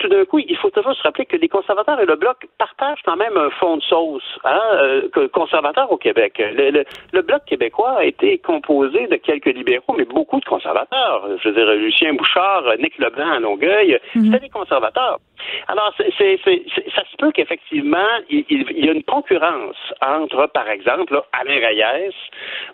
tout 0.00 0.08
d'un 0.08 0.24
coup, 0.24 0.40
il 0.40 0.56
faut 0.56 0.70
toujours 0.70 0.94
se 0.94 1.02
rappeler 1.02 1.26
que 1.26 1.36
les 1.36 1.48
conservateurs 1.48 2.00
et 2.00 2.06
le 2.06 2.16
bloc 2.16 2.38
partagent 2.58 3.02
quand 3.04 3.16
même 3.16 3.36
un 3.36 3.50
fond 3.50 3.76
de 3.76 3.82
sauce 3.82 4.24
hein, 4.44 4.60
euh, 4.82 5.28
conservateur 5.32 5.92
au 5.92 5.96
Québec. 5.96 6.38
Le, 6.38 6.84
le, 7.12 7.22
bloc 7.22 7.44
québécois 7.44 7.98
a 7.98 8.04
été 8.04 8.38
composé 8.38 9.06
de 9.06 9.14
quelques 9.14 9.54
libéraux, 9.54 9.94
mais 9.96 10.04
beaucoup 10.04 10.40
de 10.40 10.44
conservateurs. 10.44 11.28
Je 11.40 11.48
veux 11.48 11.54
dire, 11.54 11.72
Lucien 11.74 12.14
Bouchard, 12.14 12.64
Nick 12.80 12.98
Leblanc 12.98 13.30
à 13.30 13.38
Longueuil, 13.38 14.00
mhm. 14.16 14.24
c'était 14.24 14.46
des 14.46 14.50
conservateurs. 14.50 15.20
Alors, 15.68 15.92
ça 15.96 16.04
se 16.06 17.16
peut 17.16 17.32
qu'effectivement, 17.32 17.98
il, 18.28 18.44
y 18.50 18.88
a 18.88 18.92
une 18.92 19.02
concurrence 19.02 19.76
entre, 20.00 20.46
par 20.52 20.68
exemple, 20.68 21.20
Alain 21.32 21.66
Reyes 21.66 22.14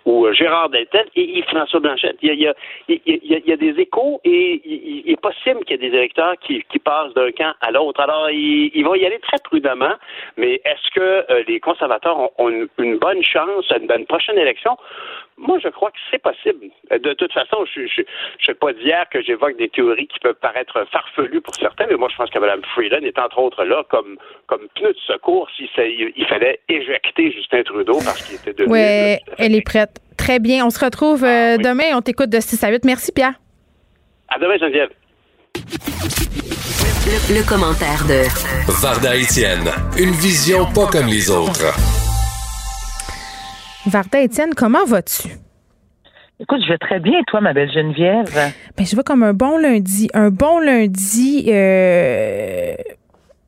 ou 0.05 0.27
euh, 0.27 0.33
Gérard 0.33 0.71
Deltel 0.71 1.07
et 1.17 1.43
François 1.43 1.81
Blanchette. 1.81 2.17
Il 2.23 2.35
y 2.35 2.47
a, 3.53 3.57
des 3.57 3.81
échos 3.81 4.21
et 4.25 4.61
il, 4.65 5.13
est 5.13 5.21
possible 5.21 5.65
qu'il 5.65 5.83
y 5.83 5.87
ait 5.87 5.91
des 5.91 5.97
électeurs 5.97 6.35
qui, 6.41 6.63
passent 6.85 7.15
d'un 7.15 7.33
camp 7.33 7.55
à 7.61 7.71
l'autre. 7.71 8.01
Alors, 8.01 8.31
il, 8.31 8.85
va 8.85 8.97
y 8.97 9.07
aller 9.07 9.19
très 9.21 9.39
prudemment, 9.39 9.95
mais 10.37 10.61
est-ce 10.65 10.91
que 10.95 11.33
euh, 11.33 11.45
les 11.49 11.61
conservateurs 11.61 12.31
ont, 12.39 12.69
une, 12.79 12.99
bonne 12.99 13.23
chance 13.23 13.71
à 13.71 13.77
une 13.79 14.07
prochaine 14.07 14.39
élection? 14.39 14.77
Moi, 15.37 15.59
je 15.63 15.69
crois 15.69 15.91
que 15.91 15.99
c'est 16.11 16.23
possible. 16.23 16.67
De 16.91 17.13
toute 17.15 17.33
façon, 17.33 17.65
je 17.75 17.81
ne 17.81 17.89
sais 18.45 18.55
pas 18.55 18.73
d'hier 18.73 19.05
que 19.11 19.21
j'évoque 19.21 19.57
des 19.57 19.69
théories 19.69 20.07
qui 20.07 20.21
peuvent 20.21 20.39
paraître 20.41 20.87
farfelues 20.93 21.41
pour 21.41 21.55
certains, 21.57 21.87
mais 21.89 21.97
moi, 21.97 22.09
je 22.11 22.17
pense 22.17 22.31
que 22.31 22.39
Mme 22.39 22.63
Freeland 22.75 23.03
est 23.03 23.19
entre 23.19 23.39
autres 23.39 23.65
là 23.65 23.85
comme, 23.91 24.17
comme 24.47 24.69
pneu 24.77 24.93
de 24.93 24.99
secours 25.07 25.49
s'il 25.57 25.69
il 26.17 26.27
fallait 26.27 26.61
éjecter 26.69 27.33
Justin 27.33 27.63
Trudeau 27.65 27.99
parce 28.05 28.23
qu'il 28.23 28.37
était 28.37 28.53
devenu... 28.53 28.73
Oui, 28.73 29.19
elle 29.39 29.55
est 29.55 29.65
prête. 29.65 30.01
Très 30.17 30.39
bien. 30.39 30.65
On 30.65 30.71
se 30.71 30.83
retrouve 30.83 31.25
euh, 31.25 31.57
ah, 31.57 31.59
demain. 31.59 31.97
On 31.97 32.01
t'écoute 32.01 32.31
de 32.31 32.41
6 32.41 32.63
à 32.65 32.71
8. 32.71 32.85
Merci, 32.85 33.13
Pierre. 33.13 33.35
À 34.29 34.39
demain, 34.39 34.57
Geneviève. 34.57 34.91
Le, 37.07 37.37
le 37.37 37.49
commentaire 37.49 38.05
de 38.07 38.23
Varda 38.81 39.17
Etienne. 39.17 39.71
Une 39.99 40.13
vision 40.13 40.65
pas 40.73 40.87
comme 40.87 41.07
les 41.07 41.31
autres. 41.31 42.04
Varda 43.87 44.21
Étienne, 44.21 44.55
comment 44.55 44.85
vas-tu? 44.85 45.29
Écoute, 46.41 46.61
je 46.65 46.73
vais 46.73 46.79
très 46.79 47.01
bien, 47.01 47.23
toi, 47.27 47.41
ma 47.41 47.53
belle 47.53 47.71
Geneviève. 47.71 48.33
Ben, 48.77 48.87
je 48.87 48.97
vais 48.97 49.03
comme 49.03 49.23
un 49.23 49.35
bon 49.35 49.59
lundi. 49.59 50.09
Un 50.15 50.31
bon 50.31 50.59
lundi, 50.59 51.45
euh, 51.49 52.75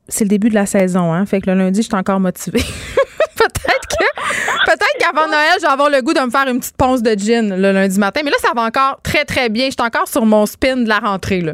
c'est 0.07 0.23
le 0.23 0.29
début 0.29 0.49
de 0.49 0.55
la 0.55 0.65
saison, 0.65 1.11
hein? 1.11 1.25
Fait 1.25 1.41
que 1.41 1.49
le 1.49 1.57
lundi, 1.57 1.81
je 1.81 1.87
suis 1.87 1.95
encore 1.95 2.19
motivée. 2.19 2.59
peut-être 3.35 3.87
que, 3.87 4.65
peut-être 4.65 4.97
qu'avant 4.99 5.27
Noël, 5.27 5.55
je 5.57 5.61
vais 5.61 5.71
avoir 5.71 5.89
le 5.89 6.01
goût 6.01 6.13
de 6.13 6.21
me 6.21 6.29
faire 6.29 6.47
une 6.47 6.59
petite 6.59 6.77
ponce 6.77 7.01
de 7.01 7.11
gin 7.17 7.59
le 7.59 7.71
lundi 7.71 7.99
matin. 7.99 8.21
Mais 8.23 8.31
là, 8.31 8.37
ça 8.39 8.51
va 8.55 8.63
encore 8.63 8.99
très, 9.03 9.25
très 9.25 9.49
bien. 9.49 9.65
Je 9.65 9.71
suis 9.71 9.85
encore 9.85 10.07
sur 10.07 10.25
mon 10.25 10.45
spin 10.45 10.77
de 10.77 10.87
la 10.87 10.99
rentrée, 10.99 11.41
là. 11.41 11.53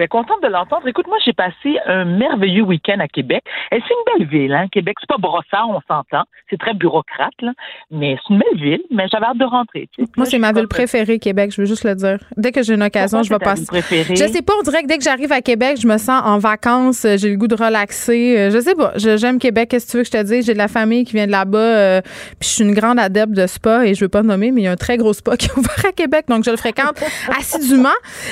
Bien, 0.00 0.06
contente 0.06 0.42
de 0.42 0.48
l'entendre. 0.48 0.88
Écoute, 0.88 1.06
moi, 1.08 1.18
j'ai 1.22 1.34
passé 1.34 1.76
un 1.84 2.06
merveilleux 2.06 2.62
week-end 2.62 2.96
à 3.00 3.06
Québec. 3.06 3.42
Et 3.70 3.76
c'est 3.86 3.92
une 3.92 4.18
belle 4.18 4.28
ville, 4.28 4.54
hein, 4.54 4.66
Québec. 4.72 4.96
C'est 4.98 5.06
pas 5.06 5.18
brossard, 5.18 5.68
on 5.68 5.80
s'entend. 5.86 6.24
C'est 6.48 6.56
très 6.56 6.72
bureaucrate, 6.72 7.34
là. 7.42 7.52
Mais 7.90 8.16
c'est 8.16 8.32
une 8.32 8.40
belle 8.40 8.62
ville, 8.62 8.82
mais 8.90 9.08
j'avais 9.12 9.26
hâte 9.26 9.36
de 9.36 9.44
rentrer. 9.44 9.90
Moi, 10.16 10.24
c'est 10.24 10.38
ma 10.38 10.52
ville 10.52 10.68
préférée, 10.68 11.18
Québec. 11.18 11.52
Je 11.54 11.60
veux 11.60 11.66
juste 11.66 11.84
le 11.84 11.94
dire. 11.96 12.16
Dès 12.38 12.50
que 12.50 12.62
j'ai 12.62 12.72
une 12.72 12.82
occasion, 12.82 13.22
je 13.22 13.28
vais 13.28 13.38
passer. 13.38 13.66
Préférée? 13.66 14.16
Je 14.16 14.24
sais 14.24 14.40
pas, 14.40 14.54
on 14.58 14.62
dirait 14.62 14.84
que 14.84 14.86
dès 14.86 14.96
que 14.96 15.04
j'arrive 15.04 15.32
à 15.32 15.42
Québec, 15.42 15.76
je 15.78 15.86
me 15.86 15.98
sens 15.98 16.22
en 16.24 16.38
vacances. 16.38 17.06
J'ai 17.16 17.28
le 17.28 17.36
goût 17.36 17.48
de 17.48 17.54
relaxer. 17.54 18.38
Euh, 18.38 18.50
je 18.50 18.58
sais 18.58 18.74
pas. 18.74 18.92
J'aime 18.96 19.38
Québec. 19.38 19.68
Qu'est-ce 19.68 19.84
que 19.84 19.90
tu 19.90 19.96
veux 19.98 20.02
que 20.04 20.08
je 20.08 20.12
te 20.12 20.22
dise? 20.22 20.46
J'ai 20.46 20.54
de 20.54 20.58
la 20.58 20.68
famille 20.68 21.04
qui 21.04 21.12
vient 21.12 21.26
de 21.26 21.32
là-bas. 21.32 21.58
Euh, 21.58 22.00
puis 22.40 22.48
je 22.48 22.54
suis 22.54 22.64
une 22.64 22.74
grande 22.74 22.98
adepte 22.98 23.32
de 23.32 23.46
spa 23.46 23.84
et 23.84 23.92
je 23.92 24.02
veux 24.02 24.08
pas 24.08 24.22
nommer, 24.22 24.50
mais 24.50 24.62
il 24.62 24.64
y 24.64 24.68
a 24.68 24.72
un 24.72 24.76
très 24.76 24.96
gros 24.96 25.12
spa 25.12 25.36
qui 25.36 25.48
est 25.48 25.58
ouvert 25.58 25.84
à 25.86 25.92
Québec. 25.92 26.24
Donc, 26.26 26.42
je 26.42 26.50
le 26.50 26.56
fréquente 26.56 26.96
assidûment. 27.38 27.90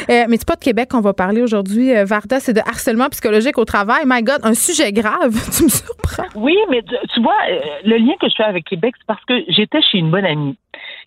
Euh, 0.09 0.25
mais 0.31 0.39
c'est 0.39 0.49
pas 0.49 0.57
de 0.57 0.65
Québec 0.65 0.89
qu'on 0.89 1.03
va 1.03 1.13
parler 1.13 1.43
aujourd'hui, 1.43 1.58
Varda 2.05 2.41
c'est 2.41 2.53
de 2.53 2.61
harcèlement 2.61 3.09
psychologique 3.09 3.59
au 3.59 3.65
travail. 3.65 4.03
My 4.07 4.23
God, 4.23 4.41
un 4.43 4.55
sujet 4.55 4.93
grave. 4.93 5.33
tu 5.57 5.65
me 5.65 5.69
surprends. 5.69 6.29
Oui, 6.35 6.57
mais 6.71 6.83
tu, 6.83 7.21
vois, 7.21 7.37
euh, 7.49 7.61
le 7.85 7.97
lien 7.97 8.15
que 8.21 8.29
je 8.29 8.35
fais 8.37 8.45
avec 8.45 8.65
Québec, 8.65 8.95
c'est 8.99 9.07
parce 9.07 9.25
que 9.25 9.35
j'étais 9.49 9.81
chez 9.83 9.99
une 9.99 10.11
bonne 10.11 10.25
amie 10.25 10.57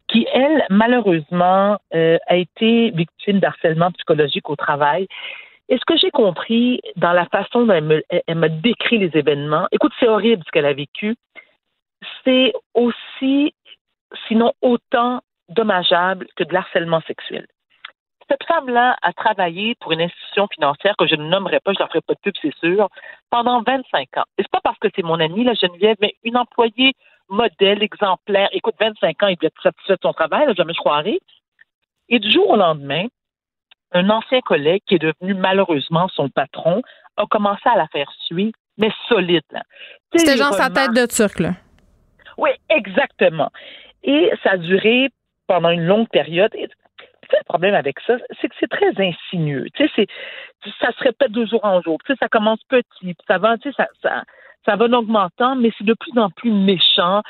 qui, 0.07 0.27
elle, 0.33 0.65
malheureusement, 0.69 1.77
euh, 1.93 2.17
a 2.27 2.35
été 2.35 2.91
victime 2.91 3.39
d'harcèlement 3.39 3.91
psychologique 3.91 4.49
au 4.49 4.55
travail. 4.55 5.07
Et 5.69 5.77
ce 5.77 5.85
que 5.87 5.97
j'ai 5.97 6.11
compris 6.11 6.81
dans 6.97 7.13
la 7.13 7.25
façon 7.27 7.65
dont 7.65 7.73
elle 7.73 8.35
m'a 8.35 8.49
décrit 8.49 8.97
les 8.97 9.11
événements, 9.17 9.67
écoute, 9.71 9.93
c'est 9.99 10.07
horrible 10.07 10.43
ce 10.45 10.51
qu'elle 10.51 10.65
a 10.65 10.73
vécu, 10.73 11.15
c'est 12.25 12.51
aussi, 12.73 13.53
sinon 14.27 14.51
autant 14.61 15.21
dommageable 15.47 16.27
que 16.35 16.43
de 16.43 16.53
l'harcèlement 16.53 17.01
sexuel 17.07 17.47
femme-là 18.47 18.97
a 19.01 19.13
travaillé 19.13 19.75
pour 19.79 19.91
une 19.91 20.01
institution 20.01 20.47
financière 20.47 20.95
que 20.97 21.07
je 21.07 21.15
ne 21.15 21.27
nommerai 21.27 21.59
pas, 21.59 21.73
je 21.73 21.81
ne 21.81 21.87
ferai 21.87 22.01
pas 22.01 22.13
de 22.13 22.19
pub, 22.19 22.33
c'est 22.41 22.55
sûr, 22.55 22.89
pendant 23.29 23.61
25 23.61 24.17
ans. 24.17 24.23
Et 24.37 24.43
c'est 24.43 24.51
pas 24.51 24.61
parce 24.63 24.77
que 24.79 24.87
c'est 24.95 25.03
mon 25.03 25.19
amie, 25.19 25.43
la 25.43 25.53
Geneviève, 25.53 25.97
mais 26.01 26.13
une 26.23 26.37
employée 26.37 26.93
modèle, 27.29 27.81
exemplaire. 27.81 28.49
Écoute, 28.51 28.75
25 28.79 29.23
ans, 29.23 29.27
il 29.27 29.37
doit 29.37 29.47
être 29.47 29.61
satisfait 29.61 29.93
de 29.93 29.99
son 30.01 30.13
travail, 30.13 30.45
là, 30.45 30.53
jamais 30.53 30.73
je 30.73 30.79
croirais. 30.79 31.19
Et 32.09 32.19
du 32.19 32.29
jour 32.29 32.49
au 32.49 32.57
lendemain, 32.57 33.05
un 33.93 34.09
ancien 34.09 34.41
collègue 34.41 34.81
qui 34.85 34.95
est 34.95 34.99
devenu 34.99 35.33
malheureusement 35.33 36.07
son 36.09 36.29
patron 36.29 36.81
a 37.17 37.25
commencé 37.25 37.67
à 37.67 37.77
la 37.77 37.87
faire 37.87 38.11
suivre, 38.25 38.53
mais 38.77 38.91
solide. 39.07 39.43
C'était 40.13 40.37
genre 40.37 40.53
sa 40.53 40.69
tête 40.69 40.93
de 40.93 41.05
turc, 41.05 41.39
là. 41.39 41.51
Oui, 42.37 42.49
exactement. 42.69 43.51
Et 44.03 44.31
ça 44.43 44.51
a 44.51 44.57
duré 44.57 45.09
pendant 45.47 45.69
une 45.69 45.85
longue 45.85 46.09
période 46.09 46.53
le 47.39 47.45
problème 47.45 47.75
avec 47.75 47.99
ça, 48.01 48.17
c'est 48.39 48.49
que 48.49 48.55
c'est 48.59 48.69
très 48.69 48.93
insinueux. 48.97 49.67
Tu 49.73 49.87
sais, 49.89 50.07
ça 50.79 50.91
se 50.91 51.03
répète 51.03 51.31
de 51.31 51.45
jour 51.45 51.63
en 51.63 51.81
jour. 51.81 51.97
Tu 52.05 52.13
sais, 52.13 52.17
ça 52.19 52.29
commence 52.29 52.63
petit, 52.69 53.15
ça 53.27 53.37
va, 53.37 53.57
tu 53.57 53.69
sais, 53.69 53.75
ça, 53.75 53.87
ça, 54.01 54.23
ça 54.65 54.75
va 54.75 54.85
en 54.85 54.93
augmentant, 54.93 55.55
mais 55.55 55.71
c'est 55.77 55.83
de 55.83 55.93
plus 55.93 56.17
en 56.17 56.29
plus 56.29 56.51
méchant. 56.51 57.21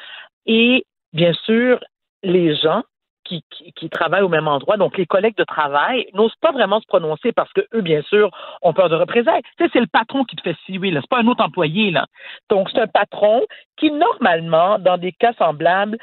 Et 0.45 0.85
bien 1.13 1.33
sûr, 1.33 1.79
les 2.23 2.55
gens 2.55 2.83
qui, 3.23 3.73
qui, 3.75 3.89
travaillent 3.89 4.23
au 4.23 4.29
même 4.29 4.47
endroit, 4.47 4.77
donc 4.77 4.97
les 4.97 5.05
collègues 5.05 5.37
de 5.37 5.43
travail, 5.43 6.07
n'osent 6.13 6.35
pas 6.41 6.51
vraiment 6.51 6.81
se 6.81 6.87
prononcer 6.87 7.31
parce 7.31 7.51
que 7.53 7.61
eux, 7.73 7.81
bien 7.81 8.01
sûr, 8.03 8.29
ont 8.61 8.73
peur 8.73 8.89
de 8.89 8.95
représailles. 8.95 9.41
Tu 9.57 9.63
sais, 9.63 9.69
c'est 9.71 9.79
le 9.79 9.87
patron 9.87 10.25
qui 10.25 10.35
te 10.35 10.41
fait 10.41 10.57
suivre, 10.65 10.85
là. 10.87 10.99
C'est 11.01 11.09
pas 11.09 11.19
un 11.19 11.27
autre 11.27 11.43
employé, 11.43 11.91
là. 11.91 12.07
Donc, 12.49 12.69
c'est 12.69 12.81
un 12.81 12.87
patron 12.87 13.45
qui, 13.77 13.91
normalement, 13.91 14.79
dans 14.79 14.97
des 14.97 15.13
cas 15.13 15.33
semblables, 15.37 15.97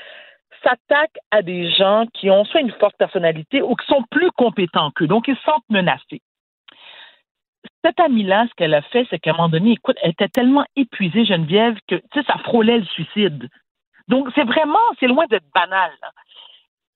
s'attaque 0.62 1.16
à 1.30 1.42
des 1.42 1.70
gens 1.70 2.06
qui 2.14 2.30
ont 2.30 2.44
soit 2.44 2.60
une 2.60 2.72
forte 2.72 2.96
personnalité 2.96 3.62
ou 3.62 3.74
qui 3.74 3.86
sont 3.86 4.04
plus 4.10 4.30
compétents 4.32 4.90
qu'eux. 4.92 5.06
Donc, 5.06 5.28
ils 5.28 5.36
se 5.36 5.42
sentent 5.42 5.68
menacés. 5.68 6.22
Cette 7.84 8.00
amie-là, 8.00 8.46
ce 8.48 8.54
qu'elle 8.54 8.74
a 8.74 8.82
fait, 8.82 9.06
c'est 9.08 9.18
qu'à 9.18 9.30
un 9.30 9.34
moment 9.34 9.48
donné, 9.48 9.72
écoute, 9.72 9.96
elle 10.02 10.10
était 10.10 10.28
tellement 10.28 10.64
épuisée, 10.76 11.24
Geneviève, 11.24 11.76
que, 11.86 12.00
ça 12.14 12.38
frôlait 12.44 12.78
le 12.78 12.84
suicide. 12.84 13.48
Donc, 14.08 14.28
c'est 14.34 14.44
vraiment, 14.44 14.78
c'est 14.98 15.06
loin 15.06 15.26
d'être 15.26 15.46
banal. 15.54 15.92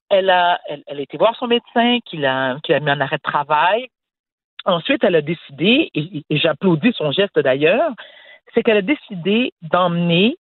Elle 0.09 0.31
a, 0.31 0.61
elle, 0.67 0.83
a 0.87 1.01
été 1.01 1.17
voir 1.17 1.37
son 1.37 1.47
médecin 1.47 1.99
qui 2.05 2.17
l'a, 2.17 2.57
qui 2.65 2.73
mis 2.73 2.91
en 2.91 3.01
arrêt 3.01 3.17
de 3.17 3.23
travail. 3.23 3.89
Ensuite, 4.65 5.03
elle 5.05 5.17
a 5.17 5.23
décidé, 5.23 5.91
et, 5.95 6.25
j'applaudis 6.31 6.93
son 6.95 7.11
geste 7.13 7.39
d'ailleurs, 7.39 7.91
c'est 8.53 8.63
qu'elle 8.63 8.77
a 8.77 8.83
décidé 8.83 9.53
d'emmener 9.63 10.37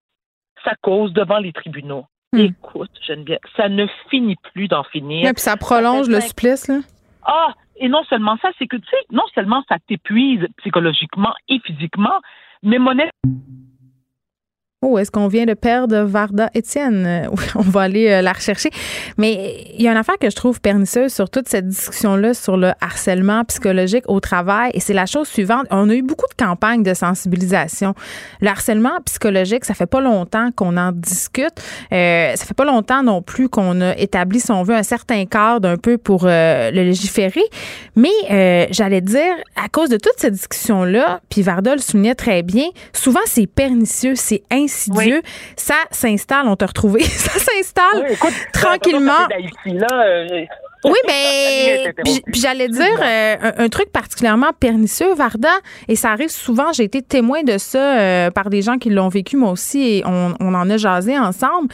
sa 0.65 0.74
cause 0.82 1.12
devant 1.12 1.39
les 1.39 1.53
tribunaux. 1.53 2.07
Hmm. 2.32 2.39
Écoute, 2.39 2.90
Geneviève, 3.07 3.40
ça 3.57 3.69
ne 3.69 3.86
finit 4.09 4.36
plus 4.52 4.69
d'en 4.69 4.85
finir. 4.85 5.28
Et 5.28 5.32
puis 5.32 5.43
ça 5.43 5.57
prolonge 5.57 6.09
le 6.09 6.20
supplice, 6.20 6.69
là. 6.69 6.78
Ah, 7.24 7.55
et 7.77 7.89
non 7.89 8.05
seulement 8.05 8.36
ça, 8.40 8.51
c'est 8.59 8.66
que, 8.66 8.77
tu 8.77 8.89
sais, 8.89 9.05
non 9.11 9.24
seulement 9.35 9.65
ça 9.69 9.77
t'épuise 9.89 10.47
psychologiquement 10.59 11.32
et 11.48 11.59
physiquement, 11.65 12.20
mais 12.62 12.78
monnaie. 12.78 13.11
Oh, 14.82 14.97
est-ce 14.97 15.11
qu'on 15.11 15.28
vient 15.28 15.44
de 15.44 15.52
perdre 15.52 16.05
Varda 16.05 16.48
Étienne? 16.55 17.05
Euh, 17.07 17.28
oui, 17.32 17.44
on 17.55 17.61
va 17.61 17.82
aller 17.82 18.09
euh, 18.09 18.23
la 18.23 18.32
rechercher. 18.32 18.70
Mais 19.19 19.66
il 19.77 19.82
y 19.82 19.89
a 19.89 19.90
une 19.90 19.98
affaire 19.98 20.16
que 20.19 20.31
je 20.31 20.35
trouve 20.35 20.59
pernicieuse 20.59 21.12
sur 21.12 21.28
toute 21.28 21.51
cette 21.51 21.69
discussion-là 21.69 22.32
sur 22.32 22.57
le 22.57 22.73
harcèlement 22.81 23.44
psychologique 23.44 24.05
au 24.09 24.20
travail. 24.20 24.70
Et 24.73 24.81
c'est 24.81 24.94
la 24.94 25.05
chose 25.05 25.28
suivante. 25.28 25.66
On 25.70 25.90
a 25.90 25.94
eu 25.94 26.01
beaucoup 26.01 26.24
de 26.31 26.35
campagnes 26.35 26.82
de 26.82 26.94
sensibilisation. 26.94 27.93
Le 28.40 28.48
harcèlement 28.48 29.02
psychologique, 29.05 29.66
ça 29.66 29.74
fait 29.74 29.85
pas 29.85 30.01
longtemps 30.01 30.48
qu'on 30.57 30.78
en 30.78 30.93
discute. 30.93 31.61
Euh, 31.93 32.35
ça 32.35 32.47
fait 32.47 32.55
pas 32.55 32.65
longtemps 32.65 33.02
non 33.02 33.20
plus 33.20 33.51
qu'on 33.51 33.82
a 33.82 33.94
établi, 33.98 34.40
si 34.40 34.51
on 34.51 34.62
veut, 34.62 34.74
un 34.74 34.82
certain 34.82 35.27
cadre 35.27 35.69
un 35.69 35.77
peu 35.77 35.98
pour 35.98 36.24
le 36.24 36.70
légiférer. 36.70 37.44
Mais 37.97 38.69
j'allais 38.70 39.02
dire, 39.02 39.35
à 39.62 39.69
cause 39.69 39.90
de 39.90 39.98
toute 39.98 40.15
cette 40.16 40.32
discussion-là, 40.32 41.20
puis 41.28 41.43
Varda 41.43 41.74
le 41.74 41.82
soulignait 41.82 42.15
très 42.15 42.43
bien, 42.43 42.69
souvent 42.94 43.20
c'est 43.27 43.47
pernicieux, 43.47 44.15
c'est 44.15 44.43
insidieux. 44.70 45.22
Ça 45.56 45.76
s'installe, 45.90 46.47
on 46.47 46.56
t'a 46.56 46.66
retrouvé. 46.66 47.02
ça 47.05 47.38
s'installe 47.38 48.16
tranquillement. 48.52 49.26
Euh, 49.66 50.44
oui, 50.84 50.98
mais 51.06 51.92
puis, 52.05 52.40
j'allais 52.40 52.68
dire 52.68 53.01
euh, 53.02 53.36
un, 53.59 53.68
truc 53.68 53.92
particulièrement 53.92 54.52
pernicieux, 54.59 55.14
Varda, 55.14 55.52
et 55.88 55.97
ça 55.97 56.10
arrive 56.10 56.30
souvent. 56.30 56.72
J'ai 56.72 56.84
été 56.84 57.02
témoin 57.02 57.42
de 57.42 57.59
ça 57.59 57.98
euh, 57.98 58.30
par 58.30 58.48
des 58.51 58.62
gens 58.62 58.78
qui 58.78 58.90
l'ont 58.90 59.09
vécu 59.09 59.36
moi 59.36 59.51
aussi, 59.51 59.82
et 59.82 60.02
on, 60.06 60.34
on 60.40 60.55
en 60.55 60.70
a 60.70 60.76
jasé 60.76 61.18
ensemble 61.18 61.68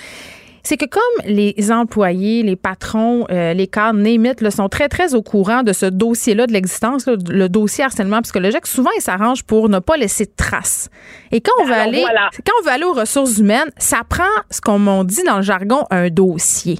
c'est 0.67 0.77
que 0.77 0.87
comme 0.87 1.27
les 1.27 1.71
employés, 1.71 2.43
les 2.43 2.57
patrons, 2.57 3.25
euh, 3.31 3.55
les 3.55 3.69
cadres, 3.69 4.01
némites, 4.01 4.41
le 4.41 4.51
sont 4.51 4.69
très, 4.69 4.89
très 4.89 5.15
au 5.15 5.23
courant 5.23 5.63
de 5.63 5.73
ce 5.73 5.87
dossier-là, 5.87 6.49
de 6.49 6.53
l'existence, 6.53 7.07
le 7.07 7.49
dossier 7.49 7.85
harcèlement 7.85 8.21
psychologique, 8.23 8.67
souvent, 8.67 8.91
ils 8.97 9.01
s'arrangent 9.01 9.45
pour 9.45 9.69
ne 9.69 9.79
pas 9.79 9.97
laisser 9.97 10.25
de 10.25 10.35
traces. 10.37 10.91
Et 11.31 11.41
quand 11.41 11.53
on 11.61 11.67
veut 11.67 11.73
aller, 11.73 12.05
quand 12.45 12.53
on 12.61 12.65
veut 12.65 12.73
aller 12.73 12.85
aux 12.85 12.95
ressources 12.95 13.39
humaines, 13.39 13.71
ça 13.77 14.01
prend 14.09 14.25
ce 14.51 14.61
qu'on 14.61 15.05
dit 15.05 15.23
dans 15.23 15.37
le 15.37 15.43
jargon 15.43 15.85
un 15.93 16.09
dossier. 16.09 16.79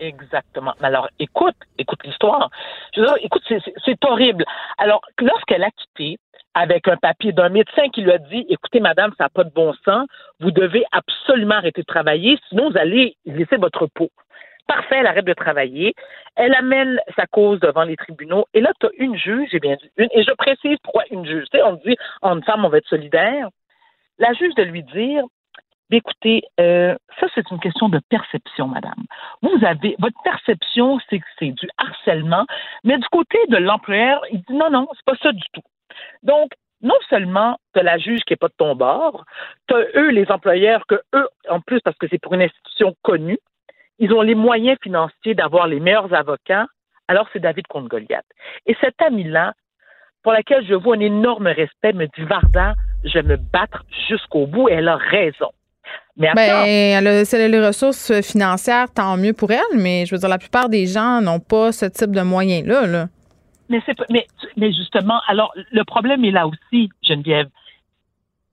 Exactement. 0.00 0.72
Alors, 0.82 1.08
écoute, 1.18 1.56
écoute 1.78 1.98
l'histoire. 2.04 2.50
écoute, 3.22 3.42
c'est 3.84 4.04
horrible. 4.04 4.44
Alors, 4.78 5.02
lorsqu'elle 5.20 5.64
a 5.64 5.70
quitté, 5.70 6.18
avec 6.56 6.88
un 6.88 6.96
papier 6.96 7.32
d'un 7.32 7.50
médecin 7.50 7.90
qui 7.90 8.00
lui 8.00 8.10
a 8.10 8.18
dit 8.18 8.46
écoutez, 8.48 8.80
madame, 8.80 9.12
ça 9.18 9.24
n'a 9.24 9.28
pas 9.28 9.44
de 9.44 9.52
bon 9.52 9.74
sens, 9.84 10.08
vous 10.40 10.50
devez 10.50 10.84
absolument 10.90 11.56
arrêter 11.56 11.82
de 11.82 11.86
travailler, 11.86 12.38
sinon 12.48 12.70
vous 12.70 12.78
allez 12.78 13.14
laisser 13.26 13.58
votre 13.58 13.86
peau. 13.86 14.08
Parfait, 14.66 14.96
elle 14.98 15.06
arrête 15.06 15.26
de 15.26 15.34
travailler. 15.34 15.94
Elle 16.34 16.54
amène 16.54 16.98
sa 17.14 17.26
cause 17.26 17.60
devant 17.60 17.84
les 17.84 17.94
tribunaux. 17.94 18.46
Et 18.52 18.60
là, 18.60 18.72
tu 18.80 18.86
as 18.86 18.90
une 18.98 19.16
juge, 19.16 19.48
j'ai 19.52 19.60
bien 19.60 19.76
dit 19.76 19.90
une, 19.96 20.08
et 20.12 20.24
je 20.24 20.32
précise 20.32 20.78
pourquoi 20.82 21.04
une 21.10 21.24
juge. 21.24 21.44
Tu 21.52 21.58
sais, 21.58 21.62
on 21.62 21.74
dit 21.74 21.96
en 22.22 22.40
femme, 22.40 22.64
on 22.64 22.68
va 22.68 22.78
être 22.78 22.88
solidaire. 22.88 23.48
La 24.18 24.32
juge 24.32 24.54
de 24.54 24.62
lui 24.62 24.82
dire 24.82 25.22
écoutez, 25.90 26.42
euh, 26.58 26.96
ça 27.20 27.26
c'est 27.34 27.48
une 27.50 27.60
question 27.60 27.88
de 27.90 28.00
perception, 28.08 28.66
madame. 28.66 29.04
Vous 29.42 29.64
avez 29.64 29.94
votre 29.98 30.20
perception, 30.24 30.98
c'est 31.08 31.18
que 31.18 31.26
c'est 31.38 31.52
du 31.52 31.68
harcèlement, 31.76 32.44
mais 32.82 32.96
du 32.98 33.06
côté 33.12 33.38
de 33.48 33.58
l'employeur, 33.58 34.20
il 34.32 34.40
dit 34.40 34.54
non, 34.54 34.70
non, 34.70 34.88
c'est 34.94 35.04
pas 35.04 35.16
ça 35.22 35.32
du 35.32 35.44
tout. 35.52 35.62
Donc, 36.22 36.50
non 36.82 36.96
seulement 37.08 37.58
tu 37.74 37.80
as 37.80 37.82
la 37.82 37.98
juge 37.98 38.20
qui 38.20 38.32
n'est 38.32 38.38
pas 38.38 38.48
de 38.48 38.54
ton 38.56 38.74
bord, 38.74 39.24
tu 39.68 39.74
as 39.74 39.84
eux, 39.96 40.10
les 40.10 40.30
employeurs, 40.30 40.86
que 40.86 41.00
eux, 41.14 41.28
en 41.48 41.60
plus, 41.60 41.80
parce 41.80 41.96
que 41.96 42.06
c'est 42.08 42.20
pour 42.20 42.34
une 42.34 42.42
institution 42.42 42.94
connue, 43.02 43.38
ils 43.98 44.12
ont 44.12 44.22
les 44.22 44.34
moyens 44.34 44.76
financiers 44.82 45.34
d'avoir 45.34 45.66
les 45.66 45.80
meilleurs 45.80 46.12
avocats, 46.12 46.66
alors 47.08 47.28
c'est 47.32 47.40
David 47.40 47.66
contre 47.66 47.88
Goliath. 47.88 48.26
Et 48.66 48.76
cette 48.80 49.00
amie-là, 49.00 49.54
pour 50.22 50.32
laquelle 50.32 50.66
je 50.66 50.74
vois 50.74 50.96
un 50.96 51.00
énorme 51.00 51.46
respect, 51.46 51.92
me 51.92 52.06
dit 52.06 52.24
Varda, 52.28 52.74
je 53.04 53.14
vais 53.14 53.22
me 53.22 53.36
battre 53.36 53.84
jusqu'au 54.08 54.46
bout 54.46 54.68
et 54.68 54.72
elle 54.72 54.88
a 54.88 54.96
raison. 54.96 55.50
Mais 56.16 56.32
ben, 56.34 56.64
elle 56.66 57.06
a, 57.06 57.20
elle 57.20 57.40
a 57.40 57.48
les 57.48 57.66
ressources 57.66 58.20
financières, 58.22 58.90
tant 58.92 59.16
mieux 59.16 59.34
pour 59.34 59.50
elle, 59.50 59.78
mais 59.78 60.06
je 60.06 60.14
veux 60.14 60.18
dire, 60.18 60.28
la 60.28 60.38
plupart 60.38 60.68
des 60.68 60.86
gens 60.86 61.20
n'ont 61.20 61.40
pas 61.40 61.72
ce 61.72 61.86
type 61.86 62.10
de 62.10 62.22
moyens-là. 62.22 62.86
Là. 62.86 63.08
Mais, 63.68 63.82
c'est, 63.84 63.98
mais, 64.10 64.26
mais 64.56 64.72
justement, 64.72 65.20
alors, 65.26 65.52
le 65.70 65.84
problème 65.84 66.24
est 66.24 66.30
là 66.30 66.46
aussi, 66.46 66.90
Geneviève. 67.02 67.48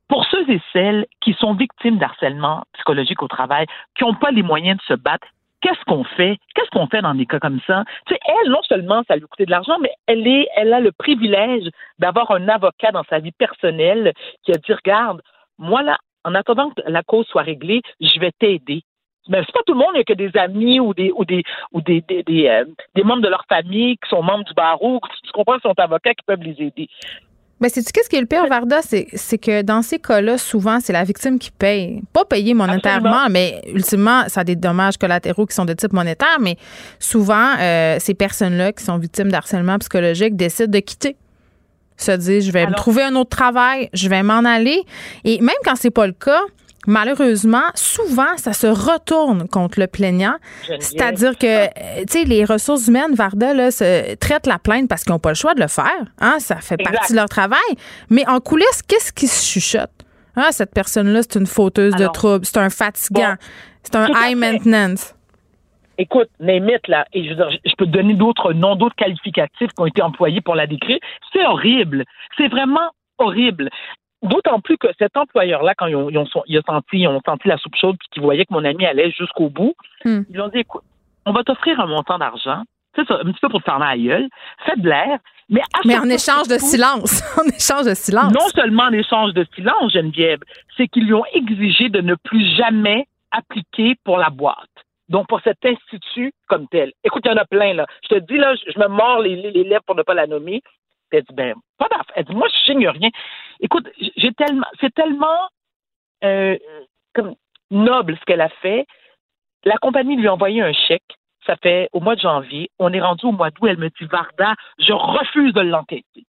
Pour 0.07 0.25
ceux 0.25 0.47
et 0.49 0.61
celles 0.73 1.05
qui 1.21 1.33
sont 1.33 1.53
victimes 1.53 1.97
d'harcèlement 1.97 2.63
psychologique 2.73 3.23
au 3.23 3.27
travail, 3.27 3.65
qui 3.95 4.03
n'ont 4.03 4.15
pas 4.15 4.31
les 4.31 4.43
moyens 4.43 4.77
de 4.77 4.83
se 4.83 4.93
battre, 4.93 5.27
qu'est-ce 5.61 5.83
qu'on 5.85 6.03
fait? 6.03 6.37
Qu'est-ce 6.53 6.69
qu'on 6.69 6.87
fait 6.87 7.01
dans 7.01 7.15
des 7.15 7.25
cas 7.25 7.39
comme 7.39 7.61
ça? 7.65 7.83
Tu 8.05 8.13
sais, 8.13 8.19
elle, 8.27 8.51
non 8.51 8.61
seulement 8.63 9.01
ça 9.07 9.15
lui 9.15 9.23
coûtait 9.23 9.45
de 9.45 9.51
l'argent, 9.51 9.79
mais 9.79 9.91
elle 10.07 10.27
est, 10.27 10.47
elle 10.55 10.73
a 10.73 10.79
le 10.79 10.91
privilège 10.91 11.69
d'avoir 11.99 12.31
un 12.31 12.47
avocat 12.49 12.91
dans 12.91 13.03
sa 13.09 13.19
vie 13.19 13.31
personnelle 13.31 14.13
qui 14.43 14.51
a 14.51 14.57
dit, 14.57 14.73
regarde, 14.73 15.21
moi 15.57 15.81
là, 15.81 15.97
en 16.25 16.35
attendant 16.35 16.69
que 16.69 16.81
la 16.85 17.03
cause 17.03 17.25
soit 17.27 17.41
réglée, 17.41 17.81
je 17.99 18.19
vais 18.19 18.31
t'aider. 18.31 18.83
Mais 19.29 19.41
c'est 19.45 19.53
pas 19.53 19.61
tout 19.65 19.73
le 19.73 19.79
monde, 19.79 19.89
il 19.93 19.97
n'y 19.97 20.01
a 20.01 20.03
que 20.03 20.13
des 20.13 20.37
amis 20.37 20.79
ou 20.79 20.93
des 20.93 21.11
ou 21.15 21.23
des 21.23 21.43
ou 21.71 21.81
des 21.81 22.01
des, 22.01 22.23
des, 22.23 22.47
euh, 22.47 22.65
des 22.95 23.03
membres 23.03 23.21
de 23.21 23.29
leur 23.29 23.45
famille 23.47 23.97
qui 23.97 24.09
sont 24.09 24.21
membres 24.21 24.43
du 24.43 24.53
barreau, 24.53 24.99
tu 25.23 25.31
comprends, 25.31 25.59
sont 25.59 25.73
avocats 25.77 26.13
qui 26.13 26.25
peuvent 26.25 26.41
les 26.41 26.61
aider. 26.61 26.89
Mais 27.63 27.69
c'est 27.69 27.81
tu 27.81 27.93
qu'est-ce 27.93 28.09
qui 28.09 28.17
est 28.17 28.21
le 28.21 28.27
pire, 28.27 28.45
Varda, 28.47 28.81
c'est 28.81 29.37
que 29.37 29.61
dans 29.61 29.81
ces 29.81 29.97
cas-là, 29.97 30.37
souvent, 30.37 30.81
c'est 30.81 30.91
la 30.91 31.05
victime 31.05 31.39
qui 31.39 31.49
paye. 31.49 32.01
Pas 32.11 32.25
payer 32.25 32.53
monétairement, 32.53 33.29
mais 33.29 33.61
ultimement, 33.73 34.23
ça 34.27 34.41
a 34.41 34.43
des 34.43 34.57
dommages 34.57 34.97
collatéraux 34.97 35.45
qui 35.45 35.55
sont 35.55 35.63
de 35.63 35.71
type 35.71 35.93
monétaire, 35.93 36.39
mais 36.41 36.57
souvent, 36.99 37.53
euh, 37.61 37.95
ces 37.99 38.15
personnes-là 38.15 38.73
qui 38.73 38.83
sont 38.83 38.97
victimes 38.97 39.31
d'harcèlement 39.31 39.77
psychologique 39.79 40.35
décident 40.35 40.69
de 40.69 40.79
quitter 40.79 41.15
se 41.95 42.11
disent 42.11 42.47
je 42.47 42.51
vais 42.51 42.67
me 42.67 42.73
trouver 42.73 43.03
un 43.03 43.15
autre 43.15 43.29
travail, 43.29 43.89
je 43.93 44.09
vais 44.09 44.23
m'en 44.23 44.43
aller. 44.43 44.83
Et 45.23 45.39
même 45.39 45.55
quand 45.63 45.75
c'est 45.75 45.91
pas 45.91 46.07
le 46.07 46.13
cas, 46.13 46.41
malheureusement, 46.87 47.69
souvent, 47.75 48.37
ça 48.37 48.53
se 48.53 48.67
retourne 48.67 49.47
contre 49.47 49.79
le 49.79 49.87
plaignant. 49.87 50.35
C'est-à-dire 50.79 51.37
que, 51.37 51.65
euh, 51.65 52.03
tu 52.07 52.19
sais, 52.19 52.23
les 52.25 52.45
ressources 52.45 52.87
humaines, 52.87 53.13
Varda, 53.13 53.53
là, 53.53 53.71
se, 53.71 54.15
traitent 54.15 54.47
la 54.47 54.59
plainte 54.59 54.87
parce 54.89 55.03
qu'ils 55.03 55.13
n'ont 55.13 55.19
pas 55.19 55.29
le 55.29 55.35
choix 55.35 55.53
de 55.53 55.61
le 55.61 55.67
faire. 55.67 56.05
Hein? 56.19 56.37
Ça 56.39 56.57
fait 56.57 56.77
partie 56.77 57.13
de 57.13 57.17
leur 57.17 57.29
travail. 57.29 57.59
Mais 58.09 58.27
en 58.27 58.39
coulisses, 58.39 58.81
qu'est-ce 58.87 59.13
qui 59.13 59.27
se 59.27 59.45
chuchote? 59.45 59.91
Ah, 60.35 60.51
cette 60.51 60.73
personne-là, 60.73 61.21
c'est 61.21 61.39
une 61.39 61.45
fauteuse 61.45 61.95
de 61.95 62.07
troubles, 62.07 62.45
c'est 62.45 62.57
un 62.57 62.71
fatigant, 62.71 63.35
c'est 63.83 63.95
un 63.95 64.07
high 64.07 64.35
maintenance. 64.35 65.13
Écoute, 65.99 66.29
Némite, 66.39 66.87
là, 66.87 67.05
et 67.13 67.29
je, 67.29 67.33
je 67.33 67.75
peux 67.77 67.85
te 67.85 67.91
donner 67.91 68.15
d'autres 68.15 68.51
noms, 68.53 68.75
d'autres 68.75 68.95
qualificatifs 68.95 69.69
qui 69.69 69.79
ont 69.79 69.85
été 69.85 70.01
employés 70.01 70.41
pour 70.41 70.55
la 70.55 70.65
décrire. 70.65 70.97
C'est 71.31 71.45
horrible. 71.45 72.03
C'est 72.35 72.47
vraiment 72.47 72.89
horrible. 73.19 73.69
D'autant 74.23 74.61
plus 74.61 74.77
que 74.77 74.87
cet 74.97 75.17
employeur-là, 75.17 75.73
quand 75.75 75.87
ils 75.87 75.95
ont, 75.95 76.09
ils, 76.09 76.17
ont, 76.17 76.25
senti, 76.25 76.99
ils 76.99 77.07
ont 77.07 77.21
senti 77.25 77.47
la 77.47 77.57
soupe 77.57 77.75
chaude 77.75 77.97
puis 77.99 78.07
qu'ils 78.11 78.23
voyaient 78.23 78.45
que 78.45 78.53
mon 78.53 78.63
ami 78.63 78.85
allait 78.85 79.11
jusqu'au 79.11 79.49
bout, 79.49 79.75
hmm. 80.05 80.21
ils 80.29 80.41
ont 80.41 80.47
dit 80.47 80.59
écoute, 80.59 80.83
on 81.25 81.33
va 81.33 81.43
t'offrir 81.43 81.79
un 81.79 81.87
montant 81.87 82.17
d'argent, 82.17 82.63
c'est 82.95 83.05
ça, 83.07 83.15
un 83.15 83.31
petit 83.31 83.39
peu 83.41 83.49
pour 83.49 83.59
te 83.59 83.65
faire 83.65 83.79
mal 83.79 83.93
à 83.93 83.97
gueule, 83.97 84.29
fais 84.65 84.77
de 84.77 84.87
l'air, 84.87 85.19
mais, 85.49 85.61
mais 85.85 85.97
en 85.97 86.09
échange 86.09 86.47
de 86.47 86.57
silence. 86.57 87.21
en 87.37 87.47
échange 87.47 87.85
de 87.85 87.93
silence. 87.93 88.33
Non 88.33 88.47
seulement 88.55 88.83
en 88.83 88.93
échange 88.93 89.33
de 89.33 89.45
silence, 89.55 89.91
Geneviève, 89.91 90.39
c'est 90.77 90.87
qu'ils 90.87 91.05
lui 91.05 91.13
ont 91.13 91.25
exigé 91.33 91.89
de 91.89 92.01
ne 92.01 92.15
plus 92.15 92.55
jamais 92.55 93.07
appliquer 93.31 93.95
pour 94.03 94.17
la 94.17 94.29
boîte. 94.29 94.69
Donc, 95.09 95.27
pour 95.27 95.41
cet 95.41 95.57
institut 95.65 96.33
comme 96.47 96.67
tel. 96.69 96.93
Écoute, 97.03 97.23
il 97.25 97.29
y 97.29 97.33
en 97.33 97.37
a 97.37 97.45
plein, 97.45 97.73
là. 97.73 97.85
Je 98.03 98.15
te 98.15 98.19
dis, 98.19 98.37
là, 98.37 98.55
je, 98.55 98.79
me 98.79 98.87
mords 98.87 99.19
les, 99.19 99.35
les 99.35 99.63
lèvres 99.63 99.83
pour 99.85 99.95
ne 99.95 100.03
pas 100.03 100.13
la 100.13 100.27
nommer. 100.27 100.61
Elle 101.11 101.23
dit, 101.23 101.35
ben, 101.35 101.53
pas 101.77 101.87
d'affaire. 101.89 102.13
Elle 102.15 102.25
dit, 102.25 102.35
moi, 102.35 102.47
je 102.51 102.71
signe 102.71 102.87
rien. 102.87 103.09
Écoute, 103.59 103.87
c'est 104.17 104.93
tellement 104.93 105.49
euh, 106.23 106.57
noble 107.71 108.17
ce 108.17 108.25
qu'elle 108.25 108.41
a 108.41 108.49
fait. 108.49 108.85
La 109.63 109.77
compagnie 109.77 110.15
lui 110.15 110.27
a 110.27 110.33
envoyé 110.33 110.61
un 110.61 110.73
chèque 110.73 111.17
ça 111.45 111.55
fait 111.57 111.89
au 111.91 111.99
mois 111.99 112.15
de 112.15 112.21
janvier, 112.21 112.69
on 112.79 112.93
est 112.93 113.01
rendu 113.01 113.25
au 113.25 113.31
mois 113.31 113.51
d'août, 113.51 113.67
elle 113.67 113.77
me 113.77 113.89
dit, 113.89 114.05
Varda, 114.05 114.55
je 114.79 114.93
refuse 114.93 115.53
de 115.53 115.61
l'enquêter. 115.61 116.25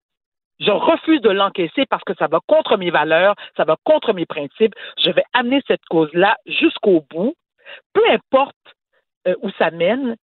Je 0.60 0.70
refuse 0.70 1.20
de 1.20 1.30
l'encaisser 1.30 1.84
parce 1.86 2.04
que 2.04 2.14
ça 2.14 2.28
va 2.28 2.38
contre 2.46 2.76
mes 2.76 2.90
valeurs, 2.90 3.34
ça 3.56 3.64
va 3.64 3.76
contre 3.84 4.12
mes 4.12 4.26
principes. 4.26 4.74
Je 4.98 5.10
vais 5.10 5.24
amener 5.32 5.60
cette 5.66 5.84
cause-là 5.86 6.36
jusqu'au 6.46 7.04
bout, 7.10 7.34
peu 7.92 8.02
importe 8.10 8.56
euh, 9.26 9.34
où 9.42 9.50
ça 9.58 9.70
mène. 9.70 10.16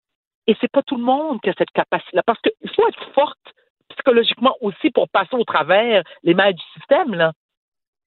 Et 0.47 0.55
c'est 0.59 0.71
pas 0.71 0.83
tout 0.83 0.95
le 0.95 1.03
monde 1.03 1.41
qui 1.41 1.49
a 1.49 1.53
cette 1.57 1.71
capacité-là, 1.71 2.23
parce 2.25 2.39
qu'il 2.41 2.71
faut 2.71 2.87
être 2.87 3.11
forte 3.13 3.53
psychologiquement 4.01 4.55
aussi 4.61 4.89
pour 4.91 5.07
passer 5.09 5.35
au 5.35 5.43
travers 5.43 6.03
les 6.23 6.33
mailles 6.33 6.55
du 6.55 6.63
système. 6.75 7.13
Là. 7.13 7.31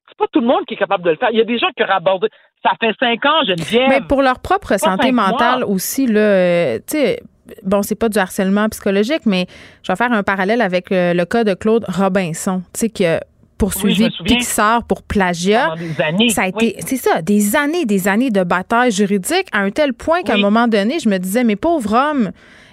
C'est 0.07 0.17
pas 0.17 0.25
tout 0.31 0.41
le 0.41 0.47
monde 0.47 0.65
qui 0.67 0.75
est 0.75 0.77
capable 0.77 1.03
de 1.03 1.11
le 1.11 1.15
faire. 1.15 1.29
Il 1.31 1.37
y 1.37 1.41
a 1.41 1.45
des 1.45 1.57
gens 1.57 1.67
qui 1.75 1.83
auraient 1.83 1.93
abordé. 1.93 2.27
Ça 2.63 2.71
fait 2.79 2.93
cinq 2.99 3.25
ans, 3.25 3.43
Geneviève. 3.47 3.89
Mais 3.89 4.01
pour 4.01 4.21
leur 4.21 4.39
propre 4.39 4.77
santé 4.77 5.11
mentale 5.11 5.63
aussi, 5.63 6.07
là, 6.07 6.19
euh, 6.19 6.79
tu 6.79 6.97
sais, 6.97 7.19
bon, 7.63 7.81
c'est 7.81 7.95
pas 7.95 8.09
du 8.09 8.17
harcèlement 8.17 8.69
psychologique, 8.69 9.25
mais 9.25 9.47
je 9.83 9.91
vais 9.91 9.95
faire 9.95 10.11
un 10.11 10.23
parallèle 10.23 10.61
avec 10.61 10.91
euh, 10.91 11.13
le, 11.13 11.25
cas 11.25 11.43
de 11.43 11.53
Claude 11.53 11.85
Robinson, 11.87 12.61
tu 12.73 12.79
sais, 12.79 12.89
qui 12.89 13.05
a 13.05 13.21
poursuivi 13.57 14.09
Pixar 14.25 14.83
pour 14.85 15.01
plagiat. 15.03 15.75
Années, 15.99 16.29
ça 16.29 16.43
a 16.43 16.47
été, 16.47 16.75
c'est 16.79 16.97
ça, 16.97 17.21
des 17.21 17.55
années, 17.55 17.85
des 17.85 18.07
années 18.07 18.29
de 18.29 18.43
bataille 18.43 18.91
juridique 18.91 19.47
à 19.53 19.59
un 19.59 19.71
tel 19.71 19.93
point 19.93 20.23
qu'à 20.23 20.33
un 20.33 20.37
moment 20.37 20.67
donné, 20.67 20.99
je 20.99 21.07
me 21.07 21.17
disais, 21.17 21.43
mais 21.43 21.55
pauvre 21.55 21.93
homme, 21.93 22.31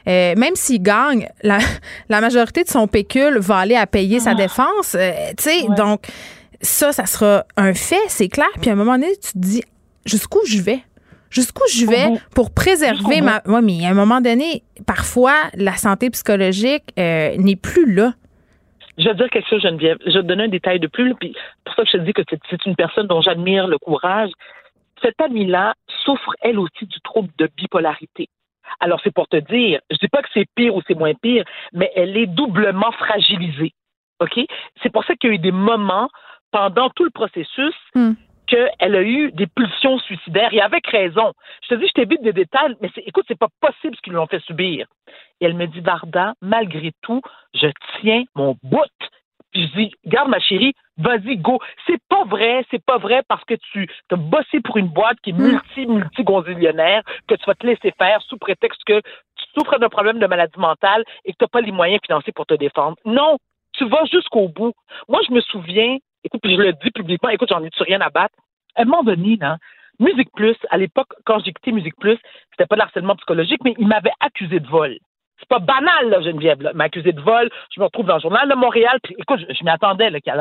euh, 0.09 0.35
même 0.37 0.55
s'il 0.55 0.83
gagne, 0.83 1.29
la, 1.43 1.59
la, 2.09 2.21
majorité 2.21 2.65
de 2.65 2.69
son 2.69 2.87
pécule 2.87 3.39
va 3.39 3.59
aller 3.59 3.77
à 3.77 3.87
payer 3.87 4.21
sa 4.21 4.31
ah. 4.31 4.35
défense. 4.35 4.95
Euh, 4.95 5.13
tu 5.37 5.45
sais, 5.45 5.67
donc 5.77 6.07
ça, 6.61 6.93
ça 6.93 7.07
sera 7.07 7.45
un 7.57 7.75
fait, 7.75 8.09
c'est 8.09 8.29
clair. 8.29 8.51
Puis 8.61 8.71
à 8.71 8.73
un 8.73 8.77
moment 8.77 8.95
donné, 8.95 9.13
tu 9.23 9.33
te 9.33 9.39
dis 9.39 9.63
jusqu'où 10.07 10.41
je 10.47 10.61
vais? 10.61 10.81
Jusqu'où 11.31 11.63
je 11.73 11.87
vais 11.87 12.21
pour 12.35 12.53
préserver 12.53 13.23
ma. 13.23 13.41
Oui, 13.47 13.61
mais 13.63 13.87
à 13.87 13.91
un 13.91 13.95
moment 13.95 14.21
donné, 14.21 14.63
parfois, 14.87 15.35
la 15.55 15.73
santé 15.73 16.11
psychologique 16.11 16.85
euh, 16.99 17.35
n'est 17.39 17.57
plus 17.57 17.95
là. 17.95 18.13
Je 18.99 19.05
vais 19.05 19.13
te 19.13 19.17
dire 19.17 19.31
quelque 19.31 19.49
chose, 19.49 19.63
Geneviève. 19.63 19.97
Je 20.05 20.13
vais 20.13 20.23
te 20.23 20.27
donner 20.27 20.45
un 20.45 20.49
détail 20.49 20.79
de 20.79 20.89
plus. 20.89 21.15
Puis 21.15 21.35
pour 21.65 21.75
ça 21.75 21.85
que 21.85 21.89
je 21.91 21.97
te 21.97 22.03
dis 22.03 22.13
que 22.13 22.23
c'est 22.29 22.67
une 22.67 22.77
personne 22.77 23.07
dont 23.07 23.23
j'admire 23.23 23.67
le 23.67 23.79
courage. 23.79 24.31
Cette 25.03 25.21
amie-là 25.21 25.75
souffre, 26.05 26.35
elle 26.43 26.59
aussi, 26.59 26.87
du 26.87 27.01
trouble 27.01 27.31
de 27.39 27.49
bipolarité. 27.57 28.29
Alors, 28.81 29.01
c'est 29.03 29.15
pour 29.15 29.29
te 29.29 29.37
dire, 29.37 29.81
je 29.91 29.97
dis 29.97 30.09
pas 30.09 30.23
que 30.23 30.29
c'est 30.35 30.47
pire 30.55 30.75
ou 30.75 30.83
c'est 30.87 30.99
moins 30.99 31.15
pire, 31.15 31.45
mais 31.73 31.91
elle 31.95 32.17
est 32.17 32.27
doublement 32.27 32.93
fragilisée. 32.93 33.73
OK? 34.21 34.39
C'est 34.83 34.93
pour 34.93 35.05
ça 35.05 35.15
qu'il 35.17 35.31
y 35.31 35.33
a 35.33 35.37
eu 35.37 35.39
des 35.39 35.53
moments 35.53 36.09
pendant 36.51 36.91
tout 36.91 37.05
le 37.05 37.11
processus 37.11 37.75
hmm 37.95 38.13
qu'elle 38.53 38.95
a 38.95 39.03
eu 39.03 39.33
des 39.33 39.47
pulsions 39.47 39.99
suicidaires 40.01 40.53
et 40.53 40.61
avec 40.61 40.87
raison. 40.87 41.33
Je 41.63 41.69
te 41.69 41.81
dis, 41.81 41.87
je 41.87 41.93
t'évite 41.93 42.23
des 42.23 42.33
détails, 42.33 42.77
mais 42.81 42.91
écoute, 43.07 43.25
c'est 43.29 43.39
pas 43.39 43.49
possible 43.61 43.97
ce 43.97 44.03
qu'ils 44.03 44.13
lui 44.13 44.19
ont 44.19 44.27
fait 44.27 44.43
subir. 44.43 44.87
Et 45.41 45.47
elle 45.47 45.55
me 45.55 45.67
dit, 45.67 45.81
Varda, 45.81 46.35
malgré 46.43 46.93
tout, 47.03 47.23
je 47.55 47.69
tiens 48.01 48.25
mon 48.35 48.57
bout. 48.63 48.81
Puis 49.53 49.69
je 49.69 49.81
dis, 49.81 49.93
garde 50.07 50.29
ma 50.29 50.41
chérie, 50.41 50.75
vas-y, 51.03 51.37
go. 51.37 51.59
C'est 51.87 52.01
pas 52.09 52.25
vrai, 52.25 52.65
c'est 52.71 52.85
pas 52.85 52.99
vrai 52.99 53.23
parce 53.29 53.45
que 53.45 53.55
tu 53.55 53.89
as 54.11 54.17
bossé 54.17 54.61
pour 54.61 54.77
une 54.77 54.89
boîte 54.89 55.19
qui 55.23 55.31
est 55.31 55.35
hmm. 55.35 55.53
multi, 55.53 55.87
multi 55.87 56.25
que 56.25 57.35
tu 57.35 57.45
vas 57.47 57.55
te 57.55 57.67
laisser 57.67 57.93
faire 57.99 58.21
sous 58.23 58.39
prétexte 58.39 58.83
que 58.87 59.01
tu 59.01 59.45
souffres 59.55 59.79
d'un 59.79 59.89
problème 59.89 60.19
de 60.19 60.27
maladie 60.27 60.59
mentale 60.59 61.05
et 61.25 61.33
que 61.33 61.39
tu 61.39 61.45
n'as 61.45 61.49
pas 61.49 61.61
les 61.61 61.73
moyens 61.73 62.01
financiers 62.05 62.33
pour 62.33 62.47
te 62.47 62.55
défendre. 62.55 62.97
Non, 63.05 63.37
tu 63.73 63.89
vas 63.89 64.05
jusqu'au 64.05 64.49
bout. 64.49 64.73
Moi, 65.09 65.21
je 65.29 65.35
me 65.35 65.41
souviens, 65.41 65.99
écoute, 66.25 66.41
puis 66.43 66.57
je 66.57 66.61
le 66.61 66.73
dis 66.73 66.91
publiquement, 66.91 67.31
écoute, 67.31 67.49
j'en 67.51 67.63
ai-tu 67.63 67.83
rien 67.83 68.01
à 68.01 68.11
battre. 68.11 68.35
À 68.77 68.83
un 68.83 68.85
moment 68.85 69.03
donné, 69.03 69.37
là, 69.37 69.59
Musique 69.99 70.33
Plus, 70.35 70.57
à 70.71 70.79
l'époque, 70.79 71.13
quand 71.25 71.39
j'ai 71.45 71.53
quitté 71.53 71.73
Musique 71.73 71.97
Plus, 72.01 72.19
c'était 72.51 72.67
pas 72.67 72.77
de 72.77 72.81
harcèlement 72.81 73.17
psychologique, 73.17 73.61
mais 73.65 73.75
il 73.79 73.87
m'avait 73.87 74.13
accusé 74.21 74.61
de 74.61 74.67
vol. 74.67 74.97
C'est 75.43 75.49
pas 75.49 75.59
banal, 75.59 76.09
là, 76.09 76.23
Geneviève, 76.23 76.63
là. 76.63 76.73
accusé 76.79 77.13
de 77.13 77.21
vol. 77.21 77.51
Je 77.75 77.81
me 77.81 77.87
retrouve 77.87 78.07
dans 78.07 78.15
le 78.15 78.21
journal 78.21 78.49
de 78.49 78.55
Montréal, 78.55 78.99
puis 79.03 79.17
écoute, 79.19 79.41
je, 79.41 79.65
m'y 79.65 79.71
attendais, 79.71 80.09
qu'il 80.21 80.33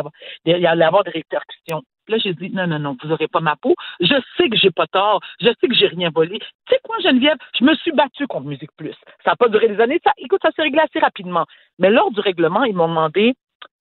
y, 0.45 0.65
allait 0.65 0.85
avoir 0.85 1.03
des 1.03 1.11
répercussions. 1.11 1.81
Là, 2.07 2.17
j'ai 2.17 2.33
dit, 2.33 2.51
non, 2.51 2.67
non, 2.67 2.77
non, 2.77 2.97
vous 3.01 3.09
n'aurez 3.09 3.27
pas 3.27 3.39
ma 3.39 3.55
peau. 3.55 3.73
Je 3.99 4.13
sais 4.37 4.49
que 4.49 4.57
j'ai 4.57 4.69
pas 4.69 4.87
tort. 4.87 5.21
Je 5.39 5.47
sais 5.47 5.67
que 5.67 5.73
j'ai 5.73 5.87
rien 5.87 6.09
volé. 6.13 6.39
Tu 6.39 6.45
sais 6.69 6.79
quoi, 6.83 6.97
Geneviève? 7.03 7.37
Je 7.59 7.63
me 7.63 7.73
suis 7.75 7.91
battue 7.91 8.27
contre 8.27 8.47
Musique 8.47 8.71
Plus. 8.77 8.95
Ça 9.23 9.31
n'a 9.31 9.35
pas 9.35 9.47
duré 9.47 9.69
des 9.69 9.79
années. 9.81 9.99
Ça, 10.03 10.11
écoute, 10.17 10.41
ça 10.43 10.51
s'est 10.55 10.61
réglé 10.61 10.79
assez 10.79 10.99
rapidement. 10.99 11.45
Mais 11.79 11.89
lors 11.89 12.11
du 12.11 12.19
règlement, 12.19 12.63
ils 12.63 12.75
m'ont 12.75 12.87
demandé, 12.87 13.33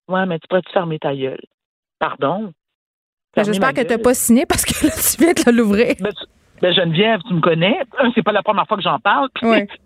ouais, 0.09 0.27
mais 0.27 0.39
tu 0.39 0.49
pourrais-tu 0.49 0.73
fermer 0.73 0.99
ta 0.99 1.15
gueule? 1.15 1.41
Pardon? 1.99 2.53
Ben, 3.37 3.45
j'espère 3.45 3.73
que 3.73 3.83
tu 3.83 3.89
n'as 3.89 3.99
pas 3.99 4.15
signé 4.15 4.47
parce 4.47 4.65
que 4.65 4.87
là, 4.87 4.93
tu 4.97 5.23
viens 5.23 5.33
de 5.33 5.57
l'ouvrir. 5.57 5.95
Ben, 6.61 6.73
Geneviève, 6.75 7.21
tu 7.27 7.35
me 7.35 7.41
connais. 7.41 7.79
C'est 8.15 8.23
pas 8.23 8.33
la 8.33 8.43
première 8.43 8.67
fois 8.67 8.77
que 8.77 8.83
j'en 8.83 8.99
parle. 8.99 9.29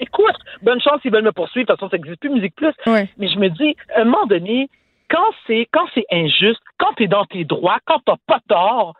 écoute, 0.00 0.34
bonne 0.62 0.80
chance 0.80 1.00
s'ils 1.02 1.12
veulent 1.12 1.24
me 1.24 1.32
poursuivre. 1.32 1.66
De 1.66 1.72
toute 1.72 1.80
façon, 1.80 1.90
ça 1.90 1.96
n'existe 1.96 2.20
plus, 2.20 2.30
Musique 2.30 2.54
Plus. 2.56 2.72
Mais 3.18 3.28
je 3.28 3.38
me 3.38 3.48
dis, 3.48 3.76
à 3.94 4.00
un 4.00 4.04
moment 4.04 4.26
donné, 4.26 4.68
quand 5.10 5.26
c'est 5.46 5.68
quand 5.72 5.86
c'est 5.94 6.06
injuste, 6.10 6.60
quand 6.78 6.92
tu 6.96 7.04
es 7.04 7.06
dans 7.08 7.24
tes 7.26 7.44
droits, 7.44 7.78
quand 7.84 7.98
tu 7.98 8.10
n'as 8.10 8.16
pas 8.26 8.40
tort, 8.48 8.94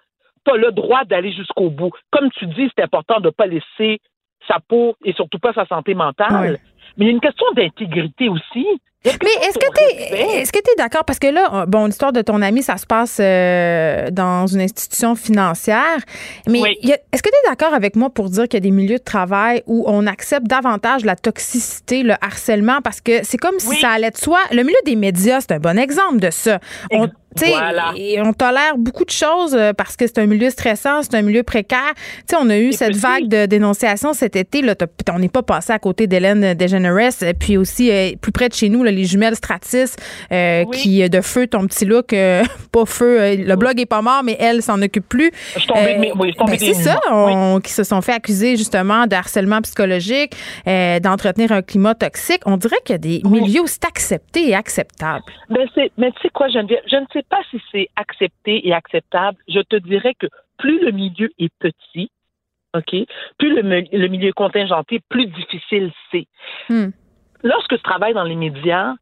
tu 0.47 0.53
as 0.53 0.57
le 0.57 0.73
droit 0.73 1.05
d'aller 1.05 1.33
jusqu'au 1.33 1.71
bout. 1.71 1.91
Comme 2.11 2.31
tu 2.33 2.47
dis, 2.47 2.71
c'est 2.77 2.85
important 2.85 3.19
de 3.21 3.27
ne 3.27 3.31
pas 3.31 3.47
laisser 3.47 4.01
sa 4.47 4.61
peau 4.61 4.95
et 5.05 5.13
surtout 5.15 5.39
pas 5.39 5.53
sa 5.55 5.65
santé 5.67 5.95
mentale. 5.95 6.59
Mais 6.97 7.07
il 7.07 7.09
y 7.09 7.11
a 7.11 7.13
une 7.15 7.21
question 7.21 7.47
d'intégrité 7.57 8.29
aussi. 8.29 8.67
Mais 9.05 9.47
est-ce 9.47 9.59
que 9.59 9.67
tu 9.77 10.15
es, 10.15 10.41
est-ce 10.41 10.53
que 10.53 10.59
tu 10.59 10.71
es 10.71 10.77
d'accord? 10.77 11.05
Parce 11.05 11.19
que 11.19 11.27
là 11.27 11.67
bon 11.67 11.87
l'histoire 11.87 12.13
de 12.13 12.23
ton 12.23 12.41
ami 12.43 12.63
ça 12.63 12.77
se 12.77 12.87
passe 12.87 13.19
euh, 13.21 14.11
dans 14.11 14.47
une 14.47 14.61
institution 14.61 15.15
financière 15.15 15.99
mais 16.47 16.61
est-ce 16.83 17.23
que 17.23 17.29
tu 17.29 17.35
es 17.35 17.49
d'accord 17.49 17.75
avec 17.75 17.97
moi 17.97 18.11
pour 18.11 18.29
dire 18.31 18.45
qu'il 18.45 18.55
y 18.55 18.57
a 18.59 18.61
des 18.61 18.71
milieux 18.71 18.99
de 18.99 19.03
travail 19.03 19.63
où 19.67 19.85
on 19.87 20.07
accepte 20.07 20.47
davantage 20.47 21.05
la 21.05 21.17
toxicité, 21.17 22.03
le 22.03 22.15
harcèlement? 22.21 22.81
Parce 22.83 23.01
que 23.01 23.25
c'est 23.25 23.39
comme 23.39 23.59
si 23.59 23.77
ça 23.81 23.91
allait 23.91 24.11
de 24.11 24.17
soi. 24.17 24.39
Le 24.53 24.63
milieu 24.63 24.79
des 24.85 24.97
médias, 24.97 25.41
c'est 25.41 25.53
un 25.53 25.59
bon 25.59 25.79
exemple 25.79 26.21
de 26.21 26.31
ça. 26.31 26.61
On, 26.91 27.09
et 27.97 28.21
on 28.21 28.33
tolère 28.33 28.77
beaucoup 28.79 29.05
de 29.05 29.11
choses 29.11 29.55
euh, 29.55 29.73
parce 29.73 29.97
que 29.97 30.07
c'est 30.07 30.19
un 30.19 30.27
milieu 30.27 30.51
stressant, 30.51 31.03
c'est 31.03 31.15
un 31.15 31.23
milieu 31.23 31.43
précaire. 31.43 31.93
sais, 32.29 32.37
on 32.41 32.49
a 32.49 32.59
eu 32.59 32.73
cette 32.73 32.97
vague 32.97 33.27
de 33.27 33.47
dénonciation 33.47 34.13
cet 34.13 34.37
été. 34.37 34.63
Là, 34.63 34.75
on 35.13 35.19
n'est 35.19 35.29
pas 35.29 35.43
passé 35.43 35.73
à 35.73 35.79
côté 35.79 36.07
d'Hélène 36.07 36.55
DeGeneres. 36.55 37.35
Puis 37.39 37.57
aussi, 37.57 37.91
euh, 37.91 38.13
plus 38.21 38.33
près 38.33 38.49
de 38.49 38.55
chez 38.55 38.69
nous, 38.69 38.85
les 38.95 39.05
jumelles 39.05 39.37
Stratis, 39.37 39.97
euh, 40.33 40.65
qui 40.73 41.09
de 41.09 41.21
feu 41.21 41.47
ton 41.47 41.67
petit 41.67 41.85
look, 41.85 42.09
pas 42.73 42.87
feu. 42.87 43.37
le 43.37 43.57
blog 43.57 43.81
est 43.81 43.87
pas 43.87 44.03
mort, 44.03 44.23
mais 44.25 44.37
elle 44.39 44.63
s'en 44.63 44.81
occupe 44.83 45.09
plus. 45.09 45.31
Ben, 45.75 46.59
c'est 46.59 46.75
ça, 46.75 46.99
qui 47.63 47.73
se 47.73 47.85
sont 47.85 48.01
fait 48.01 48.13
accuser 48.13 48.57
justement 48.57 49.07
de 49.07 49.15
harcèlement 49.15 49.61
psychologique, 49.63 50.35
d'entretenir 50.67 51.53
un 51.53 51.63
climat 51.63 51.95
toxique. 51.95 52.41
On 52.47 52.57
dirait 52.57 52.79
qu'il 52.85 52.95
y 52.95 52.97
a 52.97 52.99
des 52.99 53.21
milieux 53.25 53.63
où 53.63 53.67
c'est 53.67 53.85
accepté 53.85 54.49
et 54.49 54.55
acceptable. 54.55 55.25
Ben, 55.51 55.69
mais 55.97 56.11
tu 56.13 56.23
sais 56.23 56.29
quoi, 56.31 56.49
Geneviève? 56.49 56.83
Je 56.91 56.97
ne 56.97 57.07
sais 57.13 57.25
pas 57.29 57.41
si 57.51 57.61
c'est 57.73 57.89
accepté 57.97 58.67
et 58.67 58.73
acceptable. 58.73 59.39
Je 59.49 59.61
te 59.61 59.77
dirais 59.77 60.15
que 60.19 60.27
plus 60.59 60.81
le 60.85 60.93
milieu 60.93 61.31
est 61.39 61.53
petit, 61.59 62.11
OK, 62.75 62.95
plus 63.39 63.55
le, 63.55 64.09
milieu 64.09 64.29
est 64.29 64.33
contingenté, 64.33 65.01
plus 65.09 65.27
difficile 65.27 65.93
c'est. 66.11 66.27
Hmm. 66.69 66.91
Lorsque 67.45 67.77
je 67.77 67.83
travaille 67.83 68.15
dans 68.15 68.25
les 68.25 68.35
médias, 68.35 68.95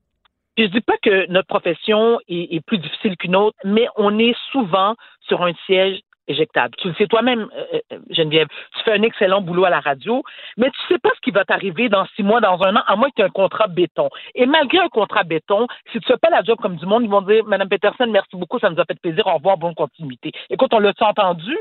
je 0.59 0.65
ne 0.65 0.69
dis 0.69 0.81
pas 0.81 0.97
que 1.01 1.31
notre 1.31 1.47
profession 1.47 2.19
est 2.29 2.65
plus 2.67 2.79
difficile 2.79 3.17
qu'une 3.17 3.37
autre, 3.37 3.57
mais 3.65 3.87
on 3.97 4.19
est 4.19 4.37
souvent 4.51 4.95
sur 5.21 5.43
un 5.43 5.53
siège 5.65 6.01
éjectable. 6.29 6.75
Tu 6.79 6.89
le 6.89 6.95
sais 6.95 7.07
toi-même, 7.07 7.49
euh, 7.57 7.79
euh, 7.93 7.99
Geneviève. 8.11 8.49
Tu 8.77 8.83
fais 8.85 8.93
un 8.93 9.03
excellent 9.03 9.41
boulot 9.41 9.65
à 9.65 9.71
la 9.71 9.81
radio, 9.81 10.23
mais 10.57 10.71
tu 10.71 10.79
sais 10.89 10.99
pas 10.99 11.11
ce 11.15 11.21
qui 11.21 11.31
va 11.31 11.45
t'arriver 11.45 11.89
dans 11.89 12.07
six 12.17 12.23
mois, 12.23 12.41
dans 12.41 12.63
un 12.63 12.77
an, 12.77 12.83
à 12.87 12.97
moins 12.97 13.09
que 13.11 13.15
tu 13.17 13.23
aies 13.23 13.27
un 13.27 13.31
contrat 13.31 13.67
béton. 13.69 14.09
Et 14.35 14.47
malgré 14.47 14.79
un 14.79 14.89
contrat 14.89 15.25
béton, 15.25 15.67
si 15.91 16.01
tu 16.01 16.07
fais 16.07 16.19
pas 16.19 16.31
la 16.31 16.43
job 16.43 16.59
comme 16.61 16.77
du 16.77 16.87
monde, 16.87 17.03
ils 17.05 17.11
vont 17.11 17.23
dire, 17.23 17.45
Madame 17.45 17.69
Peterson, 17.69 18.07
merci 18.09 18.37
beaucoup, 18.37 18.59
ça 18.59 18.71
nous 18.71 18.81
a 18.81 18.85
fait 18.85 19.01
plaisir, 19.01 19.27
au 19.27 19.35
revoir, 19.35 19.57
bonne 19.57 19.75
continuité. 19.75 20.33
Écoute, 20.51 20.73
on 20.75 20.79
l'a 20.79 20.93
entendu? 21.01 21.57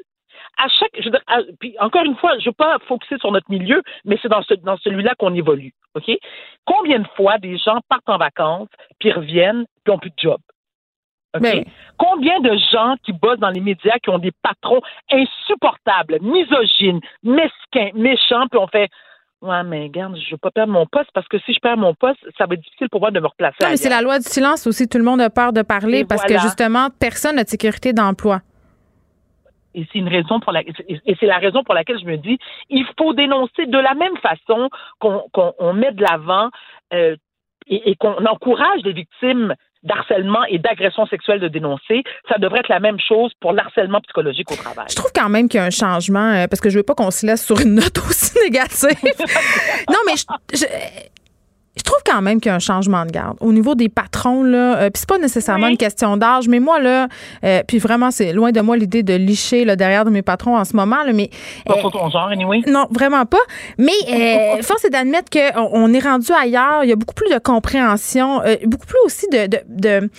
À 0.58 0.68
chaque, 0.68 0.92
je 1.00 1.10
puis 1.60 1.76
encore 1.80 2.04
une 2.04 2.16
fois, 2.16 2.38
je 2.40 2.46
veux 2.50 2.54
pas 2.54 2.78
focuser 2.88 3.18
sur 3.20 3.32
notre 3.32 3.50
milieu, 3.50 3.82
mais 4.06 4.18
c'est 4.22 4.30
dans, 4.30 4.42
ce, 4.42 4.54
dans 4.56 4.78
celui-là 4.78 5.14
qu'on 5.18 5.34
évolue, 5.34 5.74
ok? 5.96 6.12
Combien 6.66 7.00
de 7.00 7.08
fois 7.16 7.38
des 7.38 7.58
gens 7.58 7.80
partent 7.90 8.10
en 8.10 8.18
vacances, 8.18 8.70
puis 9.00 9.12
reviennent, 9.12 9.66
puis 9.84 9.94
n'ont 9.94 10.00
plus 10.00 10.12
de 10.12 10.16
job? 10.18 10.40
Ben. 11.40 11.64
Combien 11.98 12.42
de 12.42 12.58
gens 12.74 12.96
qui 13.04 13.14
bossent 13.14 13.40
dans 13.40 13.50
les 13.50 13.62
médias 13.62 13.98
qui 14.04 14.10
ont 14.10 14.20
des 14.20 14.34
patrons 14.44 14.82
insupportables, 15.10 16.20
misogynes, 16.22 17.00
mesquins, 17.24 17.92
méchants, 17.94 18.48
puis 18.50 18.60
on 18.60 18.68
fait 18.68 18.90
Ouais, 19.42 19.64
mais 19.64 19.84
regarde, 19.84 20.16
je 20.18 20.32
veux 20.32 20.38
pas 20.38 20.52
perdre 20.52 20.72
mon 20.72 20.86
poste 20.86 21.10
parce 21.16 21.28
que 21.28 21.40
si 21.40 21.54
je 21.54 21.60
perds 21.60 21.78
mon 21.78 21.96
poste, 21.96 22.20
ça 22.38 22.46
va 22.46 22.54
être 22.54 22.62
difficile 22.62 22.90
pour 22.90 23.02
moi 23.02 23.10
de 23.10 23.20
me 23.20 23.26
replacer. 23.26 23.58
Non, 23.62 23.70
mais 23.72 23.78
c'est 23.78 23.90
la 23.90 24.04
loi 24.04 24.20
du 24.20 24.26
silence 24.26 24.68
aussi. 24.68 24.88
Tout 24.88 25.00
le 25.00 25.04
monde 25.04 25.20
a 25.20 25.32
peur 25.32 25.52
de 25.52 25.64
parler 25.64 26.06
parce 26.06 26.24
que 26.24 26.38
justement, 26.38 26.90
personne 27.00 27.38
n'a 27.38 27.44
de 27.44 27.50
sécurité 27.50 27.92
d'emploi. 27.92 28.42
Et 29.76 29.86
c'est 29.92 30.00
une 30.00 30.10
raison 30.10 30.40
pour 30.40 30.52
la, 30.52 30.62
et 30.62 31.16
c'est 31.20 31.26
la 31.26 31.38
raison 31.38 31.64
pour 31.64 31.74
laquelle 31.74 32.00
je 32.00 32.06
me 32.06 32.18
dis, 32.18 32.38
il 32.70 32.86
faut 32.98 33.14
dénoncer 33.14 33.66
de 33.66 33.78
la 33.78 33.94
même 33.94 34.18
façon 34.18 34.70
qu'on 35.00 35.74
met 35.74 35.92
de 35.92 36.02
l'avant 36.02 36.50
euh, 36.94 37.16
et, 37.68 37.96
qu'on 37.96 38.26
encourage 38.26 38.82
les 38.84 38.94
victimes 38.94 39.56
d'harcèlement 39.84 40.44
et 40.44 40.60
d'agression 40.60 41.08
sexuelle 41.08 41.40
de 41.40 41.48
dénoncer, 41.48 42.04
ça 42.30 42.38
devrait 42.38 42.60
être 42.60 42.70
la 42.70 42.80
même 42.80 43.00
chose 43.00 43.32
pour 43.40 43.52
l'harcèlement 43.54 44.00
psychologique 44.02 44.52
au 44.52 44.56
travail. 44.56 44.86
Je 44.90 44.96
trouve 44.96 45.12
quand 45.14 45.30
même 45.30 45.50
qu'il 45.50 45.60
y 45.60 45.64
a 45.64 45.66
un 45.66 45.72
changement, 45.72 46.34
euh, 46.34 46.48
parce 46.48 46.62
que 46.62 46.70
je 46.70 46.78
veux 46.78 46.84
pas 46.84 46.94
qu'on 46.94 47.10
se 47.10 47.26
laisse 47.26 47.44
sur 47.44 47.60
une 47.60 47.76
note 47.76 47.98
aussi 48.10 48.38
négative. 48.44 48.90
non, 49.90 49.98
mais 50.06 50.14
je, 50.18 50.26
je 50.54 50.66
je 51.78 51.84
trouve 51.84 52.00
quand 52.06 52.22
même 52.22 52.42
qu'il 52.42 52.50
y 52.50 52.52
a 52.52 52.56
un 52.56 52.60
changement 52.60 53.06
de 53.06 53.12
garde 53.12 53.38
au 53.40 53.54
niveau 53.54 53.76
des 53.76 53.88
patrons 53.88 54.44
là. 54.44 54.78
Euh, 54.78 54.90
puis 54.90 55.00
c'est 55.00 55.10
pas 55.10 55.18
nécessairement 55.18 55.68
une 55.68 55.78
question 55.78 56.18
d'âge, 56.18 56.48
mais 56.50 56.60
moi 56.60 56.80
là, 56.80 57.08
euh, 57.44 57.62
puis 57.66 57.80
vraiment 57.80 58.12
c'est 58.12 58.34
loin 58.34 58.52
de 58.52 58.60
moi 58.60 58.76
l'idée 58.76 59.04
de 59.04 59.14
licher 59.14 59.64
le 59.64 59.78
derrière 59.78 60.04
de 60.04 60.10
mes 60.10 60.22
patrons 60.22 60.58
en 60.58 60.66
ce 60.66 60.76
moment 60.76 61.04
là, 61.04 61.14
mais 61.14 61.30
pas 61.66 61.78
euh, 61.78 61.90
ton 61.90 62.10
genre 62.10 62.28
anyway. 62.28 62.62
Non, 62.68 62.88
vraiment 62.92 63.26
pas. 63.26 63.40
Mais 63.78 63.92
euh, 64.10 64.62
force 64.64 64.84
est 64.84 64.90
d'admettre 64.90 65.30
que 65.30 65.58
on, 65.58 65.94
est 65.94 66.00
rendu 66.00 66.32
ailleurs. 66.34 66.84
Il 66.84 66.90
y 66.90 66.94
a 66.94 66.96
beaucoup 66.98 67.14
plus 67.14 67.30
de 67.30 67.40
compréhension, 67.40 68.42
euh, 68.42 68.56
beaucoup 68.66 68.88
plus 68.88 69.00
aussi 69.06 69.28
de, 69.30 69.48
de, 69.48 69.60
de 69.68 70.10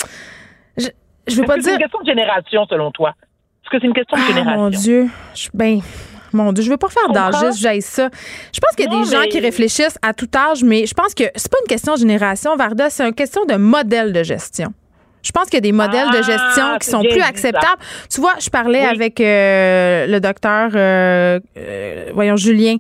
je, 0.79 0.89
je 1.27 1.37
veux 1.37 1.47
pas 1.47 1.57
dire. 1.57 1.65
C'est 1.65 1.73
une 1.73 1.79
question 1.79 2.01
de 2.01 2.07
génération 2.07 2.67
selon 2.67 2.91
toi? 2.93 3.11
Est-ce 3.11 3.71
que 3.71 3.81
c'est 3.81 3.87
une 3.87 3.95
question 3.95 4.17
de 4.17 4.23
ah, 4.25 4.29
génération? 4.29 4.63
Mon 4.63 4.71
Dieu, 4.71 5.09
je, 5.35 5.49
ben 5.53 5.81
mon 6.33 6.53
Dieu, 6.53 6.65
je 6.65 6.71
veux 6.71 6.77
pas 6.77 6.89
faire 6.89 7.09
d'âgisme, 7.13 7.61
j'aille 7.61 7.83
ça. 7.83 8.09
Je 8.53 8.61
pense 8.61 8.77
qu'il 8.77 8.85
y 8.85 8.95
a 8.95 9.05
des 9.05 9.11
gens 9.11 9.23
qui 9.31 9.41
réfléchissent 9.41 9.99
à 10.03 10.13
tout 10.15 10.29
âge, 10.35 10.63
mais 10.63 10.87
je 10.87 10.95
pense 10.95 11.15
que 11.15 11.25
c'est 11.35 11.51
pas 11.51 11.59
une 11.63 11.69
question 11.69 11.95
de 11.95 11.99
génération, 11.99 12.57
Varda, 12.57 12.91
c'est 12.91 13.07
une 13.07 13.15
question 13.15 13.45
de 13.45 13.57
modèle 13.57 14.13
de 14.13 14.23
gestion. 14.23 14.73
Je 15.23 15.31
pense 15.31 15.45
qu'il 15.45 15.55
y 15.55 15.59
a 15.59 15.61
des 15.61 15.73
modèles 15.73 16.11
de 16.11 16.17
gestion 16.17 16.65
Ah, 16.75 16.77
qui 16.81 16.87
c'est 16.87 16.93
sont 16.93 17.03
plus 17.03 17.21
acceptables. 17.21 17.81
Tu 18.11 18.21
vois, 18.21 18.35
je 18.41 18.51
parlais 18.51 18.85
avec 18.85 19.21
euh, 19.21 20.07
le 20.07 20.21
docteur, 20.21 20.71
euh, 20.75 21.39
euh, 21.57 22.11
voyons, 22.13 22.37
Julien, 22.37 22.77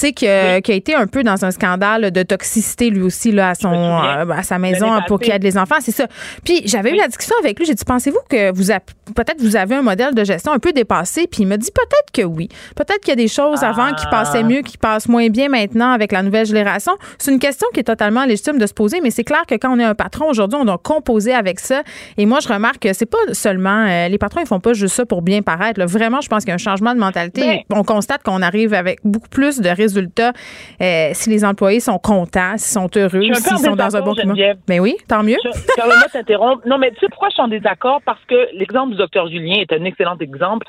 sais, 0.00 0.12
qui, 0.12 0.26
a- 0.26 0.60
qui 0.60 0.72
a 0.72 0.74
été 0.74 0.94
un 0.94 1.06
peu 1.06 1.22
dans 1.22 1.44
un 1.44 1.50
scandale 1.50 2.10
de 2.10 2.22
toxicité 2.22 2.90
lui 2.90 3.02
aussi 3.02 3.32
là, 3.32 3.50
à, 3.50 3.54
son, 3.54 3.72
euh, 3.72 4.30
à 4.30 4.42
sa 4.42 4.58
maison 4.58 4.88
pour 5.06 5.18
qu'il 5.20 5.32
ait 5.32 5.38
des 5.38 5.56
enfants, 5.58 5.76
c'est 5.80 5.92
ça. 5.92 6.06
Puis 6.44 6.62
j'avais 6.66 6.90
eu 6.92 6.96
la 6.96 7.06
discussion 7.06 7.34
avec 7.40 7.58
lui, 7.58 7.66
j'ai 7.66 7.74
dit, 7.74 7.84
pensez-vous 7.84 8.18
que 8.28 8.52
vous 8.52 8.70
peut-être 9.14 9.40
vous 9.40 9.56
avez 9.56 9.74
un 9.76 9.82
modèle 9.82 10.14
de 10.14 10.24
gestion 10.24 10.52
un 10.52 10.58
peu 10.58 10.72
dépassé? 10.72 11.26
Puis 11.26 11.42
il 11.42 11.46
m'a 11.46 11.56
dit 11.56 11.70
peut-être 11.74 12.10
que 12.12 12.22
oui. 12.22 12.48
Peut-être 12.76 13.00
qu'il 13.00 13.10
y 13.10 13.12
a 13.12 13.16
des 13.16 13.28
choses 13.28 13.62
avant 13.62 13.92
qui 13.94 14.04
Ah. 14.06 14.10
passaient 14.10 14.42
mieux, 14.42 14.62
qui 14.62 14.78
passent 14.78 15.08
moins 15.08 15.28
bien 15.28 15.48
maintenant 15.48 15.92
avec 15.92 16.12
la 16.12 16.22
nouvelle 16.22 16.46
génération. 16.46 16.92
C'est 17.18 17.32
une 17.32 17.38
question 17.38 17.66
qui 17.74 17.80
est 17.80 17.84
totalement 17.84 18.24
légitime 18.24 18.58
de 18.58 18.66
se 18.66 18.74
poser, 18.74 19.00
mais 19.02 19.10
c'est 19.10 19.24
clair 19.24 19.42
que 19.48 19.54
quand 19.56 19.70
on 19.74 19.78
est 19.78 19.84
un 19.84 19.94
patron 19.94 20.28
aujourd'hui, 20.28 20.58
on 20.60 20.64
doit 20.64 20.78
composer 20.82 21.34
avec 21.34 21.60
ça. 21.60 21.82
Et 22.16 22.26
moi, 22.26 22.38
je 22.40 22.48
remarque 22.48 22.78
que 22.80 22.92
c'est 22.92 23.06
pas 23.06 23.18
seulement 23.32 23.84
euh, 23.88 24.08
les 24.08 24.18
patrons, 24.18 24.40
ils 24.40 24.46
font 24.46 24.60
pas 24.60 24.72
juste 24.72 24.94
ça 24.94 25.04
pour 25.06 25.22
bien 25.22 25.42
paraître. 25.42 25.78
là. 25.80 25.86
Vraiment, 25.86 26.20
je 26.20 26.28
pense 26.28 26.44
qu'il 26.44 26.48
y 26.50 26.52
a 26.52 26.54
un 26.54 26.58
changement 26.58 26.94
de 26.94 27.00
mentalité. 27.00 27.64
Ben- 27.68 27.78
on 27.78 27.82
constate 27.84 28.22
qu'on 28.22 28.42
arrive 28.42 28.72
avec 28.74 29.00
beaucoup 29.04 29.28
plus 29.28 29.58
de 29.60 29.68
résultats 29.68 29.89
euh, 29.98 31.10
si 31.12 31.30
les 31.30 31.44
employés 31.44 31.80
sont 31.80 31.98
contents, 31.98 32.56
s'ils 32.56 32.80
sont 32.80 32.90
heureux, 32.96 33.22
s'ils 33.34 33.58
sont 33.58 33.76
dans 33.76 33.96
un 33.96 34.02
bon 34.02 34.14
climat. 34.14 34.34
Mais 34.68 34.80
oui, 34.80 34.96
tant 35.08 35.22
mieux. 35.22 35.36
De 35.44 36.12
t'interrompre. 36.12 36.66
Non, 36.66 36.78
mais 36.78 36.90
tu 36.92 37.00
sais 37.00 37.08
pourquoi 37.08 37.28
je 37.28 37.34
suis 37.34 37.42
en 37.42 37.48
désaccord? 37.48 38.00
Parce 38.04 38.24
que 38.26 38.48
l'exemple 38.54 38.92
du 38.92 38.98
docteur 38.98 39.28
Julien 39.28 39.60
est 39.60 39.72
un 39.72 39.84
excellent 39.84 40.16
exemple. 40.18 40.66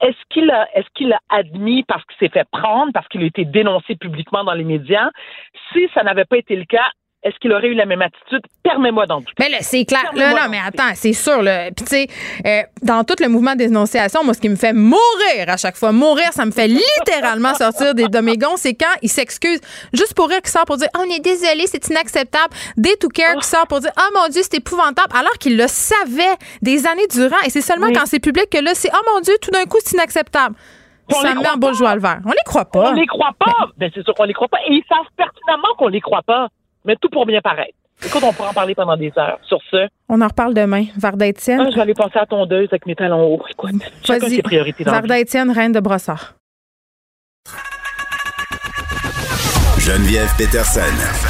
Est-ce 0.00 0.16
qu'il 0.30 0.50
a, 0.50 0.66
est-ce 0.74 0.86
qu'il 0.94 1.12
a 1.12 1.20
admis 1.28 1.82
parce 1.82 2.02
qu'il 2.06 2.16
s'est 2.26 2.32
fait 2.32 2.46
prendre, 2.50 2.90
parce 2.92 3.06
qu'il 3.08 3.22
a 3.22 3.26
été 3.26 3.44
dénoncé 3.44 3.96
publiquement 3.96 4.44
dans 4.44 4.54
les 4.54 4.64
médias? 4.64 5.10
Si 5.72 5.88
ça 5.94 6.02
n'avait 6.02 6.24
pas 6.24 6.38
été 6.38 6.56
le 6.56 6.64
cas, 6.64 6.90
est-ce 7.22 7.36
qu'il 7.38 7.52
aurait 7.52 7.68
eu 7.68 7.74
la 7.74 7.84
même 7.84 8.00
attitude? 8.00 8.40
Permets-moi 8.62 9.06
d'en 9.06 9.18
douter. 9.18 9.32
Mais 9.38 9.50
là, 9.50 9.58
c'est 9.60 9.84
clair. 9.84 10.10
Là, 10.14 10.30
non, 10.30 10.48
mais 10.50 10.58
attends, 10.66 10.92
c'est 10.94 11.12
sûr. 11.12 11.42
Là. 11.42 11.70
Puis, 11.70 11.84
tu 11.84 11.86
sais, 11.86 12.06
euh, 12.46 12.62
dans 12.82 13.04
tout 13.04 13.16
le 13.20 13.28
mouvement 13.28 13.54
dénonciation, 13.54 14.24
moi, 14.24 14.32
ce 14.32 14.40
qui 14.40 14.48
me 14.48 14.56
fait 14.56 14.72
mourir 14.72 15.48
à 15.48 15.58
chaque 15.58 15.76
fois, 15.76 15.92
mourir, 15.92 16.32
ça 16.32 16.46
me 16.46 16.50
fait 16.50 16.68
littéralement 16.68 17.54
sortir 17.54 17.94
des, 17.94 18.08
de 18.08 18.18
mes 18.20 18.38
gonds, 18.38 18.56
c'est 18.56 18.72
quand 18.72 18.94
ils 19.02 19.10
s'excusent 19.10 19.60
juste 19.92 20.14
pour 20.14 20.28
rire, 20.28 20.40
qui 20.40 20.50
sort 20.50 20.64
pour 20.64 20.78
dire 20.78 20.88
oh, 20.96 21.02
on 21.06 21.10
est 21.14 21.20
désolé, 21.20 21.66
c'est 21.66 21.86
inacceptable. 21.88 22.54
Day 22.78 22.96
to 22.98 23.08
care 23.08 23.36
qui 23.36 23.46
sort 23.48 23.66
pour 23.66 23.80
dire 23.80 23.92
oh 23.98 24.18
mon 24.18 24.28
Dieu, 24.28 24.40
c'est 24.42 24.54
épouvantable, 24.56 25.14
alors 25.14 25.34
qu'ils 25.38 25.58
le 25.58 25.66
savaient 25.66 26.36
des 26.62 26.86
années 26.86 27.06
durant. 27.10 27.40
Et 27.44 27.50
c'est 27.50 27.60
seulement 27.60 27.88
Oui. 27.88 27.92
quand 27.92 28.06
c'est 28.06 28.20
public 28.20 28.48
que 28.50 28.58
là, 28.64 28.70
c'est 28.74 28.90
oh 28.94 29.10
mon 29.14 29.20
Dieu, 29.20 29.34
tout 29.42 29.50
d'un 29.50 29.64
coup, 29.64 29.78
c'est 29.84 29.94
inacceptable. 29.94 30.56
On 31.12 31.20
ça 31.20 31.34
me 31.34 31.40
met 31.40 31.48
en 31.48 31.94
le 31.94 32.00
vert. 32.00 32.20
On 32.24 32.30
les 32.30 32.36
croit 32.46 32.64
pas. 32.64 32.90
On 32.90 32.92
les 32.92 33.06
croit 33.06 33.34
pas. 33.38 33.68
Ben, 33.76 33.90
c'est 33.92 34.04
sûr 34.04 34.14
qu'on 34.14 34.24
les 34.24 34.32
croit 34.32 34.48
pas. 34.48 34.58
Et 34.68 34.74
ils 34.74 34.84
savent 34.88 35.06
pertinemment 35.16 35.74
qu'on 35.76 35.88
les 35.88 36.00
croit 36.00 36.22
pas. 36.22 36.48
Mais 36.84 36.96
tout 37.00 37.08
pour 37.10 37.26
bien 37.26 37.40
paraître. 37.40 37.74
Écoute, 38.04 38.22
on 38.24 38.32
pourra 38.32 38.50
en 38.50 38.54
parler 38.54 38.74
pendant 38.74 38.96
des 38.96 39.12
heures. 39.18 39.38
Sur 39.46 39.58
ce, 39.70 39.86
On 40.08 40.20
en 40.22 40.26
reparle 40.28 40.54
demain. 40.54 40.86
Varda 40.96 41.26
Étienne. 41.26 41.60
ah, 41.60 41.70
je 41.70 41.74
vais 41.76 41.82
aller 41.82 41.94
passer 41.94 42.18
à 42.18 42.24
tondeuse 42.26 42.68
avec 42.70 42.86
mes 42.86 42.94
talons 42.94 43.34
hauts. 43.34 43.42
Écoute, 43.50 43.72
chacun 44.04 44.26
Vas-y. 44.26 44.36
ses 44.36 44.42
priorités 44.42 44.84
dans 44.84 44.92
la 44.92 44.98
vie. 45.00 45.08
Varda 45.08 45.18
Étienne, 45.20 45.50
reine 45.50 45.72
de 45.72 45.80
Brossard. 45.80 46.34
Geneviève 49.78 50.30
Peterson. 50.36 50.80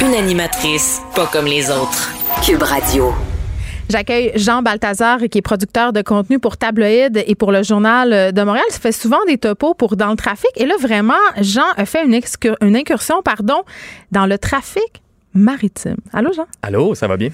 Une 0.01 0.13
animatrice 0.13 1.01
pas 1.15 1.25
comme 1.27 1.45
les 1.45 1.69
autres. 1.71 2.11
Cube 2.45 2.61
Radio. 2.63 3.13
J'accueille 3.89 4.31
Jean 4.35 4.61
Balthazar, 4.61 5.19
qui 5.29 5.39
est 5.39 5.41
producteur 5.41 5.91
de 5.91 6.01
contenu 6.01 6.39
pour 6.39 6.55
Tabloïd 6.57 7.21
et 7.27 7.35
pour 7.35 7.51
le 7.51 7.63
Journal 7.63 8.31
de 8.31 8.43
Montréal. 8.43 8.63
Il 8.69 8.75
fait 8.79 8.91
souvent 8.93 9.19
des 9.27 9.37
topos 9.37 9.73
pour 9.73 9.97
Dans 9.97 10.09
le 10.09 10.15
trafic. 10.15 10.49
Et 10.55 10.65
là, 10.65 10.75
vraiment, 10.79 11.13
Jean 11.41 11.65
a 11.75 11.85
fait 11.85 12.05
une, 12.05 12.13
excur- 12.13 12.55
une 12.61 12.75
incursion 12.77 13.21
pardon, 13.21 13.63
dans 14.11 14.25
le 14.25 14.37
trafic 14.37 15.01
maritime. 15.33 15.97
Allô, 16.13 16.31
Jean? 16.33 16.45
Allô, 16.61 16.95
ça 16.95 17.07
va 17.07 17.17
bien? 17.17 17.29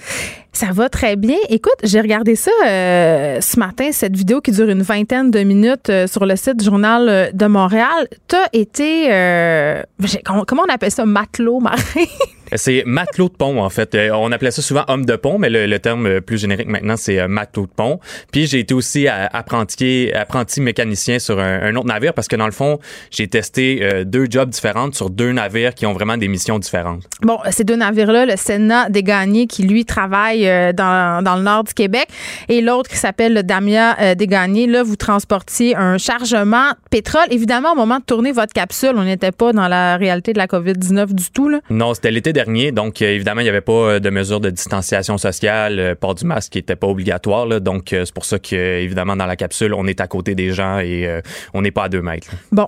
Ça 0.54 0.68
va 0.72 0.90
très 0.90 1.16
bien. 1.16 1.38
Écoute, 1.50 1.78
j'ai 1.84 2.02
regardé 2.02 2.36
ça 2.36 2.52
euh, 2.66 3.40
ce 3.42 3.60
matin, 3.60 3.92
cette 3.92 4.16
vidéo 4.16 4.42
qui 4.42 4.52
dure 4.52 4.70
une 4.70 4.82
vingtaine 4.82 5.30
de 5.30 5.40
minutes 5.44 5.90
euh, 5.90 6.08
sur 6.08 6.26
le 6.26 6.36
site 6.36 6.58
du 6.58 6.66
Journal 6.66 7.08
euh, 7.10 7.32
de 7.32 7.46
Montréal. 7.46 8.08
T'as 8.28 8.48
été, 8.54 9.12
euh, 9.12 9.84
comment 10.26 10.64
on 10.68 10.74
appelle 10.74 10.92
ça, 10.92 11.06
matelot 11.06 11.60
marin? 11.60 11.78
C'est 12.56 12.84
matelot 12.86 13.30
de 13.30 13.34
pont, 13.34 13.62
en 13.62 13.70
fait. 13.70 13.94
Euh, 13.96 14.12
On 14.14 14.32
appelait 14.32 14.52
ça 14.52 14.62
souvent 14.62 14.84
homme 14.88 15.06
de 15.06 15.16
pont, 15.16 15.38
mais 15.38 15.50
le, 15.50 15.66
le 15.66 15.80
terme 15.80 16.06
euh, 16.06 16.22
plus 16.22 16.38
générique 16.40 16.68
maintenant, 16.68 16.96
c'est 16.98 17.20
euh, 17.20 17.28
matelot 17.28 17.66
de 17.66 17.72
pont. 17.72 18.00
Puis 18.32 18.48
j'ai 18.48 18.60
été 18.60 18.74
aussi 18.74 19.08
apprenti, 19.08 20.12
apprenti 20.14 20.62
mécanicien 20.62 21.20
sur 21.20 21.40
un, 21.40 21.62
un 21.62 21.76
autre 21.76 21.88
navire 21.88 22.14
parce 22.14 22.28
que 22.28 22.36
dans 22.36 22.46
le 22.46 22.52
fond, 22.52 22.80
j'ai 23.12 23.28
testé 23.28 23.80
euh, 23.82 24.04
deux 24.04 24.28
jobs 24.30 24.50
différents 24.50 24.92
sur 24.92 25.10
deux 25.10 25.32
navires 25.32 25.74
qui 25.74 25.86
ont 25.86 25.94
vraiment 25.94 26.18
des 26.18 26.28
missions 26.28 26.60
différentes. 26.60 27.04
Bon, 27.22 27.38
ces 27.52 27.64
deux 27.64 27.76
navires-là, 27.76 28.26
le 28.26 28.36
Sénat 28.38 28.90
des 28.90 29.04
Gagnés 29.04 29.48
qui, 29.48 29.64
lui, 29.64 29.86
travaille 29.86 30.48
euh, 30.48 30.74
dans, 30.74 31.24
dans 31.24 31.36
le 31.36 31.44
nord 31.44 31.64
du 31.64 31.74
Québec 31.74 32.08
et 32.50 32.62
l'autre 32.62 32.90
qui 32.90 32.98
s'appelle 32.98 33.34
le 33.34 33.44
Damia 33.44 33.98
euh, 34.00 34.16
des 34.16 34.28
Gagnés. 34.28 34.68
Là, 34.68 34.84
vous 34.84 34.96
transportiez 34.96 35.76
un 35.76 35.98
chargement 35.98 36.70
de 36.70 36.90
pétrole. 36.90 37.26
Évidemment, 37.32 37.74
au 37.74 37.76
moment 37.76 38.00
de 38.00 38.04
tourner 38.04 38.32
votre 38.32 38.54
capsule, 38.54 38.94
on 38.96 39.04
n'était 39.04 39.32
pas 39.32 39.54
dans 39.54 39.68
la 39.68 39.98
réalité 39.98 40.34
de 40.34 40.38
la 40.38 40.48
COVID-19 40.48 41.14
du 41.14 41.30
tout. 41.32 41.50
Là. 41.50 41.60
Non, 41.70 41.94
c'était 41.94 42.12
l'été 42.12 42.34
donc 42.46 43.02
euh, 43.02 43.06
évidemment, 43.06 43.42
il 43.42 43.46
n'y 43.46 43.50
avait 43.50 43.62
pas 43.62 43.72
euh, 43.72 44.00
de 44.00 44.10
mesures 44.10 44.40
de 44.40 44.50
distanciation 44.50 45.18
sociale, 45.18 45.80
euh, 45.80 45.96
port 45.96 46.16
du 46.16 46.26
masque 46.26 46.54
qui 46.54 46.58
n'était 46.60 46.76
pas 46.76 46.88
obligatoire. 46.88 47.62
donc 47.62 47.88
c'est 47.90 48.14
pour 48.14 48.26
ça 48.26 48.40
que, 48.40 48.56
évidemment, 48.56 49.16
dans 49.16 49.26
la 49.26 49.36
capsule, 49.36 49.74
on 49.74 49.88
est 49.88 50.02
à 50.02 50.08
côté 50.08 50.36
des 50.36 50.52
gens 50.52 50.80
et 50.80 51.22
on 51.54 51.62
n'est 51.62 51.72
pas 51.72 51.86
à 51.86 51.90
deux 51.90 52.02
mètres. 52.02 52.28
Bon. 52.52 52.68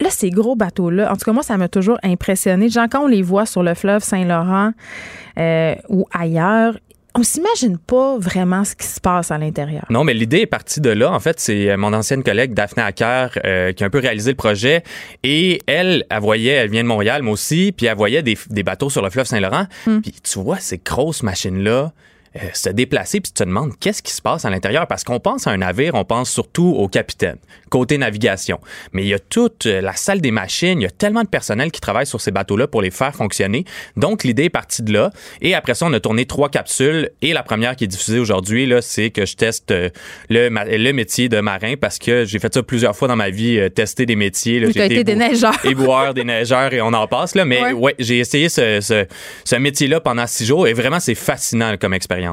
Là, 0.00 0.10
ces 0.10 0.30
gros 0.30 0.56
bateaux-là, 0.56 1.12
en 1.12 1.14
tout 1.14 1.24
cas, 1.24 1.32
moi, 1.32 1.44
ça 1.44 1.56
m'a 1.56 1.68
toujours 1.68 1.98
impressionné. 2.02 2.68
Genre, 2.68 2.86
quand 2.90 3.04
on 3.04 3.06
les 3.06 3.22
voit 3.22 3.46
sur 3.46 3.62
le 3.62 3.74
fleuve 3.74 4.02
Saint-Laurent 4.02 4.72
ou 5.88 6.06
ailleurs, 6.12 6.76
on 7.16 7.22
s'imagine 7.22 7.78
pas 7.78 8.18
vraiment 8.18 8.64
ce 8.64 8.74
qui 8.74 8.86
se 8.86 9.00
passe 9.00 9.30
à 9.30 9.38
l'intérieur. 9.38 9.84
Non, 9.88 10.02
mais 10.02 10.14
l'idée 10.14 10.38
est 10.38 10.46
partie 10.46 10.80
de 10.80 10.90
là. 10.90 11.12
En 11.12 11.20
fait, 11.20 11.38
c'est 11.38 11.70
euh, 11.70 11.76
mon 11.76 11.92
ancienne 11.92 12.24
collègue 12.24 12.54
Daphné 12.54 12.82
Acker 12.82 13.28
euh, 13.44 13.72
qui 13.72 13.84
a 13.84 13.86
un 13.86 13.90
peu 13.90 14.00
réalisé 14.00 14.32
le 14.32 14.36
projet. 14.36 14.82
Et 15.22 15.60
elle, 15.66 16.04
elle 16.10 16.20
voyait, 16.20 16.52
elle 16.52 16.70
vient 16.70 16.82
de 16.82 16.88
Montréal, 16.88 17.22
moi 17.22 17.34
aussi, 17.34 17.72
puis 17.76 17.86
elle 17.86 17.96
voyait 17.96 18.22
des, 18.22 18.36
des 18.50 18.62
bateaux 18.64 18.90
sur 18.90 19.02
le 19.02 19.10
fleuve 19.10 19.26
Saint-Laurent. 19.26 19.66
Puis 19.84 20.14
tu 20.22 20.38
vois 20.40 20.58
ces 20.58 20.78
grosses 20.78 21.22
machines-là 21.22 21.92
euh, 22.36 22.40
se 22.52 22.68
déplacer, 22.68 23.20
puis 23.20 23.30
tu 23.32 23.42
te 23.42 23.44
demandes 23.44 23.72
qu'est-ce 23.78 24.02
qui 24.02 24.12
se 24.12 24.20
passe 24.22 24.44
à 24.44 24.50
l'intérieur? 24.50 24.86
Parce 24.86 25.04
qu'on 25.04 25.20
pense 25.20 25.46
à 25.46 25.50
un 25.50 25.58
navire, 25.58 25.94
on 25.94 26.04
pense 26.04 26.30
surtout 26.30 26.74
au 26.76 26.88
capitaine, 26.88 27.36
côté 27.70 27.96
navigation. 27.98 28.58
Mais 28.92 29.02
il 29.02 29.08
y 29.08 29.14
a 29.14 29.18
toute 29.18 29.66
euh, 29.66 29.80
la 29.80 29.94
salle 29.94 30.20
des 30.20 30.30
machines, 30.30 30.80
il 30.80 30.84
y 30.84 30.86
a 30.86 30.90
tellement 30.90 31.22
de 31.22 31.28
personnel 31.28 31.70
qui 31.70 31.80
travaille 31.80 32.06
sur 32.06 32.20
ces 32.20 32.30
bateaux-là 32.30 32.66
pour 32.66 32.82
les 32.82 32.90
faire 32.90 33.14
fonctionner. 33.14 33.64
Donc, 33.96 34.24
l'idée 34.24 34.44
est 34.44 34.50
partie 34.50 34.82
de 34.82 34.92
là. 34.92 35.10
Et 35.42 35.54
après 35.54 35.74
ça, 35.74 35.86
on 35.86 35.92
a 35.92 36.00
tourné 36.00 36.26
trois 36.26 36.48
capsules. 36.48 37.10
Et 37.22 37.32
la 37.32 37.42
première 37.42 37.76
qui 37.76 37.84
est 37.84 37.88
diffusée 37.88 38.18
aujourd'hui, 38.18 38.66
là, 38.66 38.82
c'est 38.82 39.10
que 39.10 39.26
je 39.26 39.36
teste 39.36 39.70
euh, 39.70 39.90
le, 40.28 40.48
le 40.48 40.92
métier 40.92 41.28
de 41.28 41.40
marin 41.40 41.74
parce 41.80 41.98
que 41.98 42.24
j'ai 42.24 42.38
fait 42.38 42.52
ça 42.52 42.62
plusieurs 42.62 42.96
fois 42.96 43.08
dans 43.08 43.16
ma 43.16 43.30
vie, 43.30 43.60
tester 43.74 44.06
des 44.06 44.16
métiers. 44.16 44.60
là. 44.60 44.68
J'ai 44.74 44.84
été 44.86 44.94
ébou- 45.00 45.04
déneigeur. 45.04 45.54
éboueur, 45.64 46.14
des 46.14 46.24
neigeurs 46.24 46.72
et 46.72 46.80
on 46.80 46.92
en 46.92 47.06
passe. 47.06 47.34
Là. 47.34 47.44
Mais 47.44 47.62
Ouais. 47.62 47.72
ouais, 47.72 47.94
j'ai 47.98 48.18
essayé 48.18 48.48
ce, 48.48 48.80
ce, 48.80 49.06
ce 49.44 49.56
métier-là 49.56 50.00
pendant 50.00 50.26
six 50.26 50.44
jours 50.46 50.66
et 50.66 50.72
vraiment, 50.72 51.00
c'est 51.00 51.14
fascinant 51.14 51.76
comme 51.80 51.94
expérience. 51.94 52.23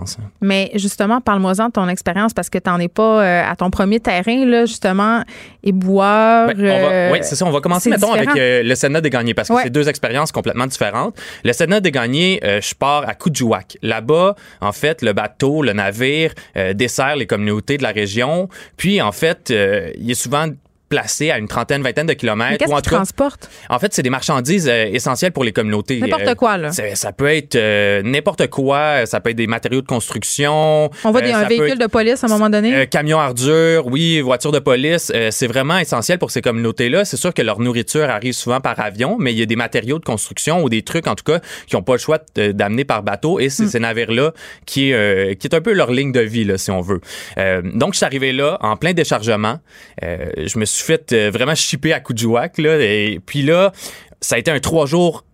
Mais 0.42 0.72
justement, 0.76 1.22
parle-moi-en 1.22 1.68
de 1.68 1.72
ton 1.72 1.88
expérience 1.88 2.34
parce 2.34 2.50
que 2.50 2.58
tu 2.58 2.70
n'en 2.70 2.80
es 2.80 2.88
pas 2.88 3.24
euh, 3.24 3.44
à 3.52 3.56
ton 3.56 3.70
premier 3.70 4.00
terrain, 4.00 4.46
là, 4.46 4.66
justement, 4.66 5.24
éboueur. 5.64 6.48
Ben, 6.48 6.60
euh, 6.60 7.12
oui, 7.12 7.20
c'est 7.22 7.36
ça. 7.36 7.46
On 7.46 7.52
va 7.52 7.60
commencer, 7.62 7.90
mettons, 7.90 8.14
différent. 8.14 8.32
avec 8.32 8.42
euh, 8.42 8.64
le 8.64 8.76
Sénat 8.76 9.02
des 9.02 9.10
gagnés, 9.10 9.34
parce 9.34 9.48
que 9.50 9.54
Ouais. 9.54 9.62
c'est 9.64 9.70
deux 9.70 9.90
expériences 9.90 10.32
complètement 10.32 10.68
différentes. 10.68 11.16
Le 11.44 11.54
Sénat 11.54 11.80
des 11.80 11.92
gagnés, 11.92 12.40
euh, 12.44 12.60
je 12.62 12.74
pars 12.76 13.08
à 13.08 13.14
Coudjouac. 13.14 13.78
Là-bas, 13.82 14.36
en 14.62 14.72
fait, 14.72 15.02
le 15.02 15.14
bateau, 15.14 15.62
le 15.64 15.74
navire 15.74 16.34
dessert 16.74 17.16
les 17.16 17.26
communautés 17.28 17.78
de 17.78 17.84
la 17.84 17.92
région. 17.92 18.50
Puis, 18.78 19.02
en 19.02 19.12
fait, 19.12 19.50
il 19.98 20.10
est 20.12 20.16
souvent 20.16 20.48
placés 20.92 21.32
à 21.32 21.38
une 21.40 21.48
trentaine, 21.48 21.82
vingtaine 21.82 22.06
de 22.06 22.14
kilomètres. 22.14 22.58
Qu'est-ce 22.60 22.72
qu'ils 22.74 22.82
transportent? 22.82 23.50
En 23.70 23.80
fait, 23.80 23.94
c'est 23.94 24.04
des 24.04 24.10
marchandises 24.10 24.68
euh, 24.70 24.86
essentielles 24.92 25.32
pour 25.32 25.46
les 25.46 25.54
communautés. 25.54 26.00
N'importe 26.00 26.28
Euh, 26.28 26.36
quoi, 26.36 26.58
là. 26.58 26.72
Ça 26.72 27.14
peut 27.14 27.34
être 27.34 27.56
euh, 27.56 28.02
n'importe 28.04 28.48
quoi. 28.48 29.06
Ça 29.06 29.22
peut 29.22 29.30
être 29.30 29.38
des 29.38 29.48
matériaux 29.48 29.82
de 29.82 29.88
construction. 29.88 30.90
On 31.06 31.12
voit 31.12 31.22
Euh, 31.22 31.24
des, 31.24 31.32
un 31.32 31.40
ça 31.40 31.44
peut 31.44 31.50
véhicule 31.50 31.72
être- 31.72 31.80
de 31.80 31.88
police 31.88 32.24
à 32.24 32.28
un 32.28 32.30
moment 32.30 32.50
donné? 32.50 32.76
euh, 32.76 32.86
camion 32.86 33.20
ardure, 33.20 33.88
oui, 33.88 34.20
voiture 34.20 34.52
de 34.52 34.60
police, 34.60 35.12
euh, 35.16 35.30
c'est 35.32 35.48
vraiment 35.48 35.78
essentiel 35.78 36.20
pour 36.20 36.30
ces 36.32 36.42
communautés-là. 36.42 37.06
C'est 37.06 37.18
sûr 37.18 37.34
que 37.34 37.42
leur 37.42 37.60
nourriture 37.62 38.10
arrive 38.10 38.34
souvent 38.34 38.60
par 38.60 38.78
avion, 38.82 39.16
mais 39.18 39.32
il 39.32 39.40
y 39.40 39.42
a 39.42 39.46
des 39.46 39.56
matériaux 39.56 39.98
de 40.00 40.04
construction 40.04 40.62
ou 40.64 40.70
des 40.70 40.82
trucs, 40.82 41.08
en 41.08 41.16
tout 41.16 41.24
cas, 41.24 41.40
qui 41.68 41.76
n'ont 41.78 41.84
pas 41.84 41.94
le 41.94 42.00
choix 42.00 42.20
d'amener 42.36 42.84
par 42.84 43.02
bateau. 43.04 43.40
Et 43.40 43.48
Hmm. 43.48 43.50
c'est 43.50 43.68
ces 43.68 43.80
navires-là 43.80 44.34
qui 44.66 44.90
est, 44.90 44.94
euh, 44.94 45.34
qui 45.36 45.48
est 45.48 45.56
un 45.56 45.62
peu 45.62 45.72
leur 45.74 45.92
ligne 45.92 46.12
de 46.12 46.20
vie, 46.22 46.44
là, 46.44 46.58
si 46.58 46.70
on 46.72 46.82
veut. 46.82 47.00
Euh, 47.38 47.62
donc, 47.64 47.94
je 47.94 47.98
suis 47.98 48.06
arrivé 48.06 48.34
là 48.34 48.58
en 48.62 48.76
plein 48.76 48.94
déchargement. 48.94 49.60
Euh, 50.04 50.30
je 50.38 50.58
me 50.60 50.66
suis 50.66 50.81
fait 50.84 51.12
euh, 51.14 51.32
vraiment 51.32 51.56
chipper 51.56 51.94
à 51.94 52.00
coups 52.00 52.16
de 52.18 52.22
jouac, 52.22 52.58
là. 52.58 52.80
Et 52.80 53.20
puis 53.26 53.42
là, 53.42 53.72
ça 54.22 54.36
a 54.36 54.38
été 54.38 54.52
un 54.52 54.60
trois 54.60 54.86
jours 54.86 55.26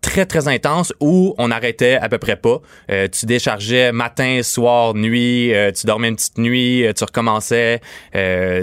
très 0.00 0.26
très 0.26 0.48
intense 0.48 0.92
où 0.98 1.34
on 1.38 1.48
n'arrêtait 1.48 1.94
à 1.94 2.08
peu 2.08 2.18
près 2.18 2.36
pas. 2.36 2.60
Euh, 2.90 3.06
tu 3.06 3.24
déchargeais 3.24 3.92
matin, 3.92 4.40
soir, 4.42 4.94
nuit, 4.94 5.54
euh, 5.54 5.70
tu 5.70 5.86
dormais 5.86 6.08
une 6.08 6.16
petite 6.16 6.38
nuit, 6.38 6.84
tu 6.96 7.04
recommençais. 7.04 7.80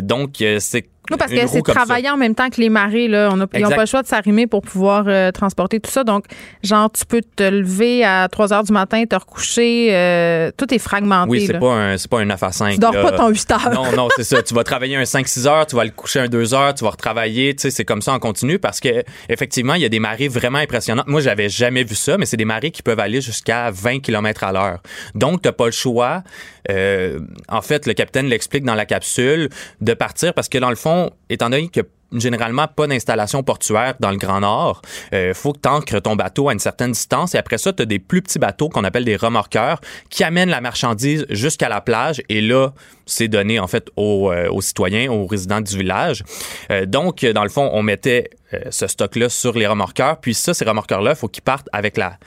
Donc 0.02 0.44
c'est 0.60 0.90
Oui, 1.12 1.18
parce 1.18 1.32
une 1.32 1.40
que 1.40 1.48
c'est 1.48 1.66
ça. 1.66 1.74
travailler 1.74 2.10
en 2.10 2.18
même 2.18 2.36
temps 2.36 2.50
que 2.50 2.60
les 2.62 2.70
marées. 2.70 3.08
Là. 3.08 3.30
On 3.32 3.42
a, 3.42 3.46
ils 3.54 3.62
n'ont 3.62 3.70
pas 3.70 3.82
le 3.82 3.86
choix 3.86 4.02
de 4.02 4.08
s'arrimer 4.08 4.48
pour 4.48 4.62
pouvoir 4.62 5.06
euh, 5.08 5.32
transporter 5.32 5.80
tout 5.80 5.92
ça. 5.92 6.04
Donc, 6.04 6.26
genre, 6.64 6.92
tu 6.92 7.06
peux 7.06 7.22
te 7.36 7.44
lever 7.44 8.04
à 8.04 8.28
3 8.30 8.54
heures 8.54 8.64
du 8.64 8.74
matin, 8.74 9.04
te 9.06 9.16
recoucher. 9.16 9.90
euh, 9.92 10.52
tout 10.58 10.74
est 10.74 10.80
fragmenté. 10.80 11.30
Oui, 11.30 11.44
c'est 11.48 11.60
pas 11.60 11.74
un 11.74 11.98
c'est 11.98 12.10
pas 12.10 12.20
un 12.20 12.26
9 12.26 12.44
à 12.44 12.52
5. 12.52 12.74
Tu 12.74 12.80
dors 12.80 12.94
là. 12.94 13.04
pas 13.04 13.12
ton 13.12 13.30
8 13.30 13.52
heures. 13.52 13.72
Non, 13.74 13.92
non, 13.96 14.08
c'est 14.16 14.24
ça. 14.24 14.42
Tu 14.44 14.54
vas 14.54 14.64
travailler 14.64 14.96
un 14.96 15.04
5-6 15.04 15.48
heures, 15.48 15.66
tu 15.66 15.76
vas 15.76 15.84
le 15.84 15.92
coucher 15.92 16.20
un 16.20 16.28
2 16.28 16.54
heures, 16.54 16.74
tu 16.74 16.84
vas 16.84 16.92
retravailler. 16.92 17.56
Tu 17.56 17.64
sais, 17.64 17.72
c'est 17.72 17.86
comme 17.86 18.02
ça 18.02 18.14
en 18.14 18.20
continu 18.20 18.60
parce 18.60 18.80
que 18.80 19.04
effectivement, 19.30 19.74
il 19.76 19.82
y 19.82 19.86
a 19.86 19.90
des 19.90 20.00
marées 20.00 20.28
vraiment 20.28 20.60
impressionnantes. 20.60 21.08
Moi, 21.08 21.22
j'avais 21.22 21.50
jamais 21.50 21.84
vu 21.84 21.96
ça, 21.96 22.18
mais 22.18 22.26
c'est 22.26 22.38
des 22.38 22.46
marées 22.46 22.72
qui 22.72 22.82
peuvent 22.82 23.00
aller 23.00 23.22
jusqu'à 23.22 23.72
20 23.72 24.00
km 24.00 24.44
à 24.44 24.52
l'heure. 24.52 24.80
Donc, 25.16 25.42
t'as 25.42 25.52
pas 25.52 25.66
le 25.66 25.72
choix. 25.72 26.24
Euh, 26.70 27.20
en 27.48 27.62
fait, 27.62 27.86
le 27.86 27.94
capitaine 27.94 28.28
l'explique 28.28 28.64
dans 28.64 28.76
la 28.76 28.86
capsule 28.86 29.50
de 29.82 29.94
partir 29.94 30.34
parce 30.34 30.50
que 30.50 30.58
dans 30.58 30.70
le 30.70 30.76
fond, 30.76 31.12
étant 31.30 31.50
donné 31.50 31.70
que 31.70 31.82
généralement 32.14 32.68
pas 32.68 32.88
d'installation 32.88 33.44
portuaire 33.44 33.94
dans 34.00 34.12
le 34.12 34.18
Grand 34.18 34.40
Nord. 34.40 34.82
Il 35.12 35.34
faut 35.34 35.54
que 35.54 35.60
tu 35.60 35.70
ancres 35.70 36.02
ton 36.02 36.16
bateau 36.16 36.50
à 36.50 36.54
une 36.54 36.60
certaine 36.60 36.94
distance 36.94 37.36
et 37.36 37.38
après 37.38 37.58
ça, 37.58 37.74
tu 37.74 37.84
as 37.84 37.86
des 37.86 38.00
plus 38.00 38.22
petits 38.22 38.40
bateaux 38.40 38.70
qu'on 38.70 38.84
appelle 38.84 39.06
des 39.06 39.16
remorqueurs 39.16 39.80
qui 40.10 40.24
amènent 40.24 40.50
la 40.50 40.62
marchandise 40.62 41.26
jusqu'à 41.30 41.70
la 41.70 41.82
plage 41.82 42.22
et 42.30 42.42
là, 42.42 42.74
c'est 43.06 43.28
donné 43.28 43.60
en 43.60 43.68
fait 43.68 43.90
aux, 43.96 44.32
euh, 44.32 44.62
citoyens, 44.62 45.12
aux 45.12 45.26
résidents 45.26 45.62
du 45.62 45.78
village. 45.78 46.24
Euh, 46.72 46.86
donc, 46.86 47.26
dans 47.26 47.44
le 47.44 47.50
fond, 47.50 47.70
on 47.74 47.84
mettait 47.84 48.30
euh, 48.54 48.60
ce 48.72 48.88
stock-là 48.88 49.30
sur 49.30 49.58
les 49.58 49.68
remorqueurs. 49.68 50.20
Puis 50.20 50.34
ça, 50.34 50.54
ces 50.54 50.66
remorqueurs-là, 50.66 51.12
il 51.12 51.18
faut 51.18 51.28
qu'ils 51.28 51.44
partent 51.44 51.70
avec 51.72 51.98
la, 51.98 52.18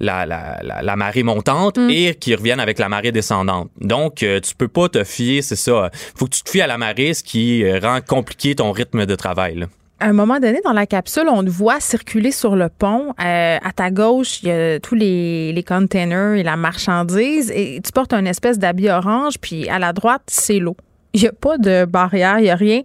la, 0.00 0.26
la, 0.26 0.58
la, 0.62 0.82
la 0.82 0.96
marée 0.96 1.22
montante 1.22 1.78
et 1.88 2.14
qu'ils 2.14 2.36
reviennent 2.36 2.60
avec 2.60 2.78
la 2.78 2.88
marée 2.88 3.12
descendante. 3.12 3.70
Donc, 3.80 4.22
euh, 4.22 4.40
tu 4.40 4.54
peux 4.54 4.68
pas 4.68 4.88
te 4.88 5.04
fier, 5.04 5.42
c'est 5.42 5.56
ça. 5.56 5.90
faut 6.16 6.24
que 6.26 6.30
tu 6.34 6.42
te 6.42 6.50
fies 6.50 6.62
à 6.62 6.66
la 6.66 6.78
marée, 6.78 7.14
ce 7.14 7.22
qui 7.22 7.62
euh, 7.64 7.78
rend 7.80 8.00
compliqué 8.00 8.54
ton 8.54 8.72
rythme 8.72 9.06
de 9.06 9.14
travail. 9.14 9.56
là. 9.56 9.66
À 10.02 10.06
un 10.06 10.14
moment 10.14 10.40
donné, 10.40 10.60
dans 10.64 10.72
la 10.72 10.86
capsule, 10.86 11.28
on 11.28 11.44
te 11.44 11.50
voit 11.50 11.78
circuler 11.78 12.32
sur 12.32 12.56
le 12.56 12.70
pont. 12.70 13.12
Euh, 13.22 13.58
à 13.62 13.72
ta 13.76 13.90
gauche, 13.90 14.42
il 14.42 14.48
y 14.48 14.50
a 14.50 14.80
tous 14.80 14.94
les, 14.94 15.52
les 15.52 15.62
containers 15.62 16.36
et 16.36 16.42
la 16.42 16.56
marchandise. 16.56 17.50
Et 17.54 17.80
tu 17.84 17.92
portes 17.92 18.14
une 18.14 18.26
espèce 18.26 18.58
d'habit 18.58 18.88
orange. 18.88 19.34
Puis 19.38 19.68
à 19.68 19.78
la 19.78 19.92
droite, 19.92 20.22
c'est 20.26 20.58
l'eau. 20.58 20.74
Il 21.12 21.20
n'y 21.20 21.28
a 21.28 21.32
pas 21.32 21.58
de 21.58 21.84
barrière, 21.84 22.38
il 22.38 22.44
n'y 22.44 22.50
a 22.50 22.54
rien. 22.56 22.80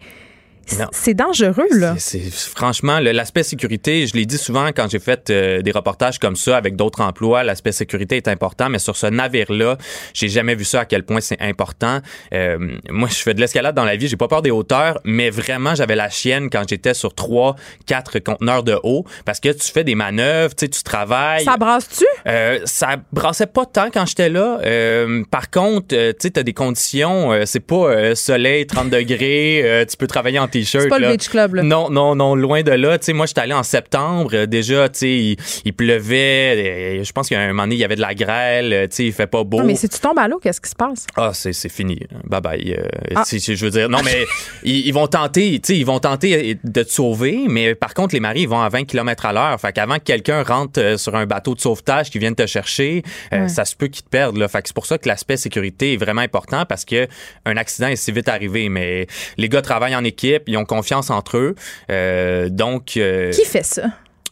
C'est 0.91 1.13
dangereux, 1.13 1.67
là. 1.71 1.95
Franchement 2.55 2.99
l'aspect 2.99 3.43
sécurité. 3.43 4.07
Je 4.07 4.15
l'ai 4.15 4.25
dit 4.25 4.37
souvent 4.37 4.67
quand 4.67 4.89
j'ai 4.89 4.99
fait 4.99 5.29
euh, 5.29 5.61
des 5.61 5.71
reportages 5.71 6.19
comme 6.19 6.35
ça 6.35 6.57
avec 6.57 6.75
d'autres 6.75 7.01
emplois. 7.01 7.43
L'aspect 7.43 7.71
sécurité 7.71 8.17
est 8.17 8.27
important, 8.27 8.69
mais 8.69 8.79
sur 8.79 8.95
ce 8.97 9.07
navire-là, 9.07 9.77
j'ai 10.13 10.27
jamais 10.29 10.55
vu 10.55 10.63
ça 10.65 10.81
à 10.81 10.85
quel 10.85 11.03
point 11.03 11.21
c'est 11.21 11.39
important. 11.41 11.99
Euh, 12.33 12.57
moi, 12.89 13.09
je 13.09 13.15
fais 13.15 13.33
de 13.33 13.39
l'escalade 13.41 13.75
dans 13.75 13.85
la 13.85 13.95
vie. 13.95 14.07
J'ai 14.07 14.17
pas 14.17 14.27
peur 14.27 14.41
des 14.41 14.51
hauteurs, 14.51 14.99
mais 15.03 15.29
vraiment, 15.29 15.75
j'avais 15.75 15.95
la 15.95 16.09
chienne 16.09 16.49
quand 16.49 16.63
j'étais 16.67 16.93
sur 16.93 17.13
trois, 17.13 17.55
quatre 17.85 18.19
conteneurs 18.19 18.63
de 18.63 18.77
haut 18.83 19.05
parce 19.25 19.39
que 19.39 19.49
tu 19.49 19.71
fais 19.71 19.83
des 19.83 19.95
manœuvres, 19.95 20.55
tu 20.55 20.65
sais, 20.65 20.69
tu 20.69 20.83
travailles. 20.83 21.43
Ça 21.43 21.57
brasse-tu? 21.57 22.05
Euh, 22.27 22.59
ça 22.65 22.97
brassait 23.11 23.45
pas 23.47 23.65
tant 23.65 23.89
quand 23.93 24.05
j'étais 24.05 24.29
là. 24.29 24.59
Euh, 24.65 25.23
par 25.29 25.49
contre, 25.51 25.93
euh, 25.95 26.11
tu 26.11 26.17
sais, 26.21 26.29
t'as 26.31 26.43
des 26.43 26.53
conditions. 26.53 27.31
euh, 27.31 27.43
c'est 27.45 27.59
pas 27.59 27.75
euh, 27.75 28.15
soleil, 28.15 28.65
30 28.65 28.89
degrés. 28.89 29.61
euh, 29.63 29.85
tu 29.85 29.95
peux 29.97 30.07
travailler 30.07 30.39
en 30.39 30.47
t-shirt. 30.59 30.83
C'est 30.83 30.89
pas 30.89 30.99
le 30.99 31.09
beach 31.11 31.29
club, 31.29 31.55
là. 31.55 31.63
Non, 31.63 31.89
non, 31.89 32.15
non, 32.15 32.35
loin 32.35 32.61
de 32.63 32.71
là. 32.71 32.97
Tu 32.97 33.05
sais, 33.05 33.13
moi, 33.13 33.25
j'étais 33.25 33.41
allé 33.41 33.53
en 33.53 33.63
septembre. 33.63 34.31
euh, 34.33 34.45
déjà, 34.45 34.89
tu 34.89 34.99
sais, 34.99 35.09
il, 35.17 35.37
il 35.65 35.73
pleuvait. 35.73 36.99
euh, 36.99 37.03
je 37.03 37.11
pense 37.11 37.29
qu'à 37.29 37.39
un 37.39 37.47
moment 37.47 37.63
donné, 37.63 37.75
il 37.75 37.79
y 37.79 37.83
avait 37.83 37.95
de 37.95 38.01
la 38.01 38.13
grêle. 38.15 38.73
euh, 38.73 38.87
Tu 38.87 38.95
sais, 38.95 39.05
il 39.05 39.13
fait 39.13 39.27
pas 39.27 39.43
beau. 39.43 39.59
Non, 39.59 39.65
mais 39.65 39.75
si 39.75 39.89
tu 39.89 39.99
tombes 39.99 40.19
à 40.19 40.27
l'eau, 40.27 40.39
qu'est-ce 40.39 40.61
qui 40.61 40.69
se 40.69 40.75
passe? 40.75 41.05
Ah, 41.15 41.31
c'est, 41.33 41.53
c'est 41.53 41.69
fini. 41.69 41.99
Bye 42.25 42.41
bye. 42.41 42.75
Euh, 42.77 42.87
Ah. 43.15 43.23
je 43.31 43.65
veux 43.65 43.71
dire, 43.71 43.89
non, 43.89 43.99
mais 44.03 44.25
ils, 44.63 44.87
ils 44.87 44.93
vont 44.93 45.07
tenter, 45.07 45.59
tu 45.59 45.73
sais, 45.73 45.77
ils 45.79 45.85
vont 45.85 45.99
tenter 45.99 46.57
de 46.63 46.83
te 46.83 46.89
sauver, 46.91 47.39
mais 47.47 47.75
par 47.75 47.93
contre, 47.93 48.13
les 48.13 48.19
maris, 48.19 48.41
ils 48.41 48.49
vont 48.49 48.61
à 48.61 48.69
20 48.69 48.85
km 48.85 49.25
à 49.25 49.33
l'heure. 49.33 49.59
Fait 49.59 49.73
qu'avant 49.73 49.95
que 49.95 50.03
quelqu'un 50.03 50.43
rentre 50.43 50.95
sur 50.97 51.15
un 51.15 51.25
bateau 51.25 51.55
de 51.55 51.59
sauvetage 51.61 52.09
qui 52.09 52.19
vienne 52.19 52.35
te 52.35 52.45
chercher, 52.45 53.03
euh, 53.33 53.47
ça 53.47 53.65
se 53.65 53.75
peut 53.75 53.87
qu'ils 53.87 54.03
te 54.03 54.09
perdent, 54.09 54.37
là. 54.37 54.47
Fait 54.47 54.61
que 54.61 54.67
c'est 54.69 54.75
pour 54.75 54.85
ça 54.85 54.97
que 54.97 55.07
l'aspect 55.07 55.37
sécurité 55.37 55.93
est 55.93 55.97
vraiment 55.97 56.21
important 56.21 56.65
parce 56.65 56.85
que 56.85 57.07
un 57.45 57.57
accident 57.57 57.87
est 57.87 57.95
si 57.95 58.11
vite 58.11 58.27
arrivé. 58.29 58.69
Mais 58.69 59.07
les 59.37 59.49
gars 59.49 59.61
travaillent 59.61 59.95
en 59.95 60.03
équipe, 60.03 60.43
ils 60.47 60.57
ont 60.57 60.65
confiance 60.65 61.09
entre 61.09 61.37
eux. 61.37 61.55
Euh, 61.89 62.49
donc, 62.49 62.97
euh, 62.97 63.31
Qui 63.31 63.45
fait 63.45 63.63
ça? 63.63 63.83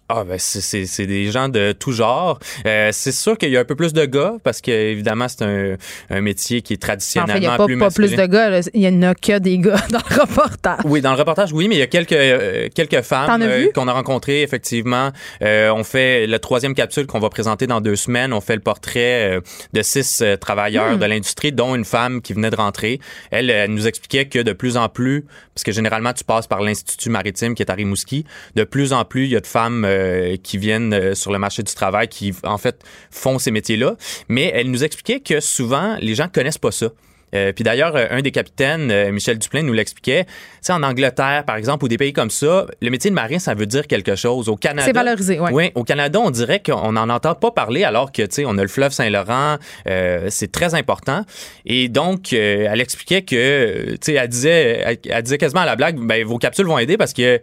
Ah 0.09 0.23
ben 0.23 0.38
c'est- 0.38 0.61
c'est 0.61 0.85
c'est 0.85 1.05
des 1.07 1.31
gens 1.31 1.49
de 1.49 1.71
tout 1.71 1.91
genre. 1.91 2.38
Euh, 2.65 2.89
c'est 2.91 3.11
sûr 3.11 3.38
qu'il 3.38 3.49
y 3.49 3.57
a 3.57 3.61
un 3.61 3.65
peu 3.65 3.75
plus 3.75 3.93
de 3.93 4.05
gars 4.05 4.34
parce 4.43 4.61
que 4.61 4.69
évidemment 4.71 5.27
c'est 5.27 5.43
un, 5.43 5.75
un 6.09 6.21
métier 6.21 6.61
qui 6.61 6.73
est 6.73 6.84
En 6.84 6.88
traditionnellement 6.88 7.34
fait, 7.34 7.39
il 7.39 7.41
n'y 7.41 7.47
a 7.47 7.57
pas, 7.57 7.65
plus 7.65 7.77
pas 7.77 7.89
plus 7.89 8.01
masculin. 8.03 8.27
de 8.27 8.31
gars. 8.31 8.49
là. 8.49 8.59
Il 8.73 8.81
y 8.81 8.88
en 8.88 9.01
a 9.01 9.15
que 9.15 9.39
des 9.39 9.57
gars 9.57 9.81
dans 9.91 9.99
le 10.09 10.21
reportage. 10.21 10.80
Oui, 10.85 11.01
dans 11.01 11.11
le 11.13 11.17
reportage, 11.17 11.53
oui, 11.53 11.67
mais 11.67 11.75
il 11.75 11.80
y 11.80 11.84
a 11.84 11.88
quelques 11.88 12.11
euh, 12.13 12.67
quelques 12.75 13.01
femmes 13.01 13.41
euh, 13.41 13.67
qu'on 13.73 13.88
a 13.88 13.93
rencontrées 13.93 14.41
effectivement. 14.43 15.11
Euh, 15.41 15.71
on 15.73 15.84
fait 15.84 16.27
la 16.27 16.39
troisième 16.39 16.75
capsule 16.75 17.07
qu'on 17.07 17.19
va 17.19 17.30
présenter 17.30 17.65
dans 17.67 17.81
deux 17.81 17.95
semaines. 17.95 18.34
On 18.34 18.41
fait 18.41 18.55
le 18.55 18.61
portrait 18.61 19.39
de 19.73 19.81
six 19.81 20.23
travailleurs 20.41 20.95
Hmm. 20.95 20.99
de 20.99 21.05
l'industrie, 21.05 21.51
dont 21.51 21.75
une 21.75 21.85
femme 21.85 22.21
qui 22.21 22.34
venait 22.34 22.49
de 22.49 22.55
rentrer. 22.55 22.99
Elle, 23.31 23.49
elle 23.49 23.71
nous 23.71 23.88
expliquait 23.88 24.25
que 24.25 24.39
de 24.39 24.51
plus 24.53 24.75
en 24.77 24.89
plus, 24.89 25.25
parce 25.55 25.63
que 25.63 25.71
généralement 25.71 26.13
tu 26.13 26.23
passes 26.23 26.47
par 26.47 26.61
l'institut 26.61 27.09
maritime 27.09 27.55
qui 27.55 27.63
est 27.63 27.69
à 27.71 27.73
Rimouski, 27.73 28.25
de 28.55 28.63
plus 28.63 28.91
en 28.93 29.05
plus 29.05 29.25
il 29.25 29.31
y 29.31 29.35
a 29.35 29.39
de 29.39 29.47
femmes 29.47 29.85
euh, 29.94 30.38
qui 30.41 30.57
viennent 30.57 30.94
euh, 30.94 31.15
sur 31.15 31.32
le 31.32 31.40
marché 31.40 31.64
du 31.64 31.74
travail 31.74 32.07
qui 32.07 32.34
en 32.44 32.57
fait 32.57 32.84
font 33.11 33.40
ces 33.40 33.52
métiers-là. 33.52 33.95
Mais 34.28 34.52
elle 34.53 34.72
nous 34.72 34.84
expliquait 34.84 35.20
que 35.20 35.40
souvent 35.40 35.98
les 36.02 36.15
gens 36.15 36.28
connaissent 36.28 36.57
pas 36.57 36.72
ça. 36.72 36.90
Euh, 37.34 37.52
puis 37.52 37.64
d'ailleurs, 37.64 37.95
un 37.95 38.22
des 38.22 38.32
capitaines, 38.32 38.91
euh, 38.91 39.11
Michel 39.11 39.40
Duplain, 39.40 39.64
nous 39.64 39.74
l'expliquait. 39.74 40.26
Tu 40.26 40.32
sais, 40.61 40.74
en 40.74 40.84
Angleterre, 40.84 41.44
par 41.45 41.56
exemple, 41.56 41.86
ou 41.86 41.88
des 41.88 41.98
pays 41.98 42.14
comme 42.14 42.30
ça, 42.30 42.68
le 42.82 42.90
métier 42.90 43.10
de 43.10 43.15
marin, 43.15 43.40
ça 43.40 43.53
veut 43.53 43.65
dire 43.65 43.88
quelque 43.88 44.15
chose. 44.15 44.49
Au 44.49 44.56
Canada, 44.56 44.84
C'est 44.86 44.94
valorisé, 44.94 45.40
ouais. 45.40 45.52
Oui, 45.52 45.72
au 45.76 45.84
Canada, 45.84 46.20
on 46.20 46.30
dirait 46.30 46.61
qu'on 46.61 46.91
n'en 46.91 47.10
entend 47.10 47.36
pas 47.36 47.52
parler 47.52 47.84
alors 47.84 48.11
que, 48.11 48.22
tu 48.22 48.36
sais, 48.36 48.45
on 48.45 48.57
a 48.57 48.61
le 48.61 48.68
fleuve 48.68 48.91
Saint-Laurent, 48.91 49.57
euh, 49.88 50.28
c'est 50.30 50.52
très 50.52 50.76
important. 50.76 51.26
Et 51.65 51.90
donc, 51.90 52.34
elle 52.34 52.82
expliquait 52.82 53.24
que, 53.24 53.94
tu 53.94 53.98
sais, 54.02 54.14
elle 54.14 54.28
disait, 54.28 54.84
elle, 54.86 54.98
elle 55.10 55.24
disait 55.24 55.38
quasiment 55.38 55.61
à 55.61 55.65
la 55.65 55.76
blague, 55.76 55.98
ben, 55.98 56.24
vos 56.26 56.38
capsules 56.38 56.65
vont 56.65 56.78
aider 56.78 56.98
parce 56.98 57.14
que, 57.14 57.41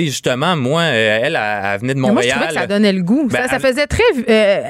sais, 0.00 0.06
justement, 0.06 0.56
moi, 0.56 0.82
euh, 0.82 1.20
elle, 1.22 1.36
elle, 1.36 1.40
elle 1.72 1.80
venait 1.80 1.94
de 1.94 2.00
Mais 2.00 2.10
moi, 2.10 2.22
je 2.22 2.28
Montréal. 2.28 2.38
trouvais 2.38 2.54
que 2.54 2.60
ça 2.60 2.66
donnait 2.66 2.92
le 2.92 3.02
goût. 3.02 3.28
Ben, 3.30 3.48
ça, 3.48 3.58
faisait 3.58 3.86
très. 3.86 4.02
euh, 4.28 4.62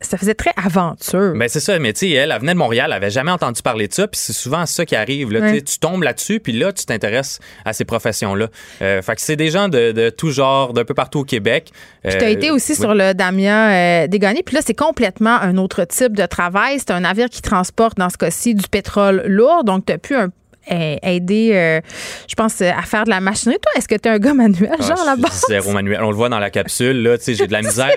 ça 0.00 0.16
faisait 0.16 0.34
très 0.34 0.52
aventure. 0.56 1.32
Ben 1.34 1.48
c'est 1.48 1.58
ça, 1.58 1.76
mais 1.80 1.92
tu 1.92 2.00
sais, 2.06 2.10
elle, 2.10 2.30
elle 2.30 2.40
venait 2.40 2.52
de 2.52 2.58
Montréal, 2.58 2.86
elle 2.90 2.96
avait 2.96 3.10
jamais 3.10 3.32
entendu 3.32 3.62
parler 3.62 3.88
de 3.88 3.92
ça, 3.92 4.06
puis 4.06 4.20
c'est 4.22 4.32
souvent 4.32 4.64
ça 4.64 4.86
qui 4.86 4.94
arrive. 4.94 5.32
Là, 5.32 5.40
Ouais. 5.40 5.60
Tu 5.60 5.78
tombes 5.80 6.04
là-dessus, 6.04 6.38
puis 6.38 6.52
là, 6.52 6.72
tu 6.72 6.84
t'intéresses 6.84 7.40
à 7.64 7.72
ces 7.72 7.84
professions-là. 7.84 8.46
Euh, 8.80 9.02
fait 9.02 9.16
que 9.16 9.20
c'est 9.20 9.34
des 9.34 9.50
gens 9.50 9.68
de, 9.68 9.90
de 9.90 10.10
tout 10.10 10.30
genre, 10.30 10.72
d'un 10.72 10.84
peu 10.84 10.94
partout 10.94 11.18
au 11.20 11.24
Québec. 11.24 11.72
Puis 12.04 12.12
tu 12.16 12.24
as 12.24 12.28
Euh, 12.28 12.30
été 12.30 12.50
aussi 12.52 12.72
oui. 12.72 12.78
sur 12.78 12.94
le 12.94 13.12
Damien 13.12 13.70
euh, 13.72 14.06
Dégagné. 14.06 14.44
Puis 14.44 14.54
là, 14.54 14.60
c'est 14.64 14.72
complètement 14.78 15.34
un 15.40 15.56
autre 15.56 15.84
type 15.84 16.16
de 16.16 16.26
travail. 16.26 16.78
C'est 16.78 16.92
un 16.92 17.00
navire 17.00 17.28
qui 17.28 17.42
transporte, 17.42 17.98
dans 17.98 18.08
ce 18.10 18.16
cas-ci, 18.18 18.54
du 18.54 18.68
pétrole 18.68 19.24
lourd. 19.26 19.64
Donc, 19.64 19.86
tu 19.86 19.92
as 19.92 19.98
pu 19.98 20.14
un- 20.14 20.26
euh, 20.26 20.28
aider, 20.70 21.50
euh, 21.54 21.80
je 22.28 22.34
pense, 22.34 22.60
euh, 22.60 22.70
à 22.76 22.82
faire 22.82 23.04
de 23.04 23.10
la 23.10 23.20
machinerie. 23.20 23.58
Toi, 23.60 23.72
est-ce 23.76 23.88
que 23.88 23.94
tu 23.94 24.08
es 24.08 24.12
un 24.12 24.18
gars 24.18 24.34
manuel, 24.34 24.70
Ah, 24.78 24.82
genre, 24.82 25.04
là-bas? 25.04 25.28
Zéro 25.48 25.72
manuel. 25.72 26.00
On 26.02 26.10
le 26.10 26.16
voit 26.16 26.28
dans 26.28 26.38
la 26.38 26.50
capsule, 26.50 27.02
là. 27.02 27.18
Tu 27.18 27.24
sais, 27.24 27.34
j'ai 27.34 27.46
de 27.46 27.52
la 27.52 27.62
misère 27.62 27.90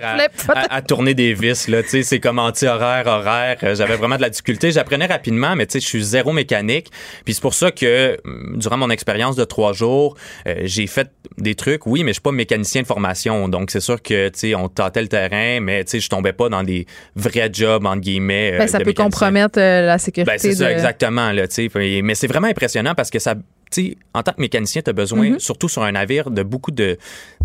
à, 0.69 0.81
tourner 0.81 1.13
des 1.13 1.33
vis, 1.33 1.67
là. 1.67 1.83
Tu 1.83 1.89
sais, 1.89 2.03
c'est 2.03 2.19
comme 2.19 2.39
anti-horaire, 2.39 3.05
horaire. 3.07 3.57
Euh, 3.63 3.75
J'avais 3.75 3.95
vraiment 3.95 4.15
de 4.17 4.21
la 4.21 4.29
difficulté. 4.29 4.71
J'apprenais 4.71 5.05
rapidement, 5.05 5.55
mais 5.55 5.65
tu 5.65 5.73
sais, 5.73 5.79
je 5.79 5.85
suis 5.87 6.03
zéro 6.03 6.31
mécanique. 6.33 6.87
Puis 7.25 7.33
c'est 7.33 7.41
pour 7.41 7.53
ça 7.53 7.71
que, 7.71 8.17
hum, 8.25 8.55
durant 8.57 8.77
mon 8.77 8.89
expérience 8.89 9.35
de 9.35 9.43
trois 9.43 9.73
jours, 9.73 10.15
euh, 10.47 10.55
j'ai 10.63 10.87
fait 10.87 11.09
des 11.37 11.55
trucs. 11.55 11.85
Oui, 11.85 12.03
mais 12.03 12.09
je 12.11 12.13
suis 12.15 12.21
pas 12.21 12.31
mécanicien 12.31 12.81
de 12.81 12.87
formation. 12.87 13.47
Donc, 13.47 13.71
c'est 13.71 13.79
sûr 13.79 14.01
que, 14.01 14.29
tu 14.29 14.39
sais, 14.39 14.55
on 14.55 14.67
tâtait 14.69 15.01
le 15.01 15.07
terrain, 15.07 15.59
mais 15.61 15.83
tu 15.83 15.91
sais, 15.91 15.99
je 15.99 16.09
tombais 16.09 16.33
pas 16.33 16.49
dans 16.49 16.63
des 16.63 16.85
vrais 17.15 17.49
jobs, 17.51 17.85
entre 17.85 18.01
guillemets. 18.01 18.53
euh, 18.53 18.57
Ben, 18.59 18.67
ça 18.67 18.77
de 18.79 18.83
peut 18.83 18.89
mécanicien. 18.91 19.03
compromettre 19.11 19.59
euh, 19.59 19.85
la 19.87 19.97
sécurité. 19.97 20.31
Ben, 20.31 20.37
c'est 20.39 20.53
ça, 20.55 20.71
exactement. 20.71 21.31
Là, 21.31 21.47
tu 21.47 21.55
sais. 21.55 21.69
Puis- 21.69 22.01
mais 22.01 22.15
c'est 22.15 22.27
vraiment 22.27 22.47
impressionnant 22.47 22.60
parce 22.95 23.09
que 23.09 23.19
ça 23.19 23.35
tu 23.71 23.97
en 24.13 24.23
tant 24.23 24.33
que 24.33 24.41
mécanicien, 24.41 24.81
tu 24.81 24.89
as 24.89 24.93
besoin, 24.93 25.31
Mhm. 25.31 25.39
surtout 25.39 25.69
sur 25.69 25.83
un 25.83 25.93
navire, 25.93 26.29
de 26.31 26.43
beaucoup 26.43 26.71
de 26.71 26.97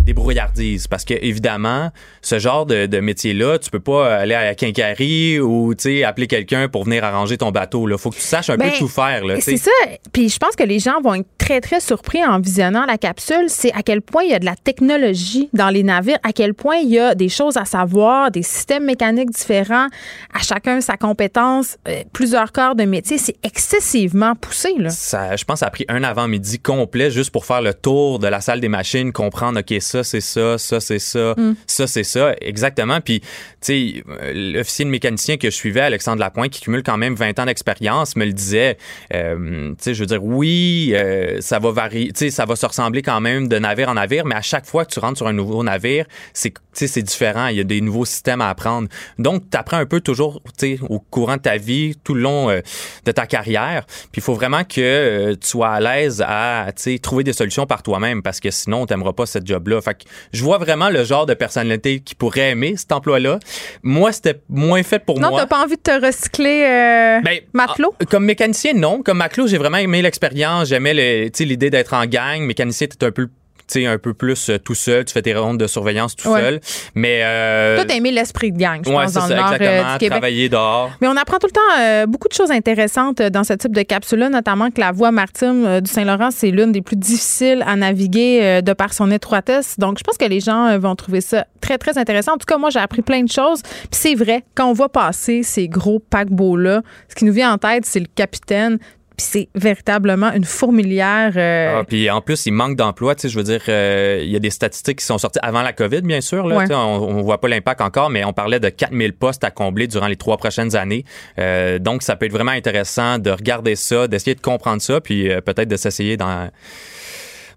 débrouillardise. 0.07 0.87
Parce 0.89 1.05
que, 1.05 1.15
évidemment, 1.15 1.91
ce 2.23 2.39
genre 2.39 2.67
de, 2.67 2.87
de 2.87 2.99
métier-là, 3.01 3.59
tu 3.59 3.71
peux 3.71 3.81
pas 3.81 4.17
aller 4.17 4.35
à 4.35 4.45
la 4.45 4.55
quincaillerie 4.55 5.41
ou, 5.41 5.75
tu 5.75 6.03
appeler 6.05 6.27
quelqu'un 6.27 6.69
pour 6.69 6.85
venir 6.85 7.05
arranger 7.05 7.37
ton 7.39 7.51
bateau. 7.51 7.89
Il 7.89 7.99
faut 7.99 8.11
que 8.11 8.17
tu 8.17 8.21
saches 8.23 8.51
un 8.51 8.57
Ben, 8.57 8.71
peu 8.71 8.79
tout 8.79 8.89
faire. 8.89 9.23
C'est 9.41 9.57
ça. 9.57 9.71
Puis 10.13 10.29
je 10.29 10.39
pense 10.39 10.57
que 10.57 10.63
les 10.65 10.79
gens 10.79 11.01
vont 11.03 11.15
être 11.15 11.27
très, 11.39 11.61
très 11.61 11.81
surpris 11.81 12.25
en 12.25 12.41
visionnant 12.41 12.85
la 12.87 12.99
capsule. 12.99 13.45
C'est 13.49 13.73
à 13.73 13.83
quel 13.83 14.03
point 14.03 14.23
il 14.25 14.31
y 14.31 14.35
a 14.35 14.39
de 14.39 14.45
la 14.45 14.57
technologie 14.57 15.49
dans 15.53 15.69
les 15.71 15.83
navires, 15.83 16.19
à 16.23 16.33
quel 16.33 16.55
point 16.55 16.77
il 16.77 16.89
y 16.91 16.99
a 16.99 17.15
des 17.15 17.29
choses 17.29 17.57
à 17.57 17.65
savoir, 17.65 18.31
des 18.31 18.43
systèmes 18.43 18.85
mécaniques 18.85 19.31
différents, 19.31 19.87
à 20.35 20.39
chacun 20.43 20.81
sa 20.81 20.97
compétence, 20.97 21.77
euh, 21.89 22.03
plusieurs 22.13 22.53
corps 22.53 22.75
de 22.75 22.85
métier. 22.85 23.19
C'est 23.19 23.37
excessivement 23.43 24.35
poussé. 24.35 24.75
Là. 24.79 24.91
Ça, 24.91 25.37
je 25.37 25.45
pense 25.45 25.55
que 25.57 25.61
ça 25.61 25.67
a 25.67 25.71
pris 25.71 25.85
un 25.89 26.03
avant-midi 26.17 26.59
complet 26.59 27.11
juste 27.11 27.31
pour 27.31 27.45
faire 27.45 27.61
le 27.61 27.75
tour 27.75 28.19
de 28.19 28.27
la 28.27 28.41
salle 28.41 28.61
des 28.61 28.69
machines, 28.69 29.13
comprendre, 29.13 29.61
OK, 29.61 29.75
ça, 29.81 30.03
c'est 30.03 30.21
ça, 30.21 30.57
ça, 30.59 30.81
c'est 30.81 30.99
ça, 30.99 31.35
Mm. 31.37 31.55
ça, 31.67 31.87
c'est 31.87 32.05
ça. 32.05 32.35
Exactement. 32.41 33.01
Puis, 33.01 33.21
tu 33.21 33.27
sais, 33.61 34.05
l'officier 34.35 34.85
de 34.85 34.91
mécanicien 34.91 35.37
que 35.37 35.51
je 35.51 35.55
suivais, 35.55 35.81
Alexandre 35.81 36.21
Lapointe, 36.21 36.51
qui 36.51 36.61
cumule 36.61 36.83
quand 36.83 36.97
même 36.97 37.15
20 37.15 37.39
ans 37.41 37.45
d'expérience, 37.47 38.17
me 38.17 38.25
le 38.25 38.33
disait. 38.33 38.79
Euh, 39.15 39.71
tu 39.71 39.75
sais, 39.81 39.95
je 39.95 40.01
veux 40.01 40.07
dire, 40.07 40.23
oui, 40.25 40.93
euh, 40.95 41.41
ça 41.41 41.59
va 41.59 41.71
varier, 41.73 42.09
tu 42.13 42.19
sais, 42.21 42.31
ça 42.31 42.45
va 42.47 42.57
se 42.57 42.65
ressembler 42.65 43.03
quand 43.03 43.21
même 43.21 43.49
de 43.49 43.59
navire 43.59 43.89
en 43.89 43.95
navire, 43.95 44.25
mais 44.25 44.35
à 44.35 44.43
chaque 44.43 44.67
fois 44.67 44.85
que 44.85 44.93
tu 44.93 45.01
rentres 45.01 45.19
sur 45.19 45.27
un 45.27 45.33
nouveau 45.33 45.63
navire, 45.63 46.07
c'est, 46.33 46.51
tu 46.51 46.61
sais, 46.73 46.87
c'est 46.87 47.03
différent. 47.03 47.49
Il 47.49 47.57
y 47.57 47.61
a 47.61 47.65
des 47.65 47.81
nouveaux 47.81 48.05
systèmes 48.05 48.41
à 48.41 48.49
apprendre. 48.49 48.89
Donc, 49.19 49.43
tu 49.51 49.57
apprends 49.57 49.79
un 49.79 49.87
peu 49.87 50.01
toujours, 50.01 50.41
tu 50.59 50.77
sais, 50.77 50.79
au 50.89 50.99
courant 51.01 51.37
de 51.37 51.43
ta 51.43 51.57
vie, 51.57 51.95
tout 52.05 52.15
le 52.15 52.21
long 52.23 52.49
euh, 52.51 52.61
de 53.05 53.13
ta 53.13 53.27
carrière. 53.27 53.85
Puis, 54.13 54.21
il 54.21 54.23
faut 54.23 54.35
vraiment 54.35 54.65
que 54.65 55.35
tu 55.35 55.47
sois 55.49 55.71
à 55.71 55.81
l'aise 55.81 56.06
à, 56.21 56.67
tu 56.77 56.99
trouver 57.01 57.25
des 57.25 57.33
solutions 57.33 57.67
par 57.67 57.83
toi-même 57.83 58.23
parce 58.23 58.41
que 58.41 58.51
sinon, 58.51 58.83
on 58.83 58.87
t'aimeras 58.87 59.13
pas 59.13 59.27
cette 59.27 59.47
job-là. 59.47 59.81
Fait 59.81 59.95
que 59.95 60.05
je 60.33 60.43
vois 60.43 60.59
vraiment 60.59 60.89
le 60.91 61.05
genre 61.05 61.27
de 61.27 61.35
personnalité 61.35 62.01
qui 62.01 62.15
pourrait 62.15 62.51
aimer 62.51 62.75
cet 62.77 62.93
emploi-là. 62.93 63.39
Moi, 63.83 64.13
c'était 64.13 64.41
moins 64.49 64.83
fait 64.83 64.99
pour 64.99 65.19
Non, 65.21 65.31
moi. 65.31 65.41
t'as 65.41 65.47
pas 65.47 65.63
envie 65.63 65.77
de 65.77 65.81
te 65.83 66.05
recycler 66.07 66.63
euh, 66.65 67.21
Ben, 67.23 67.41
matelot? 67.53 67.95
ah, 68.01 68.05
Comme 68.05 68.25
mécanicien, 68.25 68.73
non. 68.75 69.03
Comme 69.03 69.19
matelot, 69.19 69.47
j'ai 69.47 69.59
vraiment 69.59 69.79
aimé 69.79 70.03
l'expérience. 70.03 70.69
J'aimais 70.69 71.31
tu 71.31 71.45
l'idée 71.45 71.71
d'être 71.71 71.95
en 71.95 72.07
gang. 72.07 72.41
Mécanicien, 72.43 72.87
t'es 72.87 73.05
un 73.07 73.11
peu 73.11 73.27
tu 73.27 73.33
sais, 73.75 73.87
un 73.87 73.99
peu 73.99 74.15
plus 74.15 74.51
euh, 74.51 74.59
tout 74.59 74.75
seul, 74.75 75.05
tu 75.05 75.13
fais 75.13 75.23
tes 75.23 75.35
rondes 75.35 75.59
de 75.59 75.67
surveillance 75.67 76.15
tout 76.17 76.29
Ouais. 76.29 76.41
seul. 76.41 76.61
Mais 76.95 77.21
euh, 77.23 77.77
Toi, 77.77 77.85
t'as 77.85 77.95
aimé 77.95 78.11
l'esprit 78.11 78.53
de 78.53 78.59
gang, 78.59 78.81
je 78.85 78.91
ouais, 78.91 79.05
pense, 79.05 79.13
dans 79.15 79.21
ça, 79.23 79.29
le 79.29 79.35
nord 79.37 79.49
euh, 79.51 79.55
exactement. 79.55 79.93
du 79.93 79.99
Québec. 79.99 80.11
Travailler 80.11 80.49
dehors. 80.49 80.91
Mais 81.01 81.09
on 81.09 81.17
apprend 81.17 81.39
tout 81.39 81.47
le 81.47 81.53
temps 81.53 81.81
euh, 81.81 82.07
beaucoup 82.07 82.29
de 82.29 82.33
choses 82.35 82.51
intéressantes 82.51 83.21
dans 83.23 83.45
ce 83.45 83.53
type 83.55 83.73
de 83.75 83.83
capsule-là, 83.83 84.29
notamment 84.29 84.71
que 84.71 84.81
la 84.81 84.93
voie 84.93 85.11
maritime 85.11 85.81
du 85.81 85.91
Saint-Laurent, 85.91 86.31
c'est 86.31 86.51
l'une 86.51 86.73
des 86.73 86.83
plus 86.83 86.97
difficiles 86.97 87.63
à 87.67 87.77
naviguer 87.77 88.63
de 88.63 88.73
par 88.73 88.93
son 88.93 89.11
étroitesse. 89.11 89.79
Donc, 89.79 89.99
je 89.99 90.05
pense 90.05 90.17
que 90.17 90.25
les 90.25 90.41
gens 90.41 90.79
vont 90.79 90.95
trouver 90.97 91.21
ça 91.21 91.47
très, 91.61 91.79
très 91.79 91.99
intéressant. 91.99 92.33
En 92.35 92.39
tout 92.39 92.47
cas, 92.47 92.59
moi, 92.59 92.71
j'ai 92.71 92.79
appris 92.79 93.03
plein 93.03 93.23
de 93.23 93.31
choses. 93.31 93.63
Puis 93.63 93.89
c'est 93.93 94.15
vrai, 94.15 94.45
quand 94.55 94.67
on 94.69 94.73
voit 94.73 94.89
passer 94.89 95.43
ces 95.43 95.69
gros 95.69 95.99
paquebots-là, 95.99 96.83
ce 97.09 97.15
qui 97.15 97.25
nous 97.25 97.33
vient 97.33 97.53
en 97.53 97.59
tête, 97.59 97.85
c'est 97.87 98.01
le 98.01 98.07
capitaine. 98.15 98.79
Puis 99.17 99.27
c'est 99.31 99.49
véritablement 99.55 100.31
une 100.33 100.45
fourmilière. 100.45 101.33
euh, 101.37 101.79
Ah, 101.81 101.85
puis 101.85 102.11
en 102.11 102.21
plus, 102.21 102.45
il 102.45 102.53
manque 102.53 102.77
d'emplois. 102.77 103.15
Tu 103.15 103.23
sais, 103.23 103.29
je 103.31 103.39
veux 103.39 103.45
dire, 103.45 103.63
euh, 103.69 104.21
il 104.23 104.31
y 104.31 104.37
a 104.37 104.39
des 104.39 104.51
statistiques 104.51 104.99
qui 104.99 105.05
sont 105.07 105.17
sorties 105.17 105.39
avant 105.43 105.63
la 105.63 105.73
COVID, 105.73 106.03
bien 106.03 106.21
sûr. 106.21 106.47
Là, 106.47 106.57
Ouais. 106.57 106.65
Tu 106.65 106.69
sais, 106.69 106.75
on, 106.75 106.97
on 107.19 107.23
voit 107.23 107.41
pas 107.41 107.49
l'impact 107.49 107.81
encore, 107.81 108.11
mais 108.11 108.25
on 108.25 108.33
parlait 108.35 108.61
de 108.61 108.69
4000 108.69 109.15
postes 109.15 109.43
à 109.45 109.51
combler 109.51 109.87
durant 109.87 110.07
les 110.09 110.17
trois 110.17 110.37
prochaines 110.37 110.77
années. 110.77 111.05
Euh, 111.39 111.79
donc, 111.79 112.03
ça 112.03 112.15
peut 112.17 112.27
être 112.27 112.33
vraiment 112.33 112.53
intéressant 112.53 113.19
de 113.19 113.31
regarder 113.31 113.75
ça, 113.75 114.07
d'essayer 114.07 114.35
de 114.35 114.41
comprendre 114.43 114.83
ça, 114.83 115.01
puis 115.01 115.31
euh, 115.33 115.41
peut-être 115.41 115.69
de 115.69 115.77
s'essayer 115.77 116.17
dans, 116.19 116.51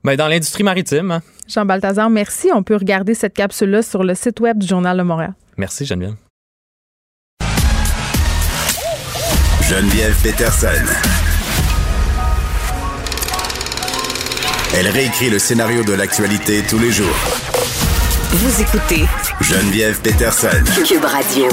ben, 0.06 0.15
dans 0.15 0.27
l'industrie 0.30 0.64
maritime. 0.64 1.11
hein. 1.11 1.22
Jean 1.48 1.65
Balthazar, 1.65 2.10
merci. 2.10 2.49
On 2.53 2.64
peut 2.64 2.76
regarder 2.77 3.15
cette 3.15 3.34
capsule-là 3.34 3.81
sur 3.81 4.03
le 4.03 4.15
site 4.15 4.40
web 4.40 4.57
du 4.60 4.68
Journal 4.68 4.98
de 4.98 5.03
Montréal. 5.03 5.34
Merci, 5.57 5.86
Geneviève. 5.86 6.15
Geneviève 9.68 10.15
Peterson. 10.23 11.28
Elle 14.77 14.87
réécrit 14.87 15.29
le 15.29 15.39
scénario 15.39 15.83
de 15.83 15.93
l'actualité 15.93 16.61
tous 16.61 16.77
les 16.77 16.91
jours. 16.91 17.15
Vous 18.31 18.61
écoutez 18.61 19.05
Geneviève 19.41 19.99
Peterson. 20.01 20.47
Cube 20.85 21.03
Radio. 21.03 21.47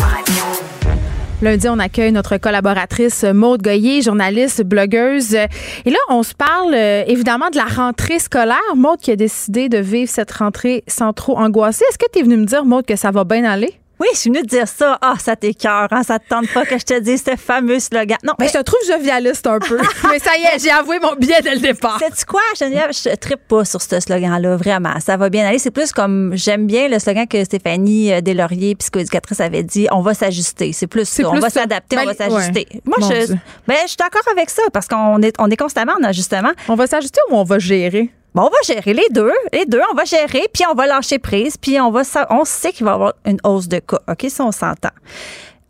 Lundi, 1.40 1.68
on 1.68 1.78
accueille 1.78 2.12
notre 2.12 2.36
collaboratrice 2.36 3.24
Maude 3.24 3.62
Goyer, 3.62 4.02
journaliste, 4.02 4.62
blogueuse. 4.62 5.34
Et 5.34 5.90
là, 5.90 5.98
on 6.10 6.22
se 6.22 6.34
parle 6.34 6.74
euh, 6.74 7.05
évidemment 7.06 7.48
de 7.48 7.56
la 7.56 7.64
rentrée 7.64 8.18
scolaire. 8.18 8.59
Maude 8.74 9.01
qui 9.01 9.10
a 9.10 9.16
décidé 9.16 9.70
de 9.70 9.78
vivre 9.78 10.10
cette 10.10 10.32
rentrée 10.32 10.84
sans 10.86 11.14
trop 11.14 11.38
angoisser. 11.38 11.84
Est-ce 11.90 11.98
que 11.98 12.10
tu 12.12 12.18
es 12.18 12.22
venue 12.22 12.36
me 12.36 12.47
dire, 12.47 12.64
Maude, 12.66 12.84
que 12.84 12.97
ça 12.97 13.10
va 13.10 13.24
bien 13.24 13.44
aller? 13.44 13.80
Oui, 13.98 14.09
je 14.12 14.18
suis 14.18 14.31
venue 14.31 14.43
te 14.43 14.48
dire 14.48 14.68
ça. 14.68 14.98
Ah, 15.01 15.14
ça 15.18 15.36
t'écœure, 15.36 15.89
hein? 15.90 16.02
Ça 16.02 16.18
te 16.18 16.28
tente 16.28 16.48
pas 16.52 16.64
que 16.66 16.78
je 16.78 16.85
te 16.85 16.98
dise 17.01 17.24
ce 17.24 17.35
fameux 17.36 17.78
slogan. 17.81 18.18
Non, 18.23 18.35
Ben, 18.39 18.47
je 18.47 18.52
te 18.52 18.62
trouve 18.62 18.78
jovialiste 18.86 19.47
un 19.47 19.59
peu. 19.59 19.78
Mais 20.10 20.18
ça 20.18 20.36
y 20.36 20.43
est, 20.43 20.59
j'ai 20.62 20.70
avoué 20.70 20.98
mon 21.01 21.14
billet 21.14 21.40
dès 21.43 21.55
le 21.55 21.60
départ. 21.60 21.98
Sais-tu 21.98 22.24
quoi, 22.27 22.40
Geneviève? 22.59 22.90
Je 22.93 23.14
trippe 23.16 23.48
pas 23.48 23.64
sur 23.64 23.81
ce 23.81 23.98
slogan-là, 24.01 24.56
vraiment. 24.56 25.01
Ça 25.01 25.16
va 25.16 25.31
bien 25.31 25.47
aller. 25.47 25.59
C'est 25.59 25.70
plus 25.70 25.93
comme, 25.93 26.32
j'aime 26.35 26.66
bien 26.66 26.89
le 26.89 26.98
slogan 26.98 27.27
que 27.27 27.43
Stéphanie 27.44 28.12
euh, 28.12 28.20
Deslauriers, 28.20 28.74
psychoéducatrice, 28.74 29.40
avait 29.40 29.62
dit, 29.62 29.86
on 29.90 30.01
va 30.02 30.12
s'ajuster. 30.14 30.73
C'est 30.73 30.86
plus 30.86 31.06
C'est 31.09 31.23
ça. 31.23 31.31
plus 31.31 31.39
on 31.39 31.40
va 31.40 31.51
s'adapter, 31.51 31.97
Ben, 31.97 32.02
on 32.02 32.06
va 32.06 32.14
s'ajuster. 32.14 32.66
ouais. 32.74 32.81
Moi, 32.85 32.97
Mon 33.01 33.09
je, 33.10 33.32
ben, 33.66 33.77
je 33.82 33.89
suis 33.89 33.97
d'accord 33.97 34.23
avec 34.31 34.51
ça 34.51 34.62
parce 34.73 34.86
qu'on 34.89 35.23
est, 35.23 35.35
on 35.39 35.51
est 35.51 35.56
constamment 35.56 35.94
en 35.98 36.05
ajustement. 36.05 36.52
On 36.68 36.74
va 36.74 36.86
s'ajuster 36.86 37.20
ou 37.31 37.36
on 37.36 37.44
va 37.44 37.59
gérer? 37.59 38.10
Bon, 38.37 38.43
on 38.43 38.51
va 38.51 38.75
gérer 38.75 38.93
les 38.93 39.09
deux, 39.13 39.33
les 39.51 39.65
deux, 39.65 39.81
on 39.91 39.95
va 39.97 40.05
gérer, 40.05 40.43
puis 40.53 40.63
on 40.71 40.75
va 40.75 40.87
lâcher 40.87 41.19
prise, 41.19 41.57
puis 41.57 41.81
on 41.81 41.91
va, 41.91 42.03
on 42.29 42.45
sait 42.45 42.71
qu'il 42.71 42.85
va 42.85 42.91
y 42.93 42.95
avoir 42.95 43.15
une 43.25 43.39
hausse 43.45 43.67
de 43.67 43.79
cas. 43.79 44.01
OK, 44.09 44.27
ça, 44.29 44.45
on 44.45 44.53
s'entend. 44.53 44.91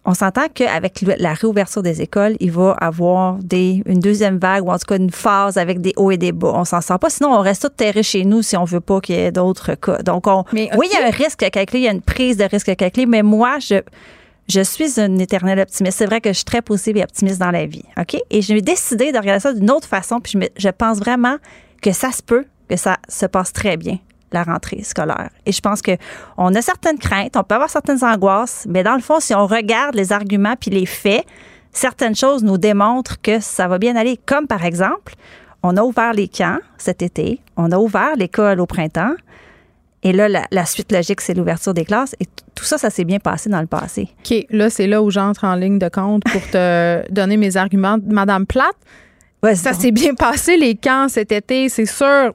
On 0.05 0.15
s'entend 0.15 0.47
qu'avec 0.53 1.01
la 1.19 1.33
réouverture 1.35 1.85
des 1.85 2.03
écoles, 2.03 2.35
il 2.41 2.51
va 2.51 2.73
avoir 2.73 3.35
des, 3.37 3.85
une 3.87 4.01
deuxième 4.01 4.39
vague 4.39 4.65
ou 4.67 4.73
en 4.73 4.79
tout 4.79 4.87
cas 4.89 4.97
une 4.97 5.13
phase 5.13 5.59
avec 5.59 5.81
des 5.81 5.93
hauts 5.97 6.11
et 6.11 6.17
des 6.17 6.33
bas. 6.33 6.51
On 6.55 6.65
s'en 6.65 6.81
sort 6.81 6.99
pas. 6.99 7.09
Sinon, 7.09 7.35
on 7.35 7.41
reste 7.41 7.63
tout 7.63 7.69
terré 7.69 8.03
chez 8.03 8.25
nous 8.25 8.43
si 8.43 8.57
on 8.57 8.65
veut 8.65 8.81
pas 8.81 9.01
qu'il 9.01 9.15
y 9.15 9.19
ait 9.19 9.31
d'autres 9.31 9.75
cas. 9.77 9.99
Donc, 10.03 10.27
on, 10.27 10.43
Mais, 10.53 10.69
oui, 10.77 10.89
il 10.93 10.99
y 10.99 11.01
a 11.01 11.07
un 11.07 11.11
risque 11.11 11.45
à 11.45 11.51
calculer, 11.51 11.83
il 11.83 11.85
y 11.85 11.89
a 11.89 11.93
une 11.93 12.03
prise 12.03 12.37
de 12.37 12.45
risque 12.45 12.69
à 12.69 12.75
calculer, 12.75 13.07
mais 13.07 13.23
moi, 13.23 13.59
je, 13.61 13.77
je 14.49 14.61
suis 14.61 14.99
une 14.99 15.21
éternelle 15.21 15.61
optimiste. 15.61 15.99
C'est 15.99 16.07
vrai 16.07 16.21
que 16.21 16.31
je 16.31 16.35
suis 16.39 16.45
très 16.45 16.63
positive 16.63 16.97
et 16.97 17.05
optimiste 17.05 17.39
dans 17.39 17.53
la 17.53 17.65
vie. 17.67 17.85
OK? 17.97 18.17
Et 18.31 18.43
j'ai 18.43 18.61
décidé 18.61 19.13
de 19.13 19.19
regarder 19.19 19.41
ça 19.41 19.53
d'une 19.53 19.71
autre 19.71 19.87
façon, 19.87 20.19
puis 20.21 20.33
je, 20.33 20.39
me- 20.39 20.49
je 20.57 20.69
pense 20.69 20.99
vraiment 20.99 21.37
que 21.83 21.93
ça 21.93 22.11
se 22.13 22.23
peut, 22.23 22.45
que 22.69 22.77
ça 22.77 22.97
se 23.09 23.27
passe 23.27 23.53
très 23.53 23.77
bien 23.77 23.99
la 24.33 24.43
rentrée 24.43 24.83
scolaire. 24.83 25.31
Et 25.47 25.53
je 25.53 25.61
pense 25.61 25.83
que 25.83 25.93
on 26.37 26.55
a 26.55 26.63
certaines 26.63 26.99
craintes, 26.99 27.37
on 27.37 27.45
peut 27.45 27.55
avoir 27.55 27.71
certaines 27.71 28.03
angoisses, 28.05 28.67
mais 28.69 28.83
dans 28.83 28.95
le 28.95 29.01
fond, 29.01 29.21
si 29.21 29.35
on 29.35 29.47
regarde 29.47 29.95
les 29.95 30.13
arguments 30.13 30.57
puis 30.59 30.71
les 30.71 30.87
faits, 30.87 31.25
certaines 31.73 32.17
choses 32.17 32.43
nous 32.43 32.59
démontrent 32.59 33.21
que 33.21 33.41
ça 33.41 33.69
va 33.69 33.79
bien 33.79 33.97
aller. 33.97 34.19
Comme 34.27 34.47
par 34.47 34.65
exemple, 34.65 35.15
on 35.63 35.77
a 35.77 35.83
ouvert 35.83 36.13
les 36.13 36.29
camps 36.29 36.59
cet 36.77 37.03
été, 37.03 37.41
on 37.57 37.71
a 37.73 37.79
ouvert 37.79 38.17
l'école 38.17 38.61
au 38.61 38.67
printemps, 38.67 39.15
et 40.03 40.13
là, 40.13 40.29
la, 40.29 40.47
la 40.53 40.65
suite 40.67 40.93
logique, 40.93 41.21
c'est 41.21 41.35
l'ouverture 41.35 41.75
des 41.75 41.85
classes. 41.85 42.15
Et 42.21 42.27
tout 42.55 42.65
ça, 42.65 42.79
ça 42.79 42.91
s'est 42.91 43.05
bien 43.05 43.19
passé 43.19 43.51
dans 43.51 43.61
le 43.61 43.67
passé. 43.67 44.09
OK, 44.25 44.47
là, 44.51 44.71
c'est 44.71 44.87
là 44.87 45.03
où 45.03 45.11
j'entre 45.11 45.43
en 45.43 45.57
ligne 45.57 45.81
de 45.81 45.89
compte 45.89 46.23
pour 46.25 46.43
te 46.49 47.03
donner 47.13 47.37
mes 47.37 47.57
arguments. 47.57 47.97
Madame 48.07 48.47
Plate, 48.47 48.77
ça 49.55 49.73
s'est 49.73 49.91
bien 49.91 50.15
passé, 50.15 50.57
les 50.57 50.77
camps 50.77 51.09
cet 51.09 51.33
été, 51.33 51.69
c'est 51.69 51.87
sûr. 51.87 52.35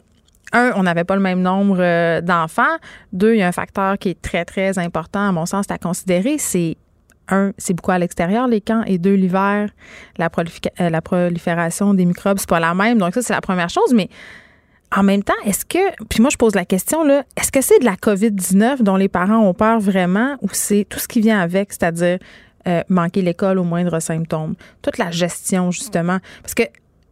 Un, 0.53 0.73
on 0.75 0.83
n'avait 0.83 1.03
pas 1.03 1.15
le 1.15 1.21
même 1.21 1.41
nombre 1.41 1.77
euh, 1.79 2.21
d'enfants. 2.21 2.77
Deux, 3.13 3.35
il 3.35 3.39
y 3.39 3.41
a 3.41 3.47
un 3.47 3.51
facteur 3.51 3.97
qui 3.97 4.09
est 4.09 4.21
très, 4.21 4.45
très 4.45 4.77
important, 4.79 5.29
à 5.29 5.31
mon 5.31 5.45
sens, 5.45 5.65
à 5.69 5.77
considérer. 5.77 6.37
C'est 6.37 6.77
un, 7.29 7.51
c'est 7.57 7.73
beaucoup 7.73 7.91
à 7.91 7.99
l'extérieur, 7.99 8.47
les 8.47 8.61
camps. 8.61 8.83
Et 8.85 8.97
deux, 8.97 9.13
l'hiver, 9.13 9.69
euh, 10.19 10.89
la 10.89 11.01
prolifération 11.01 11.93
des 11.93 12.05
microbes, 12.05 12.39
c'est 12.39 12.49
pas 12.49 12.59
la 12.59 12.73
même. 12.73 12.97
Donc, 12.97 13.13
ça, 13.13 13.21
c'est 13.21 13.33
la 13.33 13.41
première 13.41 13.69
chose. 13.69 13.93
Mais 13.93 14.09
en 14.95 15.03
même 15.03 15.23
temps, 15.23 15.33
est-ce 15.45 15.65
que, 15.65 16.03
puis 16.09 16.21
moi 16.21 16.29
je 16.29 16.37
pose 16.37 16.53
la 16.53 16.65
question, 16.65 17.03
là, 17.03 17.23
est-ce 17.37 17.51
que 17.51 17.61
c'est 17.61 17.79
de 17.79 17.85
la 17.85 17.95
COVID-19 17.95 18.83
dont 18.83 18.97
les 18.97 19.07
parents 19.07 19.39
ont 19.39 19.53
peur 19.53 19.79
vraiment 19.79 20.35
ou 20.41 20.49
c'est 20.51 20.85
tout 20.89 20.99
ce 20.99 21.07
qui 21.07 21.21
vient 21.21 21.39
avec, 21.39 21.71
c'est-à-dire 21.71 22.19
euh, 22.67 22.81
manquer 22.89 23.21
l'école 23.21 23.57
au 23.57 23.63
moindre 23.63 23.99
symptôme, 23.99 24.55
toute 24.81 24.97
la 24.97 25.09
gestion 25.09 25.71
justement, 25.71 26.19
parce 26.41 26.53
que 26.53 26.63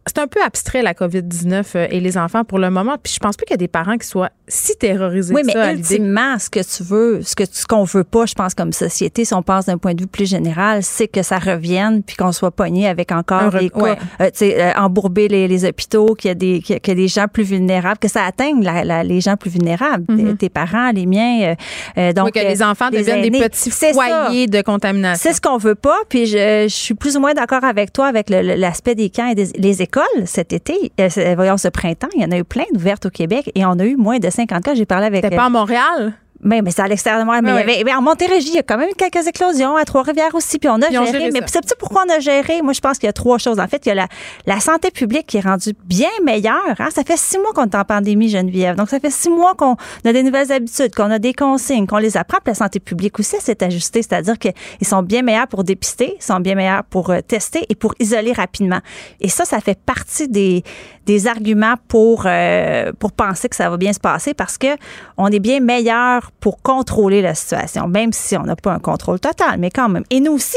c'est 0.06 0.18
un 0.18 0.26
peu 0.26 0.40
abstrait 0.42 0.82
la 0.82 0.92
COVID-19 0.94 1.62
euh, 1.76 1.86
et 1.90 2.00
les 2.00 2.16
enfants 2.18 2.42
pour 2.44 2.58
le 2.58 2.70
moment, 2.70 2.96
puis 3.02 3.12
je 3.12 3.18
pense 3.18 3.36
pas 3.36 3.44
qu'il 3.44 3.52
y 3.52 3.54
a 3.54 3.58
des 3.58 3.68
parents 3.68 3.96
qui 3.98 4.06
soient 4.06 4.30
si 4.48 4.74
terrorisés 4.76 5.32
Oui, 5.34 5.42
que 5.42 5.46
mais 5.48 5.52
ça 5.52 5.72
ultimement, 5.72 6.38
ce 6.38 6.50
que 6.50 6.60
tu 6.60 6.82
veux, 6.82 7.22
ce 7.22 7.36
que 7.36 7.44
ce 7.50 7.66
qu'on 7.66 7.84
veut 7.84 8.02
pas, 8.04 8.26
je 8.26 8.34
pense 8.34 8.54
comme 8.54 8.72
société, 8.72 9.24
si 9.24 9.34
on 9.34 9.42
pense 9.42 9.66
d'un 9.66 9.78
point 9.78 9.94
de 9.94 10.00
vue 10.00 10.06
plus 10.08 10.28
général, 10.28 10.82
c'est 10.82 11.06
que 11.06 11.22
ça 11.22 11.38
revienne 11.38 12.02
puis 12.02 12.16
qu'on 12.16 12.32
soit 12.32 12.50
pogné 12.50 12.88
avec 12.88 13.12
encore 13.12 13.50
des 13.50 13.70
cas, 13.70 13.78
ouais. 13.80 13.96
euh, 14.20 14.30
euh, 14.42 14.72
embourber 14.76 15.28
les, 15.28 15.46
les 15.46 15.64
hôpitaux, 15.64 16.14
qu'il 16.14 16.28
y 16.28 16.32
a 16.32 16.34
des 16.34 16.60
qu'il 16.60 16.80
y 16.86 16.90
a- 16.90 16.94
les 16.94 17.08
gens 17.08 17.26
plus 17.28 17.44
vulnérables, 17.44 17.98
que 17.98 18.08
ça 18.08 18.24
atteigne 18.24 18.62
la- 18.64 18.84
la- 18.84 19.04
les 19.04 19.20
gens 19.20 19.36
plus 19.36 19.50
vulnérables, 19.50 20.04
tes- 20.06 20.34
tes, 20.36 20.48
parents, 20.48 20.90
les 20.92 21.06
miens. 21.06 21.54
euh, 21.98 22.12
donc 22.12 22.24
Mhm. 22.26 22.32
Oui, 22.34 22.42
que 22.42 22.46
les 22.48 22.62
enfants 22.62 22.88
les 22.90 22.98
deviennent 22.98 23.22
des 23.22 23.30
petits 23.30 23.70
ça. 23.70 23.92
foyers 23.92 24.46
de 24.46 24.62
contamination. 24.62 25.28
C'est 25.30 25.36
ce 25.36 25.40
qu'on 25.40 25.58
veut 25.58 25.74
pas, 25.74 25.96
puis 26.08 26.26
je, 26.26 26.64
je 26.68 26.74
suis 26.74 26.94
plus 26.94 27.16
ou 27.16 27.20
moins 27.20 27.34
d'accord 27.34 27.64
avec 27.64 27.92
toi 27.92 28.06
avec 28.06 28.28
l'aspect 28.30 28.94
des 28.94 29.10
camps 29.10 29.28
et 29.28 29.34
des 29.34 29.46
les 29.56 29.82
écoles. 29.90 30.26
cet 30.26 30.52
été, 30.52 30.92
euh, 31.00 31.34
voyons, 31.34 31.56
ce 31.56 31.68
printemps, 31.68 32.08
il 32.14 32.22
y 32.22 32.24
en 32.24 32.30
a 32.30 32.38
eu 32.38 32.44
plein 32.44 32.64
d'ouvertes 32.72 33.06
au 33.06 33.10
Québec 33.10 33.50
et 33.54 33.64
on 33.64 33.72
a 33.72 33.84
eu 33.84 33.96
moins 33.96 34.18
de 34.18 34.30
50 34.30 34.62
cas. 34.62 34.74
J'ai 34.74 34.86
parlé 34.86 35.06
avec. 35.06 35.24
C'était 35.24 35.34
euh, 35.34 35.38
pas 35.38 35.46
à 35.46 35.50
Montréal? 35.50 36.14
Mais, 36.42 36.62
mais 36.62 36.70
c'est 36.70 36.82
à 36.82 36.88
l'extérieur 36.88 37.20
de 37.20 37.26
moi. 37.26 37.40
Mais 37.42 37.52
Ouais, 37.52 37.62
il 37.64 37.68
y 37.70 37.72
avait, 37.74 37.84
mais 37.84 37.94
en 37.94 38.02
Montérégie, 38.02 38.48
il 38.50 38.54
y 38.54 38.58
a 38.58 38.62
quand 38.62 38.78
même 38.78 38.88
eu 38.90 38.94
quelques 38.94 39.26
éclosions, 39.26 39.76
à 39.76 39.84
Trois-Rivières 39.84 40.34
aussi. 40.34 40.58
Puis 40.58 40.68
on 40.68 40.76
a 40.80 40.90
géré. 40.90 41.06
géré 41.06 41.30
mais 41.32 41.40
c'est 41.46 41.78
pourquoi 41.78 42.04
on 42.08 42.12
a 42.12 42.18
géré? 42.20 42.62
Moi, 42.62 42.72
je 42.72 42.80
pense 42.80 42.98
qu'il 42.98 43.06
y 43.06 43.10
a 43.10 43.12
trois 43.12 43.38
choses. 43.38 43.58
En 43.60 43.68
fait, 43.68 43.84
il 43.86 43.90
y 43.90 43.92
a 43.92 43.94
la, 43.94 44.08
la 44.46 44.60
santé 44.60 44.90
publique 44.90 45.26
qui 45.26 45.36
est 45.36 45.40
rendue 45.42 45.74
bien 45.84 46.08
meilleure. 46.24 46.76
hein. 46.78 46.88
Ça 46.94 47.02
fait 47.04 47.16
six 47.18 47.38
mois 47.38 47.52
qu'on 47.52 47.64
est 47.64 47.74
en 47.74 47.84
pandémie, 47.84 48.28
Geneviève. 48.28 48.76
Donc, 48.76 48.88
ça 48.88 49.00
fait 49.00 49.10
six 49.10 49.30
mois 49.30 49.54
qu'on 49.54 49.76
a 50.04 50.12
des 50.12 50.22
nouvelles 50.22 50.50
habitudes, 50.52 50.94
qu'on 50.94 51.10
a 51.10 51.18
des 51.18 51.34
consignes, 51.34 51.86
qu'on 51.86 51.98
les 51.98 52.16
apprend. 52.16 52.38
Puis 52.38 52.50
la 52.52 52.54
santé 52.54 52.80
publique 52.80 53.18
aussi 53.18 53.36
s'est 53.40 53.62
ajustée. 53.62 54.02
C'est-à-dire 54.02 54.38
qu'ils 54.38 54.52
sont 54.82 55.02
bien 55.02 55.22
meilleurs 55.22 55.48
pour 55.48 55.64
dépister, 55.64 56.14
ils 56.18 56.22
sont 56.22 56.40
bien 56.40 56.54
meilleurs 56.54 56.84
pour 56.84 57.10
euh, 57.10 57.20
tester 57.20 57.64
et 57.68 57.74
pour 57.74 57.94
isoler 58.00 58.32
rapidement. 58.32 58.80
Et 59.20 59.28
ça, 59.28 59.44
ça 59.44 59.60
fait 59.60 59.78
partie 59.78 60.28
des, 60.28 60.62
des 61.06 61.26
arguments 61.26 61.74
pour, 61.88 62.22
euh, 62.26 62.92
pour 62.98 63.12
penser 63.12 63.48
que 63.48 63.56
ça 63.56 63.68
va 63.68 63.76
bien 63.76 63.92
se 63.92 64.00
passer 64.00 64.34
parce 64.34 64.58
que 64.58 64.68
on 65.16 65.28
est 65.28 65.38
bien 65.38 65.60
meilleur 65.60 66.29
pour 66.38 66.62
contrôler 66.62 67.22
la 67.22 67.34
situation, 67.34 67.88
même 67.88 68.12
si 68.12 68.36
on 68.36 68.42
n'a 68.44 68.56
pas 68.56 68.72
un 68.72 68.78
contrôle 68.78 69.18
total, 69.20 69.58
mais 69.58 69.70
quand 69.70 69.88
même. 69.88 70.04
Et 70.10 70.20
nous 70.20 70.32
aussi, 70.32 70.56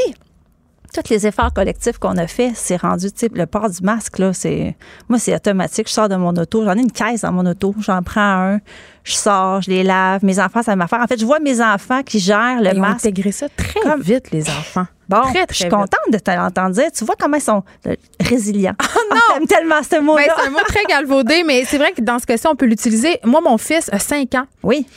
tous 0.94 1.10
les 1.10 1.26
efforts 1.26 1.52
collectifs 1.54 1.98
qu'on 1.98 2.18
a 2.18 2.28
fait, 2.28 2.52
c'est 2.54 2.76
rendu, 2.78 3.12
tu 3.12 3.22
sais, 3.22 3.30
le 3.34 3.48
port 3.48 3.68
du 3.70 3.82
masque, 3.82 4.20
là, 4.20 4.32
c'est, 4.32 4.76
moi, 5.10 5.18
c'est 5.18 5.34
automatique. 5.36 5.88
Je 5.88 5.94
sors 5.94 6.08
de 6.08 6.16
mon 6.16 6.30
auto, 6.36 6.64
j'en 6.64 6.78
ai 6.78 6.82
une 6.82 6.92
caisse 6.92 7.22
dans 7.22 7.32
mon 7.32 7.46
auto, 7.48 7.74
j'en 7.80 8.04
prends 8.04 8.22
un, 8.22 8.60
je 9.04 9.14
sors, 9.14 9.62
je 9.64 9.72
les 9.72 9.82
lave. 9.84 10.24
Mes 10.24 10.40
enfants, 10.40 10.62
ça 10.62 10.76
m'affaire. 10.76 11.00
En 11.02 11.08
fait, 11.08 11.20
je 11.20 11.26
vois 11.26 11.40
mes 11.40 11.60
enfants 11.62 12.04
qui 12.04 12.20
gèrent 12.20 12.62
le 12.62 12.70
Ils 12.74 12.78
ont 12.78 12.82
masque. 12.82 13.06
intégré 13.08 13.32
ça 13.32 13.48
très 13.50 13.80
Comme- 13.82 14.02
vite, 14.02 14.30
les 14.32 14.48
enfants. 14.50 14.86
Bon, 15.10 15.20
très, 15.22 15.32
très 15.34 15.46
je 15.50 15.54
suis 15.56 15.64
vite. 15.66 15.74
contente 15.74 16.12
de 16.12 16.18
te 16.18 16.32
l'entendre 16.32 16.70
dire. 16.76 16.90
Tu 16.92 17.04
vois 17.04 17.16
comment 17.20 17.36
ils 17.38 17.42
sont 17.42 17.64
euh, 17.88 17.96
résilients. 18.22 18.74
Ah 18.80 18.86
non! 19.12 19.18
T'aimes 19.40 19.48
tellement 19.48 19.84
ce 19.84 19.90
Ben, 19.90 20.02
mot-là. 20.02 20.24
c'est 20.38 20.48
un 20.48 20.52
mot 20.52 20.60
très 20.66 20.84
galvaudé, 20.86 21.44
mais 21.46 21.66
c'est 21.66 21.78
vrai 21.78 21.92
que 21.92 22.02
dans 22.02 22.20
ce 22.20 22.26
cas-ci, 22.26 22.48
on 22.48 22.56
peut 22.56 22.66
l'utiliser. 22.68 23.20
Moi, 23.26 23.42
mon 23.42 23.58
fils 23.58 23.90
a 23.92 24.00
5 24.00 24.34
ans. 24.36 24.46
Oui. 24.64 24.88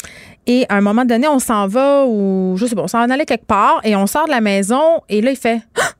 Et 0.47 0.65
à 0.69 0.77
un 0.77 0.81
moment 0.81 1.05
donné, 1.05 1.27
on 1.29 1.39
s'en 1.39 1.67
va 1.67 2.05
ou 2.07 2.55
je 2.57 2.67
sais 2.67 2.75
pas, 2.75 2.83
on 2.83 2.89
s'en 2.89 3.01
allait 3.11 3.27
quelque 3.27 3.47
part 3.47 3.81
et 3.85 3.97
on 3.97 4.07
sort 4.07 4.27
de 4.27 4.31
la 4.31 4.41
maison 4.41 5.01
et 5.09 5.21
là, 5.21 5.31
il 5.33 5.37
fait 5.37 5.61
Ah! 5.79 5.91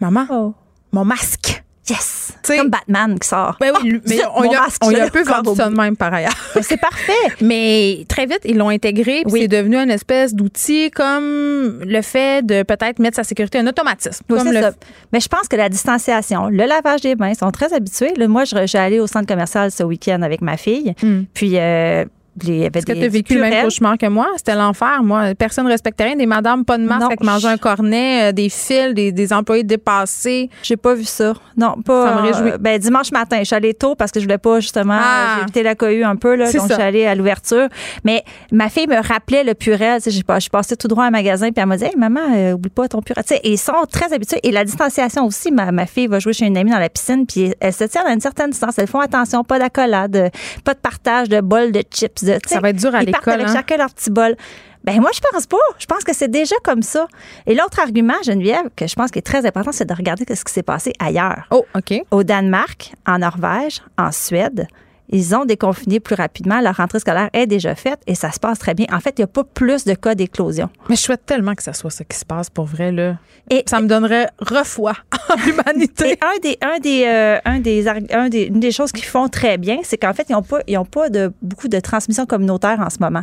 Maman, 0.00 0.26
Oh. 0.30 0.54
mon 0.92 1.04
masque. 1.04 1.62
Yes! 1.88 2.32
Sais- 2.42 2.58
Comme 2.58 2.68
Batman 2.68 3.16
qui 3.18 3.28
sort. 3.28 3.56
Ben 3.60 3.70
oui, 3.72 3.78
Oh, 3.80 3.86
lui- 3.86 4.00
mais 4.08 4.18
on, 4.34 4.42
y 4.44 4.54
a, 4.56 4.60
masque, 4.60 4.82
on 4.84 4.90
y 4.90 4.96
a 5.00 5.04
un 5.04 5.08
peu 5.08 5.22
vendu 5.22 5.50
ça 5.56 5.68
de 5.70 5.76
même 5.76 5.96
par 5.96 6.12
ailleurs. 6.12 6.34
Ben, 6.54 6.62
c'est 6.62 6.76
parfait. 6.76 7.12
Mais 7.40 8.04
très 8.08 8.26
vite, 8.26 8.40
ils 8.44 8.56
l'ont 8.56 8.68
intégré, 8.70 9.22
puis 9.22 9.32
Oui. 9.32 9.40
c'est 9.42 9.48
devenu 9.48 9.76
une 9.76 9.90
espèce 9.92 10.34
d'outil 10.34 10.90
comme 10.90 11.78
le 11.84 12.02
fait 12.02 12.44
de 12.44 12.64
peut-être 12.64 12.98
mettre 12.98 13.16
sa 13.16 13.22
sécurité, 13.24 13.58
un 13.58 13.66
automatisme. 13.68 14.24
Oui, 14.28 14.36
comme 14.38 14.48
c'est 14.48 14.54
le 14.54 14.60
ça. 14.62 14.72
Mais 15.12 15.20
je 15.20 15.28
pense 15.28 15.46
que 15.48 15.54
la 15.56 15.68
distanciation, 15.68 16.48
le 16.48 16.64
lavage 16.66 17.02
des 17.02 17.14
mains, 17.14 17.30
ils 17.30 17.36
sont 17.36 17.50
très 17.52 17.72
habitués. 17.72 18.14
Là, 18.16 18.26
moi, 18.28 18.44
je- 18.44 18.66
j'ai 18.66 18.78
allé 18.78 18.98
au 19.00 19.06
centre 19.06 19.26
commercial 19.26 19.70
ce 19.70 19.84
week-end 19.84 20.22
avec 20.22 20.40
ma 20.42 20.56
fille. 20.56 20.92
Hmm. 21.02 21.22
Puis, 21.34 21.52
euh, 21.58 22.04
les- 22.44 22.52
il 22.52 22.54
y 22.62 22.66
avait 22.66 22.78
Est-ce 22.78 22.86
que 22.86 22.92
tu 22.92 23.04
as 23.04 23.08
vécu 23.08 23.34
le 23.34 23.40
même 23.40 23.64
cauchemar 23.64 23.96
que 23.98 24.06
moi? 24.06 24.26
C'était 24.36 24.54
l'enfer. 24.54 25.02
Moi, 25.02 25.34
personne 25.38 25.64
ne 25.66 25.70
respectait 25.70 26.04
rien. 26.04 26.16
Des 26.16 26.26
madames 26.26 26.64
pas 26.64 26.78
de 26.78 26.84
masque 26.84 27.04
avec 27.06 27.22
manger 27.22 27.48
un 27.48 27.56
cornet, 27.56 28.28
euh, 28.30 28.32
des 28.32 28.48
fils, 28.48 28.94
des, 28.94 29.12
des 29.12 29.32
employés 29.32 29.62
dépassés. 29.64 30.50
J'ai 30.62 30.76
pas 30.76 30.94
vu 30.94 31.04
ça. 31.04 31.34
Non, 31.56 31.76
pas. 31.82 32.06
Ça 32.08 32.14
me 32.16 32.20
réjouit. 32.26 32.50
euh, 32.52 32.58
ben, 32.58 32.78
dimanche 32.78 33.12
matin, 33.12 33.38
je 33.40 33.44
suis 33.44 33.54
allée 33.56 33.74
tôt 33.74 33.94
parce 33.94 34.10
que 34.10 34.20
je 34.20 34.24
voulais 34.24 34.38
pas, 34.38 34.60
justement, 34.60 34.98
Ah. 35.00 35.38
évité 35.42 35.62
la 35.62 35.74
cohue 35.74 36.04
un 36.04 36.16
peu, 36.16 36.34
là. 36.34 36.44
Donc, 36.50 36.54
ça. 36.62 36.66
je 36.68 36.74
suis 36.74 36.82
allée 36.82 37.06
à 37.06 37.14
l'ouverture. 37.14 37.68
Mais 38.04 38.24
ma 38.52 38.68
fille 38.68 38.86
me 38.86 38.96
rappelait 38.96 39.44
le 39.44 39.54
purel. 39.54 40.00
Je 40.04 40.10
suis 40.10 40.22
passée 40.50 40.76
tout 40.76 40.88
droit 40.88 41.04
à 41.04 41.06
un 41.06 41.10
magasin, 41.10 41.50
puis 41.50 41.60
elle 41.62 41.66
m'a 41.66 41.76
dit, 41.76 41.84
hey, 41.84 41.96
maman, 41.96 42.20
euh, 42.34 42.52
oublie 42.52 42.70
pas 42.70 42.88
ton 42.88 43.00
purel. 43.02 43.24
Ils 43.44 43.58
sont 43.58 43.72
très 43.90 44.12
habitués. 44.12 44.40
Et 44.42 44.50
la 44.52 44.64
distanciation 44.64 45.24
aussi. 45.26 45.50
Ma, 45.50 45.72
ma 45.72 45.86
fille 45.86 46.06
va 46.06 46.18
jouer 46.18 46.32
chez 46.32 46.46
une 46.46 46.56
amie 46.56 46.70
dans 46.70 46.78
la 46.78 46.88
piscine, 46.88 47.26
puis 47.26 47.52
elle 47.60 47.72
se 47.72 47.84
tient 47.84 48.02
à 48.06 48.12
une 48.12 48.20
certaine 48.20 48.50
distance. 48.50 48.78
Elles 48.78 48.86
font 48.88 49.00
attention, 49.00 49.44
pas 49.44 49.58
d'accolade, 49.58 50.30
pas 50.64 50.74
de 50.74 50.78
partage 50.78 51.28
de 51.28 51.40
bol 51.40 51.72
de 51.72 51.82
chips. 51.90 52.25
De- 52.26 52.38
Ça 52.46 52.60
va 52.60 52.70
être 52.70 52.76
dur 52.76 52.94
à 52.94 53.02
Ils 53.02 53.10
partent 53.10 53.24
l'école, 53.26 53.40
avec 53.40 53.48
hein? 53.48 53.52
chacun 53.54 53.76
leur 53.78 53.90
petit 53.94 54.10
bol. 54.10 54.36
Ben 54.84 55.00
moi, 55.00 55.10
je 55.12 55.20
pense 55.32 55.46
pas. 55.46 55.56
Je 55.78 55.86
pense 55.86 56.04
que 56.04 56.14
c'est 56.14 56.28
déjà 56.30 56.54
comme 56.62 56.82
ça. 56.82 57.08
Et 57.46 57.54
l'autre 57.56 57.80
argument, 57.80 58.14
Geneviève, 58.24 58.68
que 58.76 58.86
je 58.86 58.94
pense 58.94 59.10
qui 59.10 59.18
est 59.18 59.22
très 59.22 59.44
important, 59.44 59.72
c'est 59.72 59.84
de 59.84 59.94
regarder 59.94 60.24
ce 60.32 60.44
qui 60.44 60.52
s'est 60.52 60.62
passé 60.62 60.92
ailleurs. 61.00 61.46
Oh, 61.50 61.64
OK. 61.74 61.94
Au 62.12 62.22
Danemark, 62.22 62.92
en 63.06 63.18
Norvège, 63.18 63.82
en 63.98 64.12
Suède, 64.12 64.68
ils 65.10 65.34
ont 65.34 65.44
déconfiné 65.44 66.00
plus 66.00 66.14
rapidement. 66.14 66.60
Leur 66.60 66.76
rentrée 66.76 66.98
scolaire 67.00 67.30
est 67.32 67.46
déjà 67.46 67.74
faite 67.74 68.00
et 68.06 68.14
ça 68.14 68.30
se 68.32 68.40
passe 68.40 68.58
très 68.58 68.74
bien. 68.74 68.86
En 68.92 69.00
fait, 69.00 69.14
il 69.18 69.20
n'y 69.20 69.24
a 69.24 69.28
pas 69.28 69.44
plus 69.44 69.84
de 69.84 69.94
cas 69.94 70.14
d'éclosion. 70.14 70.68
Mais 70.88 70.96
je 70.96 71.00
souhaite 71.02 71.24
tellement 71.26 71.54
que 71.54 71.62
ça 71.62 71.72
soit 71.72 71.90
ça 71.90 72.04
qui 72.04 72.16
se 72.16 72.24
passe 72.24 72.50
pour 72.50 72.66
vrai, 72.66 72.92
là. 72.92 73.16
Et- 73.50 73.62
ça 73.66 73.80
me 73.80 73.86
donnerait 73.86 74.28
refoi 74.40 74.92
en 75.30 75.36
l'humanité. 75.44 76.12
Et 76.12 76.18
un 76.22 76.38
des, 76.42 76.58
un 76.62 76.78
des, 76.80 77.04
euh, 77.06 77.38
un 77.44 77.60
des, 77.60 77.86
un 77.88 78.28
des, 78.28 78.42
une 78.44 78.60
des 78.60 78.72
choses 78.72 78.92
qu'ils 78.92 79.04
font 79.04 79.28
très 79.28 79.58
bien, 79.58 79.78
c'est 79.82 79.96
qu'en 79.96 80.12
fait, 80.14 80.26
ils 80.28 80.32
n'ont 80.32 80.42
pas, 80.42 80.58
ils 80.66 80.76
ont 80.78 80.84
pas 80.84 81.08
de, 81.08 81.32
beaucoup 81.42 81.68
de 81.68 81.78
transmission 81.80 82.26
communautaire 82.26 82.80
en 82.80 82.90
ce 82.90 82.96
moment. 83.00 83.22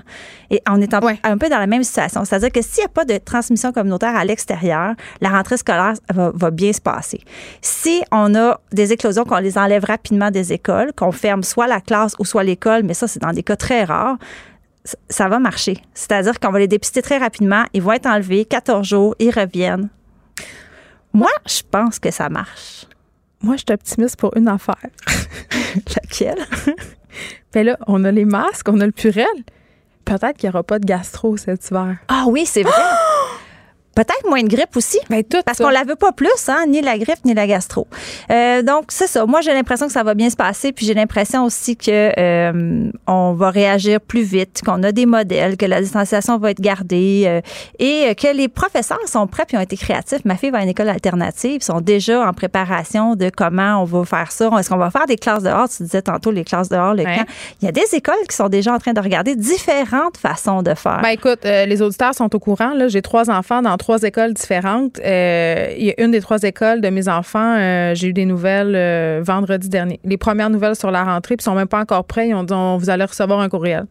Et 0.49 0.61
on 0.69 0.80
est 0.81 0.93
en- 0.93 0.99
Ouais. 1.03 1.19
un 1.23 1.38
peu 1.38 1.49
dans 1.49 1.60
la 1.60 1.68
même 1.68 1.84
situation. 1.84 2.23
C'est-à-dire 2.23 2.51
que 2.51 2.61
s'il 2.61 2.80
n'y 2.81 2.85
a 2.85 2.89
pas 2.89 3.03
de 3.05 3.18
transmission 3.18 3.72
communautaire 3.73 4.15
à 4.15 4.23
l'extérieur, 4.23 4.93
la 5.19 5.30
rentrée 5.30 5.57
scolaire 5.57 5.93
va, 6.14 6.31
va 6.34 6.51
bien 6.51 6.72
se 6.72 6.80
passer. 6.81 7.19
Si 7.61 8.01
on 8.11 8.34
a 8.35 8.60
des 8.72 8.93
éclosions, 8.93 9.26
qu'on 9.26 9.38
les 9.39 9.57
enlève 9.57 9.84
rapidement 9.84 10.31
des 10.31 10.53
écoles, 10.53 10.91
qu'on 10.95 11.11
ferme 11.11 11.43
soit 11.43 11.68
la 11.68 11.72
classe 11.81 12.15
ou 12.19 12.25
soit 12.25 12.43
l'école, 12.43 12.83
mais 12.83 12.93
ça, 12.93 13.07
c'est 13.07 13.21
dans 13.21 13.31
des 13.31 13.43
cas 13.43 13.55
très 13.55 13.83
rares, 13.83 14.17
ça 15.09 15.29
va 15.29 15.39
marcher. 15.39 15.81
C'est-à-dire 15.93 16.39
qu'on 16.39 16.51
va 16.51 16.59
les 16.59 16.67
dépister 16.67 17.01
très 17.01 17.17
rapidement, 17.17 17.65
ils 17.73 17.81
vont 17.81 17.93
être 17.93 18.07
enlevés, 18.07 18.45
14 18.45 18.85
jours, 18.87 19.15
ils 19.19 19.31
reviennent. 19.31 19.89
Moi, 21.13 21.29
je 21.45 21.61
pense 21.69 21.99
que 21.99 22.11
ça 22.11 22.29
marche. 22.29 22.85
Moi, 23.41 23.55
je 23.55 23.63
suis 23.67 23.73
optimiste 23.73 24.17
pour 24.17 24.35
une 24.35 24.47
affaire. 24.47 24.75
Laquelle? 25.95 26.45
Ben 27.53 27.63
là, 27.63 27.77
on 27.85 28.03
a 28.03 28.11
les 28.11 28.25
masques, 28.25 28.67
on 28.67 28.79
a 28.79 28.85
le 28.87 28.91
purel. 28.91 29.27
Peut-être 30.05 30.35
qu'il 30.37 30.49
n'y 30.49 30.55
aura 30.55 30.63
pas 30.63 30.79
de 30.79 30.85
gastro 30.85 31.37
cet 31.37 31.69
hiver. 31.69 31.97
Ah 32.07 32.25
oui, 32.27 32.47
c'est 32.47 32.63
vrai. 32.63 32.73
Peut-être 33.95 34.28
moins 34.28 34.41
de 34.41 34.48
grippe 34.48 34.76
aussi. 34.76 34.98
Ben, 35.10 35.24
tout 35.24 35.41
Parce 35.45 35.57
qu'on 35.60 35.70
la 35.70 35.84
veut 35.84 35.95
pas 35.95 36.11
plus, 36.11 36.30
hein, 36.48 36.65
ni 36.68 36.82
la 36.82 36.98
grippe 36.98 37.24
ni 37.26 37.34
la 37.34 37.45
gastro. 37.48 37.88
Euh, 38.32 38.61
donc 38.64 38.86
c'est 38.90 39.07
ça. 39.07 39.26
Moi 39.26 39.41
j'ai 39.41 39.53
l'impression 39.53 39.88
que 39.88 39.94
ça 39.94 40.03
va 40.03 40.14
bien 40.14 40.30
se 40.30 40.36
passer, 40.36 40.72
puis 40.72 40.86
j'ai 40.86 40.94
l'impression 40.94 41.45
aussi 41.45 41.78
que 41.78 42.11
euh, 42.20 42.91
on 43.07 43.34
va 43.34 43.49
réagir 43.49 44.02
plus 44.02 44.22
vite, 44.24 44.61
qu'on 44.65 44.82
a 44.84 44.91
des 44.91 45.06
modèles, 45.06 45.57
que 45.57 45.65
la 45.65 45.82
distanciation 45.82 46.38
va 46.38 46.52
être 46.52 46.61
gardée 46.61 47.24
euh, 47.28 47.41
et 47.80 48.15
que 48.15 48.36
les 48.36 48.48
professeurs 48.48 48.98
sont 49.06 49.28
prêts 49.28 49.44
puis 49.48 49.57
ont 49.57 49.61
été 49.61 49.78
créatifs. 49.78 50.26
Ma 50.26 50.36
fille 50.38 50.49
va 50.49 50.60
à 50.60 50.64
une 50.64 50.70
école 50.70 50.90
alternative, 50.90 51.57
ils 51.61 51.64
sont 51.64 51.82
déjà 51.82 52.28
en 52.28 52.34
préparation 52.34 53.15
de 53.15 53.30
comment 53.30 53.82
on 53.82 53.86
va 53.86 54.06
faire 54.06 54.32
ça. 54.32 54.49
Est-ce 54.60 54.70
qu'on 54.70 54.78
va 54.78 54.90
faire 54.91 55.06
des 55.06 55.18
classes 55.18 55.44
dehors? 55.44 55.70
Tu 55.70 55.84
disais 55.84 56.02
tantôt 56.02 56.32
les 56.32 56.44
classes 56.44 56.70
dehors, 56.70 56.94
le 56.94 57.03
Ouais. 57.03 57.18
camp. 57.18 57.26
Il 57.61 57.65
y 57.65 57.68
a 57.68 57.72
des 57.72 57.84
écoles 57.94 58.15
qui 58.30 58.36
sont 58.36 58.49
déjà 58.49 58.74
en 58.74 58.80
train 58.80 58.94
de 58.94 58.99
regarder 59.02 59.36
différentes 59.36 60.18
façons 60.18 60.61
de 60.61 60.74
faire. 60.74 60.99
Ben 61.03 61.10
écoute, 61.10 61.40
euh, 61.45 61.65
les 61.65 61.82
auditeurs 61.82 62.14
sont 62.15 62.34
au 62.36 62.40
courant. 62.40 62.74
Là, 62.74 62.88
j'ai 62.88 63.02
trois 63.02 63.30
enfants 63.30 63.61
dans 63.61 63.76
trois 63.84 64.01
écoles 64.03 64.34
différentes. 64.34 64.97
Euh, 65.03 65.73
Il 65.77 65.84
y 65.85 65.91
a 65.91 66.01
une 66.01 66.11
des 66.11 66.22
trois 66.22 66.41
écoles 66.43 66.80
de 66.80 66.89
mes 66.89 67.10
enfants. 67.10 67.57
euh, 67.57 67.93
j'ai 67.93 68.07
eu 68.07 68.14
des 68.14 68.26
nouvelles 68.26 68.76
euh, 68.76 69.22
vendredi 69.22 69.68
dernier. 69.68 69.99
Les 70.05 70.15
premières 70.18 70.49
nouvelles 70.49 70.77
sur 70.77 70.89
la 70.89 71.03
rentrée, 71.03 71.35
puis 71.35 71.43
ils 71.43 71.49
sont 71.49 71.55
même 71.55 71.68
pas 71.68 71.80
encore 71.80 72.05
prêts. 72.05 72.30
Ils 72.30 72.34
ont 72.34 72.43
dit 72.43 72.53
on, 72.53 72.77
vous 72.77 72.89
allez 72.89 73.03
recevoir 73.03 73.41
un 73.41 73.49
courriel. 73.49 73.85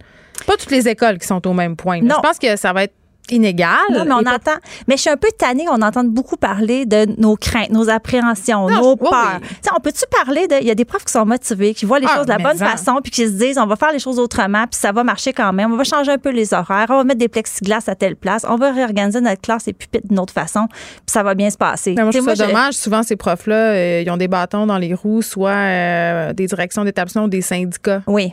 Pas 0.47 0.55
toutes 0.59 0.70
les 0.70 0.89
écoles 0.89 1.19
qui 1.19 1.27
sont 1.27 1.47
au 1.47 1.52
même 1.52 1.77
point. 1.77 2.01
Non. 2.01 2.16
Je 2.16 2.20
pense 2.27 2.39
que 2.39 2.56
ça 2.56 2.73
va 2.73 2.85
être 2.85 2.94
inégal. 3.31 3.78
Non, 3.90 4.05
mais 4.05 4.12
on 4.12 4.23
pas- 4.23 4.35
entend. 4.35 4.57
Mais 4.89 4.97
je 4.97 5.03
suis 5.03 5.11
un 5.11 5.16
peu 5.16 5.28
tannée. 5.36 5.65
On 5.70 5.81
entend 5.81 6.05
beaucoup 6.05 6.36
parler 6.36 6.85
de 6.86 7.07
nos 7.19 7.36
craintes, 7.36 7.70
nos 7.70 7.89
appréhensions, 7.89 8.69
Non, 8.69 8.81
nos 8.82 8.97
peurs. 8.97 9.39
oui. 9.40 9.49
On 9.77 9.81
peut-tu 9.81 10.05
parler 10.24 10.47
de. 10.49 10.57
Il 10.61 10.66
y 10.66 10.70
a 10.70 10.74
des 10.74 10.85
profs 10.85 11.05
qui 11.05 11.12
sont 11.12 11.24
motivés, 11.24 11.73
qui 11.74 11.85
voient 11.86 11.99
les 11.99 12.07
Ah, 12.11 12.16
choses 12.16 12.27
de 12.27 12.31
la 12.32 12.39
bonne 12.39 12.62
en. 12.62 12.66
façon, 12.66 12.99
puis 13.03 13.11
qui 13.11 13.27
se 13.27 13.32
disent 13.32 13.59
on 13.59 13.66
va 13.66 13.77
faire 13.77 13.93
les 13.93 13.99
choses 13.99 14.19
autrement, 14.19 14.65
puis 14.66 14.78
ça 14.78 14.93
va 14.93 15.05
marcher 15.05 15.32
quand 15.32 15.53
même. 15.53 15.73
On 15.73 15.77
va 15.77 15.85
changer 15.85 16.12
un 16.12 16.19
peu 16.19 16.31
les 16.31 16.53
horaires, 16.53 16.86
on 16.90 16.97
va 16.99 17.05
mettre 17.05 17.19
des 17.20 17.28
plexiglas 17.28 17.85
à 17.86 17.94
telle 17.94 18.16
place, 18.16 18.44
on 18.49 18.57
va 18.57 18.73
réorganiser 18.73 19.20
notre 19.20 19.40
classe 19.40 19.69
et 19.69 19.73
pupitres 19.73 20.09
d'une 20.09 20.19
autre 20.19 20.32
façon, 20.32 20.66
puis 20.69 20.78
ça 21.07 21.23
va 21.23 21.35
bien 21.35 21.49
se 21.51 21.57
passer. 21.57 21.94
Mais 21.97 22.03
moi, 22.03 22.11
je 22.12 22.19
trouve 22.19 22.35
ça 22.35 22.44
je- 22.44 22.49
dommage. 22.51 22.74
Souvent, 22.74 23.03
ces 23.03 23.16
profs-là, 23.16 23.55
euh, 23.73 24.03
ils 24.05 24.11
ont 24.11 24.16
des 24.16 24.28
bâtons 24.28 24.66
dans 24.66 24.78
les 24.78 24.94
roues, 24.94 25.23
soit 25.23 25.51
euh, 25.51 26.32
des 26.32 26.47
directions 26.47 26.85
d'établissement 26.85 27.24
ou 27.24 27.28
des 27.28 27.40
syndicats. 27.43 28.03
Oui. 28.07 28.32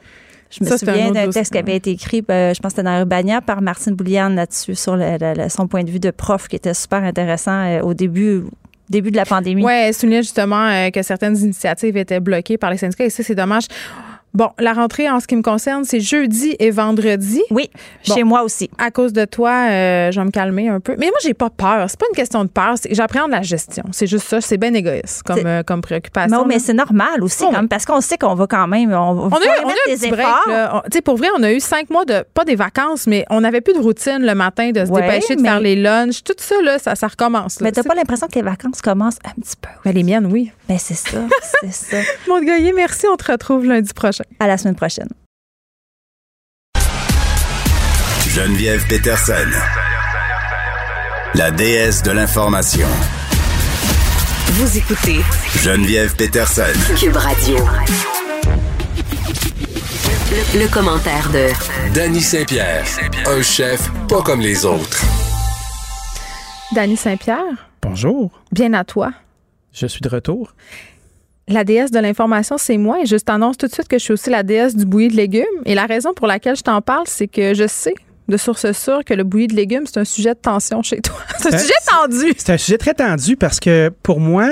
Je 0.50 0.64
me 0.64 0.70
Ça, 0.70 0.78
souviens 0.80 1.12
d'un 1.12 1.30
texte 1.30 1.52
qui 1.52 1.60
avait 1.60 1.76
été 1.76 1.92
écrit, 1.92 2.22
ben, 2.24 2.56
je 2.56 2.60
pense 2.60 2.72
que 2.74 2.78
c'était 2.78 2.84
dans 2.90 2.98
Urbania, 3.00 3.40
par 3.42 3.62
Martine 3.62 3.94
Bouliane 3.94 4.36
là-dessus, 4.36 4.74
sur 4.76 4.96
le- 4.96 5.18
le- 5.20 5.44
le- 5.44 5.50
son 5.50 5.68
point 5.68 5.84
de 5.84 5.92
vue 5.92 6.00
de 6.00 6.10
prof, 6.12 6.48
qui 6.48 6.56
était 6.56 6.74
super 6.74 7.04
intéressant 7.04 7.52
euh, 7.66 7.82
au 7.82 7.94
début, 7.94 8.44
début 8.90 9.12
de 9.12 9.16
la 9.18 9.26
pandémie. 9.26 9.64
Oui, 9.64 9.72
elle 9.72 9.94
soulignait 9.94 10.24
justement 10.24 10.66
euh, 10.68 10.90
que 10.90 11.04
certaines 11.04 11.38
initiatives 11.38 11.96
étaient 11.98 12.20
bloquées 12.20 12.58
par 12.58 12.72
les 12.72 12.78
syndicats 12.78 13.06
et 13.06 13.12
ça, 13.12 13.22
c'est 13.22 13.36
dommage. 13.36 13.66
Bon, 14.34 14.50
la 14.60 14.74
rentrée, 14.74 15.10
en 15.10 15.20
ce 15.20 15.26
qui 15.28 15.36
me 15.36 15.42
concerne, 15.42 15.84
c'est 15.86 16.00
jeudi 16.00 16.56
et 16.60 16.70
vendredi. 16.70 17.42
Oui, 17.50 17.70
Bon. 18.08 18.14
chez 18.14 18.24
moi 18.24 18.44
aussi. 18.44 18.70
À 18.78 18.92
cause 18.92 19.12
de 19.12 19.26
toi, 19.26 19.52
euh, 19.70 20.12
je 20.12 20.20
vais 20.20 20.26
me 20.26 20.30
calmer 20.32 20.70
un 20.70 20.80
peu. 20.80 20.96
Mais 21.00 21.08
moi, 21.08 21.18
j'ai 21.24 21.34
pas 21.34 21.50
peur. 21.50 21.90
C'est 21.90 22.00
pas 22.00 22.06
une 22.12 22.16
question 22.16 22.44
de 22.46 22.50
peur. 22.50 22.76
J'appréhende 22.92 23.32
la 23.32 23.42
gestion. 23.42 23.84
C'est 23.92 24.06
juste 24.08 24.28
ça. 24.28 24.40
C'est 24.40 24.58
bien 24.58 24.74
égoïste 24.74 25.24
comme, 25.24 25.46
euh, 25.46 25.64
comme 25.64 25.82
préoccupation. 25.82 26.38
Non, 26.38 26.46
mais 26.46 26.60
c'est 26.60 26.74
normal 26.74 27.24
aussi, 27.24 27.44
Oh. 27.48 27.52
comme, 27.52 27.68
parce 27.68 27.86
qu'on 27.86 28.02
sait 28.02 28.18
qu'on 28.20 28.36
va 28.36 28.46
quand 28.46 28.68
même. 28.68 28.92
On, 28.94 28.98
On 28.98 29.30
a, 29.30 29.40
eu, 29.44 29.48
on 29.64 29.70
a 29.70 30.10
break. 30.10 30.94
sais, 30.94 31.02
pour 31.02 31.18
vrai, 31.18 31.28
on 31.38 31.42
a 31.44 31.52
eu 31.52 31.60
cinq 31.60 31.90
mois 31.90 32.06
de, 32.06 32.24
pas 32.36 32.46
des 32.46 32.56
vacances, 32.56 33.08
mais 33.08 33.26
on 33.32 33.42
n'avait 33.42 33.62
plus 33.62 33.74
de 33.74 33.80
routine 33.80 34.20
le 34.22 34.36
matin 34.36 34.72
de 34.72 34.86
se 34.86 34.92
Ouais, 34.92 35.02
dépêcher 35.02 35.36
de 35.38 35.42
mais- 35.42 35.50
faire 35.50 35.60
les 35.60 35.76
lunchs. 35.76 36.24
Tout 36.24 36.34
ça, 36.38 36.56
là, 36.64 36.78
ça, 36.78 36.94
ça 36.96 37.08
recommence. 37.08 37.60
là. 37.62 37.66
Mais 37.66 37.72
t'as 37.72 37.84
pas 37.84 37.96
l'impression 37.96 38.28
que 38.28 38.36
les 38.36 38.44
vacances 38.44 38.82
commencent 38.82 39.18
un 39.26 39.42
petit 39.42 39.56
peu. 39.60 39.70
Ben, 39.84 39.92
les 39.94 40.04
miennes, 40.04 40.28
oui. 40.32 40.52
Ben, 40.68 40.78
c'est 40.78 40.94
ça. 40.94 41.18
c'est 41.62 41.74
ça. 41.74 41.98
Mon 42.28 42.42
Goyer, 42.44 42.74
merci. 42.74 43.08
On 43.12 43.16
te 43.18 43.32
retrouve 43.32 43.66
lundi 43.66 43.92
prochain. 43.94 44.19
À 44.40 44.48
la 44.48 44.58
semaine 44.58 44.76
prochaine. 44.76 45.10
Geneviève 48.28 48.86
Peterson. 48.88 49.34
La 51.36 51.52
déesse 51.52 52.04
de 52.04 52.12
l'information. 52.12 52.88
Vous 54.54 54.78
écoutez 54.78 55.20
Geneviève 55.62 56.16
Peterson. 56.16 56.64
Cube 57.00 57.16
Radio. 57.16 57.58
Le, 60.32 60.60
le 60.60 60.68
commentaire 60.68 61.30
de 61.32 61.48
Danny 61.94 62.22
Saint-Pierre, 62.22 62.86
un 63.26 63.42
chef 63.42 63.90
pas 64.08 64.22
comme 64.22 64.42
les 64.42 64.64
autres. 64.66 65.04
Dany 66.74 66.96
Saint-Pierre, 66.96 67.70
Bonjour, 67.82 68.30
bien 68.52 68.74
à 68.74 68.84
toi. 68.84 69.12
je 69.74 69.88
suis 69.88 70.02
de 70.02 70.10
retour. 70.10 70.54
La 71.50 71.64
déesse 71.64 71.92
de 71.92 72.00
l'information, 72.00 72.58
c'est 72.58 72.78
moi. 72.78 73.02
Et 73.02 73.06
je 73.06 73.16
t'annonce 73.18 73.58
tout 73.58 73.68
de 73.68 73.74
suite 73.74 73.88
que 73.88 73.98
je 73.98 74.04
suis 74.04 74.14
aussi 74.14 74.30
la 74.30 74.44
déesse 74.44 74.76
du 74.76 74.86
bouilli 74.86 75.08
de 75.08 75.16
légumes. 75.16 75.46
Et 75.66 75.74
la 75.74 75.86
raison 75.86 76.14
pour 76.14 76.28
laquelle 76.28 76.56
je 76.56 76.62
t'en 76.62 76.82
parle, 76.82 77.06
c'est 77.08 77.28
que 77.28 77.54
je 77.56 77.68
sais 77.68 77.96
de 78.28 78.38
source 78.38 78.72
sûre 78.74 79.04
que 79.04 79.16
le 79.16 79.24
bouilli 79.24 79.48
de 79.48 79.56
légumes, 79.56 79.86
c'est 79.86 80.00
un 80.00 80.06
sujet 80.06 80.36
de 80.36 80.40
tension 80.40 80.84
chez 80.84 81.02
toi. 81.02 81.16
C'est 81.40 81.54
un 81.54 81.58
sujet 81.58 81.74
tendu. 81.88 82.34
C'est 82.38 82.54
un 82.54 82.58
sujet 82.58 82.78
très 82.78 82.94
tendu 82.94 83.36
parce 83.36 83.60
que 83.60 83.92
pour 84.04 84.20
moi, 84.20 84.50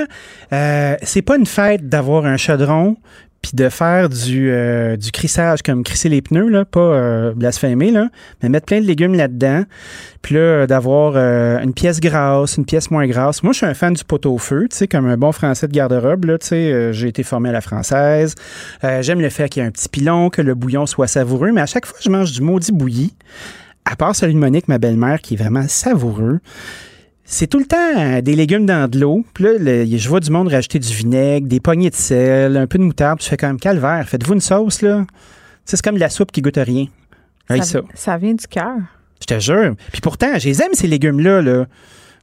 euh, 0.52 0.96
c'est 1.02 1.22
pas 1.22 1.36
une 1.36 1.46
fête 1.46 1.88
d'avoir 1.88 2.24
un 2.24 2.36
chaudron 2.36 2.96
puis 3.42 3.52
de 3.54 3.68
faire 3.68 4.08
du, 4.08 4.50
euh, 4.50 4.96
du 4.96 5.12
crissage 5.12 5.62
comme 5.62 5.84
crisser 5.84 6.08
les 6.08 6.20
pneus, 6.22 6.48
là, 6.48 6.64
pas 6.64 6.80
euh, 6.80 7.32
blasphémer, 7.34 7.92
mais 8.42 8.48
mettre 8.48 8.66
plein 8.66 8.80
de 8.80 8.86
légumes 8.86 9.14
là-dedans. 9.14 9.62
Puis 10.22 10.34
là, 10.34 10.66
d'avoir 10.66 11.12
euh, 11.16 11.60
une 11.60 11.72
pièce 11.72 12.00
grasse, 12.00 12.56
une 12.56 12.64
pièce 12.64 12.90
moins 12.90 13.06
grasse. 13.06 13.42
Moi, 13.42 13.52
je 13.52 13.58
suis 13.58 13.66
un 13.66 13.74
fan 13.74 13.94
du 13.94 14.04
pot-au-feu, 14.04 14.68
comme 14.90 15.06
un 15.06 15.16
bon 15.16 15.32
français 15.32 15.68
de 15.68 15.72
garde-robe, 15.72 16.26
j'ai 16.40 17.08
été 17.08 17.22
formé 17.22 17.48
à 17.50 17.52
la 17.52 17.60
française. 17.60 18.34
J'aime 18.82 19.20
le 19.20 19.30
fait 19.30 19.48
qu'il 19.48 19.62
y 19.62 19.64
ait 19.64 19.68
un 19.68 19.72
petit 19.72 19.88
pilon, 19.88 20.30
que 20.30 20.42
le 20.42 20.54
bouillon 20.54 20.86
soit 20.86 21.06
savoureux, 21.06 21.52
mais 21.52 21.60
à 21.60 21.66
chaque 21.66 21.86
fois 21.86 21.98
je 22.02 22.10
mange 22.10 22.32
du 22.32 22.42
maudit 22.42 22.72
bouilli, 22.72 23.14
à 23.84 23.96
part 23.96 24.14
celui 24.14 24.34
de 24.34 24.38
Monique, 24.38 24.68
ma 24.68 24.78
belle-mère, 24.78 25.20
qui 25.20 25.34
est 25.34 25.36
vraiment 25.36 25.66
savoureux, 25.68 26.40
c'est 27.30 27.46
tout 27.46 27.58
le 27.58 27.66
temps 27.66 27.76
euh, 27.98 28.20
des 28.22 28.34
légumes 28.34 28.64
dans 28.64 28.88
de 28.90 28.98
l'eau. 28.98 29.22
Puis 29.34 29.44
là, 29.44 29.50
le- 29.58 29.84
je 29.98 30.08
vois 30.08 30.20
du 30.20 30.30
monde 30.30 30.48
rajouter 30.48 30.78
du 30.78 30.92
vinaigre, 30.94 31.46
des 31.46 31.60
poignées 31.60 31.90
de 31.90 31.94
sel, 31.94 32.56
un 32.56 32.66
peu 32.66 32.78
de 32.78 32.84
moutarde. 32.84 33.18
Puis 33.18 33.26
je 33.26 33.30
fais 33.30 33.36
quand 33.36 33.48
même 33.48 33.60
calvaire. 33.60 34.08
Faites-vous 34.08 34.32
une 34.34 34.40
sauce, 34.40 34.80
là. 34.82 35.04
Tu 35.08 35.76
C'est 35.76 35.82
comme 35.82 35.96
de 35.96 36.00
la 36.00 36.08
soupe 36.08 36.32
qui 36.32 36.40
goûte 36.40 36.56
à 36.56 36.64
rien. 36.64 36.86
Hey, 37.50 37.62
ça. 37.62 37.80
ça 37.94 38.16
vient 38.16 38.32
du 38.34 38.46
cœur. 38.46 38.76
Je 39.20 39.26
te 39.26 39.38
jure. 39.40 39.74
Puis 39.92 40.00
pourtant, 40.00 40.38
je 40.38 40.48
les 40.48 40.62
aime, 40.62 40.72
ces 40.72 40.86
légumes-là. 40.86 41.42
Là. 41.42 41.66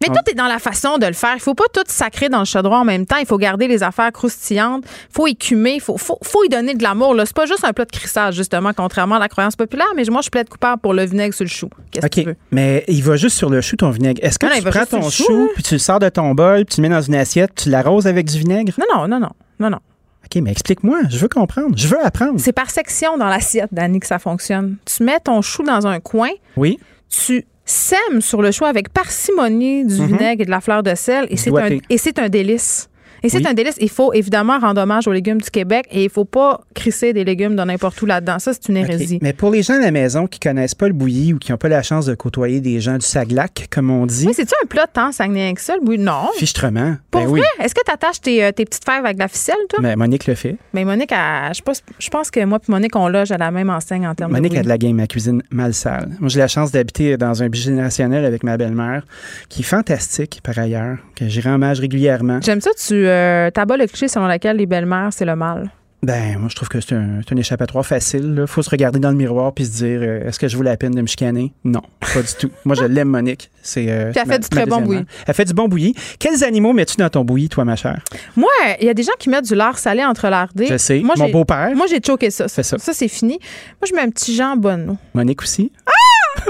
Mais 0.10 0.16
tout 0.16 0.32
est 0.32 0.36
dans 0.36 0.48
la 0.48 0.60
façon 0.60 0.98
de 0.98 1.06
le 1.06 1.14
faire. 1.14 1.34
Il 1.36 1.40
faut 1.42 1.54
pas 1.56 1.66
tout 1.74 1.84
sacrer 1.88 2.30
dans 2.30 2.40
le 2.40 2.46
chaudron 2.46 2.76
en 2.78 2.86
même 2.86 3.06
temps. 3.06 3.18
Il 3.18 3.26
faut 3.26 3.38
garder 3.38 3.68
les 3.68 3.84
affaires 3.84 4.12
croustillantes. 4.12 4.84
Il 4.86 5.14
faut 5.14 5.28
écumer. 5.28 5.74
Il 5.76 5.82
faut, 5.82 5.98
faut, 5.98 6.18
faut 6.24 6.44
y 6.44 6.50
donner 6.50 6.74
de 6.74 6.84
l'amour. 6.84 7.14
là. 7.16 7.26
C'est 7.26 7.36
pas 7.36 7.46
juste 7.46 7.64
un 7.64 7.74
plat 7.74 7.86
de 7.86 7.92
crissage, 7.92 8.36
justement, 8.36 8.72
contrairement 8.76 9.16
à 9.16 9.20
la 9.20 9.30
croyance 9.30 9.56
populaire. 9.56 9.88
Mais 9.96 10.04
moi, 10.12 10.22
je 10.22 10.30
plaide 10.30 10.50
coupable 10.50 10.82
pour 10.82 10.94
le 10.94 11.06
vinaigre 11.06 11.34
sur 11.34 11.44
le 11.46 11.50
chou. 11.50 11.70
Qu'est-ce 11.92 12.02
que 12.08 12.20
OK. 12.20 12.24
tu 12.24 12.30
veux? 12.30 12.36
Mais 12.52 12.84
il 12.88 13.04
va 13.04 13.16
juste 13.16 13.38
sur 13.38 13.50
le 13.50 13.62
chou, 13.62 13.76
ton 13.76 13.90
vinaigre. 13.90 14.20
Est-ce 14.24 14.38
que 14.40 14.46
Non, 14.46 14.52
tu 14.56 14.64
prends 14.64 14.86
ton 14.86 15.10
chou, 15.10 15.24
chou, 15.24 15.34
hein? 15.34 15.50
puis 15.56 15.64
tu 15.64 15.76
le 15.76 15.80
sors 15.80 16.00
de 16.00 16.10
ton 16.10 16.34
bol, 16.34 16.66
puis 16.66 16.76
tu 16.76 16.82
le 16.82 16.88
mets 16.90 16.94
dans 16.96 17.02
une 17.02 17.16
assiette, 17.16 17.52
tu 17.56 17.70
l'arroses 17.70 18.08
avec 18.08 18.26
du 18.28 18.40
vinaigre? 18.40 18.74
Non, 18.78 18.86
non, 19.02 19.08
non, 19.08 19.20
non. 19.20 19.30
Non, 19.60 19.70
non. 19.70 19.80
OK, 20.26 20.42
mais 20.42 20.52
explique-moi. 20.52 21.02
Je 21.10 21.18
veux 21.20 21.28
comprendre. 21.30 21.78
Je 21.78 21.88
veux 21.88 22.04
apprendre. 22.04 22.40
C'est 22.40 22.52
par 22.52 22.70
section 22.72 23.18
dans 23.18 23.28
l'assiette, 23.28 23.70
Dani, 23.72 24.00
que 24.00 24.08
ça 24.08 24.18
fonctionne. 24.20 24.78
Tu 24.86 25.04
mets 25.04 25.20
ton 25.20 25.42
chou 25.44 25.62
dans 25.64 25.86
un 25.86 26.00
coin, 26.00 26.30
Oui. 26.58 26.80
tu 27.10 27.46
sèmes 27.66 28.22
sur 28.22 28.42
le 28.42 28.52
chou 28.52 28.66
avec 28.66 28.90
parcimonie 28.90 29.86
du 29.86 30.00
Mhm. 30.00 30.08
vinaigre 30.08 30.42
et 30.42 30.46
de 30.46 30.52
la 30.52 30.62
fleur 30.62 30.84
de 30.84 30.94
sel, 30.96 31.28
et 31.30 31.38
c'est 31.38 31.50
un, 31.50 31.54
Doigté. 31.54 31.82
et 31.90 31.98
c'est 31.98 32.20
un 32.20 32.30
délice. 32.30 32.90
Et 33.26 33.30
c'est 33.30 33.38
Oui. 33.40 33.48
un 33.48 33.54
délice. 33.54 33.76
Il 33.82 33.90
faut 33.90 34.14
évidemment 34.14 34.60
rendre 34.60 34.80
hommage 34.82 35.08
aux 35.08 35.12
légumes 35.12 35.42
du 35.42 35.50
Québec 35.50 35.88
et 35.92 36.04
il 36.06 36.10
faut 36.10 36.26
pas 36.26 36.62
crisser 36.74 37.12
des 37.12 37.24
légumes 37.24 37.56
de 37.56 37.64
n'importe 37.64 38.02
où 38.02 38.06
là-dedans. 38.06 38.40
Ça, 38.40 38.54
c'est 38.54 38.70
une 38.70 38.78
hérésie. 38.78 39.20
Mais 39.22 39.34
pour 39.34 39.52
les 39.52 39.64
gens 39.64 39.74
à 39.74 39.80
la 39.80 39.92
maison 39.92 40.28
qui 40.28 40.40
connaissent 40.40 40.76
pas 40.76 40.88
le 40.88 40.94
bouilli 40.94 41.34
ou 41.34 41.40
qui 41.40 41.52
n'ont 41.52 41.58
pas 41.58 41.68
la 41.70 41.82
chance 41.84 42.06
de 42.06 42.14
côtoyer 42.16 42.62
des 42.62 42.80
gens 42.80 42.98
du 42.98 43.06
Saglac, 43.06 43.68
comme 43.72 43.90
on 43.90 44.06
dit, 44.06 44.26
Oui, 44.28 44.34
c'est-tu 44.36 44.54
un 44.64 44.68
plat 44.68 44.86
de 44.86 44.92
temps 44.92 45.12
Saguenay 45.12 45.46
avec 45.46 45.60
ça, 45.60 45.76
le 45.76 45.82
bouilli? 45.84 45.98
Non. 46.04 46.30
fichtrement. 46.38 46.96
Pour 47.12 47.22
ben 47.22 47.28
vrai? 47.28 47.40
oui. 47.42 47.66
Est-ce 47.66 47.74
que 47.74 47.82
tu 47.86 47.92
attaches 47.92 48.22
tes, 48.22 48.44
euh, 48.44 48.52
tes 48.52 48.64
petites 48.66 48.86
fèves 48.86 49.04
avec 49.04 49.16
de 49.18 49.22
la 49.22 49.28
ficelle, 49.28 49.56
toi? 49.70 49.80
Mais 49.82 49.96
Monique 49.96 50.28
le 50.28 50.36
fait. 50.36 50.58
Mais 50.74 50.86
Monique, 50.86 51.12
elle- 51.12 51.54
je, 51.56 51.62
pense, 51.62 51.82
je 52.00 52.10
pense 52.10 52.30
que 52.30 52.44
moi 52.46 52.60
et 52.68 52.72
Monique, 52.72 52.96
on 52.96 53.08
loge 53.08 53.32
à 53.32 53.38
la 53.38 53.50
même 53.52 53.70
enseigne 53.70 54.08
en 54.08 54.14
termes 54.14 54.32
Monique 54.32 54.52
de 54.52 54.58
a 54.58 54.60
bouilli. 54.60 54.64
de 54.66 54.70
la 54.70 54.78
game 54.78 55.00
à 55.00 55.08
cuisine 55.08 55.42
mal 55.50 55.74
sale. 55.74 56.10
Moi, 56.20 56.30
j'ai 56.30 56.40
la 56.40 56.48
chance 56.48 56.72
d'habiter 56.72 57.18
dans 57.18 57.42
un 57.42 57.50
bigénérationnel 57.50 58.24
avec 58.26 58.44
ma 58.44 58.58
belle-mère, 58.58 59.04
qui 59.50 59.62
est 59.62 59.66
fantastique 59.66 60.42
par 60.44 60.58
ailleurs, 60.60 60.98
que 61.16 61.28
j'y 61.28 61.42
rends 61.42 61.56
hommage 61.56 61.80
régulièrement. 61.80 62.40
J'aime 62.44 62.62
ça, 62.62 62.70
tu 62.78 62.94
euh, 62.94 63.15
t'abats 63.54 63.78
le 63.78 63.88
cliché 63.88 64.08
selon 64.08 64.28
lequel 64.28 64.58
les 64.58 64.66
belles-mères, 64.66 65.10
c'est 65.12 65.26
le 65.26 65.36
mal. 65.36 65.70
Ben, 66.04 66.38
moi, 66.38 66.50
je 66.50 66.56
trouve 66.56 66.68
que 66.70 66.80
c'est 66.82 66.94
un, 66.94 67.22
un 67.32 67.36
échappatoire 67.38 67.84
facile. 67.84 68.36
Il 68.42 68.46
faut 68.48 68.62
se 68.62 68.70
regarder 68.70 69.00
dans 69.00 69.10
le 69.10 69.16
miroir 69.16 69.52
puis 69.54 69.66
se 69.66 69.72
dire 69.72 70.00
euh, 70.04 70.28
est-ce 70.28 70.38
que 70.38 70.48
je 70.48 70.56
vaut 70.56 70.62
la 70.62 70.78
peine 70.78 70.94
de 70.94 71.02
me 71.02 71.08
chicaner? 71.08 71.52
Non, 71.64 71.82
pas 72.00 72.22
du 72.22 72.34
tout. 72.40 72.52
Moi, 72.64 72.76
je 72.76 72.84
l'aime, 72.84 73.08
Monique. 73.08 73.50
C'est, 73.64 73.90
euh, 73.90 74.12
elle 74.16 74.28
fait 74.28 74.38
du 74.38 74.50
très 74.50 74.68
bon 74.68 74.82
bouilli. 74.82 75.04
Elle 75.26 75.34
fait 75.34 75.46
du 75.46 75.54
bon 75.56 75.68
bouilli. 75.68 75.96
Quels 76.20 76.44
animaux 76.44 76.74
mets-tu 76.74 76.98
dans 76.98 77.10
ton 77.10 77.24
bouilli, 77.26 77.50
toi, 77.50 77.66
ma 77.66 77.76
chère? 77.76 78.02
Moi, 78.36 78.52
il 78.80 78.86
y 78.86 78.90
a 78.90 78.94
des 78.94 79.02
gens 79.02 79.14
qui 79.18 79.30
mettent 79.30 79.48
du 79.48 79.56
lard 79.56 79.80
salé 79.80 80.04
entre 80.06 80.28
lardé. 80.30 80.68
Je 80.68 80.78
sais. 80.78 81.00
Moi, 81.00 81.16
Mon 81.18 81.30
beau-père 81.30 81.72
Moi, 81.76 81.88
j'ai 81.88 82.00
choqué 82.06 82.30
ça. 82.30 82.48
ça. 82.48 82.62
Ça, 82.62 82.78
c'est 82.94 83.08
fini. 83.08 83.40
Moi, 83.82 83.88
je 83.90 83.96
mets 83.96 84.02
un 84.02 84.10
petit 84.12 84.36
jambonneau. 84.36 84.98
Monique 85.16 85.42
aussi? 85.42 85.72
Ah! 85.88 86.42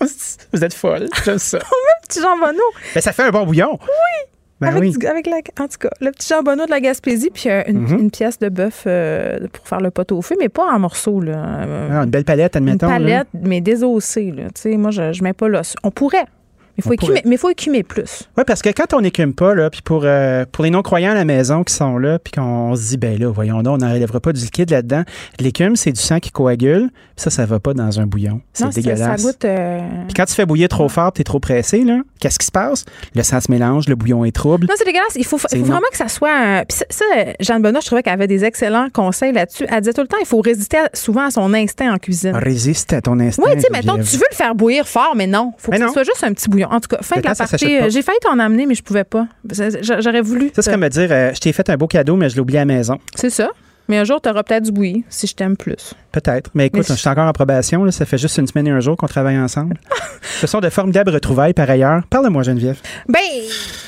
Vous 0.52 0.64
êtes 0.64 0.72
folle. 0.72 1.08
J'aime 1.26 1.38
ça. 1.38 1.58
Petit 2.08 2.22
jambonneau. 2.22 2.62
Ben, 2.94 3.02
ça 3.02 3.12
fait 3.12 3.24
un 3.24 3.30
bon 3.30 3.44
bouillon. 3.44 3.78
Oui. 3.82 4.30
Ben 4.60 4.68
avec 4.68 4.80
oui. 4.80 4.90
du- 4.98 5.06
avec 5.06 5.26
la, 5.26 5.36
en 5.36 5.68
tout 5.68 5.78
cas, 5.78 5.90
le 6.00 6.10
petit 6.10 6.28
jambonneau 6.28 6.66
de 6.66 6.70
la 6.70 6.80
Gaspésie, 6.80 7.30
puis 7.32 7.48
euh, 7.48 7.62
une, 7.68 7.78
Mhm. 7.82 7.98
une 8.00 8.10
pièce 8.10 8.38
de 8.40 8.48
bœuf 8.48 8.84
euh, 8.86 9.38
pour 9.52 9.68
faire 9.68 9.80
le 9.80 9.90
pot 9.90 10.10
au 10.12 10.20
feu, 10.22 10.34
mais 10.40 10.48
pas 10.48 10.64
en 10.64 10.78
morceaux. 10.80 11.20
Là. 11.20 11.44
Euh, 11.66 11.88
Ah, 11.92 12.02
une 12.04 12.10
belle 12.10 12.24
palette, 12.24 12.56
une 12.56 12.68
admettons. 12.68 12.88
là. 12.88 12.92
palette, 12.94 13.28
mais 13.34 13.60
désossée. 13.60 14.32
Là. 14.32 14.44
Tu 14.54 14.62
sais, 14.62 14.76
Moi, 14.76 14.90
je, 14.90 15.12
je 15.12 15.22
mets 15.22 15.32
pas 15.32 15.48
l'os. 15.48 15.74
On 15.84 15.90
pourrait. 15.90 16.24
Il 16.78 16.84
faut 16.84 16.92
écumer, 16.92 17.22
mais 17.26 17.36
faut 17.36 17.50
écumer 17.50 17.82
plus. 17.82 18.22
Oui, 18.36 18.44
parce 18.46 18.62
que 18.62 18.70
quand 18.70 18.94
on 18.94 19.00
n'écume 19.00 19.34
pas, 19.34 19.54
là, 19.54 19.68
puis 19.68 19.82
pour, 19.82 20.02
euh, 20.04 20.44
pour 20.50 20.62
les 20.64 20.70
non-croyants 20.70 21.10
à 21.10 21.14
la 21.14 21.24
maison 21.24 21.64
qui 21.64 21.74
sont 21.74 21.98
là, 21.98 22.18
puis 22.18 22.32
qu'on 22.32 22.74
se 22.76 22.88
dit, 22.90 22.96
ben 22.96 23.18
là, 23.18 23.28
voyons 23.28 23.62
donc, 23.62 23.74
on 23.74 23.78
n'enlèvera 23.78 24.20
pas 24.20 24.32
du 24.32 24.40
liquide 24.40 24.70
là-dedans. 24.70 25.02
L'écume, 25.40 25.76
c'est 25.76 25.92
du 25.92 26.00
sang 26.00 26.20
qui 26.20 26.30
coagule, 26.30 26.88
puis 26.92 27.00
ça, 27.16 27.30
ça 27.30 27.44
va 27.46 27.58
pas 27.58 27.74
dans 27.74 27.98
un 28.00 28.06
bouillon. 28.06 28.40
C'est 28.52 28.72
dégueulasse. 28.74 29.20
Ça 29.20 29.26
goûte. 29.28 29.44
euh, 29.44 29.80
Puis 30.06 30.14
quand 30.14 30.24
tu 30.24 30.34
fais 30.34 30.46
bouillir 30.46 30.68
trop 30.68 30.88
fort, 30.88 31.12
tu 31.12 31.20
es 31.20 31.24
trop 31.24 31.40
pressé, 31.40 31.82
là, 31.84 31.98
qu'est-ce 32.20 32.38
qui 32.38 32.46
se 32.46 32.52
passe? 32.52 32.84
Le 33.14 33.22
sang 33.22 33.40
se 33.40 33.50
mélange, 33.50 33.88
le 33.88 33.96
bouillon 33.96 34.24
est 34.24 34.30
trouble. 34.34 34.66
Non, 34.68 34.74
c'est 34.76 34.84
dégueulasse. 34.84 35.16
Il 35.16 35.24
faut, 35.26 35.38
il 35.52 35.62
vraiment 35.64 35.80
que 35.90 35.96
ça 35.96 36.08
soit. 36.08 36.30
un- 36.32 36.64
Puis 36.64 36.78
ça, 36.78 36.84
ça, 36.90 37.04
Jeanne 37.40 37.60
Benoît, 37.62 37.80
je 37.80 37.86
trouvais 37.86 38.02
qu'elle 38.04 38.12
avait 38.12 38.26
des 38.28 38.44
excellents 38.44 38.88
conseils 38.92 39.32
là-dessus. 39.32 39.66
Elle 39.68 39.80
disait 39.80 39.92
tout 39.94 40.00
le 40.02 40.06
temps, 40.06 40.16
il 40.20 40.26
faut 40.26 40.40
résister 40.40 40.76
à- 40.78 40.90
souvent 40.94 41.26
à 41.26 41.30
son 41.30 41.52
instinct 41.54 41.92
en 41.92 41.98
cuisine. 41.98 42.36
Résiste 42.36 42.92
à 42.92 43.00
ton 43.00 43.18
instinct. 43.18 43.42
Oui, 43.46 43.52
tu 43.56 43.62
sais, 43.62 43.68
mettons, 43.72 43.96
tu 43.96 44.16
veux 44.16 44.26
le 44.30 44.36
faire 44.36 44.54
bouillir 44.54 44.86
fort, 44.86 45.14
mais 45.16 45.26
non. 45.26 45.52
faut 45.58 45.72
que 45.72 45.78
Mais 45.78 45.86
ce 45.86 45.92
soit 45.92 46.04
juste 46.04 46.22
un 46.22 46.32
petit 46.32 46.48
bouillon. 46.48 46.67
En 46.70 46.80
tout 46.80 46.88
cas, 46.88 46.98
fin 47.02 47.20
de 47.20 47.24
la 47.26 47.34
partie. 47.34 47.76
euh, 47.78 47.88
J'ai 47.90 48.02
failli 48.02 48.18
t'en 48.22 48.38
amener, 48.38 48.66
mais 48.66 48.74
je 48.74 48.82
pouvais 48.82 49.04
pas. 49.04 49.26
J'a- 49.50 50.00
J'aurais 50.00 50.20
voulu. 50.20 50.50
Ça, 50.54 50.62
c'est 50.62 50.70
comme 50.70 50.80
me 50.80 50.88
dire, 50.88 51.08
euh, 51.10 51.32
je 51.34 51.40
t'ai 51.40 51.52
fait 51.52 51.68
un 51.70 51.76
beau 51.76 51.86
cadeau, 51.86 52.16
mais 52.16 52.28
je 52.28 52.34
l'ai 52.34 52.40
oublié 52.40 52.58
à 52.58 52.62
la 52.62 52.66
maison. 52.74 52.98
C'est 53.14 53.30
ça. 53.30 53.48
Mais 53.90 53.96
un 53.96 54.04
jour, 54.04 54.20
tu 54.20 54.28
auras 54.28 54.42
peut-être 54.42 54.64
du 54.64 54.70
bouilli, 54.72 55.04
si 55.08 55.26
je 55.26 55.34
t'aime 55.34 55.56
plus. 55.56 55.94
Peut-être. 56.12 56.50
Mais 56.52 56.66
écoute, 56.66 56.84
Mais 56.88 56.94
je 56.94 57.00
suis 57.00 57.08
encore 57.08 57.26
en 57.26 57.32
probation. 57.32 57.84
là. 57.84 57.90
Ça 57.90 58.04
fait 58.04 58.18
juste 58.18 58.36
une 58.36 58.46
semaine 58.46 58.66
et 58.66 58.70
un 58.70 58.80
jour 58.80 58.98
qu'on 58.98 59.06
travaille 59.06 59.38
ensemble. 59.38 59.78
Ce 60.40 60.46
sont 60.46 60.60
de 60.60 60.68
formidables 60.68 61.10
retrouvailles 61.10 61.54
par 61.54 61.70
ailleurs. 61.70 62.02
Parle-moi, 62.10 62.42
Geneviève. 62.42 62.78
Ben, 63.08 63.18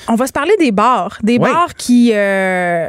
on 0.08 0.14
va 0.14 0.26
se 0.26 0.32
parler 0.32 0.52
des 0.58 0.72
bars. 0.72 1.18
Des 1.22 1.34
Oui. 1.34 1.40
bars 1.40 1.74
qui 1.74 2.12
euh, 2.14 2.88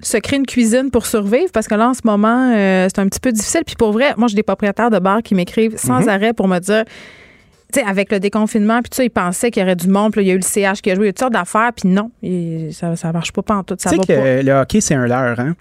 se 0.00 0.16
créent 0.18 0.36
une 0.36 0.46
cuisine 0.46 0.92
pour 0.92 1.06
survivre 1.06 1.50
parce 1.52 1.66
que 1.66 1.74
là, 1.74 1.88
en 1.88 1.94
ce 1.94 2.02
moment, 2.04 2.52
euh, 2.54 2.86
c'est 2.94 3.00
un 3.00 3.08
petit 3.08 3.18
peu 3.20 3.32
difficile. 3.32 3.62
Puis 3.66 3.74
pour 3.76 3.90
vrai, 3.90 4.14
moi, 4.16 4.28
j'ai 4.28 4.36
des 4.36 4.44
propriétaires 4.44 4.90
de 4.90 5.00
bars 5.00 5.22
qui 5.24 5.34
m'écrivent 5.34 5.76
sans 5.76 6.02
Mhm. 6.02 6.08
arrêt 6.10 6.32
pour 6.32 6.46
me 6.46 6.60
dire. 6.60 6.84
Sais, 7.74 7.82
avec 7.84 8.12
le 8.12 8.20
déconfinement, 8.20 8.80
puis 8.82 8.90
tout 8.90 8.96
ça, 8.96 9.04
ils 9.04 9.10
pensaient 9.10 9.50
qu'il 9.50 9.60
y 9.60 9.64
aurait 9.64 9.76
du 9.76 9.88
monde. 9.88 10.12
Puis 10.12 10.22
il 10.22 10.28
y 10.28 10.30
a 10.30 10.34
eu 10.34 10.38
le 10.38 10.42
CH 10.42 10.82
qui 10.82 10.90
a 10.90 10.94
joué, 10.94 11.04
il 11.04 11.06
y 11.06 11.10
a 11.10 11.12
toutes 11.12 11.20
sortes 11.20 11.32
d'affaires, 11.32 11.70
puis 11.74 11.88
non, 11.88 12.10
il- 12.22 12.72
ça, 12.74 12.96
ça 12.96 13.12
marche 13.12 13.32
pas, 13.32 13.42
tout. 13.66 13.76
Ça 13.78 13.90
tu 13.90 13.96
sais 13.96 13.96
va 13.96 14.02
que 14.04 14.12
pas. 14.38 14.42
le 14.42 14.52
hockey, 14.60 14.80
c'est 14.80 14.94
un 14.94 15.06
leurre, 15.06 15.40
hein? 15.40 15.54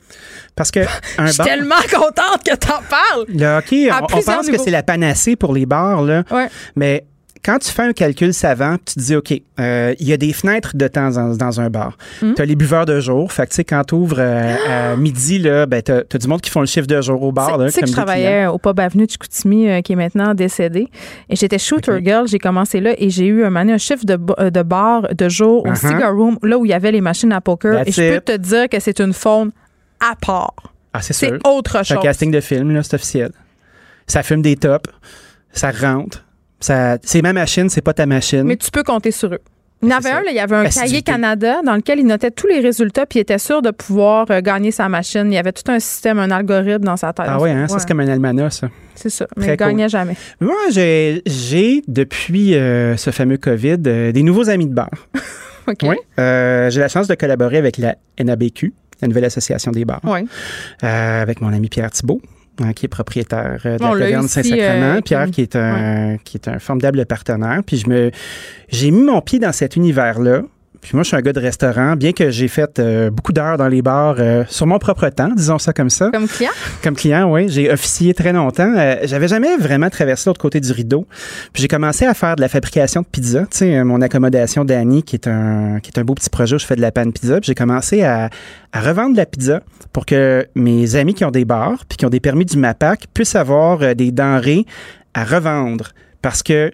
Parce 0.55 0.71
que 0.71 0.79
un 1.17 1.25
Je 1.25 1.31
suis 1.31 1.37
bar- 1.37 1.47
tellement 1.47 1.75
contente 1.89 2.43
que 2.45 2.55
t'en 2.55 2.79
parles. 2.89 3.25
Le 3.29 3.57
hockey, 3.57 3.89
on- 3.91 4.05
pense 4.21 4.49
que 4.49 4.57
c'est 4.57 4.71
la 4.71 4.83
panacée 4.83 5.35
pour 5.35 5.53
les 5.53 5.65
bars, 5.65 6.01
là. 6.01 6.23
Ouais. 6.31 6.47
Mais 6.75 7.05
quand 7.43 7.57
tu 7.59 7.71
fais 7.71 7.81
un 7.81 7.93
calcul 7.93 8.33
savant, 8.33 8.77
tu 8.77 8.93
te 8.95 8.99
dis, 8.99 9.15
OK, 9.15 9.33
euh, 9.59 9.95
il 9.99 10.07
y 10.07 10.13
a 10.13 10.17
des 10.17 10.31
fenêtres 10.31 10.71
de 10.75 10.87
temps 10.87 11.09
dans, 11.09 11.35
dans 11.35 11.59
un 11.59 11.69
bar. 11.69 11.97
Mm. 12.21 12.33
Tu 12.35 12.41
as 12.41 12.45
les 12.45 12.55
buveurs 12.55 12.85
de 12.85 12.99
jour. 12.99 13.31
Fait 13.31 13.45
que, 13.45 13.49
tu 13.49 13.55
sais, 13.55 13.63
quand 13.63 13.83
tu 13.83 13.95
ouvres 13.95 14.19
à 14.19 14.95
midi, 14.97 15.39
là, 15.39 15.65
ben, 15.65 15.81
tu 15.81 15.91
as, 15.91 16.03
du 16.19 16.27
monde 16.27 16.41
qui 16.41 16.49
font 16.49 16.59
le 16.59 16.65
chiffre 16.67 16.87
de 16.87 17.01
jour 17.01 17.21
au 17.23 17.31
bar. 17.31 17.57
Tu 17.65 17.71
sais 17.71 17.81
que 17.81 17.87
je 17.87 17.91
travaillais 17.91 18.45
au 18.47 18.57
pub 18.57 18.79
Avenue 18.79 19.05
de 19.05 19.11
Chicoutimi, 19.11 19.69
euh, 19.69 19.81
qui 19.81 19.93
est 19.93 19.95
maintenant 19.95 20.33
décédé. 20.33 20.87
Et 21.29 21.35
j'étais 21.35 21.57
shooter 21.57 21.99
girl. 22.03 22.27
J'ai 22.27 22.39
commencé 22.39 22.79
là 22.79 22.93
et 22.97 23.09
j'ai 23.09 23.25
eu 23.25 23.43
un, 23.43 23.55
un 23.55 23.77
chiffre 23.77 24.05
de, 24.05 24.17
euh, 24.39 24.49
de 24.49 24.61
bar 24.61 25.07
de 25.13 25.29
jour 25.29 25.65
au 25.65 25.71
Uh-huh. 25.71 25.87
Cigar 25.87 26.13
Room, 26.13 26.37
là 26.43 26.57
où 26.57 26.65
il 26.65 26.69
y 26.69 26.73
avait 26.73 26.91
les 26.91 27.01
machines 27.01 27.31
à 27.31 27.41
poker. 27.41 27.77
That's 27.83 27.87
et 27.87 27.91
je 27.91 28.13
peux 28.15 28.21
te 28.21 28.37
dire 28.37 28.69
que 28.69 28.79
c'est 28.79 28.99
une 28.99 29.13
faune 29.13 29.51
à 29.99 30.15
part. 30.15 30.53
Ah, 30.93 31.01
c'est 31.01 31.13
C'est 31.13 31.31
autre 31.47 31.71
C'est 31.83 31.93
un 31.93 31.95
chose. 31.95 32.03
casting 32.03 32.31
de 32.31 32.41
film, 32.41 32.71
là, 32.73 32.83
c'est 32.83 32.95
officiel. 32.95 33.31
Ça 34.07 34.23
fume 34.23 34.41
des 34.41 34.57
tops, 34.57 34.89
ça 35.53 35.71
rentre. 35.71 36.23
C'est 36.61 37.21
ma 37.21 37.33
machine, 37.33 37.69
c'est 37.69 37.81
pas 37.81 37.93
ta 37.93 38.05
machine. 38.05 38.43
Mais 38.43 38.55
tu 38.57 38.71
peux 38.71 38.83
compter 38.83 39.11
sur 39.11 39.33
eux. 39.33 39.39
Il 39.83 39.89
y 39.89 39.93
en 39.93 39.97
avait 39.97 40.11
un, 40.11 40.21
là, 40.21 40.29
il 40.29 40.35
y 40.35 40.39
avait 40.39 40.55
un 40.55 40.65
Assiduité. 40.65 40.89
cahier 40.91 41.01
Canada 41.01 41.61
dans 41.65 41.73
lequel 41.75 41.97
il 41.97 42.05
notait 42.05 42.29
tous 42.29 42.45
les 42.45 42.59
résultats 42.59 43.07
puis 43.07 43.17
il 43.17 43.23
était 43.23 43.39
sûr 43.39 43.63
de 43.63 43.71
pouvoir 43.71 44.27
euh, 44.29 44.39
gagner 44.39 44.69
sa 44.69 44.87
machine. 44.89 45.23
Il 45.31 45.33
y 45.33 45.39
avait 45.39 45.53
tout 45.53 45.63
un 45.71 45.79
système, 45.79 46.19
un 46.19 46.29
algorithme 46.29 46.83
dans 46.83 46.97
sa 46.97 47.13
tête. 47.13 47.25
ah 47.27 47.39
ouais, 47.39 47.49
hein, 47.49 47.67
ça 47.67 47.79
c'est 47.79 47.87
comme 47.87 47.99
un 47.99 48.07
almanach, 48.07 48.51
ça. 48.53 48.69
C'est 48.93 49.09
ça. 49.09 49.25
Mais 49.37 49.43
Très 49.45 49.53
il 49.55 49.57
gagnait 49.57 49.83
cool. 49.85 49.89
jamais. 49.89 50.15
Moi, 50.39 50.53
j'ai, 50.69 51.23
j'ai 51.25 51.81
depuis 51.87 52.53
euh, 52.53 52.95
ce 52.95 53.09
fameux 53.09 53.37
COVID, 53.37 53.77
euh, 53.87 54.11
des 54.11 54.21
nouveaux 54.21 54.51
amis 54.51 54.67
de 54.67 54.73
bar. 54.75 54.91
OK. 55.67 55.79
Oui. 55.81 55.95
J'ai 56.19 56.79
la 56.79 56.87
chance 56.87 57.07
de 57.07 57.15
collaborer 57.15 57.57
avec 57.57 57.79
la 57.79 57.95
NABQ, 58.23 58.73
la 59.01 59.07
nouvelle 59.07 59.25
association 59.25 59.71
des 59.71 59.83
bars, 59.85 60.01
Oui. 60.03 60.27
avec 60.83 61.41
mon 61.41 61.51
ami 61.53 61.69
Pierre 61.69 61.89
Thibault. 61.89 62.21
Hein, 62.63 62.73
qui 62.73 62.85
est 62.85 62.89
propriétaire 62.89 63.61
euh, 63.65 63.77
de 63.77 63.83
la 63.83 63.89
taverne 64.05 64.27
Saint-Sacrement. 64.27 64.95
euh, 64.97 65.01
Pierre, 65.01 65.25
qui- 65.25 65.31
qui 65.31 65.41
est 65.41 65.55
un 65.55 66.17
qui 66.23 66.37
est 66.37 66.47
un 66.47 66.59
formidable 66.59 67.05
partenaire. 67.05 67.61
Puis 67.65 67.77
je 67.77 67.89
me 67.89 68.11
j'ai 68.69 68.91
mis 68.91 69.01
mon 69.03 69.21
pied 69.21 69.39
dans 69.39 69.51
cet 69.51 69.75
univers-là. 69.75 70.41
Puis 70.81 70.91
moi, 70.95 71.03
je 71.03 71.09
suis 71.09 71.15
un 71.17 71.21
gars 71.21 71.31
de 71.31 71.39
restaurant, 71.39 71.95
bien 71.95 72.11
que 72.11 72.31
j'ai 72.31 72.47
fait 72.47 72.79
euh, 72.79 73.11
beaucoup 73.11 73.33
d'heures 73.33 73.57
dans 73.57 73.67
les 73.67 73.83
bars 73.83 74.15
euh, 74.17 74.43
sur 74.49 74.65
mon 74.65 74.79
propre 74.79 75.07
temps, 75.09 75.29
disons 75.35 75.59
ça 75.59 75.73
comme 75.73 75.91
ça. 75.91 76.09
Comme 76.11 76.27
client? 76.27 76.49
Comme 76.83 76.95
client, 76.95 77.31
oui. 77.31 77.49
J'ai 77.49 77.71
officié 77.71 78.15
très 78.15 78.33
longtemps. 78.33 78.73
Euh, 78.75 78.95
J'avais 79.03 79.27
jamais 79.27 79.57
vraiment 79.57 79.89
traversé 79.91 80.27
l'autre 80.29 80.41
côté 80.41 80.59
du 80.59 80.71
rideau. 80.71 81.05
Puis 81.53 81.61
j'ai 81.61 81.67
commencé 81.67 82.05
à 82.05 82.15
faire 82.15 82.35
de 82.35 82.41
la 82.41 82.49
fabrication 82.49 83.01
de 83.01 83.05
pizza. 83.05 83.41
Tu 83.41 83.57
sais, 83.57 83.77
euh, 83.77 83.83
mon 83.85 84.01
accommodation 84.01 84.65
d'Annie, 84.65 85.03
qui 85.03 85.15
est 85.17 85.27
un 85.27 85.79
qui 85.83 85.91
est 85.91 85.99
un 85.99 86.03
beau 86.03 86.15
petit 86.15 86.31
projet 86.31 86.55
où 86.55 86.59
je 86.59 86.65
fais 86.65 86.75
de 86.75 86.81
la 86.81 86.91
panne 86.91 87.13
pizza. 87.13 87.35
Puis 87.39 87.47
j'ai 87.47 87.55
commencé 87.55 88.01
à, 88.01 88.29
à 88.73 88.81
revendre 88.81 89.11
de 89.11 89.17
la 89.17 89.27
pizza 89.27 89.61
pour 89.93 90.07
que 90.07 90.47
mes 90.55 90.95
amis 90.95 91.13
qui 91.13 91.23
ont 91.25 91.31
des 91.31 91.45
bars 91.45 91.85
puis 91.87 91.97
qui 91.97 92.05
ont 92.07 92.09
des 92.09 92.19
permis 92.19 92.45
du 92.45 92.57
MAPAC 92.57 93.05
puissent 93.13 93.35
avoir 93.35 93.83
euh, 93.83 93.93
des 93.93 94.11
denrées 94.11 94.65
à 95.13 95.25
revendre. 95.25 95.89
Parce 96.23 96.41
que 96.41 96.71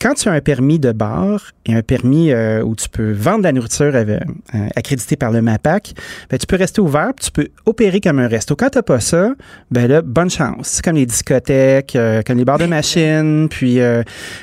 quand 0.00 0.14
tu 0.14 0.28
as 0.28 0.32
un 0.32 0.40
permis 0.40 0.78
de 0.78 0.92
bar 0.92 1.42
et 1.66 1.74
un 1.74 1.82
permis 1.82 2.32
euh, 2.32 2.62
où 2.62 2.74
tu 2.74 2.88
peux 2.88 3.12
vendre 3.12 3.38
de 3.38 3.42
la 3.44 3.52
nourriture 3.52 3.94
avec- 3.94 4.22
euh, 4.54 4.66
accrédité 4.76 5.16
par 5.16 5.30
le 5.30 5.42
MAPAC, 5.42 5.92
ben, 6.30 6.38
tu 6.38 6.46
peux 6.46 6.56
rester 6.56 6.80
ouvert, 6.80 7.10
tu 7.20 7.30
peux 7.30 7.48
opérer 7.66 8.00
comme 8.00 8.18
un 8.18 8.28
resto. 8.28 8.56
Quand 8.56 8.70
tu 8.70 8.78
n'as 8.78 8.82
pas 8.82 9.00
ça, 9.00 9.32
ben 9.70 9.86
là, 9.88 10.02
bonne 10.02 10.30
chance. 10.30 10.68
C'est 10.68 10.84
comme 10.84 10.96
les 10.96 11.06
discothèques, 11.06 11.96
euh, 11.96 12.22
comme 12.26 12.38
les 12.38 12.44
bars 12.44 12.58
de 12.58 12.66
machines, 12.66 13.48
puis, 13.50 13.80
euh, 13.80 14.02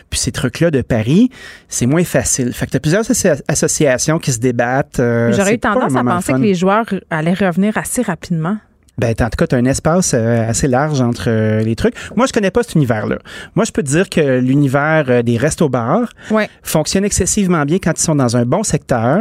puis 0.09 0.19
ces 0.19 0.31
trucs-là 0.31 0.69
de 0.71 0.81
Paris, 0.81 1.29
c'est 1.67 1.85
moins 1.85 2.03
facile. 2.03 2.53
Fait 2.53 2.65
que 2.65 2.71
tu 2.71 2.77
as 2.77 2.79
plusieurs 2.79 3.03
associa- 3.03 3.41
associations 3.47 4.19
qui 4.19 4.31
se 4.31 4.39
débattent. 4.39 4.99
euh, 4.99 5.31
J'aurais 5.33 5.55
eu 5.55 5.59
tendance 5.59 5.95
à 5.95 6.03
penser 6.03 6.33
que 6.33 6.37
les 6.37 6.55
joueurs 6.55 6.85
allaient 7.09 7.33
revenir 7.33 7.77
assez 7.77 8.01
rapidement. 8.01 8.57
Ben, 8.99 9.11
en 9.21 9.29
tout 9.29 9.37
cas, 9.37 9.45
tu 9.45 9.53
as 9.55 9.59
un 9.59 9.65
espace 9.65 10.13
euh, 10.15 10.49
assez 10.49 10.67
large 10.67 11.01
entre 11.01 11.25
euh, 11.27 11.61
les 11.61 11.75
trucs. 11.75 11.93
Moi, 12.15 12.25
je 12.25 12.33
connais 12.33 12.49
pas 12.49 12.63
cet 12.63 12.73
univers-là. 12.73 13.17
Moi, 13.55 13.63
je 13.63 13.71
peux 13.71 13.83
te 13.83 13.87
dire 13.89 14.09
que 14.09 14.39
l'univers 14.39 15.05
euh, 15.09 15.21
des 15.21 15.37
restos-bars 15.37 16.09
Ouais. 16.31 16.49
fonctionne 16.63 17.05
excessivement 17.05 17.63
bien 17.63 17.77
quand 17.77 17.91
ils 17.95 18.01
sont 18.03 18.15
dans 18.15 18.35
un 18.37 18.45
bon 18.45 18.63
secteur. 18.63 19.19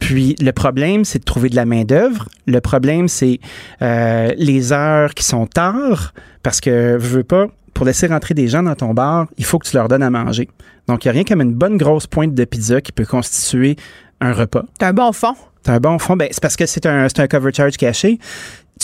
Puis, 0.00 0.34
le 0.40 0.50
problème, 0.50 1.04
c'est 1.04 1.20
de 1.20 1.24
trouver 1.24 1.50
de 1.50 1.56
la 1.56 1.64
main-d'œuvre. 1.66 2.28
Le 2.46 2.60
problème, 2.60 3.06
c'est 3.06 3.38
euh, 3.80 4.32
les 4.36 4.72
heures 4.72 5.14
qui 5.14 5.22
sont 5.24 5.46
tard 5.46 6.14
parce 6.42 6.60
que, 6.60 6.98
je 7.00 7.06
veux 7.06 7.22
pas, 7.24 7.46
pour 7.74 7.86
laisser 7.86 8.08
rentrer 8.08 8.34
des 8.34 8.48
gens 8.48 8.64
dans 8.64 8.74
ton 8.74 8.92
bar, 8.92 9.28
il 9.38 9.44
faut 9.44 9.60
que 9.60 9.68
tu 9.68 9.76
leur 9.76 9.86
donnes 9.86 10.02
à 10.02 10.10
manger. 10.10 10.48
Donc, 10.88 11.04
il 11.04 11.08
n'y 11.08 11.10
a 11.10 11.12
rien 11.12 11.24
comme 11.24 11.40
une 11.40 11.54
bonne 11.54 11.76
grosse 11.76 12.08
pointe 12.08 12.34
de 12.34 12.44
pizza 12.44 12.80
qui 12.80 12.90
peut 12.90 13.06
constituer 13.06 13.76
un 14.20 14.32
repas. 14.32 14.64
T'as 14.80 14.88
un 14.88 14.92
bon 14.92 15.12
fond. 15.12 15.34
T'as 15.62 15.74
un 15.74 15.78
bon 15.80 15.96
fond. 16.00 16.16
Ben, 16.16 16.26
c'est 16.32 16.42
parce 16.42 16.56
que 16.56 16.66
c'est 16.66 16.86
un, 16.86 17.08
c'est 17.08 17.20
un 17.20 17.28
cover 17.28 17.52
charge 17.54 17.76
caché. 17.76 18.18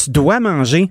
Tu 0.04 0.10
dois 0.10 0.40
manger 0.40 0.90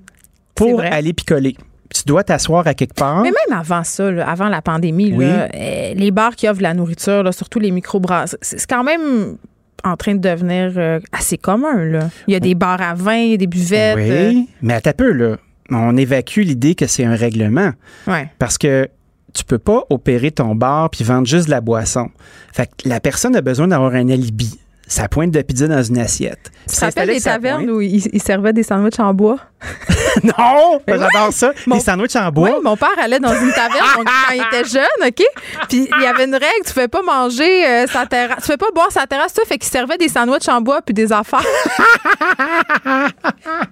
pour 0.54 0.80
aller 0.80 1.12
picoler. 1.12 1.56
Tu 1.94 2.02
dois 2.04 2.22
t'asseoir 2.22 2.66
à 2.66 2.74
quelque 2.74 2.94
part. 2.94 3.22
Mais 3.22 3.30
même 3.30 3.58
avant 3.58 3.82
ça, 3.82 4.10
là, 4.10 4.28
avant 4.28 4.48
la 4.48 4.60
pandémie, 4.60 5.12
Oui. 5.14 5.24
là, 5.24 5.48
euh, 5.54 5.94
les 5.94 6.10
bars 6.10 6.36
qui 6.36 6.46
offrent 6.48 6.60
la 6.62 6.74
nourriture, 6.74 7.22
là, 7.22 7.32
surtout 7.32 7.58
les 7.60 7.70
microbrasses, 7.70 8.36
c'est 8.42 8.58
c'est 8.60 8.68
quand 8.68 8.84
même 8.84 9.38
en 9.84 9.96
train 9.96 10.14
de 10.14 10.20
devenir 10.20 10.72
euh, 10.76 11.00
assez 11.12 11.38
commun. 11.38 11.84
Là. 11.84 12.10
Il 12.26 12.34
y 12.34 12.36
a 12.36 12.40
des 12.40 12.54
bars 12.54 12.82
à 12.82 12.94
vin, 12.94 13.36
des 13.36 13.46
buvettes. 13.46 13.96
oui, 13.96 14.10
euh, 14.10 14.32
mais 14.60 14.74
à 14.74 14.80
ta 14.80 14.92
peu, 14.92 15.12
là. 15.12 15.36
On 15.70 15.96
évacue 15.96 16.40
l'idée 16.40 16.74
que 16.74 16.86
c'est 16.86 17.04
un 17.04 17.14
règlement. 17.14 17.72
ouais. 18.06 18.28
Parce 18.38 18.58
que 18.58 18.88
tu 19.34 19.44
peux 19.44 19.58
pas 19.58 19.84
opérer 19.90 20.30
ton 20.30 20.54
bar 20.54 20.90
puis 20.90 21.04
vendre 21.04 21.26
juste 21.26 21.46
de 21.46 21.50
la 21.50 21.60
boisson. 21.60 22.08
Fait 22.52 22.66
que 22.66 22.88
la 22.88 22.98
personne 23.00 23.36
a 23.36 23.40
besoin 23.40 23.68
d'avoir 23.68 23.92
un 23.94 24.08
alibi. 24.08 24.58
Sa 24.88 25.06
pointe 25.08 25.30
de 25.30 25.42
pizza 25.42 25.68
dans 25.68 25.82
une 25.82 25.98
assiette. 25.98 26.50
Tu 26.68 26.74
te 26.74 26.84
rappelles 26.84 27.08
des 27.10 27.20
tavernes 27.20 27.70
où 27.70 27.80
ils, 27.80 28.08
ils 28.12 28.22
servaient 28.22 28.52
des 28.54 28.62
sandwichs 28.62 28.98
en 28.98 29.12
bois? 29.14 29.38
non! 30.22 30.80
Mais 30.86 30.98
J'adore 30.98 31.32
ça. 31.32 31.52
Mon- 31.66 31.76
Des 31.76 31.82
sandwichs 31.82 32.16
en 32.16 32.30
bois. 32.30 32.50
Oui, 32.50 32.56
mon 32.62 32.76
père 32.76 32.90
allait 33.02 33.18
dans 33.18 33.32
une 33.34 33.50
taverne 33.52 33.86
donc, 33.96 34.04
quand 34.06 34.34
il 34.34 34.40
était 34.40 34.68
jeune, 34.68 35.08
OK? 35.08 35.22
Puis 35.68 35.88
il 35.98 36.02
y 36.02 36.06
avait 36.06 36.24
une 36.24 36.34
règle, 36.34 36.46
tu 36.64 36.68
ne 36.70 36.74
fais 36.74 36.88
pas 36.88 37.02
manger 37.02 37.66
euh, 37.66 37.86
sa 37.86 38.06
terrasse, 38.06 38.38
tu 38.40 38.46
fais 38.46 38.56
pas 38.56 38.70
boire 38.74 38.90
sa 38.92 39.06
terrasse, 39.06 39.32
ça 39.34 39.42
fait 39.46 39.58
qu'il 39.58 39.70
servait 39.70 39.96
des 39.98 40.08
sandwichs 40.08 40.48
en 40.48 40.60
bois 40.60 40.80
puis 40.82 40.94
des 40.94 41.12
affaires. 41.12 41.42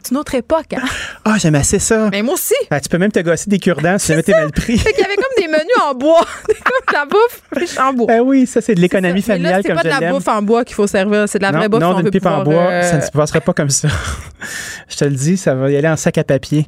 C'est 0.02 0.10
une 0.12 0.16
autre 0.18 0.34
époque, 0.34 0.72
hein? 0.74 0.82
Ah, 1.24 1.34
j'aime 1.38 1.54
assez 1.54 1.78
ça. 1.78 2.08
Mais 2.10 2.22
moi 2.22 2.34
aussi. 2.34 2.54
Ah, 2.70 2.80
tu 2.80 2.88
peux 2.88 2.98
même 2.98 3.12
te 3.12 3.20
gosser 3.20 3.48
des 3.50 3.58
cure-dents 3.58 3.98
si 3.98 4.08
jamais 4.08 4.22
t'es 4.22 4.32
mal 4.32 4.50
pris. 4.52 4.78
Fait 4.78 4.92
qu'il 4.92 5.02
y 5.02 5.04
avait 5.04 5.16
comme 5.16 5.24
des 5.38 5.48
menus 5.48 5.66
en 5.84 5.94
bois, 5.94 6.24
comme 6.46 6.86
de 6.88 6.92
la 6.92 7.04
bouffe 7.04 7.40
riche 7.52 7.78
en 7.78 7.92
bois. 7.92 8.06
Ben 8.06 8.20
oui, 8.20 8.46
ça, 8.46 8.60
c'est 8.60 8.74
de 8.74 8.80
l'économie 8.80 9.14
Mais 9.14 9.20
là, 9.20 9.34
familiale 9.34 9.60
c'est 9.62 9.68
comme 9.68 9.76
pas 9.76 9.82
de 9.84 9.90
je 9.94 10.00
la 10.00 10.12
bouffe 10.12 10.28
en 10.28 10.42
bois 10.42 10.64
qu'il 10.64 10.74
faut 10.74 10.86
servir, 10.86 11.28
c'est 11.28 11.38
de 11.38 11.44
la 11.44 11.52
non, 11.52 11.58
vraie 11.58 11.68
bouffe. 11.68 11.80
non, 11.80 11.94
d'une 12.00 12.10
pipe 12.10 12.26
en 12.26 12.42
bois, 12.42 12.54
euh, 12.54 12.82
ça 12.82 12.96
ne 12.96 13.02
se 13.02 13.10
passera 13.10 13.40
pas 13.40 13.52
comme 13.52 13.70
ça. 13.70 13.88
Je 14.88 14.96
te 14.96 15.04
le 15.04 15.10
dis, 15.12 15.36
ça 15.36 15.54
va 15.54 15.70
y 15.76 15.78
aller 15.78 15.88
en 15.88 15.96
sac 15.96 16.18
à 16.18 16.24
papier. 16.24 16.66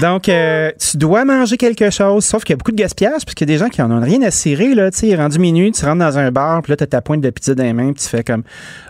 Donc, 0.00 0.28
euh, 0.28 0.70
tu 0.78 0.96
dois 0.96 1.24
manger 1.24 1.56
quelque 1.56 1.90
chose, 1.90 2.24
sauf 2.24 2.44
qu'il 2.44 2.52
y 2.52 2.54
a 2.54 2.56
beaucoup 2.56 2.72
de 2.72 2.76
gaspillage, 2.76 3.24
parce 3.24 3.34
qu'il 3.34 3.48
y 3.48 3.52
a 3.52 3.54
des 3.54 3.58
gens 3.58 3.68
qui 3.68 3.80
en 3.82 3.90
ont 3.90 4.00
rien 4.00 4.22
à 4.22 4.30
cirer. 4.30 4.74
Là, 4.74 4.90
tu 4.90 4.98
sais, 4.98 5.08
il 5.08 5.16
rendu 5.16 5.38
minuit, 5.38 5.72
tu 5.72 5.84
rentres 5.84 5.98
dans 5.98 6.18
un 6.18 6.30
bar, 6.30 6.62
puis 6.62 6.70
là, 6.72 6.76
tu 6.76 6.84
as 6.84 6.86
ta 6.86 7.00
pointe 7.00 7.20
de 7.20 7.30
pizza 7.30 7.54
dans 7.54 7.62
les 7.64 7.72
mains, 7.72 7.92
puis 7.92 8.02
tu 8.02 8.08
fais 8.08 8.22
comme, 8.24 8.42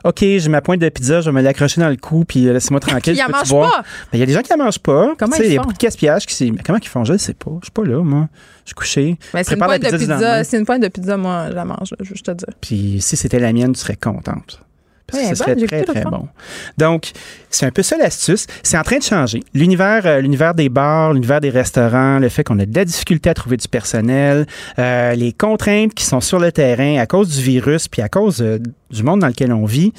OK, 0.05 0.19
j'ai 0.21 0.49
ma 0.49 0.61
pointe 0.61 0.81
de 0.81 0.89
pizza, 0.89 1.21
je 1.21 1.31
vais 1.31 1.33
me 1.37 1.43
l'accrocher 1.43 1.81
dans 1.81 1.89
le 1.89 1.97
cou, 1.97 2.25
puis 2.27 2.49
euh, 2.49 2.53
laisse-moi 2.53 2.81
tranquille. 2.81 3.19
Mangent 3.29 3.49
boire? 3.51 3.71
pas. 3.71 3.83
Ben, 3.83 3.85
Il 4.15 4.21
y 4.21 4.23
a 4.23 4.27
des 4.27 4.33
gens 4.33 4.43
qui 4.43 4.53
en 4.53 4.57
mangent 4.59 4.79
pas. 4.79 5.15
Comment 5.19 5.37
ils 5.37 5.45
Il 5.45 5.53
y 5.53 5.55
a 5.55 5.57
font? 5.57 5.63
beaucoup 5.63 5.75
de 5.75 5.79
gaspillage 5.79 6.27
qui. 6.27 6.51
Mais 6.53 6.63
comment 6.65 6.79
ils 6.81 6.89
font? 6.89 7.05
Je 7.05 7.13
ne 7.13 7.19
sais 7.19 7.35
pas. 7.35 7.51
Je 7.61 7.67
suis 7.67 7.73
pas 7.73 7.85
là, 7.85 8.03
moi. 8.03 8.29
Je 8.65 8.71
suis 8.71 8.75
couché. 8.75 9.19
Mais 9.35 9.45
c'est 9.45 9.55
une 9.55 9.61
la 9.61 9.67
pointe 9.67 9.83
de 9.83 9.97
pizza, 9.97 10.45
c'est 10.45 10.59
une 10.59 10.67
pointe 10.67 10.83
de 10.83 10.89
pizza, 10.89 11.17
moi, 11.17 11.47
je 11.51 11.55
la 11.55 11.65
mange, 11.65 11.95
je 12.01 12.09
veux 12.11 12.15
te 12.17 12.31
dire. 12.33 12.49
Puis 12.61 12.99
si 13.01 13.17
c'était 13.17 13.39
la 13.39 13.53
mienne, 13.53 13.73
tu 13.73 13.81
serais 13.81 13.97
contente. 13.97 14.61
Parce 15.11 15.23
Oui, 15.23 15.27
que 15.27 15.31
elle 15.31 15.37
ça 15.37 15.45
est 15.45 15.47
serait 15.47 15.55
bonne, 15.55 15.61
j'ai 15.61 15.85
très, 15.85 15.95
très 16.03 16.05
bon. 16.05 16.29
Donc, 16.77 17.13
c'est 17.49 17.65
un 17.67 17.71
peu 17.71 17.83
ça 17.83 17.97
l'astuce. 17.97 18.47
C'est 18.63 18.77
en 18.77 18.83
train 18.83 18.99
de 18.99 19.03
changer. 19.03 19.43
L'univers, 19.55 20.03
euh, 20.05 20.21
l'univers 20.21 20.55
des 20.55 20.69
bars, 20.69 21.15
l'univers 21.15 21.41
des 21.41 21.49
restaurants, 21.51 22.19
le 22.19 22.29
fait 22.29 22.45
qu'on 22.45 22.59
a 22.59 22.67
de 22.67 22.75
la 22.75 22.85
difficulté 22.85 23.31
à 23.31 23.35
trouver 23.35 23.57
du 23.57 23.69
personnel, 23.69 24.47
euh, 24.79 25.15
les 25.15 25.33
contraintes 25.33 25.95
qui 25.95 26.05
sont 26.05 26.21
sur 26.21 26.39
le 26.39 26.53
terrain 26.53 26.99
à 26.99 27.07
cause 27.07 27.35
du 27.37 27.43
virus, 27.43 27.89
puis 27.89 28.03
à 28.03 28.09
cause 28.11 28.43
euh, 28.43 28.59
du 28.91 29.03
monde 29.03 29.21
dans 29.21 29.29
lequel 29.29 29.53
on 29.53 29.65
vit, 29.65 29.93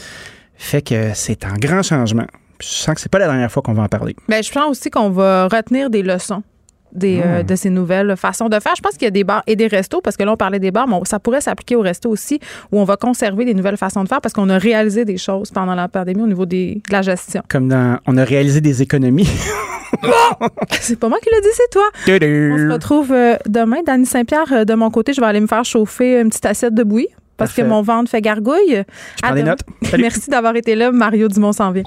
fait 0.55 0.81
que 0.83 1.11
c'est 1.15 1.43
un 1.43 1.55
grand 1.55 1.81
changement. 1.81 2.27
Puis 2.59 2.67
Je 2.71 2.75
sens 2.75 2.95
que 2.95 3.01
c'est 3.01 3.11
pas 3.11 3.19
la 3.19 3.27
dernière 3.27 3.51
fois 3.51 3.63
qu'on 3.63 3.73
va 3.73 3.83
en 3.83 3.87
parler. 3.87 4.15
Ben, 4.27 4.43
je 4.43 4.51
pense 4.51 4.71
aussi 4.71 4.89
qu'on 4.91 5.09
va 5.09 5.47
retenir 5.47 5.89
des 5.89 6.03
leçons. 6.03 6.43
Des, 6.91 7.21
euh, 7.23 7.41
Hmm. 7.41 7.45
de 7.45 7.55
ces 7.55 7.69
nouvelles 7.69 8.15
façons 8.17 8.49
de 8.49 8.59
faire. 8.59 8.73
Je 8.75 8.81
pense 8.81 8.93
qu'il 8.93 9.03
y 9.03 9.07
a 9.07 9.11
des 9.11 9.23
bars 9.23 9.43
et 9.45 9.55
des 9.55 9.67
restos, 9.67 10.01
parce 10.01 10.17
que 10.17 10.23
là, 10.23 10.31
on 10.33 10.37
parlait 10.37 10.57
des 10.59 10.71
bars, 10.71 10.87
mais 10.87 10.95
on- 10.95 11.05
ça 11.05 11.19
pourrait 11.19 11.41
s'appliquer 11.41 11.75
aux 11.75 11.81
restos 11.81 12.09
aussi, 12.09 12.39
où 12.71 12.79
on 12.79 12.83
va 12.83 12.97
conserver 12.97 13.45
des 13.45 13.53
nouvelles 13.53 13.77
façons 13.77 14.03
de 14.03 14.09
faire 14.09 14.21
parce 14.21 14.33
qu'on 14.33 14.49
a 14.49 14.57
réalisé 14.57 15.05
des 15.05 15.17
choses 15.17 15.51
pendant 15.51 15.75
la 15.75 15.87
pandémie 15.87 16.23
au 16.23 16.27
niveau 16.27 16.45
des, 16.47 16.81
de 16.87 16.91
la 16.91 17.01
gestion. 17.03 17.43
Comme 17.47 17.67
dans, 17.67 17.99
on 18.07 18.17
a 18.17 18.23
réalisé 18.23 18.59
des 18.61 18.81
économies. 18.81 19.29
C'est 20.81 20.99
pas 20.99 21.09
moi 21.09 21.17
qui 21.19 21.29
l'ai 21.33 21.41
dit, 21.41 21.47
c'est 21.53 21.69
toi. 21.71 21.83
On 22.07 22.57
se 22.69 22.71
retrouve 22.73 23.11
euh, 23.11 23.35
demain. 23.47 23.77
Dany 23.85 24.05
Saint-Pierre, 24.05 24.51
euh, 24.51 24.65
de 24.65 24.73
mon 24.75 24.89
côté, 24.91 25.13
je 25.13 25.19
vais 25.21 25.27
aller 25.27 25.39
me 25.41 25.47
faire 25.47 25.65
chauffer 25.65 26.19
une 26.21 26.29
petite 26.29 26.45
assiette 26.45 26.73
de 26.75 26.83
bouillie 26.83 27.07
parce 27.37 27.49
Parfait. 27.51 27.63
que 27.63 27.67
mon 27.67 27.81
ventre 27.81 28.09
fait 28.11 28.21
gargouille. 28.21 28.69
Je 28.77 28.83
prends 29.21 29.31
À 29.31 29.33
des 29.33 29.41
demain. 29.41 29.51
notes. 29.51 29.61
Salut. 29.89 30.01
Merci 30.09 30.29
d'avoir 30.29 30.55
été 30.55 30.75
là. 30.75 30.91
Mario 30.91 31.27
Dumont 31.27 31.53
s'en 31.53 31.71
vient. 31.71 31.83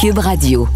Cube 0.00 0.18
Radio. 0.18 0.66